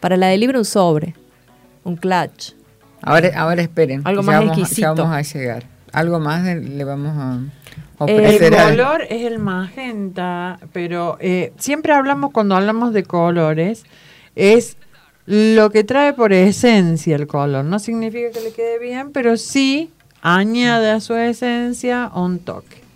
para 0.00 0.16
la 0.16 0.26
de 0.26 0.36
libre 0.38 0.58
un 0.58 0.64
sobre, 0.64 1.14
un 1.84 1.96
clutch. 1.96 2.52
Ahora, 3.02 3.30
ahora 3.36 3.62
esperen, 3.62 4.02
Algo 4.04 4.22
que 4.22 4.26
más 4.26 4.34
ya 4.34 4.40
vamos, 4.40 4.58
exquisito. 4.58 4.80
ya 4.82 4.92
vamos 4.92 5.16
a 5.16 5.22
llegar. 5.22 5.64
Algo 5.92 6.18
más 6.20 6.44
le 6.44 6.84
vamos 6.84 7.12
a 7.16 7.38
El 8.06 8.50
color 8.50 9.02
es 9.08 9.24
el 9.24 9.38
magenta, 9.38 10.58
pero 10.72 11.16
eh, 11.20 11.52
siempre 11.58 11.94
hablamos, 11.94 12.30
cuando 12.30 12.54
hablamos 12.54 12.92
de 12.92 13.04
colores, 13.04 13.84
es 14.34 14.76
lo 15.24 15.70
que 15.70 15.82
trae 15.82 16.12
por 16.12 16.32
esencia 16.32 17.16
el 17.16 17.26
color. 17.26 17.64
No 17.64 17.78
significa 17.78 18.30
que 18.30 18.40
le 18.40 18.52
quede 18.52 18.78
bien, 18.78 19.12
pero 19.12 19.36
sí 19.36 19.90
añade 20.20 20.90
a 20.90 21.00
su 21.00 21.14
esencia 21.14 22.10
un 22.14 22.38
toque. 22.38 22.86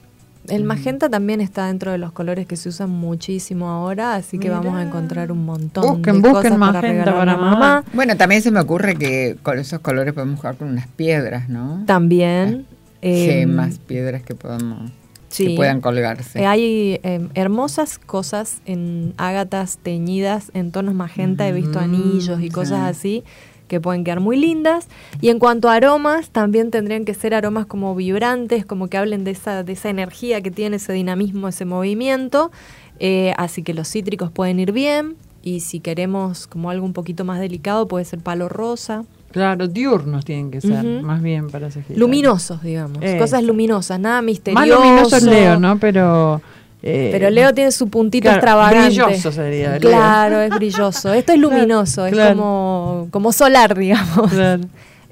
El 0.48 0.64
magenta 0.64 1.08
también 1.08 1.40
está 1.40 1.66
dentro 1.66 1.92
de 1.92 1.98
los 1.98 2.12
colores 2.12 2.46
que 2.46 2.56
se 2.56 2.68
usan 2.68 2.90
muchísimo 2.90 3.68
ahora, 3.68 4.16
así 4.16 4.38
que 4.38 4.50
vamos 4.50 4.74
a 4.74 4.82
encontrar 4.82 5.30
un 5.30 5.44
montón 5.44 5.84
Busquen, 5.84 6.20
de 6.20 6.28
busquen 6.28 6.54
cosas 6.54 6.72
para 6.72 6.82
magenta 6.82 7.14
para 7.14 7.32
a 7.32 7.36
mamá. 7.36 7.84
Bueno, 7.92 8.16
también 8.16 8.42
se 8.42 8.50
me 8.50 8.58
ocurre 8.58 8.96
que 8.96 9.36
con 9.42 9.58
esos 9.58 9.78
colores 9.80 10.12
podemos 10.12 10.40
jugar 10.40 10.56
con 10.56 10.68
unas 10.68 10.88
piedras, 10.88 11.48
¿no? 11.48 11.84
También. 11.86 12.66
Gemas, 13.02 13.78
piedras 13.78 14.22
que 14.22 14.34
podamos 14.34 14.90
sí. 15.28 15.48
que 15.48 15.56
puedan 15.56 15.80
colgarse. 15.80 16.40
Eh, 16.40 16.46
hay 16.46 17.00
eh, 17.02 17.28
hermosas 17.34 17.98
cosas 17.98 18.60
en 18.66 19.14
ágatas 19.16 19.78
teñidas 19.78 20.50
en 20.54 20.72
tonos 20.72 20.94
magenta, 20.94 21.48
he 21.48 21.52
visto 21.52 21.80
Mm, 21.80 21.84
anillos 21.84 22.40
y 22.40 22.44
sí. 22.44 22.50
cosas 22.50 22.80
así 22.80 23.24
que 23.68 23.80
pueden 23.80 24.02
quedar 24.02 24.18
muy 24.18 24.36
lindas. 24.36 24.88
Y 25.20 25.28
en 25.28 25.38
cuanto 25.38 25.68
a 25.68 25.74
aromas, 25.74 26.30
también 26.30 26.72
tendrían 26.72 27.04
que 27.04 27.14
ser 27.14 27.34
aromas 27.34 27.66
como 27.66 27.94
vibrantes, 27.94 28.66
como 28.66 28.88
que 28.88 28.98
hablen 28.98 29.22
de 29.22 29.30
esa, 29.30 29.62
de 29.62 29.72
esa 29.74 29.88
energía 29.88 30.40
que 30.40 30.50
tiene 30.50 30.76
ese 30.76 30.92
dinamismo, 30.92 31.46
ese 31.46 31.64
movimiento. 31.64 32.50
Eh, 32.98 33.32
así 33.38 33.62
que 33.62 33.72
los 33.72 33.88
cítricos 33.88 34.32
pueden 34.32 34.58
ir 34.58 34.72
bien. 34.72 35.14
Y 35.42 35.60
si 35.60 35.78
queremos 35.78 36.48
como 36.48 36.68
algo 36.68 36.84
un 36.84 36.92
poquito 36.92 37.24
más 37.24 37.38
delicado, 37.38 37.86
puede 37.86 38.04
ser 38.04 38.18
palo 38.18 38.48
rosa. 38.48 39.04
Claro, 39.32 39.68
diurnos 39.68 40.24
tienen 40.24 40.50
que 40.50 40.60
ser, 40.60 40.84
más 41.02 41.22
bien 41.22 41.48
para 41.50 41.70
Sagitario. 41.70 42.00
Luminosos, 42.00 42.62
digamos. 42.62 42.98
Cosas 43.18 43.42
luminosas, 43.44 44.00
nada 44.00 44.16
Más 44.16 44.24
misterioso. 44.24 44.66
luminoso 44.82 45.16
es 45.16 45.22
Leo, 45.22 45.58
¿no? 45.60 45.78
Pero... 45.78 46.42
eh, 46.82 47.10
Pero 47.12 47.30
Leo 47.30 47.54
tiene 47.54 47.70
su 47.70 47.88
puntito 47.88 48.22
claro, 48.24 48.38
extravagante. 48.38 48.86
brilloso 48.88 49.30
sería, 49.30 49.70
Leo. 49.78 49.80
Claro, 49.80 50.40
es 50.40 50.50
brilloso. 50.50 51.12
Esto 51.12 51.32
es 51.32 51.38
luminoso, 51.38 52.06
es 52.06 52.12
claro. 52.12 52.36
como, 52.36 53.08
como 53.12 53.32
solar, 53.32 53.76
digamos. 53.78 54.32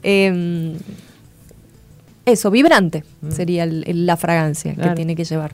Eh, 0.03 0.77
eso, 2.24 2.51
vibrante 2.51 3.05
sería 3.31 3.65
el- 3.65 3.85
el- 3.86 4.07
la 4.07 4.16
fragancia 4.16 4.74
que 4.74 4.90
Mm. 4.90 4.95
Tiene 4.95 5.16
que 5.16 5.24
llevar. 5.24 5.53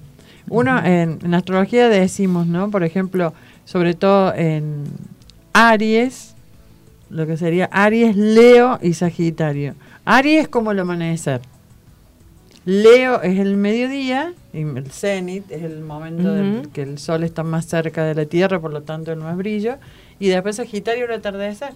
Uno, 0.49 0.79
en, 0.85 1.19
en 1.25 1.35
astrología 1.35 1.89
decimos, 1.89 2.47
¿no? 2.47 2.71
Por 2.71 2.83
ejemplo, 2.85 3.33
sobre 3.65 3.95
todo 3.95 4.35
en 4.35 4.85
Aries, 5.53 6.34
lo 7.15 7.27
que 7.27 7.37
sería 7.37 7.67
Aries, 7.73 8.17
Leo 8.17 8.79
y 8.83 8.95
Sagitario. 8.95 9.75
Aries 10.05 10.43
es 10.43 10.49
como 10.49 10.73
el 10.73 10.81
amanecer. 10.81 11.41
Leo 12.65 13.21
es 13.23 13.39
el 13.39 13.57
mediodía, 13.57 14.33
y 14.53 14.63
el 14.63 14.91
cenit 14.91 15.51
es 15.51 15.63
el 15.63 15.81
momento 15.83 16.33
del 16.33 16.61
Ujú. 16.61 16.71
que 16.73 16.83
el 16.83 16.99
sol 16.99 17.23
está 17.23 17.43
más 17.45 17.67
cerca 17.67 18.05
de 18.05 18.15
la 18.15 18.25
Tierra, 18.25 18.59
por 18.59 18.73
lo 18.73 18.83
tanto 18.83 19.13
el 19.13 19.19
más 19.21 19.37
brillo. 19.37 19.77
Y 20.19 20.29
después 20.29 20.57
Sagitario 20.57 21.05
el 21.05 21.13
atardecer. 21.13 21.73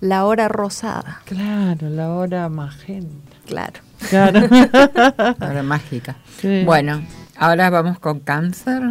La 0.00 0.26
hora 0.26 0.48
rosada, 0.48 1.22
Claro, 1.24 1.88
la 1.88 2.10
hora 2.10 2.48
magenta. 2.50 3.36
claro. 3.46 3.80
Claro. 4.10 4.40
Ahora 5.40 5.62
mágica. 5.62 6.16
Sí. 6.38 6.62
Bueno, 6.66 7.00
ahora 7.38 7.70
vamos 7.70 7.98
con 7.98 8.20
cáncer. 8.20 8.82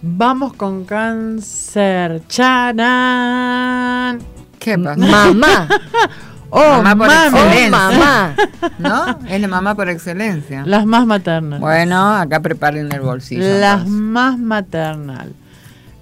Vamos 0.00 0.54
con 0.54 0.84
cáncer. 0.86 2.22
¡Charán! 2.28 4.20
¿Qué 4.64 4.78
pasa? 4.78 4.96
Mamá, 4.96 5.68
¡Oh, 6.56 6.82
Mamá 6.82 6.96
por 6.96 7.06
mami! 7.08 7.38
oh 7.38 7.44
excelencia. 7.46 7.70
mamá. 7.70 8.36
¿No? 8.78 9.18
Es 9.28 9.40
la 9.40 9.48
mamá 9.48 9.74
por 9.74 9.88
excelencia. 9.90 10.62
Las 10.64 10.86
más 10.86 11.04
maternales. 11.04 11.60
Bueno, 11.60 12.14
acá 12.14 12.40
preparen 12.40 12.90
el 12.92 13.00
bolsillo. 13.00 13.42
Las 13.42 13.80
entonces. 13.80 13.90
más 13.92 14.38
maternal. 14.38 15.34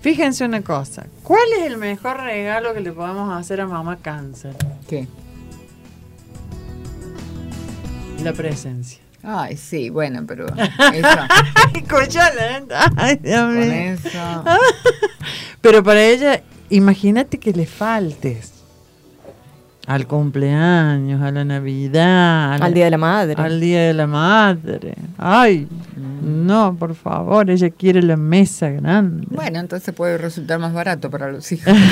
Fíjense 0.03 0.45
una 0.45 0.61
cosa. 0.63 1.07
¿Cuál 1.23 1.43
es 1.59 1.67
el 1.67 1.77
mejor 1.79 2.21
regalo 2.21 2.73
que 2.75 2.81
le 2.81 2.93
podemos 2.93 3.33
hacer 3.37 3.61
a 3.63 3.67
mamá 3.67 3.97
cáncer? 3.97 4.55
¿Qué? 4.89 5.09
La 8.23 8.33
presencia. 8.33 9.01
Ay, 9.25 9.57
sí, 9.57 9.91
bueno, 9.91 10.25
pero 10.27 10.47
eso, 10.93 11.09
Escuchala, 11.75 12.59
¿eh? 12.59 12.65
Ay, 12.97 13.17
Dios 13.23 13.41
con 13.41 13.59
mío. 13.59 13.73
eso. 13.73 14.45
Pero 15.61 15.83
para 15.83 16.03
ella, 16.03 16.43
imagínate 16.71 17.39
que 17.39 17.53
le 17.53 17.67
faltes. 17.67 18.52
Al 19.87 20.07
cumpleaños, 20.07 21.21
a 21.23 21.33
la 21.33 21.45
Navidad, 21.45 22.63
Al 22.63 22.73
Día 22.73 22.85
de 22.85 22.91
la 22.93 22.99
Madre. 22.99 23.35
al 23.37 23.61
Día 23.61 23.83
de 23.83 23.93
la 23.93 24.07
Madre. 24.07 24.95
Ay, 25.19 25.67
no, 26.23 26.77
por 26.79 26.95
favor, 26.95 27.51
ella 27.51 27.69
quiere 27.71 28.01
la 28.01 28.17
mesa 28.17 28.69
grande. 28.71 29.27
Bueno, 29.29 29.59
entonces 29.59 29.93
puede 29.93 30.19
resultar 30.19 30.61
más 30.61 30.73
barato 30.73 31.11
para 31.11 31.31
los 31.33 31.51
hijos. 31.53 31.73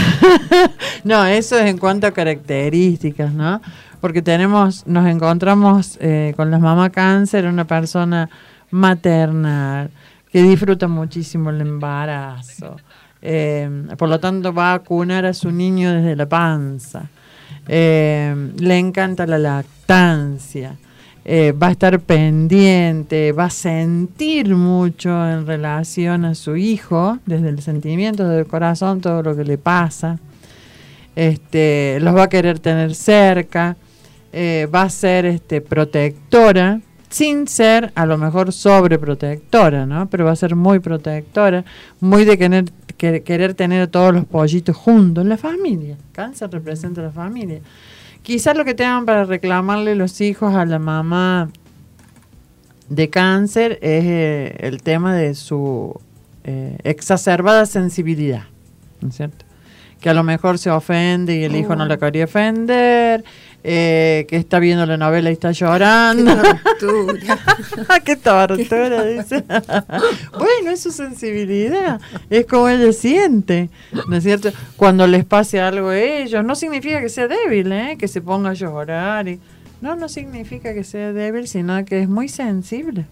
No, 1.03 1.25
eso 1.25 1.59
es 1.59 1.65
en 1.65 1.79
cuanto 1.79 2.07
a 2.07 2.11
características, 2.11 3.33
¿no? 3.33 3.61
Porque 4.03 4.21
tenemos, 4.21 4.87
nos 4.87 5.07
encontramos 5.09 5.97
eh, 6.01 6.35
con 6.37 6.51
las 6.51 6.61
mamás 6.61 6.91
cáncer, 6.91 7.47
una 7.47 7.65
persona 7.67 8.29
maternal 8.71 9.91
que 10.31 10.43
disfruta 10.43 10.89
muchísimo 10.89 11.51
el 11.51 11.61
embarazo. 11.63 12.77
Eh, 13.23 13.69
por 13.99 14.09
lo 14.09 14.21
tanto, 14.21 14.53
va 14.53 14.73
a 14.73 14.75
acunar 14.75 15.25
a 15.25 15.33
su 15.35 15.51
niño 15.51 15.93
desde 15.93 16.17
la 16.17 16.27
panza. 16.29 17.09
Eh, 17.69 18.53
le 18.59 18.79
encanta 18.79 19.27
la 19.27 19.39
lactancia. 19.39 20.77
eh, 21.25 21.53
va 21.53 21.69
a 21.69 21.73
estar 21.73 22.01
pendiente, 22.01 23.33
va 23.33 23.45
a 23.45 23.51
sentir 23.51 24.55
mucho 24.57 25.11
en 25.31 25.47
relación 25.47 26.25
a 26.25 26.35
su 26.35 26.57
hijo, 26.57 27.19
desde 27.27 27.51
el 27.51 27.61
sentimiento, 27.61 28.27
desde 28.27 28.41
el 28.41 28.47
corazón, 28.47 29.01
todo 29.01 29.23
lo 29.23 29.37
que 29.37 29.45
le 29.45 29.59
pasa 29.59 30.19
este, 31.17 31.99
los 32.01 32.17
va 32.17 32.25
a 32.25 32.29
querer 32.29 32.59
tener 32.59 32.95
cerca, 32.95 33.77
eh, 34.33 34.69
va 34.73 34.83
a 34.83 34.91
ser 34.91 35.27
este, 35.27 35.61
protectora, 35.61 36.81
sin 37.09 37.49
ser 37.49 37.93
a 37.97 38.07
lo 38.07 38.17
mejor 38.17 38.53
sobreprotectora, 38.53 39.85
¿no? 39.85 40.09
Pero 40.09 40.25
va 40.27 40.31
a 40.31 40.37
ser 40.37 40.55
muy 40.55 40.79
protectora, 40.79 41.65
muy 42.01 42.25
de 42.25 42.39
querer, 42.39 42.65
que- 43.01 43.23
querer 43.23 43.55
tener 43.55 43.81
a 43.81 43.87
todos 43.87 44.13
los 44.15 44.27
pollitos 44.27 44.77
juntos, 44.77 45.25
la 45.25 45.39
familia. 45.39 45.97
Cáncer 46.13 46.51
representa 46.51 47.01
la 47.01 47.11
familia. 47.11 47.61
Quizás 48.23 48.55
lo 48.55 48.67
que 48.67 48.75
tengan 48.75 49.07
para 49.07 49.25
reclamarle 49.25 49.95
los 49.95 50.21
hijos 50.21 50.55
a 50.55 50.67
la 50.67 50.79
mamá 50.79 51.49
de 52.91 53.09
cáncer 53.09 53.79
es 53.81 54.05
eh, 54.05 54.57
el 54.61 54.83
tema 54.83 55.15
de 55.15 55.35
su 55.35 55.99
eh, 56.45 56.77
exacerbada 56.85 57.65
sensibilidad, 57.65 58.43
¿no 59.01 59.09
es 59.09 59.17
cierto? 59.17 59.47
Que 60.01 60.11
a 60.11 60.15
lo 60.15 60.23
mejor 60.23 60.59
se 60.59 60.71
ofende 60.71 61.37
y 61.37 61.45
el 61.45 61.57
hijo 61.57 61.75
no 61.77 61.87
la 61.87 61.97
quería 61.97 62.25
ofender, 62.25 63.25
eh, 63.63 64.27
que 64.29 64.37
está 64.37 64.59
viendo 64.59 64.87
la 64.87 64.97
novela 64.97 65.31
y 65.31 65.35
está 65.35 65.53
llorando. 65.53 66.33
¡Qué 68.05 68.17
tortura! 68.17 69.05
dice. 69.05 69.45
bueno, 70.33 70.71
es 70.71 70.81
su 70.81 70.91
sensibilidad, 70.91 72.01
es 72.31 72.47
como 72.47 72.69
ella 72.69 72.93
siente, 72.93 73.71
¿no 74.09 74.17
es 74.17 74.25
cierto? 74.25 74.51
Cuando 74.77 75.07
les 75.07 75.25
pase 75.25 75.61
algo 75.61 75.89
a 75.89 75.99
ellos, 75.99 76.45
no 76.45 76.55
significa 76.55 77.01
que 77.01 77.09
sea 77.09 77.29
débil, 77.29 77.71
¿eh? 77.73 77.97
que 77.99 78.09
se 78.09 78.21
ponga 78.21 78.51
a 78.51 78.55
llorar. 78.55 79.29
Y... 79.29 79.41
No, 79.81 79.97
no 79.97 80.09
significa 80.09 80.75
que 80.75 80.85
sea 80.85 81.13
débil, 81.13 81.49
sino 81.49 81.85
que 81.85 82.03
es 82.03 82.09
muy 82.09 82.29
sensible. 82.29 83.07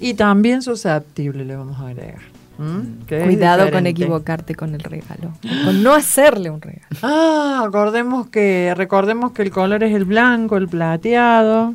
Y 0.00 0.14
también 0.14 0.62
susceptible, 0.62 1.44
le 1.44 1.54
vamos 1.54 1.78
a 1.78 1.88
agregar. 1.88 2.31
¿M? 2.62 3.06
Que 3.06 3.18
es 3.18 3.24
Cuidado 3.24 3.70
con 3.70 3.86
equivocarte 3.86 4.54
con 4.54 4.74
el 4.74 4.80
regalo. 4.80 5.32
Con 5.64 5.82
no 5.82 5.94
hacerle 5.94 6.50
un 6.50 6.60
regalo. 6.60 6.86
Ah, 7.02 7.64
acordemos 7.66 8.28
que, 8.28 8.72
recordemos 8.76 9.32
que 9.32 9.42
el 9.42 9.50
color 9.50 9.82
es 9.82 9.94
el 9.94 10.04
blanco, 10.04 10.56
el 10.56 10.68
plateado. 10.68 11.74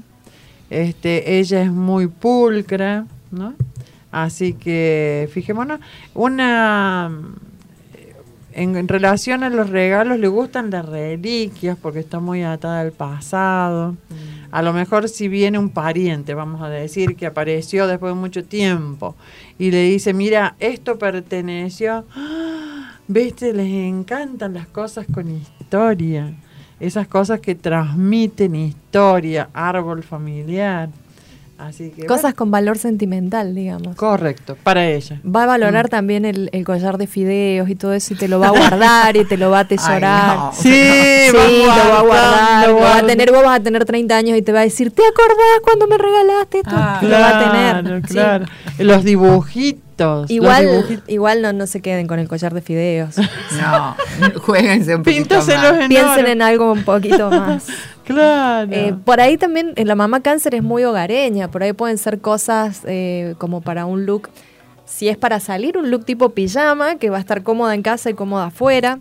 Este, 0.69 1.39
ella 1.39 1.61
es 1.61 1.71
muy 1.71 2.07
pulcra, 2.07 3.05
¿no? 3.31 3.53
Así 4.11 4.53
que, 4.53 5.29
fijémonos, 5.33 5.79
una 6.13 7.11
en, 8.57 8.87
relación 8.87 9.43
a 9.43 9.49
los 9.49 9.69
regalos 9.69 10.17
le 10.19 10.27
gustan 10.27 10.71
las 10.71 10.83
reliquias 10.85 11.77
porque 11.79 11.99
está 11.99 12.19
muy 12.19 12.43
atada 12.43 12.81
al 12.81 12.91
pasado. 12.91 13.95
A 14.49 14.61
lo 14.63 14.73
mejor 14.73 15.09
si 15.09 15.27
viene 15.27 15.59
un 15.59 15.69
pariente, 15.69 16.33
vamos 16.33 16.63
a 16.63 16.69
decir, 16.69 17.15
que 17.15 17.27
apareció 17.27 17.85
después 17.85 18.15
de 18.15 18.19
mucho 18.19 18.43
tiempo 18.43 19.15
y 19.59 19.69
le 19.69 19.83
dice, 19.83 20.11
mira, 20.13 20.55
esto 20.59 20.97
perteneció, 20.97 22.05
¡Ah! 22.15 22.97
viste, 23.07 23.53
les 23.53 23.71
encantan 23.71 24.55
las 24.55 24.67
cosas 24.67 25.05
con 25.13 25.29
historia, 25.29 26.33
esas 26.79 27.07
cosas 27.07 27.39
que 27.39 27.53
transmiten 27.53 28.55
historia, 28.55 29.49
árbol 29.53 30.01
familiar. 30.01 30.89
Así 31.57 31.89
que... 31.89 32.05
Cosas 32.05 32.35
con 32.35 32.51
valor 32.51 32.77
sentimental, 32.77 33.55
digamos. 33.55 33.95
correcto, 33.95 34.55
para 34.61 34.85
ella. 34.87 35.19
Va 35.25 35.43
a 35.43 35.45
valorar 35.47 35.89
también 35.89 36.23
el, 36.23 36.49
el 36.53 36.63
collar 36.63 36.97
de 36.99 37.07
fideos 37.07 37.67
y 37.69 37.75
todo 37.75 37.93
eso 37.93 38.13
y 38.13 38.17
te 38.17 38.27
lo 38.27 38.39
va 38.39 38.47
a 38.49 38.51
guardar 38.51 39.17
y 39.17 39.25
te 39.25 39.37
lo 39.37 39.49
va 39.49 39.57
a 39.59 39.61
atesorar. 39.67 40.29
Ay, 40.31 40.37
no. 40.37 40.51
Sí, 40.53 40.69
Sí, 41.31 41.61
lo 41.63 41.89
va 41.91 41.99
a 41.99 42.01
guardar, 42.03 42.69
lo 42.69 42.75
va 42.77 42.97
a 42.97 43.03
tener, 43.05 43.31
vos 43.31 43.43
vas 43.43 43.59
a 43.59 43.63
tener 43.63 43.85
30 43.85 44.15
años 44.15 44.37
y 44.37 44.41
te 44.43 44.51
va 44.51 44.59
a 44.59 44.63
decir, 44.63 44.91
¿te 44.91 45.01
acordás 45.01 45.59
cuando 45.63 45.87
me 45.87 45.97
regalaste 45.97 46.57
esto? 46.59 46.69
Ah, 46.73 46.99
lo 47.01 47.09
va 47.09 47.39
a 47.39 47.51
tener. 47.51 47.83
Claro, 47.83 48.01
sí. 48.07 48.13
claro. 48.13 48.45
Los 48.77 49.03
dibujitos. 49.03 50.29
Igual, 50.29 50.67
dibujitos. 50.69 51.09
igual 51.09 51.41
no, 51.41 51.53
no 51.53 51.65
se 51.65 51.81
queden 51.81 52.05
con 52.05 52.19
el 52.19 52.27
collar 52.27 52.53
de 52.53 52.61
fideos. 52.61 53.15
No, 53.59 53.95
jueguense 54.41 54.95
un 54.95 55.01
poquito 55.03 55.21
Píntaselos 55.29 55.71
más. 55.73 55.81
en 55.81 55.89
Piensen 55.89 56.27
en 56.27 56.41
algo 56.43 56.71
un 56.71 56.83
poquito 56.83 57.31
más. 57.31 57.65
Claro. 58.07 58.71
Eh, 58.71 58.95
por 59.05 59.19
ahí 59.19 59.37
también 59.37 59.73
eh, 59.75 59.85
la 59.85 59.95
mamá 59.95 60.21
cáncer 60.21 60.55
es 60.55 60.63
muy 60.63 60.83
hogareña, 60.83 61.49
por 61.51 61.61
ahí 61.63 61.73
pueden 61.73 61.97
ser 61.97 62.19
cosas 62.19 62.81
eh, 62.85 63.35
como 63.37 63.61
para 63.61 63.85
un 63.85 64.05
look, 64.05 64.29
si 64.85 65.09
es 65.09 65.17
para 65.17 65.39
salir, 65.39 65.77
un 65.77 65.91
look 65.91 66.05
tipo 66.05 66.29
pijama, 66.29 66.95
que 66.95 67.09
va 67.09 67.17
a 67.17 67.19
estar 67.19 67.43
cómoda 67.43 67.75
en 67.75 67.81
casa 67.81 68.09
y 68.09 68.13
cómoda 68.13 68.45
afuera. 68.47 68.99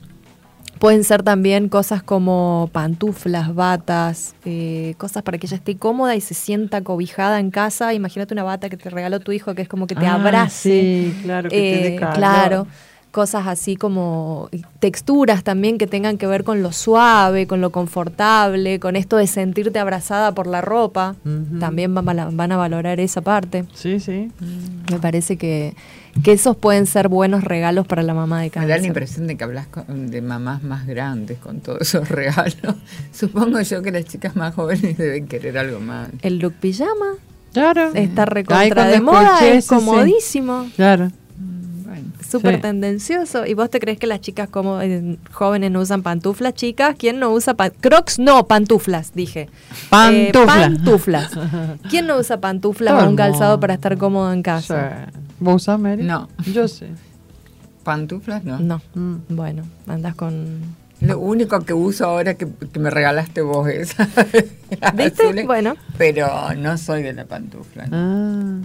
Pueden 0.81 1.05
ser 1.05 1.23
también 1.23 1.71
cosas 1.71 2.03
como 2.03 2.69
pantuflas, 2.71 3.55
batas, 3.55 4.35
eh, 4.45 4.95
cosas 4.99 5.23
para 5.23 5.39
que 5.39 5.47
ella 5.47 5.57
esté 5.57 5.77
cómoda 5.79 6.15
y 6.17 6.21
se 6.21 6.35
sienta 6.35 6.83
cobijada 6.83 7.41
en 7.41 7.51
casa. 7.51 7.95
Imagínate 7.95 8.35
una 8.35 8.43
bata 8.43 8.69
que 8.69 8.77
te 8.77 8.91
regaló 8.91 9.21
tu 9.21 9.33
hijo 9.33 9.55
que 9.55 9.63
es 9.63 9.69
como 9.69 9.87
que 9.87 9.95
te 9.95 10.07
Ah, 10.07 10.17
abrace. 10.17 10.71
Sí, 11.13 11.15
claro, 11.23 11.49
que 11.49 11.57
te 11.57 11.91
dé 11.91 11.97
calor. 11.97 12.15
claro, 12.15 12.67
cosas 13.13 13.47
así 13.47 13.77
como 13.77 14.51
texturas 14.79 15.43
también 15.43 15.79
que 15.79 15.87
tengan 15.87 16.19
que 16.19 16.27
ver 16.27 16.45
con 16.45 16.63
lo 16.63 16.71
suave, 16.73 17.47
con 17.47 17.61
lo 17.63 17.71
confortable, 17.71 18.79
con 18.79 18.95
esto 18.95 19.17
de 19.17 19.27
sentirte 19.27 19.79
abrazada 19.79 20.33
por 20.33 20.47
la 20.47 20.61
ropa. 20.61 21.17
También 21.59 21.95
van 21.95 22.19
a, 22.19 22.31
van 22.31 22.53
a 22.53 22.57
valorar 22.59 23.01
esa 23.01 23.23
parte. 23.23 23.65
Sí, 23.75 24.01
sí. 24.01 24.31
Me 24.91 24.99
parece 24.99 25.39
que, 25.39 25.75
que 26.23 26.33
esos 26.33 26.57
pueden 26.57 26.85
ser 26.87 27.09
buenos 27.09 27.43
regalos 27.43 27.87
para 27.87 28.03
la 28.03 28.13
mamá 28.13 28.39
de 28.41 28.47
Me 28.47 28.51
cáncer. 28.51 28.69
da 28.71 28.79
la 28.79 28.87
impresión 28.87 29.27
de 29.27 29.37
que 29.39 29.45
hablas 29.45 29.67
con- 29.69 30.11
de 30.11 30.21
mamás 30.21 30.63
más 30.63 30.87
grandes 30.87 31.39
con 31.39 31.61
todos 31.61 31.81
esos 31.81 32.09
regalos. 32.11 32.75
Supongo 33.13 33.61
yo 33.63 33.81
que 33.83 33.93
las 33.93 34.05
chicas 34.05 34.37
más 34.37 34.55
jóvenes 34.55 34.99
deben 34.99 35.27
querer 35.27 35.57
algo 35.57 35.81
más. 35.81 36.11
El 36.21 36.39
look 36.39 36.53
pijama 36.61 37.15
Claro. 37.55 37.93
está 37.95 38.27
recontra 38.27 38.87
de 38.89 39.01
moda, 39.01 39.37
escuché 39.39 39.57
es 39.57 39.65
sí. 39.65 39.75
comodísimo. 39.75 40.67
Claro. 40.77 41.11
Súper 42.21 42.57
Sí. 42.57 42.61
tendencioso. 42.63 43.47
¿Y 43.47 43.55
vos 43.55 43.71
te 43.71 43.79
crees 43.81 43.99
que 43.99 44.07
las 44.07 44.21
chicas 44.21 44.49
como 44.49 44.81
eh, 44.81 45.19
jóvenes 45.33 45.71
no 45.71 45.81
usan 45.81 46.03
pantuflas, 46.03 46.55
chicas? 46.55 46.97
¿Quién 46.99 47.19
no 47.21 47.31
usa 47.33 47.55
Crocs? 47.55 48.19
No, 48.19 48.47
pantuflas, 48.47 49.13
dije. 49.15 49.43
Eh, 49.43 49.49
Pantufla. 49.91 50.47
pantuflas. 50.47 51.31
¿Quién 51.91 52.07
no 52.07 52.17
usa 52.19 52.41
pantuflas 52.41 53.03
o 53.03 53.09
un 53.09 53.17
calzado 53.17 53.61
para 53.61 53.75
estar 53.75 53.97
cómodo 53.99 54.33
en 54.33 54.39
Sí. 54.39 54.43
casa? 54.45 55.07
¿Vos 55.41 55.57
usás, 55.63 55.79
Mary? 55.79 56.03
No. 56.03 56.29
Yo 56.53 56.67
sé. 56.69 56.89
pantuflas 57.85 58.43
no. 58.45 58.59
No. 58.59 58.81
Mm. 58.95 59.17
Bueno, 59.29 59.63
andas 59.87 60.15
con... 60.15 60.61
Lo 61.01 61.19
único 61.19 61.61
que 61.61 61.75
uso 61.75 62.07
ahora 62.07 62.35
que, 62.35 62.49
que 62.73 62.79
me 62.81 62.89
regalaste 62.91 63.43
vos 63.43 63.69
es. 63.69 63.95
¿Viste? 64.95 65.23
azules, 65.25 65.47
Bueno. 65.47 65.75
Pero 65.99 66.55
no 66.57 66.79
soy 66.79 67.03
de 67.03 67.13
la 67.13 67.27
pantufla. 67.27 67.87
¿no? 67.87 67.97
Ah. 67.97 68.59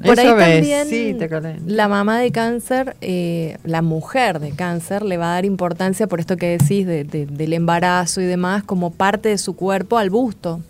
Por 0.00 0.18
Eso 0.18 0.22
ahí 0.30 0.34
ves, 0.34 0.54
también 0.56 0.86
sí, 0.88 1.14
te 1.18 1.28
la 1.66 1.86
mamá 1.86 2.18
de 2.18 2.32
cáncer, 2.32 2.96
eh, 3.02 3.58
la 3.64 3.82
mujer 3.82 4.40
de 4.40 4.52
cáncer, 4.52 5.02
le 5.02 5.18
va 5.18 5.26
a 5.32 5.34
dar 5.34 5.44
importancia 5.44 6.06
por 6.06 6.18
esto 6.18 6.36
que 6.38 6.56
decís 6.58 6.86
de- 6.86 7.04
de- 7.04 7.26
del 7.26 7.52
embarazo 7.52 8.20
y 8.22 8.24
demás 8.24 8.62
como 8.64 8.90
parte 8.90 9.28
de 9.28 9.36
su 9.38 9.54
cuerpo 9.54 9.98
al 9.98 10.08
busto. 10.08 10.60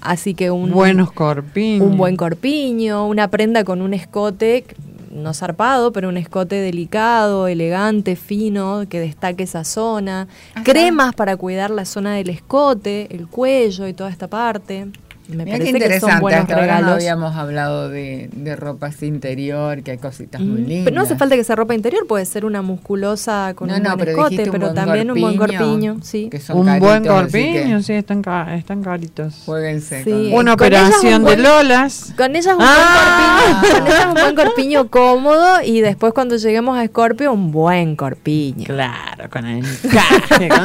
Así 0.00 0.32
que 0.34 0.50
un, 0.50 0.70
Buenos 0.70 1.12
corpiños. 1.12 1.86
un 1.86 1.96
buen 1.98 2.16
corpiño, 2.16 3.06
una 3.06 3.28
prenda 3.28 3.64
con 3.64 3.82
un 3.82 3.92
escote, 3.92 4.64
no 5.10 5.34
zarpado, 5.34 5.92
pero 5.92 6.08
un 6.08 6.16
escote 6.16 6.54
delicado, 6.56 7.48
elegante, 7.48 8.14
fino, 8.16 8.84
que 8.88 9.00
destaque 9.00 9.42
esa 9.42 9.64
zona. 9.64 10.28
Cremas 10.64 11.14
para 11.14 11.36
cuidar 11.36 11.70
la 11.70 11.84
zona 11.84 12.14
del 12.14 12.30
escote, 12.30 13.08
el 13.14 13.26
cuello 13.26 13.88
y 13.88 13.92
toda 13.92 14.10
esta 14.10 14.28
parte. 14.28 14.86
Me 15.28 15.44
Mira 15.44 15.58
parece 15.58 15.58
que 15.58 15.66
son 15.68 15.76
interesante, 15.82 16.20
buenos 16.22 16.40
hasta 16.40 16.54
ahora 16.54 16.66
no 16.66 16.72
regalos. 16.78 16.94
habíamos 16.96 17.36
hablado 17.36 17.88
de, 17.90 18.30
de 18.32 18.56
ropa 18.56 18.86
así 18.86 19.04
interior, 19.06 19.82
que 19.82 19.90
hay 19.90 19.98
cositas 19.98 20.40
muy 20.40 20.62
Mm, 20.62 20.66
lindas. 20.66 20.84
Pero 20.84 20.96
no 20.96 21.02
hace 21.02 21.16
falta 21.16 21.36
que 21.36 21.44
sea 21.44 21.54
ropa 21.54 21.74
interior, 21.74 22.06
puede 22.06 22.24
ser 22.24 22.46
una 22.46 22.62
musculosa 22.62 23.52
con 23.54 23.68
No, 23.68 23.76
un 23.76 23.82
no, 23.82 23.90
buen 23.90 23.98
pero 23.98 24.10
escote, 24.12 24.50
pero 24.50 24.58
buen 24.66 24.74
también 24.74 25.10
un 25.10 25.20
buen 25.20 25.36
corpiño, 25.36 25.58
corpiño, 25.60 25.96
sí. 26.02 26.28
que 26.30 26.40
son 26.40 26.56
Un 26.58 26.64
buen 26.78 27.04
caritos, 27.04 27.14
así 27.14 27.22
corpiño, 27.32 27.76
que 27.76 27.82
sí, 27.82 27.92
están, 27.92 28.22
ca- 28.22 28.54
están 28.56 28.82
caritos. 28.82 29.34
Jueguense. 29.44 30.02
Sí. 30.04 30.10
con- 30.10 30.32
Una 30.32 30.56
con 30.56 30.66
ellas 30.68 30.82
operación 30.88 31.14
un 31.14 31.28
de 31.28 31.34
buen- 31.36 31.42
Lolas. 31.42 32.14
Con 32.16 32.34
ella 32.34 32.50
es 32.52 32.56
un 32.56 32.62
Ah. 32.64 33.52
buen 33.60 33.60
corpiño, 33.60 33.78
con 33.78 33.86
ella 33.86 33.98
es 34.00 34.06
un 34.06 34.14
buen 34.14 34.34
corpiño 34.34 34.88
cómodo 34.88 35.62
y 35.62 35.80
después 35.82 36.14
cuando 36.14 36.36
lleguemos 36.36 36.78
a 36.78 36.86
Scorpio 36.86 37.32
un 37.34 37.52
buen 37.52 37.96
corpiño. 37.96 38.64
Claro, 38.64 39.28
con 39.30 39.44
el 39.44 39.58
encaje. 39.58 40.48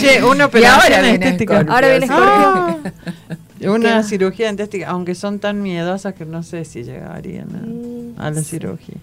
Che, 0.00 0.22
una 0.24 0.44
Y 0.44 0.46
operación 0.46 0.92
ahora 0.94 1.08
estética. 1.10 1.64
Ahora 1.68 1.88
viene. 1.88 2.06
Ah, 2.10 2.76
una 3.68 3.98
¿Qué? 4.02 4.08
cirugía 4.08 4.50
estética, 4.50 4.88
aunque 4.90 5.14
son 5.14 5.38
tan 5.38 5.62
miedosas 5.62 6.14
que 6.14 6.24
no 6.24 6.42
sé 6.42 6.64
si 6.64 6.82
llegarían 6.84 7.48
Mm, 7.48 8.20
a, 8.20 8.26
a 8.26 8.30
la 8.30 8.42
cirugía. 8.42 8.96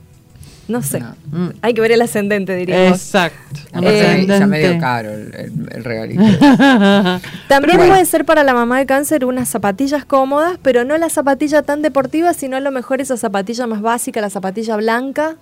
No 0.65 0.81
sé, 0.81 1.01
No. 1.01 1.13
Mm. 1.31 1.49
hay 1.61 1.73
que 1.73 1.81
ver 1.81 1.91
el 1.91 2.01
ascendente, 2.01 2.55
diríamos. 2.55 2.97
Exacto. 2.97 3.59
Además, 3.73 3.93
Eh, 3.95 4.25
ya 4.25 4.47
medio 4.47 4.79
caro 4.79 5.11
el, 5.11 5.35
el- 5.35 5.69
el 5.73 5.83
regalito. 5.83 6.23
También 7.49 7.77
bueno. 7.77 7.91
puede 7.93 8.05
ser 8.05 8.23
para 8.23 8.43
la 8.45 8.53
mamá 8.53 8.79
de 8.79 8.85
cáncer 8.85 9.25
unas 9.25 9.49
zapatillas 9.49 10.05
cómodas, 10.05 10.57
pero 10.61 10.85
no 10.85 10.97
la 10.97 11.09
zapatilla 11.09 11.63
tan 11.63 11.81
deportiva, 11.81 12.33
sino 12.33 12.55
a 12.55 12.59
lo 12.61 12.71
mejor 12.71 13.01
esa 13.01 13.17
zapatilla 13.17 13.67
más 13.67 13.81
básica, 13.81 14.21
la 14.21 14.29
zapatilla 14.29 14.77
blanca, 14.77 15.35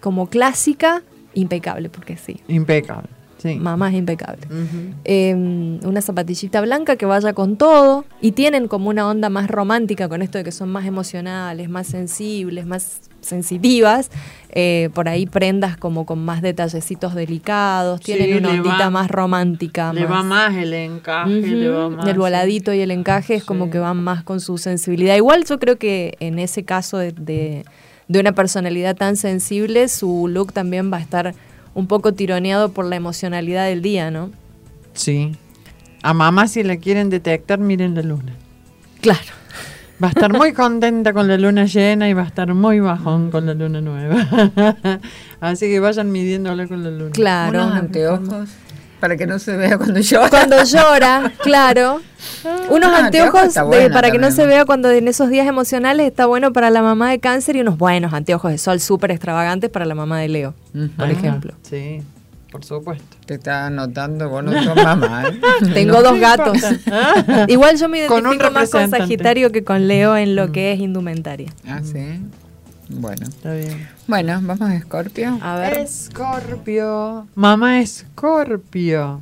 como 0.00 0.28
clásica, 0.28 1.00
impecable, 1.32 1.88
porque 1.88 2.18
sí, 2.18 2.40
Impecable. 2.46 3.08
Sí. 3.54 3.58
mamá 3.58 3.88
es 3.90 3.96
impecable. 3.96 4.42
Eh, 5.04 5.34
una 5.84 6.00
zapatillita 6.00 6.60
blanca 6.60 6.96
que 6.96 7.06
vaya 7.06 7.32
con 7.32 7.56
todo 7.56 8.04
y 8.20 8.32
tienen 8.32 8.68
como 8.68 8.90
una 8.90 9.08
onda 9.08 9.28
más 9.28 9.48
romántica 9.48 10.08
con 10.08 10.22
esto 10.22 10.38
de 10.38 10.44
que 10.44 10.52
son 10.52 10.68
más 10.70 10.84
emocionales, 10.86 11.68
más 11.68 11.86
sensibles, 11.86 12.66
más 12.66 13.00
sensitivas. 13.20 14.10
eh, 14.58 14.88
por 14.94 15.06
ahí 15.08 15.26
prendas 15.26 15.76
como 15.76 16.06
con 16.06 16.24
más 16.24 16.40
detallecitos 16.40 17.14
delicados, 17.14 18.00
Sí, 18.02 18.14
tienen 18.14 18.38
una 18.38 18.50
ondita 18.52 18.78
va- 18.84 18.90
más 18.90 19.10
romántica. 19.10 19.92
Le 19.92 20.06
va 20.06 20.22
más 20.22 20.54
el 20.56 20.72
encaje, 20.72 21.30
le 21.42 21.68
va 21.68 21.90
más. 21.90 22.06
El 22.08 22.16
voladito 22.16 22.72
y 22.72 22.80
el 22.80 22.90
encaje 22.90 23.34
es 23.34 23.44
como 23.44 23.68
que 23.68 23.78
van 23.78 24.02
más 24.02 24.22
con 24.22 24.40
su 24.40 24.56
sensibilidad. 24.56 25.14
Igual 25.14 25.44
yo 25.44 25.58
creo 25.58 25.76
que 25.76 26.14
en 26.20 26.38
ese 26.38 26.64
caso 26.64 26.96
de, 26.96 27.12
de- 27.12 27.64
de 28.08 28.20
una 28.20 28.32
personalidad 28.32 28.96
tan 28.96 29.16
sensible, 29.16 29.88
su 29.88 30.26
look 30.28 30.54
también 30.54 30.90
va 30.90 30.96
a 30.96 31.00
estar 31.00 31.34
un 31.76 31.86
poco 31.86 32.14
tironeado 32.14 32.70
por 32.70 32.86
la 32.86 32.96
emocionalidad 32.96 33.66
del 33.66 33.82
día, 33.82 34.10
¿no? 34.10 34.30
Sí. 34.94 35.32
A 36.02 36.14
mamá 36.14 36.48
si 36.48 36.62
la 36.62 36.78
quieren 36.78 37.10
detectar, 37.10 37.58
miren 37.58 37.94
la 37.94 38.00
luna. 38.00 38.32
Claro. 39.02 39.20
Va 40.02 40.08
a 40.08 40.10
estar 40.10 40.32
muy 40.32 40.52
contenta 40.54 41.12
con 41.12 41.28
la 41.28 41.36
luna 41.36 41.66
llena 41.66 42.08
y 42.08 42.14
va 42.14 42.22
a 42.22 42.26
estar 42.26 42.52
muy 42.54 42.80
bajón 42.80 43.30
con 43.30 43.44
la 43.44 43.52
luna 43.52 43.82
nueva. 43.82 44.26
Así 45.40 45.66
que 45.66 45.78
vayan 45.78 46.10
midiéndole 46.10 46.66
con 46.66 46.82
la 46.82 46.90
luna. 46.90 47.10
Claro. 47.10 47.64
Unos 47.64 47.76
anteojos 47.76 48.48
para 49.00 49.16
que 49.16 49.26
no 49.26 49.38
se 49.38 49.56
vea 49.56 49.76
cuando 49.78 50.00
llora. 50.00 50.28
Cuando 50.30 50.64
llora, 50.64 51.32
claro. 51.42 52.00
Unos 52.70 52.90
Ah, 52.92 53.06
anteojos 53.06 53.40
anteojos 53.56 53.70
de- 53.70 53.90
para 53.90 54.10
que 54.10 54.18
no 54.18 54.30
se 54.30 54.46
vea 54.46 54.64
cuando 54.64 54.90
en 54.90 55.06
esos 55.08 55.28
días 55.30 55.46
emocionales 55.46 56.06
está 56.06 56.26
bueno 56.26 56.52
para 56.52 56.70
la 56.70 56.82
mamá 56.82 57.10
de 57.10 57.18
cáncer 57.20 57.56
y 57.56 57.60
unos 57.60 57.76
buenos 57.78 58.12
anteojos 58.12 58.50
de 58.50 58.58
sol 58.58 58.80
súper 58.80 59.10
extravagantes 59.10 59.70
para 59.70 59.84
la 59.84 59.94
mamá 59.94 60.18
de 60.20 60.28
Leo, 60.28 60.54
por 60.96 61.06
Ah, 61.06 61.10
ejemplo. 61.10 61.52
Sí, 61.62 62.02
por 62.50 62.64
supuesto. 62.64 63.16
Te 63.26 63.34
está 63.34 63.66
anotando, 63.66 64.28
vos 64.28 64.42
no 64.44 64.62
sos 64.62 64.76
mamá. 64.76 65.24
¿eh? 65.28 65.40
Tengo 65.74 66.02
dos 66.02 66.18
gatos. 66.18 66.58
Igual 67.48 67.76
yo 67.76 67.88
me 67.88 67.98
identifico 67.98 68.50
más 68.50 68.70
con. 68.70 68.88
Sagitario 68.90 69.50
que 69.52 69.62
con 69.64 69.86
Leo 69.88 70.16
en 70.16 70.36
lo 70.36 70.52
que 70.52 70.72
es 70.72 70.80
indumentaria. 70.80 71.52
Ah, 71.66 71.80
sí. 71.82 72.20
Bueno. 72.88 73.26
Está 73.26 73.52
bien. 73.52 73.88
Bueno, 74.08 74.40
vamos 74.42 74.60
a 74.60 74.78
Scorpio. 74.80 75.38
A 75.42 75.56
ver. 75.56 75.78
Escorpio. 75.78 77.26
Mamá 77.34 77.80
Escorpio. 77.80 79.20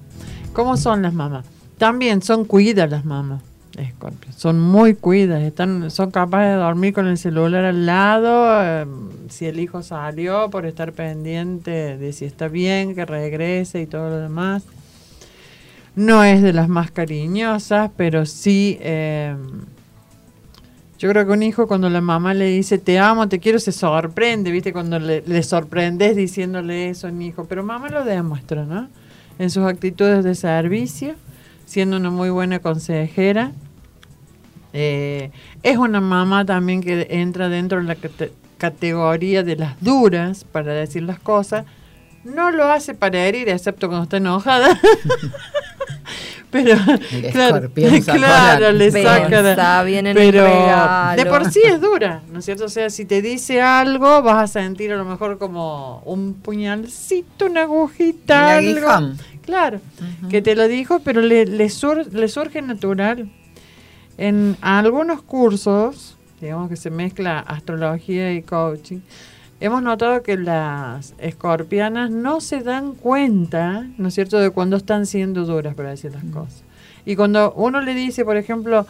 ¿Cómo 0.53 0.77
son 0.77 1.03
las 1.03 1.15
mamás? 1.15 1.47
También 1.79 2.21
son 2.23 2.45
cuidas 2.45 2.91
las 2.91 3.05
mamás. 3.05 3.43
Escorpio. 3.79 4.31
Son 4.37 4.61
muy 4.61 4.95
cuidas. 4.95 5.43
Están, 5.43 5.91
son 5.91 6.11
capaces 6.11 6.49
de 6.49 6.55
dormir 6.57 6.93
con 6.93 7.07
el 7.07 7.17
celular 7.17 7.65
al 7.65 7.87
lado. 7.87 8.47
eh, 8.63 8.87
si 9.31 9.47
el 9.47 9.59
hijo 9.59 9.83
salió, 9.83 10.51
por 10.51 10.67
estar 10.67 10.93
pendiente 10.93 11.97
de 11.97 12.13
si 12.13 12.27
está 12.27 12.49
bien, 12.49 12.95
que 12.95 13.07
regrese 13.07 13.81
y 13.81 13.87
todo 13.87 14.11
lo 14.11 14.19
demás. 14.19 14.65
No 15.97 16.25
es 16.25 16.43
de 16.43 16.53
las 16.53 16.69
más 16.69 16.91
cariñosas, 16.91 17.91
pero 17.97 18.27
sí. 18.27 18.77
eh, 18.81 19.35
yo 21.05 21.11
creo 21.11 21.27
que 21.27 21.33
un 21.33 21.43
hijo 21.43 21.67
cuando 21.67 21.91
la 21.91 22.01
mamá 22.01 22.33
le 22.33 22.47
dice 22.47 22.79
te 22.79 22.99
amo, 22.99 23.29
te 23.29 23.39
quiero, 23.39 23.59
se 23.59 23.73
sorprende, 23.73 24.51
¿viste? 24.51 24.73
Cuando 24.73 24.99
le, 24.99 25.43
sorprendes 25.43 26.17
diciéndole 26.17 26.89
eso 26.89 27.09
a 27.09 27.11
un 27.11 27.21
hijo. 27.21 27.45
Pero 27.45 27.63
mamá 27.63 27.91
lo 27.91 28.05
demuestra, 28.07 28.65
¿no? 28.65 28.89
En 29.39 29.51
sus 29.51 29.67
actitudes 29.67 30.25
de 30.25 30.35
servicio, 30.35 31.15
siendo 31.67 31.99
una 31.99 32.09
muy 32.09 32.31
buena 32.31 32.59
consejera. 32.61 33.53
Eh, 34.73 35.31
es 35.63 35.77
una 35.77 36.01
mamá 36.01 36.47
también 36.47 36.81
que 36.83 37.07
entra 37.11 37.51
dentro 37.51 37.77
de 37.83 37.85
la 37.85 37.97
cate- 37.97 38.33
categoría 38.57 39.43
de 39.43 39.57
las 39.57 39.79
duras, 39.83 40.45
para 40.51 40.73
decir 40.73 41.03
las 41.03 41.19
cosas. 41.19 41.67
No 42.25 42.51
lo 42.51 42.65
hace 42.65 42.95
para 42.95 43.19
herir, 43.27 43.51
excepto 43.51 43.89
cuando 43.89 44.05
está 44.05 44.17
enojada. 44.17 44.81
Pero, 46.55 46.75
El 47.11 47.23
claro, 47.33 47.55
claro, 48.05 48.61
la- 48.61 48.73
le 48.73 48.91
saca 49.03 49.43
pero 50.15 50.45
de 51.17 51.23
por 51.31 51.51
sí 51.51 51.61
es 51.65 51.81
dura, 51.81 52.23
¿no 52.33 52.39
es 52.39 52.45
cierto? 52.45 52.67
O 52.67 52.69
sea, 52.69 52.91
si 52.91 53.05
te 53.05 53.21
dice 53.23 53.61
algo, 53.61 54.23
vas 54.23 54.37
a 54.51 54.61
sentir 54.61 54.93
a 54.93 54.97
lo 54.97 55.05
mejor 55.05 55.37
como 55.39 56.01
un 56.05 56.35
puñalcito, 56.35 57.47
una 57.47 57.63
agujita, 57.63 58.57
algo. 58.77 58.87
Claro, 59.45 59.81
que 60.31 60.43
te 60.43 60.55
lo 60.55 60.69
dijo, 60.69 61.01
pero 61.01 61.21
le, 61.23 61.45
le, 61.45 61.69
sur- 61.71 62.07
le 62.15 62.29
surge 62.29 62.63
natural. 62.63 63.29
En 64.17 64.57
algunos 64.61 65.23
cursos, 65.23 66.17
digamos 66.41 66.69
que 66.69 66.77
se 66.77 66.91
mezcla 66.91 67.41
astrología 67.41 68.33
y 68.33 68.43
coaching, 68.43 69.01
hemos 69.65 69.83
notado 69.83 70.23
que 70.23 70.37
las 70.37 71.15
escorpianas 71.19 72.11
no 72.11 72.41
se 72.41 72.61
dan 72.61 72.95
cuenta, 72.95 73.87
¿no 73.99 74.09
es 74.09 74.15
cierto?, 74.15 74.39
de 74.39 74.51
cuando 74.51 74.77
están 74.77 75.07
siendo 75.07 75.45
duras 75.45 75.75
para 75.75 75.91
decir 75.91 76.13
las 76.13 76.25
cosas. 76.25 76.63
Y 77.07 77.17
cuando 77.17 77.53
uno 77.55 77.81
le 77.81 77.95
dice, 77.95 78.25
por 78.25 78.37
ejemplo, 78.37 78.87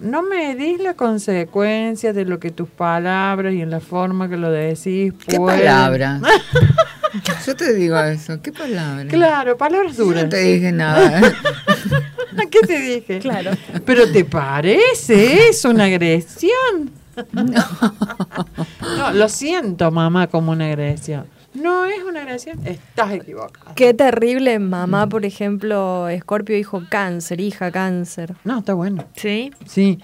no 0.00 0.22
me 0.22 0.54
dis 0.56 0.80
la 0.80 0.94
consecuencia 0.94 2.12
de 2.12 2.24
lo 2.24 2.38
que 2.40 2.50
tus 2.50 2.68
palabras 2.68 3.54
y 3.54 3.62
en 3.62 3.70
la 3.70 3.80
forma 3.80 4.28
que 4.28 4.36
lo 4.36 4.50
decís 4.50 5.12
¿Qué 5.26 5.36
pueden- 5.36 5.60
palabra? 5.60 6.20
Yo 7.46 7.54
te 7.54 7.74
digo 7.74 7.98
eso. 8.00 8.40
¿Qué 8.40 8.52
palabra? 8.52 9.04
Claro, 9.06 9.56
palabras 9.56 9.96
Yo 9.96 10.04
duras. 10.04 10.24
no 10.24 10.28
te 10.30 10.38
dije 10.38 10.72
nada. 10.72 11.20
¿Qué 12.50 12.60
te 12.66 12.78
dije? 12.80 13.18
Claro. 13.18 13.50
Pero 13.84 14.10
¿te 14.10 14.24
parece? 14.24 15.48
Es 15.48 15.64
una 15.64 15.84
agresión. 15.84 16.90
No. 17.32 19.12
lo 19.12 19.28
siento, 19.28 19.90
mamá, 19.90 20.26
como 20.28 20.52
una 20.52 20.66
agresión. 20.66 21.26
No 21.54 21.84
es 21.84 22.02
una 22.02 22.22
agresión, 22.22 22.58
estás 22.66 23.12
equivocada. 23.12 23.74
Qué 23.74 23.92
terrible 23.92 24.58
mamá, 24.58 25.06
por 25.08 25.24
ejemplo, 25.26 26.08
Escorpio, 26.08 26.56
hijo 26.56 26.82
cáncer, 26.88 27.40
hija 27.40 27.70
cáncer. 27.70 28.34
No, 28.44 28.60
está 28.60 28.72
bueno. 28.74 29.04
¿Sí? 29.16 29.50
Sí, 29.66 29.98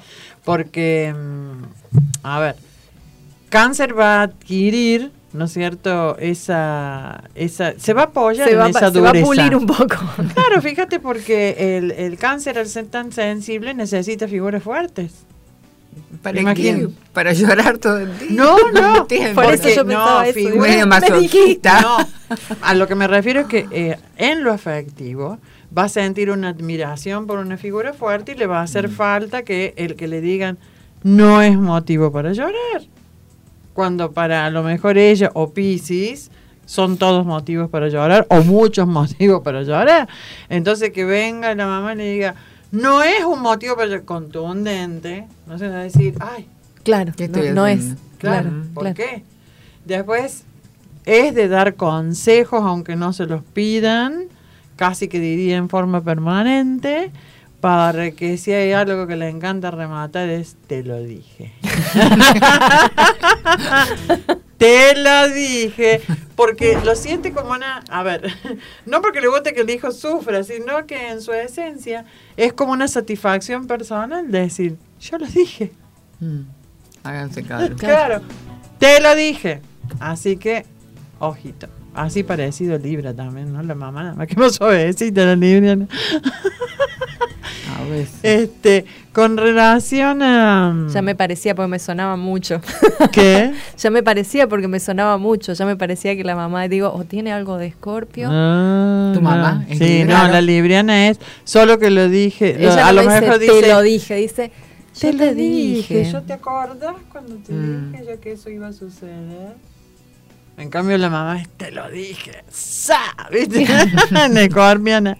porque, 0.44 1.14
mm, 1.16 1.62
a 2.22 2.38
ver, 2.40 2.56
cáncer 3.48 3.98
va 3.98 4.20
a 4.20 4.22
adquirir, 4.24 5.10
¿no 5.32 5.46
es 5.46 5.52
cierto? 5.52 6.18
Esa, 6.18 7.24
esa, 7.34 7.72
se 7.78 7.94
va 7.94 8.02
a 8.02 8.06
apoyar 8.06 8.46
Se 8.46 8.52
en 8.54 8.60
va, 8.60 8.68
esa 8.68 8.90
se 8.90 9.00
va 9.00 9.08
a 9.08 9.12
dureza. 9.12 9.26
pulir 9.26 9.56
un 9.56 9.66
poco. 9.66 9.96
Claro, 10.34 10.60
fíjate 10.60 11.00
porque 11.00 11.78
el, 11.78 11.92
el 11.92 12.18
cáncer 12.18 12.58
al 12.58 12.66
ser 12.66 12.88
tan 12.88 13.10
sensible 13.10 13.72
necesita 13.72 14.28
figuras 14.28 14.62
fuertes. 14.62 15.24
¿Para 16.22 16.40
Imagino. 16.40 16.88
qué? 16.88 16.94
¿Para 17.12 17.32
llorar 17.32 17.78
todo 17.78 17.98
el 17.98 18.18
día? 18.18 18.28
No, 18.30 18.56
no. 18.72 19.06
Por 19.06 19.12
eso 19.16 19.34
porque 19.34 19.74
yo 19.74 19.86
pensaba 19.86 20.14
no, 20.14 20.22
eso. 20.22 20.32
figura- 20.34 20.60
Medio 20.62 20.78
Me 20.86 21.00
masoquista. 21.00 21.80
No, 21.80 21.96
a 22.62 22.74
lo 22.74 22.86
que 22.86 22.94
me 22.94 23.06
refiero 23.06 23.40
es 23.40 23.46
que 23.46 23.66
eh, 23.70 23.96
en 24.16 24.42
lo 24.42 24.52
afectivo 24.52 25.38
va 25.76 25.84
a 25.84 25.88
sentir 25.88 26.30
una 26.30 26.48
admiración 26.48 27.26
por 27.26 27.38
una 27.38 27.56
figura 27.58 27.92
fuerte 27.92 28.32
y 28.32 28.34
le 28.36 28.46
va 28.46 28.60
a 28.60 28.62
hacer 28.62 28.88
falta 28.88 29.42
que 29.42 29.74
el 29.76 29.96
que 29.96 30.08
le 30.08 30.20
digan 30.20 30.58
no 31.02 31.42
es 31.42 31.56
motivo 31.58 32.10
para 32.10 32.32
llorar. 32.32 32.82
Cuando 33.74 34.10
para 34.12 34.46
a 34.46 34.50
lo 34.50 34.62
mejor 34.62 34.98
ella 34.98 35.30
o 35.34 35.52
Piscis 35.52 36.30
son 36.66 36.96
todos 36.98 37.24
motivos 37.24 37.70
para 37.70 37.88
llorar 37.88 38.26
o 38.30 38.42
muchos 38.42 38.86
motivos 38.88 39.42
para 39.42 39.62
llorar. 39.62 40.08
Entonces 40.48 40.90
que 40.90 41.04
venga 41.04 41.54
la 41.54 41.66
mamá 41.66 41.92
y 41.94 41.96
le 41.96 42.12
diga, 42.12 42.34
no 42.70 43.02
es 43.02 43.24
un 43.24 43.40
motivo 43.40 43.76
contundente, 44.04 45.26
no 45.46 45.58
se 45.58 45.68
va 45.68 45.76
a 45.76 45.82
decir, 45.82 46.14
ay, 46.20 46.46
Claro, 46.88 47.12
¿Qué 47.16 47.28
no, 47.28 47.42
no 47.52 47.66
es. 47.66 47.94
Claro, 48.18 48.48
Claro, 48.48 48.64
¿por 48.72 48.82
claro. 48.84 48.96
qué? 48.96 49.22
Después 49.84 50.44
es 51.04 51.34
de 51.34 51.48
dar 51.48 51.74
consejos, 51.74 52.62
aunque 52.62 52.96
no 52.96 53.12
se 53.12 53.26
los 53.26 53.42
pidan, 53.42 54.24
casi 54.76 55.08
que 55.08 55.20
diría 55.20 55.56
en 55.56 55.68
forma 55.68 56.02
permanente, 56.02 57.10
para 57.60 58.12
que 58.12 58.38
si 58.38 58.52
hay 58.52 58.72
algo 58.72 59.06
que 59.06 59.16
le 59.16 59.28
encanta 59.28 59.70
rematar 59.70 60.30
es 60.30 60.56
te 60.66 60.82
lo 60.82 61.02
dije. 61.02 61.52
te 64.58 64.96
lo 64.96 65.28
dije, 65.28 66.02
porque 66.34 66.78
lo 66.84 66.94
siente 66.96 67.32
como 67.32 67.52
una, 67.52 67.82
a 67.88 68.02
ver, 68.02 68.30
no 68.86 69.00
porque 69.00 69.20
le 69.20 69.28
guste 69.28 69.54
que 69.54 69.60
el 69.60 69.70
hijo 69.70 69.92
sufra, 69.92 70.42
sino 70.42 70.84
que 70.86 71.10
en 71.10 71.22
su 71.22 71.32
esencia 71.32 72.04
es 72.36 72.52
como 72.52 72.72
una 72.72 72.88
satisfacción 72.88 73.66
personal 73.66 74.30
de 74.30 74.40
decir, 74.40 74.76
yo 75.00 75.18
lo 75.18 75.26
dije. 75.26 75.72
Mm. 76.20 76.40
Háganse 77.04 77.42
cargo. 77.44 77.76
Claro, 77.76 78.20
te 78.78 79.00
lo 79.00 79.14
dije. 79.14 79.62
Así 80.00 80.36
que, 80.36 80.66
ojito. 81.18 81.68
Así 82.04 82.22
parecido 82.22 82.74
a 82.76 82.78
Libra 82.78 83.12
también, 83.14 83.52
¿no? 83.52 83.62
La 83.62 83.74
mamá, 83.74 84.02
nada 84.02 84.14
más 84.14 84.26
que 84.26 84.36
más 84.36 84.54
suavecita 84.54 85.24
la 85.24 85.36
Libra. 85.36 85.76
¿no? 85.76 85.88
A 87.78 87.84
veces. 87.84 88.18
Este, 88.22 88.84
con 89.12 89.36
relación 89.36 90.22
a... 90.22 90.86
Ya 90.92 91.00
me 91.02 91.14
parecía 91.14 91.54
porque 91.54 91.68
me 91.70 91.78
sonaba 91.78 92.16
mucho. 92.16 92.60
¿Qué? 93.12 93.52
ya 93.78 93.90
me 93.90 94.02
parecía 94.02 94.48
porque 94.48 94.68
me 94.68 94.80
sonaba 94.80 95.16
mucho. 95.18 95.52
Ya 95.52 95.64
me 95.64 95.76
parecía 95.76 96.16
que 96.16 96.24
la 96.24 96.34
mamá, 96.34 96.66
digo, 96.68 96.92
o 96.92 97.04
tiene 97.04 97.32
algo 97.32 97.56
de 97.56 97.66
escorpio. 97.66 98.28
Ah, 98.30 99.12
¿Tu 99.14 99.20
mamá 99.20 99.64
no. 99.66 99.72
es 99.72 99.78
Sí, 99.78 100.02
no, 100.04 100.28
la 100.28 100.40
libriana 100.40 101.08
es, 101.08 101.18
solo 101.44 101.78
que 101.78 101.90
lo 101.90 102.08
dije, 102.08 102.54
lo- 102.58 102.72
Ella 102.72 102.88
a 102.88 102.92
lo 102.92 103.02
dice, 103.02 103.20
mejor 103.20 103.38
te 103.38 103.44
dice... 103.44 103.68
lo 103.68 103.82
dije, 103.82 104.14
dice, 104.16 104.52
Te 105.00 105.12
lo 105.12 105.34
dije. 105.34 106.10
¿Yo 106.12 106.22
te 106.22 106.32
acordás 106.32 106.94
cuando 107.12 107.36
te 107.36 107.52
Mm. 107.52 107.92
dije 107.92 108.04
yo 108.08 108.20
que 108.20 108.32
eso 108.32 108.50
iba 108.50 108.68
a 108.68 108.72
suceder? 108.72 109.54
En 110.58 110.70
cambio 110.70 110.98
la 110.98 111.08
mamá 111.08 111.40
es, 111.40 111.48
te 111.50 111.70
lo 111.70 111.88
dije. 111.88 112.42
¡Sa! 112.50 112.98
¿Viste? 113.30 113.62
Escorpiana. 114.44 115.16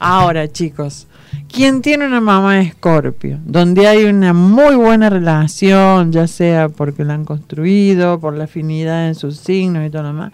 Ahora, 0.00 0.50
chicos, 0.50 1.06
quien 1.52 1.82
tiene 1.82 2.06
una 2.06 2.20
mamá 2.20 2.60
escorpio, 2.60 3.38
donde 3.44 3.86
hay 3.86 4.04
una 4.04 4.32
muy 4.32 4.74
buena 4.74 5.08
relación, 5.08 6.10
ya 6.10 6.26
sea 6.26 6.68
porque 6.68 7.04
la 7.04 7.14
han 7.14 7.24
construido, 7.24 8.18
por 8.18 8.34
la 8.34 8.44
afinidad 8.44 9.06
en 9.06 9.14
sus 9.14 9.36
signos 9.36 9.86
y 9.86 9.90
todo 9.90 10.02
lo 10.02 10.08
demás, 10.08 10.32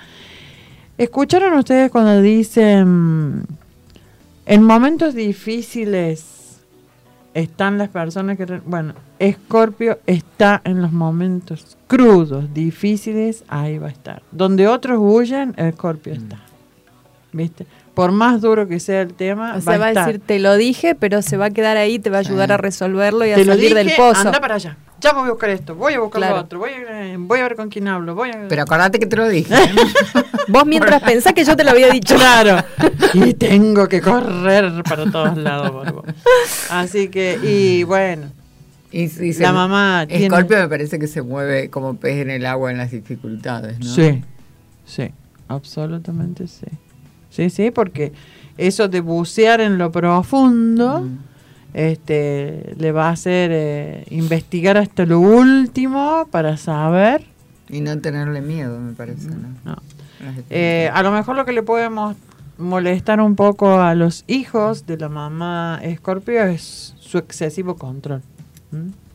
¿escucharon 0.96 1.52
ustedes 1.58 1.90
cuando 1.90 2.22
dicen, 2.22 3.44
en 4.46 4.62
momentos 4.62 5.14
difíciles 5.14 6.60
están 7.34 7.76
las 7.76 7.90
personas 7.90 8.38
que... 8.38 8.46
Bueno, 8.64 8.94
Escorpio 9.18 9.98
está 10.06 10.60
en 10.64 10.80
los 10.82 10.92
momentos 10.92 11.76
crudos, 11.86 12.52
difíciles, 12.54 13.44
ahí 13.48 13.78
va 13.78 13.88
a 13.88 13.90
estar. 13.90 14.22
Donde 14.30 14.68
otros 14.68 14.98
huyen, 15.00 15.54
Escorpio 15.56 16.12
está. 16.14 16.38
¿Viste? 17.32 17.66
Por 17.94 18.12
más 18.12 18.40
duro 18.40 18.68
que 18.68 18.78
sea 18.80 19.02
el 19.02 19.12
tema, 19.12 19.56
O 19.56 19.60
sea, 19.60 19.76
va 19.76 19.86
a 19.86 19.88
estar. 19.88 20.06
decir, 20.06 20.22
te 20.24 20.38
lo 20.38 20.56
dije, 20.56 20.94
pero 20.94 21.20
se 21.20 21.36
va 21.36 21.46
a 21.46 21.50
quedar 21.50 21.76
ahí, 21.76 21.98
te 21.98 22.10
va 22.10 22.18
a 22.18 22.20
ayudar 22.20 22.52
a 22.52 22.56
resolverlo 22.56 23.26
y 23.26 23.32
a 23.32 23.38
lo 23.38 23.44
salir 23.44 23.60
dije, 23.70 23.74
del 23.74 23.96
pozo. 23.96 24.20
anda 24.28 24.40
para 24.40 24.54
allá. 24.54 24.76
Ya 25.00 25.12
voy 25.12 25.28
a 25.28 25.30
buscar 25.30 25.50
esto, 25.50 25.74
voy 25.76 25.94
a 25.94 26.00
buscar 26.00 26.20
Claro. 26.20 26.36
lo 26.36 26.42
otro, 26.42 26.58
voy 26.60 26.70
a, 26.70 27.14
voy 27.18 27.38
a 27.40 27.42
ver 27.42 27.54
con 27.56 27.68
quién 27.68 27.86
hablo, 27.86 28.14
voy 28.16 28.30
a... 28.30 28.46
Pero 28.48 28.62
acordate 28.62 28.98
que 28.98 29.06
te 29.06 29.16
lo 29.16 29.28
dije. 29.28 29.54
Vos 30.48 30.64
mientras 30.66 31.02
pensás 31.02 31.32
que 31.34 31.44
yo 31.44 31.54
te 31.56 31.62
lo 31.64 31.70
había 31.70 31.88
dicho. 31.90 32.16
Claro. 32.16 32.64
y 33.14 33.34
tengo 33.34 33.88
que 33.88 34.00
correr 34.00 34.82
para 34.88 35.08
todos 35.10 35.36
lados. 35.36 35.70
por 35.70 35.92
vos. 35.92 36.04
Así 36.70 37.08
que, 37.08 37.38
y 37.42 37.82
bueno, 37.84 38.28
Y, 38.90 39.02
y 39.02 39.08
se- 39.34 39.42
La 39.42 39.52
mamá 39.52 40.06
tiene- 40.08 40.26
Escorpio 40.26 40.56
me 40.58 40.68
parece 40.68 40.98
que 40.98 41.06
se 41.06 41.20
mueve 41.22 41.68
como 41.70 41.96
pez 41.96 42.22
en 42.22 42.30
el 42.30 42.46
agua 42.46 42.70
en 42.70 42.78
las 42.78 42.90
dificultades, 42.90 43.78
¿no? 43.80 43.86
sí, 43.86 44.22
sí, 44.86 45.10
absolutamente 45.48 46.46
sí. 46.46 46.66
Sí, 47.30 47.50
sí, 47.50 47.70
porque 47.70 48.12
eso 48.56 48.88
de 48.88 49.00
bucear 49.00 49.60
en 49.60 49.76
lo 49.78 49.92
profundo, 49.92 51.02
Mm. 51.02 51.18
este, 51.74 52.74
le 52.78 52.92
va 52.92 53.08
a 53.08 53.12
hacer 53.12 53.50
eh, 53.52 54.04
investigar 54.10 54.76
hasta 54.78 55.04
lo 55.04 55.20
último 55.20 56.26
para 56.30 56.56
saber. 56.56 57.24
Y 57.68 57.80
no 57.82 57.98
tenerle 58.00 58.40
miedo, 58.40 58.80
me 58.80 58.92
parece, 58.94 59.28
¿no? 59.64 59.76
Eh, 60.50 60.90
a 60.92 61.02
lo 61.02 61.12
mejor 61.12 61.36
lo 61.36 61.44
que 61.44 61.52
le 61.52 61.62
podemos 61.62 62.16
molestar 62.56 63.20
un 63.20 63.36
poco 63.36 63.78
a 63.80 63.94
los 63.94 64.24
hijos 64.26 64.86
de 64.86 64.96
la 64.96 65.08
mamá 65.08 65.78
Escorpio 65.82 66.42
es 66.44 66.94
su 66.98 67.18
excesivo 67.18 67.76
control. 67.76 68.22
¿M? 68.72 69.07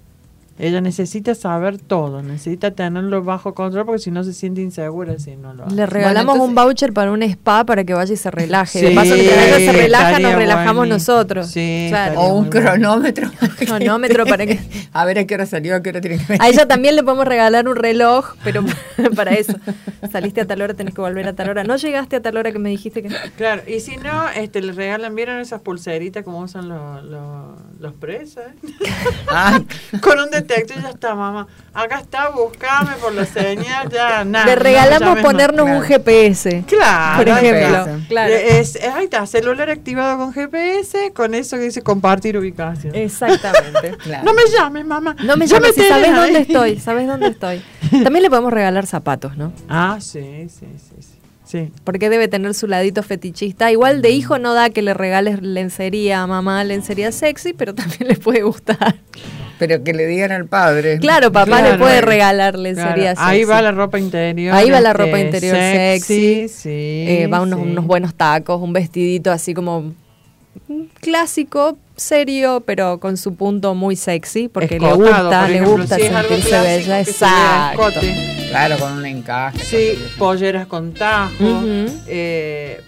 Ella 0.60 0.82
necesita 0.82 1.34
saber 1.34 1.80
todo, 1.80 2.22
necesita 2.22 2.70
tenerlo 2.72 3.24
bajo 3.24 3.56
control 3.56 3.86
porque 3.88 4.00
si 4.00 4.12
no 4.12 4.24
se 4.24 4.34
siente 4.34 4.62
insegura 4.62 5.18
si 5.18 5.36
no 5.36 5.54
lo 5.56 5.66
hace. 5.66 5.76
Le 5.76 5.88
regalamos 5.88 6.38
Bueno, 6.38 6.44
un 6.50 6.54
voucher 6.56 6.94
para 6.94 7.12
un 7.12 7.24
spa 7.24 7.66
para 7.66 7.84
que 7.84 7.96
vaya 7.96 8.14
y 8.14 8.18
se 8.18 8.30
relaje. 8.30 8.80
Sí, 8.80 8.86
de 8.86 8.92
paso, 8.92 9.16
ella 9.16 9.58
se 9.58 9.72
relaja, 9.72 10.20
nos 10.20 10.36
relajamos 10.36 10.88
nosotros. 10.88 11.48
Sí, 11.48 11.88
Claro. 11.90 12.20
O 12.22 12.28
un 12.36 12.42
muy 12.46 12.50
bueno. 12.52 12.70
cronómetro. 12.70 13.32
Cronómetro 13.58 14.26
para 14.28 14.46
que- 14.46 14.60
A 14.94 15.06
ver 15.06 15.18
a 15.18 15.26
qué 15.26 15.34
hora 15.34 15.48
salió, 15.48 15.76
a 15.76 15.82
qué 15.82 15.90
hora 15.90 16.02
tiene 16.02 16.18
que 16.20 16.26
venir. 16.26 16.42
A 16.42 16.50
ella 16.50 16.68
también 16.68 16.96
le 16.96 17.04
podemos 17.04 17.26
regalar 17.26 17.68
un 17.68 17.76
reloj, 17.76 18.36
pero 18.44 18.64
para 19.16 19.32
eso. 19.34 19.54
Saliste 20.12 20.42
a 20.42 20.46
tal 20.46 20.62
hora, 20.62 20.76
tenés 20.76 20.94
que 20.94 21.02
volver 21.02 21.28
a 21.28 21.34
tal 21.34 21.50
hora. 21.50 21.64
No 21.64 21.78
llegaste 21.78 22.18
a 22.18 22.22
tal 22.22 22.38
hora 22.38 22.52
que 22.52 22.60
me 22.60 22.70
dijiste 22.70 23.02
que... 23.02 23.10
Claro, 23.38 23.64
y 23.68 23.80
si 23.80 23.98
no, 23.98 24.30
este, 24.30 24.62
le 24.62 24.72
regalan, 24.74 25.16
¿vieron 25.16 25.40
esas 25.40 25.62
pulseritas 25.62 26.24
como 26.24 26.40
usan 26.42 26.70
los, 26.70 27.04
los, 27.06 27.58
los 27.80 27.94
presos? 27.96 28.44
Ah, 29.30 29.60
Con 30.02 30.20
un 30.20 30.30
detector 30.48 30.82
ya 30.82 30.90
está, 30.90 31.16
mamá. 31.16 31.48
Acá 31.74 32.00
está, 32.00 32.30
buscame 32.30 32.92
por 33.02 33.14
la 33.14 33.26
señal, 33.26 33.90
ya, 33.90 34.24
nada. 34.24 34.46
Le 34.46 34.56
regalamos 34.56 35.20
ponernos 35.20 35.68
un. 35.68 35.82
GPS. 35.82 36.64
Claro, 36.68 37.18
por 37.18 37.28
ejemplo. 37.30 38.00
Claro. 38.08 38.34
Es, 38.34 38.76
es- 38.76 38.84
ahí 38.94 39.06
está, 39.06 39.26
celular 39.26 39.70
activado 39.70 40.18
con 40.18 40.34
GPS, 40.34 41.12
con 41.14 41.34
eso 41.34 41.58
que 41.58 41.64
dice 41.64 41.82
compartir 41.82 42.38
ubicación. 42.38 42.94
Exactamente. 42.96 43.98
claro. 44.04 44.24
No 44.24 44.34
me 44.34 44.44
llames, 44.52 44.86
mamá. 44.86 45.16
No 45.24 45.36
me 45.38 45.48
llames 45.48 45.76
si 45.76 45.82
sabes 45.82 46.10
ahí. 46.10 46.14
dónde 46.16 46.40
estoy, 46.40 46.80
sabes 46.80 47.08
dónde 47.08 47.28
estoy. 47.28 47.64
También 48.04 48.24
le 48.24 48.30
podemos 48.30 48.54
regalar 48.54 48.86
zapatos, 48.86 49.36
¿no? 49.38 49.52
Ah, 49.68 49.98
sí, 50.00 50.48
sí, 50.50 50.68
sí, 50.78 50.96
sí. 51.02 51.13
Sí. 51.54 51.72
Porque 51.84 52.10
debe 52.10 52.28
tener 52.28 52.56
su 52.56 52.66
ladito 52.66 53.04
fetichista. 53.04 53.72
Igual 53.72 54.02
de 54.02 54.10
hijo 54.10 54.40
no 54.40 54.56
da 54.56 54.72
que 54.72 54.82
le 54.82 54.96
regales 54.96 55.40
lencería 55.44 56.24
a 56.24 56.26
mamá, 56.28 56.64
lencería 56.64 57.12
sexy, 57.12 57.54
pero 57.54 57.76
también 57.76 58.08
le 58.08 58.16
puede 58.16 58.42
gustar. 58.42 58.96
Pero 59.60 59.84
que 59.84 59.94
le 59.94 60.08
digan 60.08 60.32
al 60.32 60.48
padre. 60.48 60.98
Claro, 60.98 61.32
papá 61.32 61.46
Claro. 61.60 61.74
le 61.74 61.78
puede 61.78 62.02
regalar 62.02 62.54
Claro, 62.54 62.64
lencería 62.64 63.10
sexy. 63.12 63.24
Ahí 63.24 63.44
va 63.44 63.62
la 63.62 63.72
ropa 63.72 64.00
interior. 64.00 64.56
Ahí 64.56 64.72
va 64.72 64.82
la 64.82 64.90
este, 64.94 65.04
ropa 65.04 65.20
interior 65.20 65.56
sexy. 65.56 66.48
Sí, 66.50 66.70
Eh, 67.08 67.28
va 67.32 67.42
unos, 67.42 67.60
sí. 67.60 67.68
unos 67.68 67.86
buenos 67.86 68.16
tacos, 68.16 68.60
un 68.60 68.74
vestidito 68.74 69.32
así 69.32 69.54
como 69.54 69.82
mm, 69.82 69.94
clásico, 71.00 71.78
serio, 71.96 72.64
pero 72.66 73.00
con 73.00 73.18
su 73.18 73.36
punto 73.36 73.76
muy 73.76 73.96
sexy, 73.96 74.48
porque 74.48 74.80
le 74.80 74.88
Escotado, 74.88 75.24
gusta, 75.24 75.42
por 75.42 75.50
le 75.50 75.62
gusta 75.62 75.96
si 75.96 76.02
sentirse 76.04 76.60
bella. 76.60 77.00
Exacto. 77.00 78.00
Claro, 78.50 78.78
con 78.78 78.94
un 78.94 79.06
encaje. 79.06 79.60
Sí, 79.60 80.00
polleras 80.18 80.68
con 80.68 80.94
tajo, 80.94 81.64
eh, 82.08 82.82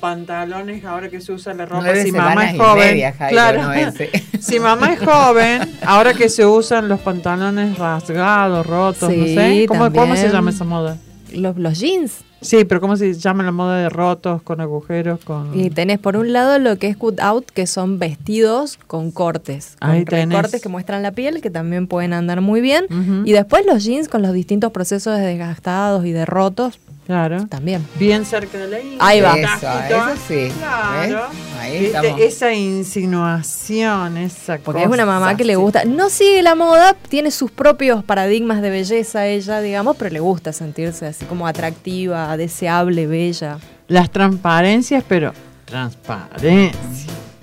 pantalones 0.00 0.84
ahora 0.84 1.08
que 1.08 1.20
se 1.20 1.32
usa 1.32 1.54
la 1.54 1.66
ropa. 1.66 1.82
Nueve 1.82 2.04
si 2.04 2.12
mamá 2.12 2.50
es 2.50 2.58
joven, 2.58 2.88
media, 2.88 3.12
Jairo, 3.12 3.32
claro. 3.32 3.62
no 3.62 3.72
ese. 3.72 4.10
si 4.40 4.60
mamá 4.60 4.92
es 4.92 5.00
joven, 5.00 5.62
ahora 5.82 6.14
que 6.14 6.28
se 6.28 6.44
usan 6.44 6.88
los 6.88 7.00
pantalones 7.00 7.78
rasgados, 7.78 8.66
rotos, 8.66 9.10
no 9.10 9.24
sé, 9.24 9.64
¿cómo, 9.66 9.92
¿cómo 9.92 10.16
se 10.16 10.28
llama 10.30 10.50
esa 10.50 10.64
moda? 10.64 10.98
Los, 11.32 11.56
los 11.56 11.78
jeans. 11.78 12.24
Sí, 12.44 12.64
pero 12.64 12.80
¿cómo 12.80 12.96
se 12.96 13.14
llama 13.14 13.42
la 13.42 13.52
moda 13.52 13.78
de 13.78 13.88
rotos, 13.88 14.42
con 14.42 14.60
agujeros, 14.60 15.18
con... 15.24 15.58
Y 15.58 15.70
tenés 15.70 15.98
por 15.98 16.16
un 16.16 16.32
lado 16.32 16.58
lo 16.58 16.76
que 16.76 16.88
es 16.88 16.96
cut 16.96 17.18
out, 17.20 17.46
que 17.46 17.66
son 17.66 17.98
vestidos 17.98 18.78
con 18.86 19.10
cortes, 19.10 19.76
con 19.80 19.90
Ahí 19.90 20.04
tenés. 20.04 20.28
recortes 20.28 20.60
que 20.62 20.68
muestran 20.68 21.02
la 21.02 21.12
piel, 21.12 21.40
que 21.40 21.50
también 21.50 21.86
pueden 21.86 22.12
andar 22.12 22.40
muy 22.42 22.60
bien. 22.60 22.86
Y 23.24 23.32
después 23.32 23.64
los 23.66 23.82
jeans 23.82 24.08
con 24.08 24.22
los 24.22 24.32
distintos 24.32 24.72
procesos 24.72 25.18
de 25.18 25.24
desgastados 25.24 26.04
y 26.04 26.12
de 26.12 26.26
rotos, 26.26 26.78
Claro. 27.06 27.46
también. 27.48 27.86
Bien 27.98 28.24
cerca 28.24 28.56
de 28.58 28.66
la 28.68 28.80
ingle, 28.80 28.96
Ahí 28.98 29.20
va. 29.20 29.36
Eso, 29.36 29.56
eso 29.56 30.04
sí. 30.26 30.48
Claro. 30.58 31.26
Ahí 31.60 31.86
estamos. 31.86 32.20
Esa 32.20 32.52
insinuación, 32.54 34.16
esa 34.16 34.58
Porque 34.58 34.82
es 34.82 34.88
una 34.88 35.04
mamá 35.06 35.26
cosa, 35.26 35.36
que 35.36 35.44
le 35.44 35.52
sí. 35.54 35.58
gusta, 35.60 35.84
no 35.84 36.08
sigue 36.10 36.42
la 36.42 36.54
moda, 36.54 36.94
tiene 37.08 37.30
sus 37.30 37.50
propios 37.50 38.02
paradigmas 38.04 38.62
de 38.62 38.70
belleza 38.70 39.26
ella, 39.26 39.60
digamos, 39.60 39.96
pero 39.96 40.10
le 40.10 40.20
gusta 40.20 40.52
sentirse 40.52 41.06
así 41.06 41.24
como 41.26 41.46
atractiva, 41.46 42.36
deseable, 42.36 43.06
bella. 43.06 43.58
Las 43.88 44.10
transparencias, 44.10 45.04
pero 45.06 45.32
transparencia. 45.66 46.72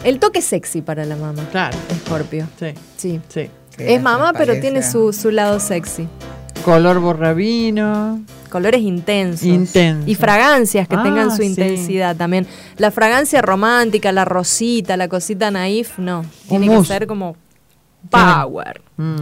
El 0.04 0.20
toque 0.20 0.42
sexy 0.42 0.82
para 0.82 1.06
la 1.06 1.16
mamá, 1.16 1.44
Claro, 1.52 1.78
Escorpio. 1.90 2.48
sí, 2.60 2.74
Sí. 2.98 3.22
sí. 3.28 3.50
Sí, 3.78 3.84
Es 3.88 4.02
mamá, 4.02 4.34
pero 4.34 4.60
tiene 4.60 4.84
su, 4.84 5.14
su 5.14 5.32
lado 5.32 5.60
sexy. 5.60 6.08
Color 6.66 7.00
borrabino. 7.00 8.20
Colores 8.52 8.82
intensos. 8.82 9.44
Intensos. 9.48 10.08
Y 10.08 10.14
fragancias 10.16 10.88
que 10.88 10.96
Ah, 10.96 11.04
tengan 11.04 11.32
su 11.32 11.38
sí. 11.38 11.46
intensidad 11.46 12.16
también. 12.16 12.46
La 12.78 12.92
fragancia 12.92 13.42
romántica, 13.42 14.12
la 14.12 14.26
rosita, 14.26 14.96
la 14.98 15.08
cosita 15.08 15.50
naif, 15.50 15.98
no. 15.98 16.24
Tiene 16.48 16.68
que 16.70 16.84
ser 16.86 17.08
como 17.08 17.36
power. 18.10 18.82
Mm. 18.98 19.16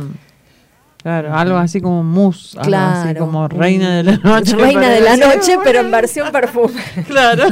Claro, 1.01 1.33
algo 1.33 1.55
así 1.57 1.79
como 1.79 2.03
mousse, 2.03 2.57
algo 2.59 2.75
así 2.75 3.03
Claro. 3.03 3.19
como 3.21 3.47
reina 3.47 3.95
de 3.95 4.03
la 4.03 4.17
noche. 4.17 4.53
Reina 4.57 4.89
de 4.89 4.99
la 4.99 5.15
noche, 5.15 5.57
pero 5.63 5.79
en 5.79 5.91
versión 5.91 6.29
perfume. 6.31 6.73
Claro. 7.07 7.45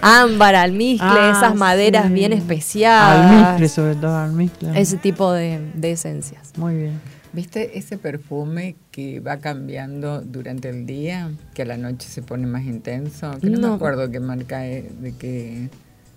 Ámbar, 0.00 0.54
almizcle, 0.54 1.06
Ah, 1.06 1.34
esas 1.36 1.54
maderas 1.54 2.06
sí. 2.06 2.12
bien 2.14 2.32
especiadas. 2.32 3.30
Almizcle, 3.30 3.68
sobre 3.68 3.94
todo 3.96 4.16
almizcle. 4.16 4.70
Ese 4.80 4.96
tipo 4.96 5.32
de, 5.32 5.60
de 5.74 5.92
esencias. 5.92 6.52
Muy 6.56 6.74
bien. 6.76 7.00
¿Viste 7.36 7.76
ese 7.76 7.98
perfume 7.98 8.76
que 8.90 9.20
va 9.20 9.36
cambiando 9.36 10.22
durante 10.22 10.70
el 10.70 10.86
día? 10.86 11.30
Que 11.52 11.62
a 11.62 11.64
la 11.66 11.76
noche 11.76 12.08
se 12.08 12.22
pone 12.22 12.46
más 12.46 12.64
intenso. 12.64 13.30
Que 13.42 13.50
no, 13.50 13.58
No. 13.58 13.68
me 13.68 13.74
acuerdo 13.74 14.10
qué 14.10 14.20
marca 14.20 14.66
es, 14.66 14.84
de 15.02 15.12
que... 15.14 15.68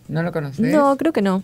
¿No 0.08 0.24
lo 0.24 0.32
conoces? 0.32 0.62
No, 0.74 0.96
creo 0.96 1.12
que 1.12 1.22
no. 1.22 1.44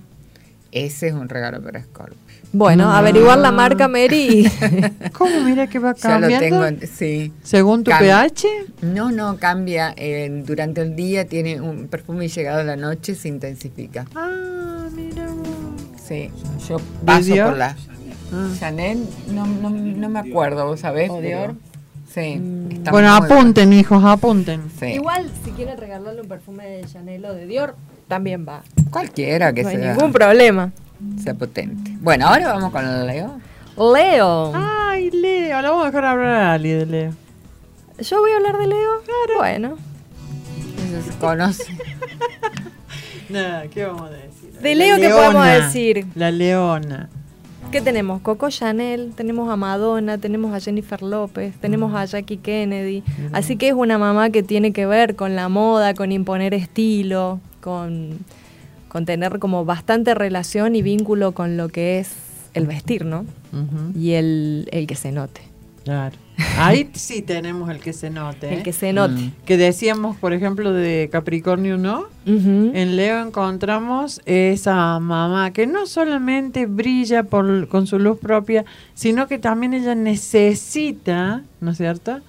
Ese 0.72 1.08
es 1.10 1.14
un 1.14 1.28
regalo 1.28 1.62
para 1.62 1.84
Scorpio. 1.84 2.16
Bueno, 2.54 2.86
Ah. 2.90 3.00
averiguar 3.00 3.38
la 3.40 3.52
marca 3.52 3.90
Mary. 3.90 4.50
¿Cómo 5.14 5.42
mira 5.44 5.68
que 5.68 5.80
va 5.80 5.94
Ya 5.94 6.16
lo 6.16 6.22
cambiando? 6.22 6.40
tengo, 6.46 6.66
en- 6.66 6.88
sí. 6.88 7.34
Según 7.44 7.84
tu 7.84 7.92
pH. 7.92 8.48
No, 8.82 9.12
no, 9.12 9.36
cambia. 9.38 9.94
eh, 9.98 10.42
durante 10.46 10.82
el 10.84 10.96
día 10.96 11.26
tiene 11.26 11.60
un 11.60 11.88
perfume 11.90 12.26
y 12.26 12.28
llegado 12.30 12.62
a 12.62 12.64
la 12.64 12.78
noche 12.78 13.14
se 13.14 13.28
intensifica. 13.28 14.06
Ah, 14.16 14.88
mira. 14.96 15.28
Sí, 16.02 16.30
yo 16.70 16.78
paso 17.06 17.36
por 17.36 17.58
la... 17.58 17.76
Ah. 18.34 18.50
Chanel, 18.60 19.08
no, 19.32 19.46
no, 19.46 19.70
no 19.70 20.10
me 20.10 20.20
acuerdo, 20.20 20.66
¿vos 20.66 20.80
sabés? 20.80 21.10
¿O 21.10 21.22
Dior? 21.22 21.56
Sí. 22.12 22.42
está 22.72 22.92
Bueno, 22.92 23.14
apunten, 23.14 23.74
hijos, 23.74 24.04
apunten. 24.04 24.62
bueno. 24.62 24.76
Sí. 24.80 24.86
Igual, 24.88 25.30
si 25.44 25.52
quieren 25.52 25.78
regalarle 25.78 26.22
un 26.22 26.28
perfume 26.28 26.66
de 26.66 26.86
Chanel 26.86 27.26
o 27.26 27.34
de 27.34 27.46
Dior, 27.46 27.76
también 28.08 28.46
va. 28.48 28.62
Cualquiera 28.90 29.54
que 29.54 29.64
no 29.64 29.70
hay 29.70 29.78
sea, 29.78 29.94
ningún 29.94 30.12
problema. 30.12 30.72
sea 31.22 31.34
potente. 31.34 31.92
Bueno, 32.00 32.28
ahora 32.28 32.54
vamos 32.54 32.72
con 32.72 32.86
el 32.86 33.06
Leo. 33.08 33.40
Leo. 33.78 34.52
Ay, 34.56 35.12
Leo, 35.12 35.62
la 35.62 35.70
vamos 35.70 35.84
a 35.84 35.88
dejar 35.88 36.06
hablar 36.06 36.34
a 36.36 36.54
Ali 36.54 36.70
de 36.72 36.86
Leo. 36.86 37.12
¿Yo 38.00 38.20
voy 38.20 38.32
a 38.32 38.38
hablar 38.38 38.58
de 38.58 38.68
Leo? 38.68 38.92
Bueno. 39.38 39.78
Ese 40.86 41.12
se 41.12 41.18
conoce. 41.18 41.64
Nada, 43.30 43.68
¿qué 43.68 43.86
vamos 43.86 44.10
a 44.10 44.14
decir? 44.14 44.52
De 44.62 44.76
Leo, 44.76 44.98
¿qué 44.98 45.10
podemos 45.10 45.46
decir? 45.46 46.06
La 46.16 46.32
leona. 46.32 47.10
¿Qué 47.76 47.82
tenemos? 47.82 48.22
Coco 48.22 48.50
Chanel, 48.50 49.12
tenemos 49.18 49.50
a 49.50 49.58
Madonna, 49.58 50.18
tenemos 50.18 50.54
a 50.54 50.62
Jennifer 50.62 51.02
López, 51.02 51.58
tenemos 51.58 51.94
a 51.94 52.06
Jackie 52.06 52.38
Kennedy. 52.38 53.04
Así 53.34 53.58
que 53.58 53.68
es 53.68 53.74
una 53.74 53.98
mamá 53.98 54.30
que 54.30 54.44
tiene 54.44 54.72
que 54.72 54.86
ver 54.86 55.18
con 55.18 55.36
la 55.36 55.50
moda, 55.50 55.94
con 55.94 56.14
imponer 56.14 56.54
estilo, 56.54 57.42
con, 57.60 58.20
con 58.88 59.06
tener 59.06 59.40
como 59.40 59.66
bastante 59.66 60.16
relación 60.16 60.74
y 60.78 60.84
vínculo 60.84 61.34
con 61.34 61.58
lo 61.58 61.68
que 61.68 62.00
es 62.00 62.16
el 62.54 62.66
vestir, 62.66 63.04
¿no? 63.04 63.26
Y 63.94 64.12
el, 64.12 64.70
el 64.72 64.88
que 64.88 64.96
se 64.96 65.12
note. 65.12 65.42
Claro. 65.84 66.16
Ahí 66.58 66.90
sí 66.94 67.22
tenemos 67.22 67.70
el 67.70 67.80
que 67.80 67.94
se 67.94 68.10
note. 68.10 68.54
El 68.54 68.60
¿eh? 68.60 68.64
que 68.64 68.74
se 68.74 68.94
note. 68.94 69.14
Mm. 69.14 69.32
Que 69.46 69.58
decíamos, 69.58 70.18
por 70.18 70.34
ejemplo, 70.34 70.74
de 70.74 71.10
Capricornio, 71.12 71.78
¿no? 71.78 72.08
En 72.28 72.96
Leo 72.96 73.22
encontramos 73.22 74.20
esa 74.26 75.00
mamá 75.00 75.52
que 75.52 75.68
no 75.68 75.86
solamente 75.86 76.66
brilla 76.66 77.22
por, 77.24 77.68
con 77.68 77.86
su 77.86 78.00
luz 78.00 78.18
propia, 78.18 78.66
sino 78.96 79.28
que 79.28 79.38
también 79.38 79.76
ella 79.76 79.94
necesita, 79.94 81.44
¿no 81.62 81.72
es 81.72 81.78
cierto? 81.78 82.22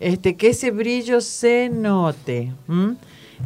Este, 0.00 0.36
que 0.36 0.48
ese 0.48 0.70
brillo 0.70 1.20
se 1.20 1.68
note. 1.68 2.50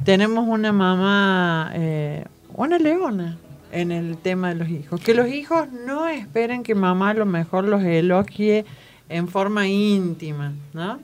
Tenemos 0.04 0.46
una 0.46 0.72
mamá, 0.72 1.72
eh, 1.74 2.24
una 2.54 2.78
leona 2.78 3.36
en 3.72 3.90
el 3.90 4.16
tema 4.16 4.50
de 4.50 4.54
los 4.54 4.68
hijos. 4.68 5.00
Que 5.00 5.12
los 5.12 5.28
hijos 5.28 5.68
no 5.86 6.06
esperen 6.06 6.62
que 6.62 6.74
mamá 6.74 7.10
a 7.10 7.14
lo 7.14 7.26
mejor 7.26 7.64
los 7.64 7.82
elogie 7.82 8.64
en 9.08 9.28
forma 9.28 9.66
íntima, 9.68 10.52
¿no? 10.72 11.00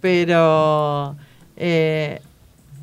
Pero 0.00 1.16
eh, 1.56 2.20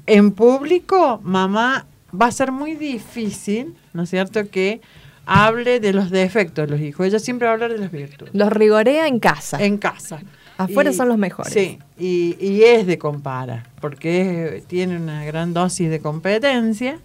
en 0.05 0.31
público, 0.31 1.19
mamá, 1.23 1.85
va 2.19 2.27
a 2.27 2.31
ser 2.31 2.51
muy 2.51 2.75
difícil, 2.75 3.73
¿no 3.93 4.03
es 4.03 4.09
cierto?, 4.09 4.47
que 4.49 4.81
hable 5.25 5.79
de 5.79 5.91
los 5.93 6.11
defectos 6.11 6.65
de 6.67 6.71
los 6.71 6.81
hijos. 6.81 7.07
Ella 7.07 7.19
siempre 7.19 7.45
va 7.47 7.51
a 7.51 7.53
hablar 7.55 7.71
de 7.71 7.79
las 7.79 7.91
virtudes. 7.91 8.33
Los 8.35 8.51
rigorea 8.51 9.07
en 9.07 9.19
casa. 9.19 9.63
En 9.63 9.77
casa. 9.77 10.19
Afuera 10.57 10.91
Y- 10.91 10.93
son 10.93 11.09
los 11.09 11.17
mejores. 11.17 11.51
Sí, 11.51 11.79
y, 11.97 12.37
y 12.39 12.63
es 12.63 12.85
de 12.85 12.97
compara, 12.97 13.63
porque 13.81 14.57
es- 14.57 14.65
tiene 14.67 14.97
una 14.97 15.25
gran 15.25 15.53
dosis 15.53 15.89
de 15.89 15.99
competencia. 15.99 16.99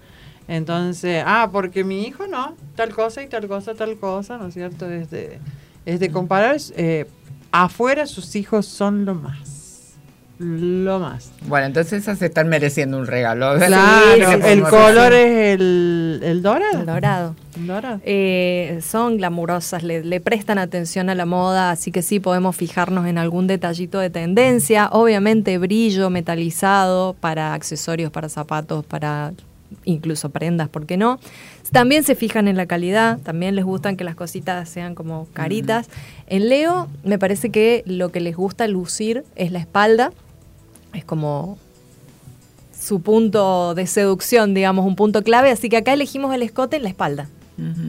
Entonces, 0.49 1.23
ah, 1.27 1.49
porque 1.53 1.85
mi 1.85 2.03
hijo 2.07 2.27
no, 2.27 2.55
tal 2.75 2.93
cosa 2.95 3.23
y 3.23 3.29
tal 3.29 3.47
cosa, 3.49 3.75
tal 3.75 3.97
cosa, 3.99 4.37
¿no 4.37 4.49
es 4.49 4.55
cierto? 4.55 4.91
Es 4.91 5.11
de, 5.11 5.39
es 5.87 6.01
de 6.01 6.11
comparar. 6.11 6.57
eh, 6.77 7.07
afuera 7.53 8.07
sus 8.07 8.37
hijos 8.37 8.67
son 8.67 9.05
lo 9.05 9.15
más. 9.15 9.59
Lo 10.43 10.99
más. 10.99 11.33
Bueno, 11.49 11.67
entonces 11.67 12.03
esas 12.03 12.19
se 12.19 12.25
están 12.25 12.49
mereciendo 12.49 12.97
un 12.97 13.07
regalo. 13.07 13.57
Claro, 13.59 14.41
Sí, 14.41 14.41
el 14.47 14.63
color 14.63 15.13
es 15.13 15.61
el, 15.61 16.21
el 16.23 16.41
dorado. 16.41 16.81
El 16.81 16.87
dorado. 16.87 17.37
El 17.57 17.67
dorado. 17.67 18.01
Eh, 18.05 18.79
son 18.83 19.19
glamurosas, 19.19 19.83
le, 19.83 20.03
le 20.03 20.19
prestan 20.19 20.57
atención 20.57 21.11
a 21.11 21.15
la 21.15 21.27
moda, 21.27 21.71
así 21.71 21.93
que 21.93 22.01
sí 22.01 22.21
podemos 22.21 22.57
fijarnos 22.57 23.07
en 23.07 23.19
algún 23.19 23.49
detallito 23.49 23.99
de 23.99 24.09
tendencia. 24.09 24.89
Obviamente 24.93 25.59
brillo 25.59 26.09
metalizado 26.09 27.15
para 27.21 27.53
accesorios, 27.53 28.11
para 28.11 28.31
zapatos, 28.31 28.87
para 28.87 29.33
incluso 29.85 30.31
prendas, 30.31 30.69
¿por 30.69 30.87
qué 30.87 30.97
no? 30.97 31.19
También 31.73 32.03
se 32.03 32.15
fijan 32.15 32.49
en 32.49 32.57
la 32.57 32.67
calidad, 32.67 33.19
también 33.19 33.55
les 33.55 33.65
gustan 33.65 33.97
que 33.97 34.05
las 34.05 34.15
cositas 34.15 34.69
sean 34.69 34.95
como 34.95 35.27
caritas. 35.33 35.89
En 36.27 36.49
Leo 36.49 36.89
me 37.05 37.19
parece 37.19 37.51
que 37.51 37.83
lo 37.87 38.11
que 38.11 38.21
les 38.21 38.37
gusta 38.37 38.67
lucir 38.67 39.25
es 39.37 39.53
la 39.53 39.61
espalda, 39.61 40.13
es 40.93 41.05
como 41.05 41.59
su 42.79 43.01
punto 43.01 43.75
de 43.75 43.87
seducción, 43.87 44.55
digamos, 44.55 44.87
un 44.87 44.97
punto 44.97 45.23
clave, 45.23 45.51
así 45.51 45.69
que 45.69 45.77
acá 45.77 45.93
elegimos 45.93 46.35
el 46.35 46.43
escote 46.43 46.77
en 46.77 46.83
la 46.83 46.89
espalda. 46.89 47.29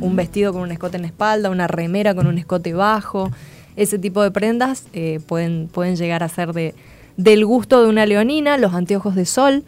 Un 0.02 0.18
vestido 0.18 0.52
con 0.52 0.64
un 0.64 0.72
escote 0.74 0.98
en 0.98 1.04
la 1.04 1.08
espalda, 1.08 1.50
una 1.50 1.66
remera 1.66 2.14
con 2.14 2.28
un 2.28 2.38
escote 2.38 2.74
bajo, 2.74 3.32
ese 3.78 3.98
tipo 3.98 4.22
de 4.22 4.30
prendas 4.30 4.84
eh, 4.92 5.22
pueden, 5.26 5.70
pueden 5.72 5.96
llegar 5.96 6.24
a 6.24 6.28
ser 6.28 6.52
de, 6.52 6.76
del 7.16 7.46
gusto 7.46 7.82
de 7.82 7.88
una 7.88 8.06
leonina, 8.06 8.58
los 8.58 8.74
anteojos 8.74 9.16
de 9.16 9.26
sol, 9.26 9.64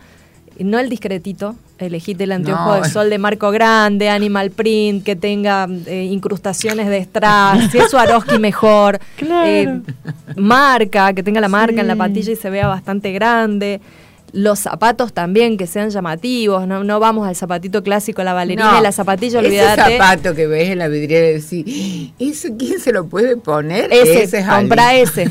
no 0.59 0.79
el 0.79 0.89
discretito, 0.89 1.55
elegite 1.79 2.23
el 2.25 2.31
anteojo 2.31 2.75
No. 2.77 2.81
de 2.81 2.89
sol 2.89 3.09
de 3.09 3.17
marco 3.17 3.51
grande, 3.51 4.09
animal 4.09 4.51
print, 4.51 5.03
que 5.03 5.15
tenga 5.15 5.67
eh, 5.87 6.03
incrustaciones 6.11 6.87
de 6.87 7.03
strass, 7.03 7.71
si 7.71 7.77
es 7.79 7.89
Swarovski 7.89 8.39
mejor, 8.39 8.99
Claro. 9.17 9.47
Eh, 9.47 9.81
marca, 10.37 11.13
que 11.13 11.23
tenga 11.23 11.41
la 11.41 11.49
marca 11.49 11.81
en 11.81 11.87
la 11.87 11.95
patilla 11.95 12.31
y 12.31 12.35
se 12.35 12.49
vea 12.49 12.67
bastante 12.67 13.11
grande. 13.11 13.81
Los 14.33 14.57
zapatos 14.59 15.13
también 15.13 15.57
que 15.57 15.67
sean 15.67 15.91
llamativos, 15.91 16.67
no, 16.67 16.83
no 16.83 16.99
vamos 16.99 17.27
al 17.27 17.35
zapatito 17.35 17.83
clásico, 17.83 18.23
la 18.23 18.33
balerina 18.33 18.71
No, 18.73 18.79
y 18.79 18.81
la 18.81 18.91
zapatilla, 18.91 19.39
Ese 19.39 19.47
olvídate. 19.47 19.97
zapato 19.97 20.33
que 20.33 20.47
ves 20.47 20.69
en 20.69 20.79
la 20.79 20.87
vidriera 20.87 21.29
y 21.29 21.33
decís, 21.39 22.11
¿eso 22.17 22.47
quién 22.57 22.79
se 22.79 22.91
lo 22.91 23.05
puede 23.05 23.37
poner? 23.37 23.93
Ese, 23.93 24.23
es 24.23 24.45
compra 24.47 24.89
Ali. 24.89 25.01
ese. 25.01 25.29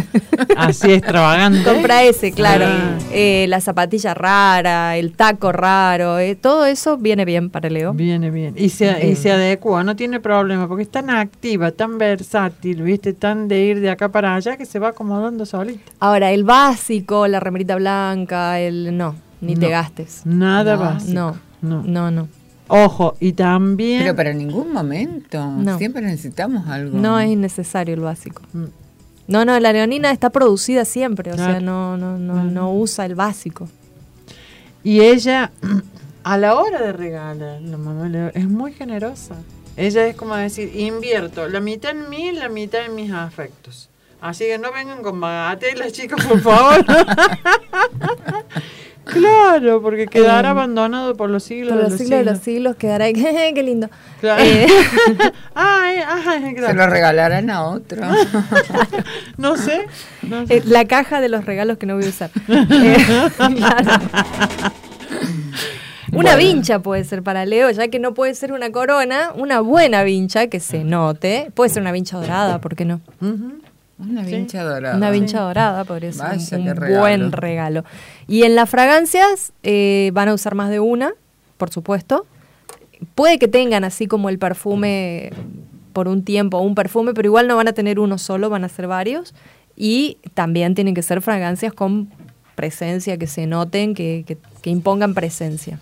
Así 0.56 0.92
extravagante. 0.92 1.62
compra 1.62 2.02
ese, 2.04 2.32
claro. 2.32 2.64
Ah. 2.66 2.98
Eh, 3.12 3.44
la 3.48 3.60
zapatilla 3.60 4.14
rara, 4.14 4.96
el 4.96 5.12
taco 5.12 5.52
raro, 5.52 6.18
eh, 6.18 6.34
todo 6.34 6.64
eso 6.64 6.96
viene 6.96 7.24
bien 7.26 7.50
para 7.50 7.68
Leo. 7.68 7.92
Viene 7.92 8.30
bien. 8.30 8.54
Y 8.56 8.70
se, 8.70 9.06
y 9.06 9.14
se 9.16 9.30
adecua, 9.30 9.84
no 9.84 9.94
tiene 9.94 10.20
problema, 10.20 10.66
porque 10.68 10.84
es 10.84 10.90
tan 10.90 11.10
activa, 11.10 11.70
tan 11.72 11.98
versátil, 11.98 12.82
¿viste? 12.82 13.12
Tan 13.12 13.46
de 13.48 13.60
ir 13.60 13.80
de 13.80 13.90
acá 13.90 14.08
para 14.10 14.34
allá 14.34 14.56
que 14.56 14.64
se 14.64 14.78
va 14.78 14.88
acomodando 14.88 15.44
solita. 15.44 15.92
Ahora, 16.00 16.30
el 16.32 16.44
básico, 16.44 17.26
la 17.28 17.40
remerita 17.40 17.76
blanca, 17.76 18.37
el 18.60 18.96
no, 18.96 19.14
ni 19.40 19.54
te 19.56 19.68
gastes. 19.68 20.22
Nada 20.24 20.74
No, 20.76 20.80
básico. 20.80 21.12
No, 21.12 21.36
No. 21.62 21.82
no, 21.82 22.10
no. 22.10 22.28
Ojo, 22.70 23.16
y 23.18 23.32
también. 23.32 24.02
Pero 24.02 24.14
para 24.14 24.32
ningún 24.32 24.72
momento. 24.72 25.44
No. 25.52 25.78
Siempre 25.78 26.02
necesitamos 26.02 26.68
algo. 26.68 26.98
No 26.98 27.18
es 27.18 27.30
innecesario 27.30 27.94
el 27.94 28.00
básico. 28.00 28.42
Mm. 28.52 28.64
No, 29.26 29.44
no, 29.44 29.58
la 29.60 29.72
leonina 29.72 30.10
está 30.10 30.30
producida 30.30 30.84
siempre, 30.86 31.32
o 31.32 31.36
sea, 31.36 31.60
no, 31.60 31.96
no, 31.98 32.16
no, 32.18 32.44
no 32.44 32.72
usa 32.72 33.04
el 33.04 33.14
básico. 33.14 33.68
Y 34.82 35.00
ella, 35.00 35.50
a 36.24 36.38
la 36.38 36.54
hora 36.54 36.80
de 36.80 36.92
regalar, 36.92 37.60
la 37.60 37.76
mamá 37.76 38.30
es 38.34 38.48
muy 38.48 38.72
generosa. 38.72 39.34
Ella 39.76 40.06
es 40.06 40.16
como 40.16 40.34
decir, 40.34 40.74
invierto 40.74 41.46
la 41.48 41.60
mitad 41.60 41.92
en 41.92 42.08
mí 42.08 42.28
y 42.28 42.32
la 42.32 42.48
mitad 42.48 42.84
en 42.86 42.94
mis 42.94 43.12
afectos. 43.12 43.88
Así 44.20 44.44
que 44.46 44.58
no 44.58 44.72
vengan 44.72 45.02
con 45.02 45.20
bagatelas, 45.20 45.92
chicos, 45.92 46.24
por 46.24 46.40
favor. 46.40 46.84
Claro, 49.04 49.80
porque 49.80 50.06
quedará 50.06 50.48
Eh, 50.48 50.50
abandonado 50.50 51.16
por 51.16 51.30
los 51.30 51.42
siglos 51.42 51.70
Por 51.70 51.78
de 51.78 51.82
los 51.84 51.92
los 51.92 51.98
siglos 51.98 52.18
de 52.18 52.24
los 52.26 52.38
siglos. 52.40 52.44
siglos 52.44 52.76
quedará 52.76 53.06
ahí. 53.06 53.14
qué 53.54 53.62
lindo. 53.62 53.88
Claro. 54.20 54.42
Eh, 54.44 54.66
Ay, 55.54 55.96
ay, 56.06 56.54
Se 56.54 56.74
lo 56.74 56.86
regalarán 56.86 57.48
a 57.48 57.64
otro. 57.64 58.02
No 59.38 59.56
sé. 59.56 59.86
no 60.20 60.46
sé. 60.46 60.58
eh, 60.58 60.62
la 60.66 60.84
caja 60.84 61.22
de 61.22 61.30
los 61.30 61.46
regalos 61.46 61.78
que 61.78 61.86
no 61.86 61.94
voy 61.96 62.04
a 62.04 62.08
usar. 62.10 62.30
Claro. 62.44 63.94
Una 66.12 66.34
Bueno. 66.34 66.36
vincha 66.36 66.78
puede 66.80 67.04
ser 67.04 67.22
para 67.22 67.46
Leo, 67.46 67.70
ya 67.70 67.88
que 67.88 67.98
no 67.98 68.12
puede 68.12 68.34
ser 68.34 68.52
una 68.52 68.70
corona, 68.72 69.30
una 69.34 69.60
buena 69.60 70.02
vincha 70.02 70.48
que 70.48 70.60
se 70.60 70.84
note. 70.84 71.50
Puede 71.54 71.70
ser 71.70 71.80
una 71.82 71.92
vincha 71.92 72.18
dorada, 72.18 72.60
¿por 72.60 72.76
qué 72.76 72.84
no? 72.84 73.00
Ujú. 73.22 73.52
Una 73.98 74.24
Sí. 74.24 74.30
vincha 74.36 74.62
dorada. 74.62 74.96
Una 74.96 75.10
vincha 75.10 75.40
dorada 75.40 75.84
podría 75.84 76.12
ser 76.12 76.22
Vaya, 76.28 76.56
un, 76.56 76.68
un 76.68 76.76
regalo. 76.76 77.00
buen 77.00 77.32
regalo. 77.32 77.84
Y 78.28 78.42
en 78.44 78.54
las 78.54 78.70
fragancias 78.70 79.52
eh, 79.62 80.10
van 80.14 80.28
a 80.28 80.34
usar 80.34 80.54
más 80.54 80.70
de 80.70 80.80
una, 80.80 81.10
por 81.56 81.70
supuesto. 81.70 82.26
Puede 83.14 83.38
que 83.38 83.48
tengan 83.48 83.84
así 83.84 84.06
como 84.06 84.28
el 84.28 84.38
perfume 84.38 85.30
por 85.92 86.06
un 86.08 86.22
tiempo, 86.24 86.58
un 86.60 86.74
perfume, 86.74 87.12
pero 87.14 87.26
igual 87.26 87.48
no 87.48 87.56
van 87.56 87.68
a 87.68 87.72
tener 87.72 87.98
uno 87.98 88.18
solo, 88.18 88.50
van 88.50 88.64
a 88.64 88.68
ser 88.68 88.86
varios. 88.86 89.34
Y 89.76 90.18
también 90.34 90.74
tienen 90.74 90.94
que 90.94 91.02
ser 91.02 91.20
fragancias 91.20 91.72
con 91.72 92.08
presencia, 92.54 93.16
que 93.18 93.26
se 93.28 93.46
noten, 93.46 93.94
que, 93.94 94.24
que- 94.26 94.36
que 94.62 94.70
impongan 94.70 95.14
presencia. 95.14 95.78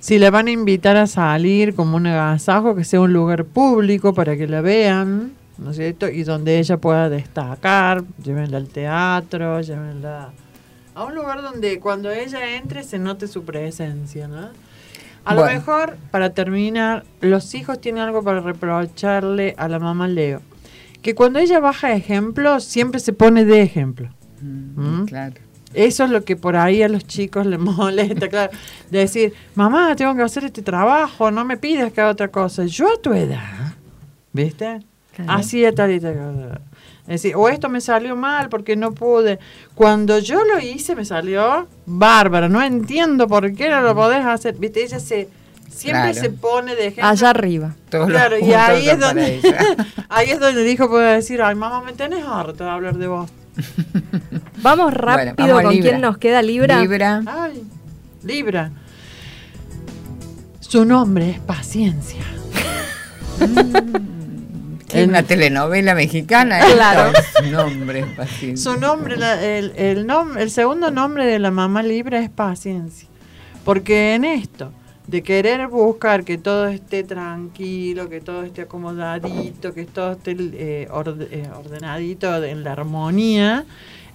Si 0.00 0.18
le 0.18 0.28
van 0.30 0.48
a 0.48 0.50
invitar 0.50 0.96
a 0.96 1.06
salir 1.06 1.72
como 1.76 1.96
un 1.96 2.08
agasajo, 2.08 2.74
que 2.74 2.82
sea 2.82 3.00
un 3.00 3.12
lugar 3.12 3.44
público 3.44 4.12
para 4.12 4.36
que 4.36 4.48
la 4.48 4.60
vean, 4.60 5.30
¿no 5.58 5.70
es 5.70 5.76
cierto? 5.76 6.08
Y 6.08 6.24
donde 6.24 6.58
ella 6.58 6.76
pueda 6.76 7.08
destacar, 7.08 8.04
llévenla 8.22 8.56
al 8.58 8.68
teatro, 8.68 9.60
llévenla 9.60 10.30
a 10.94 11.04
un 11.04 11.14
lugar 11.14 11.40
donde 11.42 11.80
cuando 11.80 12.10
ella 12.10 12.56
entre 12.56 12.82
se 12.82 12.98
note 12.98 13.26
su 13.26 13.44
presencia, 13.44 14.28
¿no? 14.28 14.48
A 15.24 15.34
lo 15.34 15.42
Bueno. 15.42 15.58
mejor, 15.58 15.96
para 16.10 16.30
terminar, 16.34 17.04
los 17.20 17.54
hijos 17.54 17.80
tienen 17.80 18.02
algo 18.02 18.22
para 18.22 18.40
reprocharle 18.40 19.54
a 19.56 19.68
la 19.68 19.78
mamá 19.78 20.08
Leo. 20.08 20.42
Que 21.00 21.14
cuando 21.14 21.38
ella 21.38 21.60
baja 21.60 21.92
ejemplos, 21.94 22.64
siempre 22.64 23.00
se 23.00 23.12
pone 23.12 23.44
de 23.44 23.62
ejemplo. 23.62 24.10
Mm, 24.40 25.00
¿Mm? 25.02 25.06
Claro. 25.06 25.34
Eso 25.74 26.04
es 26.04 26.10
lo 26.10 26.22
que 26.24 26.36
por 26.36 26.56
ahí 26.56 26.82
a 26.82 26.88
los 26.88 27.06
chicos 27.06 27.46
les 27.46 27.58
molesta, 27.60 28.28
claro. 28.28 28.52
De 28.90 28.98
decir, 28.98 29.32
mamá, 29.54 29.94
tengo 29.96 30.14
que 30.14 30.22
hacer 30.22 30.44
este 30.44 30.60
trabajo, 30.60 31.30
no 31.30 31.44
me 31.44 31.56
pidas 31.56 31.92
que 31.92 32.00
haga 32.00 32.10
otra 32.10 32.28
cosa. 32.28 32.66
Yo 32.66 32.92
a 32.92 33.00
tu 33.00 33.12
edad, 33.14 33.74
¿viste? 34.32 34.80
Claro. 35.14 35.32
Hacía 35.32 35.74
tal 35.74 35.90
y 35.92 36.00
tal 36.00 36.14
cosa. 36.14 36.60
Es 37.02 37.22
decir, 37.22 37.34
o 37.36 37.48
esto 37.48 37.68
me 37.68 37.80
salió 37.80 38.14
mal 38.16 38.48
porque 38.48 38.76
no 38.76 38.92
pude. 38.92 39.38
Cuando 39.74 40.18
yo 40.20 40.44
lo 40.44 40.58
hice 40.60 40.94
me 40.94 41.04
salió 41.04 41.66
bárbaro. 41.84 42.48
No 42.48 42.62
entiendo 42.62 43.26
por 43.28 43.52
qué 43.54 43.68
no 43.68 43.80
lo 43.82 43.94
podés 43.94 44.24
hacer. 44.24 44.54
¿Viste? 44.56 44.84
Ella 44.84 45.00
se 45.00 45.28
siempre 45.68 46.12
Claro. 46.12 46.20
se 46.20 46.30
pone 46.30 46.74
de 46.76 46.86
ejemplo. 46.88 47.06
Allá 47.08 47.30
arriba. 47.30 47.74
Todos 47.90 48.08
Claro, 48.08 48.38
y 48.38 48.52
ahí 48.52 48.88
es 48.88 49.00
donde 49.00 49.40
ahí 50.08 50.30
es 50.30 50.38
donde 50.38 50.62
el 50.62 50.68
hijo 50.68 50.88
puede 50.88 51.14
decir, 51.16 51.42
ay 51.42 51.54
mamá, 51.54 51.82
me 51.82 51.92
tenés 51.92 52.24
harto 52.24 52.64
de 52.64 52.70
hablar 52.70 52.96
de 52.96 53.06
vos. 53.08 53.30
Vamos 54.62 54.94
rápido 54.94 55.34
vamos 55.56 55.62
con 55.62 55.78
quién 55.78 56.00
nos 56.00 56.18
queda 56.18 56.40
Libra. 56.40 56.80
Libra. 56.80 57.20
Ay, 57.26 57.62
Libra. 58.22 58.70
Su 60.60 60.84
nombre 60.84 61.30
es 61.30 61.40
Paciencia. 61.40 62.22
Es 64.92 65.08
una 65.08 65.22
telenovela 65.22 65.94
mexicana. 65.94 66.60
Claro. 66.74 67.12
nombre. 67.50 68.04
Su 68.56 68.76
nombre, 68.78 69.16
la- 69.16 69.42
el, 69.44 69.72
el, 69.76 70.06
nom- 70.06 70.38
el 70.38 70.50
segundo 70.50 70.90
nombre 70.90 71.26
de 71.26 71.38
la 71.38 71.50
mamá 71.50 71.82
Libra 71.82 72.20
es 72.20 72.30
Paciencia. 72.30 73.08
Porque 73.64 74.14
en 74.14 74.24
esto, 74.24 74.72
de 75.06 75.22
querer 75.22 75.68
buscar 75.68 76.24
que 76.24 76.36
todo 76.38 76.66
esté 76.68 77.04
tranquilo, 77.04 78.08
que 78.08 78.20
todo 78.20 78.42
esté 78.44 78.62
acomodadito, 78.62 79.72
que 79.74 79.84
todo 79.84 80.12
esté 80.12 80.36
eh, 80.38 80.88
orde- 80.90 81.28
eh, 81.30 81.48
ordenadito 81.56 82.42
en 82.44 82.64
la 82.64 82.72
armonía, 82.72 83.64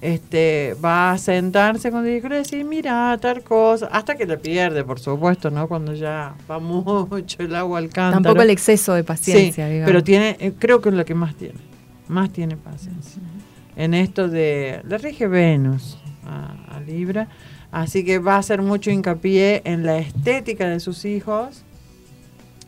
este 0.02 0.76
va 0.84 1.11
a 1.11 1.18
sentarse 1.18 1.90
con 1.91 2.06
el 2.06 2.18
y 2.18 2.19
decir, 2.30 2.64
mira, 2.64 3.18
tal 3.19 3.41
cosa, 3.44 3.88
hasta 3.88 4.15
que 4.15 4.26
le 4.26 4.38
pierde, 4.38 4.84
por 4.84 4.99
supuesto, 4.99 5.49
¿no? 5.49 5.68
Cuando 5.68 5.94
ya 5.94 6.36
va 6.49 6.60
mucho 6.60 7.38
el 7.40 7.56
agua 7.56 7.80
al 7.80 7.90
cántaro. 7.90 8.24
Tampoco 8.24 8.44
el 8.44 8.49
exceso 8.52 8.94
de 8.94 9.03
paciencia, 9.03 9.65
Sí, 9.65 9.72
digamos. 9.74 9.88
pero 9.91 10.03
tiene, 10.03 10.38
eh, 10.40 10.53
creo 10.57 10.82
que 10.82 10.90
es 10.90 10.95
lo 10.95 11.03
que 11.06 11.15
más 11.15 11.36
tiene, 11.36 11.60
más 12.07 12.32
tiene 12.32 12.57
paciencia. 12.57 13.22
En 13.76 13.94
esto 13.94 14.28
de, 14.28 14.82
le 14.88 14.98
rige 14.98 15.28
Venus 15.28 15.98
a, 16.26 16.76
a 16.76 16.80
Libra, 16.80 17.28
así 17.72 18.03
que 18.03 18.19
va 18.19 18.36
a 18.36 18.40
hacer 18.40 18.61
mucho 18.61 18.91
hincapié 18.91 19.61
en 19.65 19.84
la 19.86 19.98
estética 19.98 20.68
de 20.68 20.80
sus 20.80 21.06
hijos, 21.06 21.64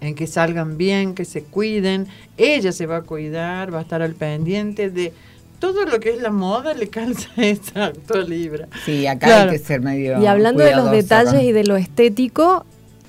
en 0.02 0.16
que 0.16 0.28
salgan 0.28 0.78
bien, 0.78 1.14
que 1.14 1.26
se 1.26 1.44
cuiden, 1.44 2.08
ella 2.38 2.72
se 2.72 2.86
va 2.86 2.98
a 2.98 3.02
cuidar, 3.02 3.74
va 3.74 3.80
a 3.80 3.82
estar 3.82 4.02
al 4.02 4.16
pendiente 4.16 4.90
de 4.90 5.14
todo 5.60 5.86
lo 5.86 6.00
que 6.00 6.12
es 6.12 6.22
la 6.22 6.32
moda, 6.32 6.74
le 6.74 6.88
calza 6.90 7.30
exacto 7.38 8.16
a 8.16 8.22
Libra. 8.22 8.68
Sí, 8.86 9.06
acá 9.08 9.28
Claro. 9.28 9.52
hay 9.52 9.58
que 9.58 9.64
ser 9.64 9.82
medio. 9.82 10.22
Y 10.22 10.26
hablando 10.26 10.64
de 10.64 10.76
los 10.76 10.90
detalles 10.92 11.34
con- 11.34 11.42
y 11.44 11.52
de 11.52 11.64
lo 11.66 11.76
estético, 11.76 12.66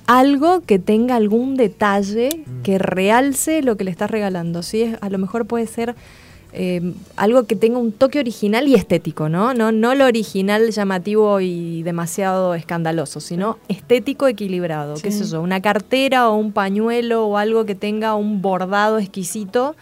algo 0.07 0.61
que 0.61 0.77
tenga 0.79 1.15
algún 1.15 1.55
detalle 1.55 2.43
Mm. 2.45 2.61
que 2.63 2.77
realce 2.77 3.61
lo 3.61 3.77
que 3.77 3.83
le 3.85 3.91
estás 3.91 4.11
regalando. 4.11 4.63
¿sí? 4.63 4.81
Es- 4.83 4.97
A 5.01 5.09
lo 5.09 5.17
mejor 5.17 5.45
puede 5.45 5.67
ser 5.67 5.95
eh, 6.53 6.81
algo 7.15 7.43
que 7.45 7.55
tenga 7.55 7.77
un 7.77 7.93
toque 7.93 8.19
original 8.19 8.67
y 8.67 8.75
estético, 8.75 9.29
¿no? 9.29 9.53
¿no? 9.53 9.71
No 9.71 9.95
lo 9.95 10.03
original 10.05 10.69
llamativo 10.71 11.39
y 11.39 11.81
demasiado 11.83 12.55
escandaloso, 12.55 13.21
sino 13.21 13.57
estético 13.69 14.27
equilibrado. 14.27 14.95
¿Qué 15.01 15.11
sé 15.13 15.23
yo? 15.23 15.41
Una 15.41 15.61
cartera 15.61 16.27
o 16.27 16.35
un 16.35 16.51
pañuelo 16.51 17.25
o 17.25 17.37
algo 17.37 17.65
que 17.65 17.73
tenga 17.73 18.15
un 18.15 18.41
bordado 18.41 18.99
exquisito. 18.99 19.77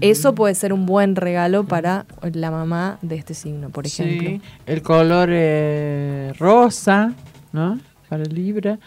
Eso 0.00 0.34
puede 0.34 0.54
ser 0.54 0.72
un 0.72 0.86
buen 0.86 1.16
regalo 1.16 1.64
para 1.64 2.06
la 2.32 2.50
mamá 2.50 2.98
de 3.02 3.16
este 3.16 3.34
signo, 3.34 3.70
por 3.70 3.86
ejemplo. 3.86 4.28
Sí, 4.28 4.40
el 4.66 4.82
color 4.82 5.28
eh, 5.32 6.32
rosa, 6.38 7.12
¿no? 7.52 7.78
Para 8.08 8.24
Libra. 8.24 8.78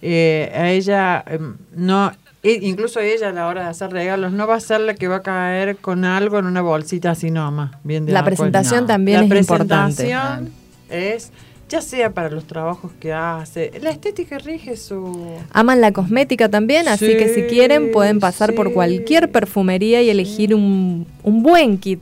Eh, 0.00 0.50
a 0.54 0.70
ella, 0.70 1.24
em, 1.26 1.56
no, 1.76 2.10
e- 2.42 2.58
incluso 2.62 2.98
ella 3.00 3.28
a 3.28 3.32
la 3.32 3.46
hora 3.46 3.62
de 3.64 3.68
hacer 3.70 3.90
regalos, 3.90 4.32
no 4.32 4.46
va 4.46 4.56
a 4.56 4.60
ser 4.60 4.80
la 4.80 4.94
que 4.94 5.06
va 5.08 5.16
a 5.16 5.22
caer 5.22 5.76
con 5.76 6.04
algo 6.04 6.38
en 6.38 6.46
una 6.46 6.60
bolsita 6.60 7.12
así 7.12 7.30
nomás. 7.30 7.70
Bien 7.84 8.04
de 8.04 8.12
La 8.12 8.24
presentación 8.24 8.86
también 8.86 9.28
la 9.28 9.34
es 9.36 9.40
importante. 9.42 9.94
presentación 10.02 10.50
es, 10.90 11.30
ya 11.72 11.80
sea 11.80 12.10
para 12.10 12.28
los 12.28 12.44
trabajos 12.44 12.92
que 13.00 13.14
hace, 13.14 13.72
la 13.82 13.88
estética 13.88 14.38
rige 14.38 14.76
su... 14.76 15.26
Aman 15.52 15.80
la 15.80 15.90
cosmética 15.90 16.50
también, 16.50 16.86
así 16.86 17.16
que 17.16 17.30
si 17.32 17.44
quieren 17.44 17.90
pueden 17.92 18.20
pasar 18.20 18.54
por 18.54 18.74
cualquier 18.74 19.32
perfumería 19.32 20.02
y 20.02 20.10
elegir 20.10 20.54
un, 20.54 21.06
un 21.22 21.42
buen 21.42 21.78
kit 21.78 22.00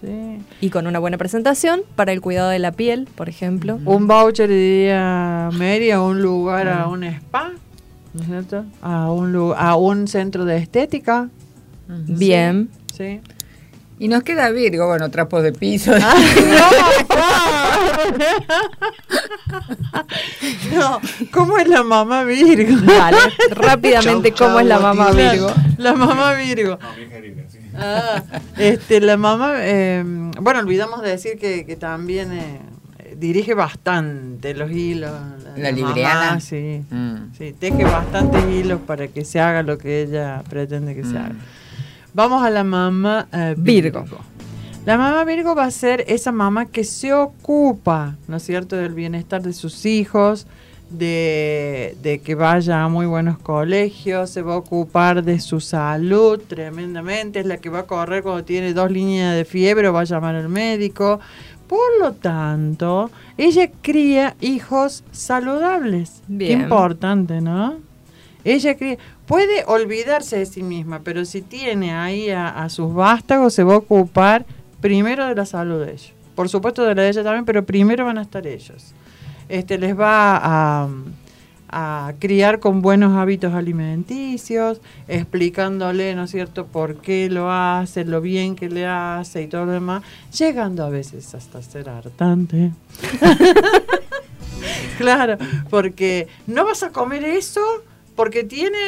Sí. 0.00 0.38
y 0.60 0.68
con 0.70 0.86
una 0.88 0.98
buena 0.98 1.16
presentación 1.18 1.80
para 1.94 2.12
el 2.12 2.20
cuidado 2.20 2.50
de 2.50 2.58
la 2.58 2.72
piel, 2.72 3.08
por 3.14 3.28
ejemplo. 3.30 3.78
Un 3.86 4.06
voucher 4.08 4.48
de 4.48 4.82
día 4.82 5.48
media, 5.56 5.96
a 5.96 6.02
un 6.02 6.20
lugar, 6.20 6.68
a 6.68 6.86
un 6.88 7.02
spa, 7.04 7.52
¿no 8.12 8.20
es 8.20 8.26
cierto? 8.26 8.64
A 8.82 9.10
un, 9.10 9.54
a 9.56 9.76
un 9.76 10.06
centro 10.08 10.44
de 10.44 10.58
estética. 10.58 11.30
Bien. 11.88 12.68
Sí. 12.94 13.20
Y 13.98 14.08
nos 14.08 14.22
queda 14.22 14.50
Virgo, 14.50 14.86
bueno, 14.86 15.10
trapos 15.10 15.42
de 15.42 15.52
piso. 15.52 15.92
No, 20.74 21.00
¿cómo 21.32 21.58
es 21.58 21.68
la 21.68 21.82
mamá 21.82 22.24
Virgo? 22.24 22.76
Vale, 22.84 23.16
rápidamente, 23.50 24.32
Chau, 24.32 24.48
¿cómo 24.48 24.60
es 24.60 24.66
la 24.66 24.78
mamá. 24.78 25.10
Virgo? 25.12 25.52
La 25.78 25.94
mamá 25.94 26.32
Virgo. 26.34 26.78
No, 26.80 26.88
sí. 27.50 27.58
Ah, 27.74 28.22
este, 28.56 29.00
la 29.00 29.16
mamá, 29.16 29.54
eh, 29.58 30.02
bueno, 30.40 30.60
olvidamos 30.60 31.02
de 31.02 31.10
decir 31.10 31.38
que, 31.38 31.64
que 31.66 31.76
también 31.76 32.32
eh, 32.32 32.60
dirige 33.16 33.54
bastante 33.54 34.54
los 34.54 34.70
hilos. 34.70 35.12
¿La 35.56 35.72
mamá, 35.72 36.40
sí. 36.40 36.82
Mm. 36.90 37.32
Sí, 37.36 37.54
teje 37.58 37.84
bastantes 37.84 38.44
hilos 38.50 38.80
para 38.86 39.08
que 39.08 39.24
se 39.24 39.40
haga 39.40 39.62
lo 39.62 39.78
que 39.78 40.02
ella 40.02 40.42
pretende 40.48 40.94
que 40.94 41.02
se 41.04 41.14
Mm. 41.14 41.16
haga. 41.16 41.34
Vamos 42.14 42.42
a 42.44 42.50
la 42.50 42.64
mamá 42.64 43.26
eh, 43.32 43.54
Virgo. 43.56 44.02
Virgo. 44.02 44.18
La 44.86 44.96
mamá 44.96 45.24
Virgo 45.24 45.56
va 45.56 45.64
a 45.64 45.70
ser 45.72 46.04
esa 46.06 46.30
mamá 46.30 46.66
que 46.66 46.84
se 46.84 47.12
ocupa, 47.12 48.14
¿no 48.28 48.36
es 48.36 48.44
cierto?, 48.44 48.76
del 48.76 48.94
bienestar 48.94 49.42
de 49.42 49.52
sus 49.52 49.84
hijos, 49.84 50.46
de, 50.90 51.96
de 52.02 52.20
que 52.20 52.36
vaya 52.36 52.84
a 52.84 52.88
muy 52.88 53.04
buenos 53.04 53.36
colegios, 53.36 54.30
se 54.30 54.42
va 54.42 54.54
a 54.54 54.58
ocupar 54.58 55.24
de 55.24 55.40
su 55.40 55.58
salud 55.58 56.40
tremendamente, 56.46 57.40
es 57.40 57.46
la 57.46 57.56
que 57.56 57.68
va 57.68 57.80
a 57.80 57.86
correr 57.86 58.22
cuando 58.22 58.44
tiene 58.44 58.74
dos 58.74 58.92
líneas 58.92 59.34
de 59.34 59.44
fiebre 59.44 59.88
o 59.88 59.92
va 59.92 60.02
a 60.02 60.04
llamar 60.04 60.36
al 60.36 60.48
médico. 60.48 61.18
Por 61.66 61.98
lo 61.98 62.12
tanto, 62.12 63.10
ella 63.36 63.68
cría 63.82 64.36
hijos 64.40 65.02
saludables. 65.10 66.22
Bien. 66.28 66.58
Qué 66.58 66.62
importante, 66.62 67.40
¿no? 67.40 67.74
Ella 68.44 68.76
cría, 68.76 68.98
puede 69.26 69.64
olvidarse 69.66 70.38
de 70.38 70.46
sí 70.46 70.62
misma, 70.62 71.00
pero 71.02 71.24
si 71.24 71.42
tiene 71.42 71.92
ahí 71.92 72.30
a, 72.30 72.50
a 72.50 72.68
sus 72.68 72.94
vástagos, 72.94 73.52
se 73.52 73.64
va 73.64 73.74
a 73.74 73.78
ocupar 73.78 74.46
primero 74.80 75.26
de 75.26 75.34
la 75.34 75.46
salud 75.46 75.84
de 75.84 75.92
ellos. 75.92 76.12
Por 76.34 76.48
supuesto 76.48 76.84
de 76.84 76.94
la 76.94 77.02
de 77.02 77.08
ella 77.08 77.24
también, 77.24 77.44
pero 77.44 77.64
primero 77.64 78.04
van 78.04 78.18
a 78.18 78.22
estar 78.22 78.46
ellos. 78.46 78.92
este, 79.48 79.78
les 79.78 79.98
va 79.98 80.36
a, 80.36 80.88
a 81.68 82.12
criar 82.18 82.60
con 82.60 82.82
buenos 82.82 83.16
hábitos 83.16 83.54
alimenticios, 83.54 84.80
explicándole, 85.08 86.14
¿no 86.14 86.24
es 86.24 86.30
cierto?, 86.30 86.66
por 86.66 86.96
qué 86.96 87.28
lo 87.30 87.50
hace, 87.50 88.04
lo 88.04 88.20
bien 88.20 88.56
que 88.56 88.68
le 88.68 88.86
hace 88.86 89.42
y 89.42 89.46
todo 89.46 89.66
lo 89.66 89.72
demás, 89.72 90.02
llegando 90.36 90.84
a 90.84 90.90
veces 90.90 91.34
hasta 91.34 91.62
ser 91.62 91.88
hartante. 91.88 92.72
claro, 94.98 95.38
porque 95.70 96.28
no 96.46 96.64
vas 96.64 96.82
a 96.82 96.90
comer 96.90 97.24
eso 97.24 97.60
porque 98.16 98.42
tiene 98.44 98.78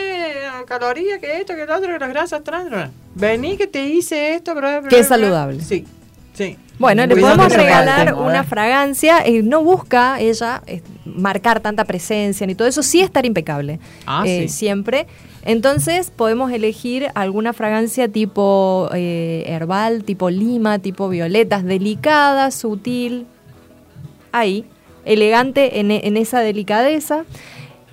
calorías, 0.67 1.21
que 1.21 1.41
esto, 1.41 1.55
que 1.55 1.67
lo 1.67 1.77
otro, 1.77 1.93
que 1.93 1.99
las 1.99 2.09
grasas 2.09 2.43
trans. 2.43 2.91
Vení 3.15 3.57
que 3.57 3.67
te 3.67 3.87
hice 3.87 4.35
esto, 4.35 4.55
bla, 4.55 4.81
bla, 4.81 4.89
Que 4.89 4.99
es 4.99 5.09
bla. 5.09 5.17
saludable. 5.17 5.61
Sí, 5.63 5.85
sí. 6.35 6.57
Bueno, 6.79 7.05
le 7.07 7.17
podemos 7.17 7.53
regalar 7.53 8.15
una 8.15 8.41
¿eh? 8.41 8.45
fragancia. 8.45 9.27
eh, 9.27 9.43
no 9.43 9.63
busca 9.63 10.21
ella 10.21 10.63
eh, 10.67 10.81
marcar 11.05 11.61
tanta 11.61 11.85
presencia 11.85 12.47
ni 12.47 12.55
todo 12.55 12.69
eso, 12.69 12.83
sí 12.83 13.01
estar 13.01 13.27
impecable. 13.27 13.79
Ah, 14.07 14.23
eh, 14.27 14.49
sí. 14.49 14.57
Siempre. 14.59 15.07
Entonces 15.45 16.11
podemos 16.15 16.53
elegir 16.53 17.09
alguna 17.15 17.53
fragancia 17.53 18.09
tipo 18.09 18.89
eh, 18.95 19.45
herbal, 19.47 20.05
tipo 20.05 20.31
lima, 20.31 20.79
tipo 20.79 21.09
violetas, 21.09 21.65
delicada, 21.65 22.51
sutil. 22.51 23.27
Ahí, 24.31 24.65
elegante 25.05 25.81
en, 25.81 25.91
en 25.91 26.17
esa 26.17 26.41
delicadeza. 26.41 27.25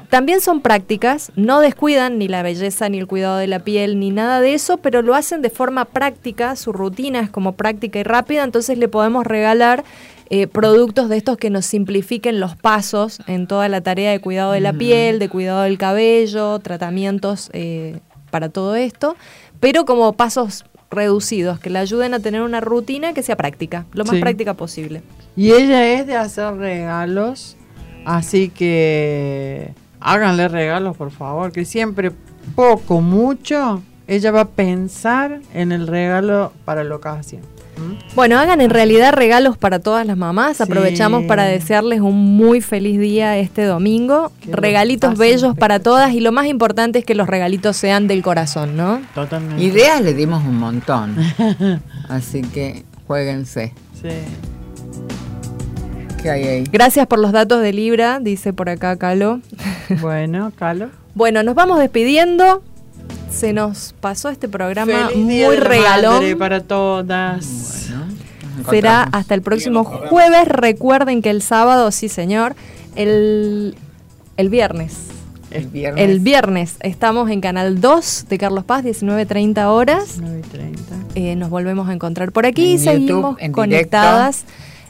También 0.10 0.42
son 0.42 0.62
prácticas, 0.62 1.32
no 1.36 1.60
descuidan 1.60 2.18
ni 2.18 2.28
la 2.28 2.44
belleza 2.44 2.90
ni 2.90 3.00
el 3.00 3.08
cuidado 3.08 3.38
de 3.38 3.48
la 3.48 3.60
piel 3.60 4.00
ni 4.00 4.12
nada 4.12 4.40
de 4.42 4.54
eso, 4.54 4.78
pero 4.78 5.02
lo 5.02 5.16
hacen 5.16 5.42
de 5.42 5.50
forma 5.50 5.86
práctica, 5.86 6.56
su 6.56 6.72
rutina 6.74 7.20
es 7.22 7.30
como 7.30 7.54
práctica 7.54 8.00
y 8.00 8.04
rápida, 8.04 8.44
entonces 8.44 8.78
le 8.78 8.88
podemos 8.88 9.26
regalar 9.26 9.84
eh, 10.30 10.48
productos 10.48 11.10
de 11.10 11.18
estos 11.18 11.38
que 11.38 11.50
nos 11.50 11.66
simplifiquen 11.66 12.40
los 12.40 12.56
pasos 12.56 13.20
en 13.28 13.48
toda 13.48 13.70
la 13.70 13.82
tarea 13.82 14.12
de 14.12 14.20
cuidado 14.20 14.52
de 14.54 14.60
la 14.60 14.74
piel, 14.74 15.20
de 15.20 15.30
cuidado 15.30 15.62
del 15.64 15.78
cabello, 15.78 16.60
tratamientos 16.60 17.50
eh, 17.54 18.00
para 18.32 18.50
todo 18.50 18.76
esto, 18.76 19.16
pero 19.60 19.86
como 19.86 20.14
pasos 20.14 20.66
reducidos, 20.92 21.60
que 21.60 21.70
le 21.70 21.80
ayuden 21.80 22.14
a 22.14 22.20
tener 22.20 22.42
una 22.42 22.62
rutina 22.62 23.14
que 23.14 23.24
sea 23.24 23.36
práctica, 23.36 23.86
lo 23.94 24.04
más 24.06 24.16
Sí. 24.16 24.22
práctica 24.22 24.54
posible. 24.54 25.02
Y 25.36 25.52
ella 25.52 25.88
es 25.94 26.08
de 26.08 26.16
hacer 26.16 26.54
regalos, 26.56 27.58
así 28.06 28.50
que 28.50 29.74
háganle 30.06 30.48
regalos, 30.48 30.96
por 30.96 31.12
favor, 31.12 31.52
que 31.52 31.66
siempre 31.66 32.12
poco, 32.56 33.02
mucho, 33.02 33.82
ella 34.08 34.32
va 34.32 34.42
a 34.42 34.48
pensar 34.48 35.42
en 35.54 35.72
el 35.72 35.88
regalo 35.88 36.54
para 36.64 36.84
la 36.84 36.96
ocasión. 36.96 37.42
¿Mm? 37.78 38.16
Bueno, 38.16 38.38
hagan 38.38 38.62
en 38.62 38.70
realidad 38.70 39.14
regalos 39.14 39.58
para 39.58 39.80
todas 39.80 40.06
las 40.06 40.16
mamás. 40.16 40.58
Sí. 40.58 40.64
Aprovechamos 40.64 41.24
para 41.24 41.46
desearles 41.46 42.02
un 42.02 42.38
muy 42.38 42.62
feliz 42.62 43.00
día 43.00 43.38
este 43.38 43.64
domingo. 43.66 44.32
Regalitos 44.46 45.18
bellos 45.18 45.58
para 45.58 45.80
todas 45.80 46.14
y 46.14 46.20
lo 46.20 46.32
más 46.32 46.46
importante 46.46 47.00
es 47.00 47.06
que 47.06 47.16
los 47.16 47.28
regalitos 47.28 47.76
sean 47.76 48.08
del 48.08 48.22
corazón, 48.22 48.78
¿no? 48.78 49.02
Totalmente. 49.16 49.62
Ideas 49.62 50.02
le 50.02 50.14
dimos 50.14 50.46
un 50.46 50.60
montón. 50.60 51.18
Así 52.10 52.44
que 52.44 52.86
jueguense. 53.08 53.74
Sí. 54.00 54.10
¿Qué 56.26 56.32
hay 56.32 56.44
ahí? 56.48 56.64
Gracias 56.72 57.06
por 57.06 57.20
los 57.20 57.32
datos 57.32 57.62
de 57.62 57.72
Libra, 57.72 58.20
dice 58.20 58.52
por 58.52 58.68
acá 58.68 58.98
Calo. 58.98 59.42
Bueno, 60.02 60.52
Calo. 60.56 60.90
Bueno, 61.14 61.44
nos 61.44 61.54
vamos 61.54 61.78
despidiendo. 61.78 62.64
Se 63.30 63.54
nos 63.54 63.94
pasó 64.02 64.30
este 64.30 64.50
programa 64.50 65.10
Feliz 65.10 65.24
muy 65.24 65.56
regalón. 65.56 66.16
Madre 66.16 66.36
para 66.36 66.62
todas. 66.62 67.90
Bueno, 68.56 68.70
Será 68.72 69.04
hasta 69.04 69.36
el 69.36 69.44
próximo 69.44 69.84
jueves. 69.84 70.48
Recuerden 70.48 71.22
que 71.22 71.30
el 71.30 71.44
sábado, 71.44 71.92
sí 71.92 72.10
señor, 72.10 72.56
el, 72.96 73.76
el 74.38 74.50
viernes. 74.50 74.98
el 75.52 75.68
viernes. 75.68 76.04
El 76.04 76.20
viernes 76.22 76.76
estamos 76.80 77.30
en 77.30 77.40
Canal 77.40 77.82
2 77.82 78.26
de 78.30 78.38
Carlos 78.40 78.64
Paz, 78.66 78.84
19.30 78.84 79.64
horas. 79.68 80.18
9 80.20 80.42
y 80.44 80.50
30. 80.50 80.82
Eh, 81.14 81.36
nos 81.36 81.52
volvemos 81.52 81.88
a 81.88 81.94
encontrar 81.94 82.32
por 82.32 82.48
aquí 82.48 82.64
y 82.64 82.78
YouTube, 82.78 82.84
seguimos 82.84 83.36
en 83.40 83.52
conectadas. 83.52 84.46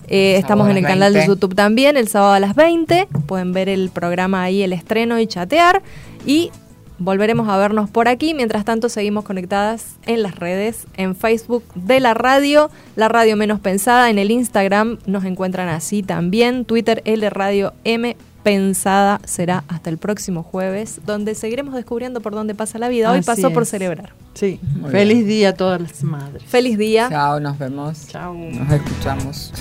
Eh, 0.08 0.38
estamos 0.38 0.70
en 0.70 0.78
el 0.78 0.84
canal 0.84 1.14
de 1.14 1.20
20. 1.20 1.28
YouTube 1.28 1.56
también, 1.56 1.98
el 1.98 2.08
sábado 2.08 2.34
a 2.34 2.40
las 2.40 2.56
20. 2.56 3.08
Pueden 3.26 3.54
ver 3.54 3.70
el 3.70 3.90
programa 3.90 4.44
ahí, 4.44 4.62
el 4.62 4.74
estreno 4.74 5.20
y 5.20 5.28
chatear. 5.28 5.82
Y 6.26 6.52
volveremos 6.98 7.50
a 7.50 7.58
vernos 7.58 7.90
por 7.90 8.08
aquí. 8.08 8.34
Mientras 8.34 8.66
tanto, 8.66 8.90
seguimos 8.90 9.24
conectadas 9.24 9.98
en 10.06 10.24
las 10.24 10.36
redes, 10.36 10.88
en 10.98 11.16
Facebook 11.16 11.64
de 11.76 12.00
la 12.00 12.14
radio, 12.14 12.70
la 12.96 13.08
radio 13.08 13.36
menos 13.36 13.60
pensada. 13.60 14.10
En 14.10 14.20
el 14.20 14.32
Instagram 14.32 15.00
nos 15.06 15.26
encuentran 15.26 15.70
así 15.70 16.04
también. 16.04 16.66
Twitter, 16.66 17.02
L 17.06 17.30
Radio 17.30 17.74
M 17.84 18.16
Pensada. 18.46 19.20
Será 19.26 19.64
hasta 19.68 19.90
el 19.90 19.98
próximo 19.98 20.44
jueves, 20.44 21.02
donde 21.04 21.34
seguiremos 21.34 21.74
descubriendo 21.74 22.22
por 22.22 22.36
dónde 22.36 22.54
pasa 22.54 22.78
la 22.78 22.90
vida. 22.90 23.12
Hoy 23.12 23.18
Así 23.18 23.26
pasó 23.26 23.52
por 23.52 23.66
celebrar. 23.66 24.14
Sí. 24.36 24.60
Muy 24.76 24.92
Feliz 24.92 25.26
día 25.26 25.50
a 25.50 25.54
todas 25.54 25.82
las 25.82 26.04
madres. 26.04 26.44
Feliz 26.44 26.78
día. 26.78 27.10
Chao, 27.10 27.40
nos 27.40 27.58
vemos. 27.58 28.08
Chao. 28.08 28.36
Nos 28.36 28.72
escuchamos. 28.72 29.52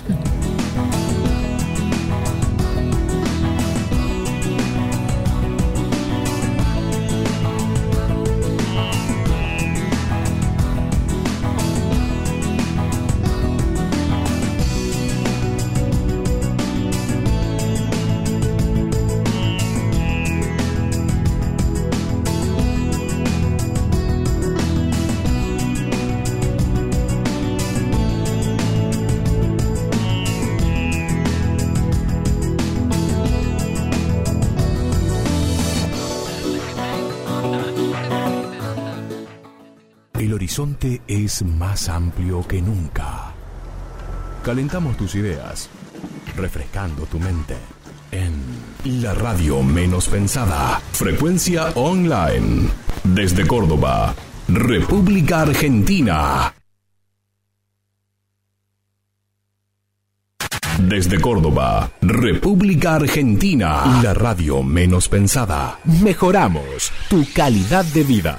Horizonte 40.55 41.02
es 41.09 41.43
más 41.43 41.89
amplio 41.89 42.47
que 42.47 42.62
nunca. 42.62 43.32
Calentamos 44.44 44.97
tus 44.97 45.16
ideas, 45.16 45.68
refrescando 46.36 47.06
tu 47.06 47.18
mente. 47.18 47.56
En 48.12 49.02
la 49.02 49.14
radio 49.14 49.64
menos 49.64 50.06
pensada, 50.06 50.81
frecuencia 50.93 51.70
online. 51.74 52.68
Desde 53.02 53.44
Córdoba, 53.48 54.14
República 54.47 55.40
Argentina. 55.40 56.55
Desde 60.78 61.20
Córdoba, 61.20 61.90
República 62.01 62.94
Argentina. 62.94 64.01
La 64.05 64.14
radio 64.14 64.62
menos 64.62 65.09
pensada. 65.09 65.81
Mejoramos 65.85 66.93
tu 67.09 67.26
calidad 67.35 67.85
de 67.86 68.05
vida. 68.05 68.39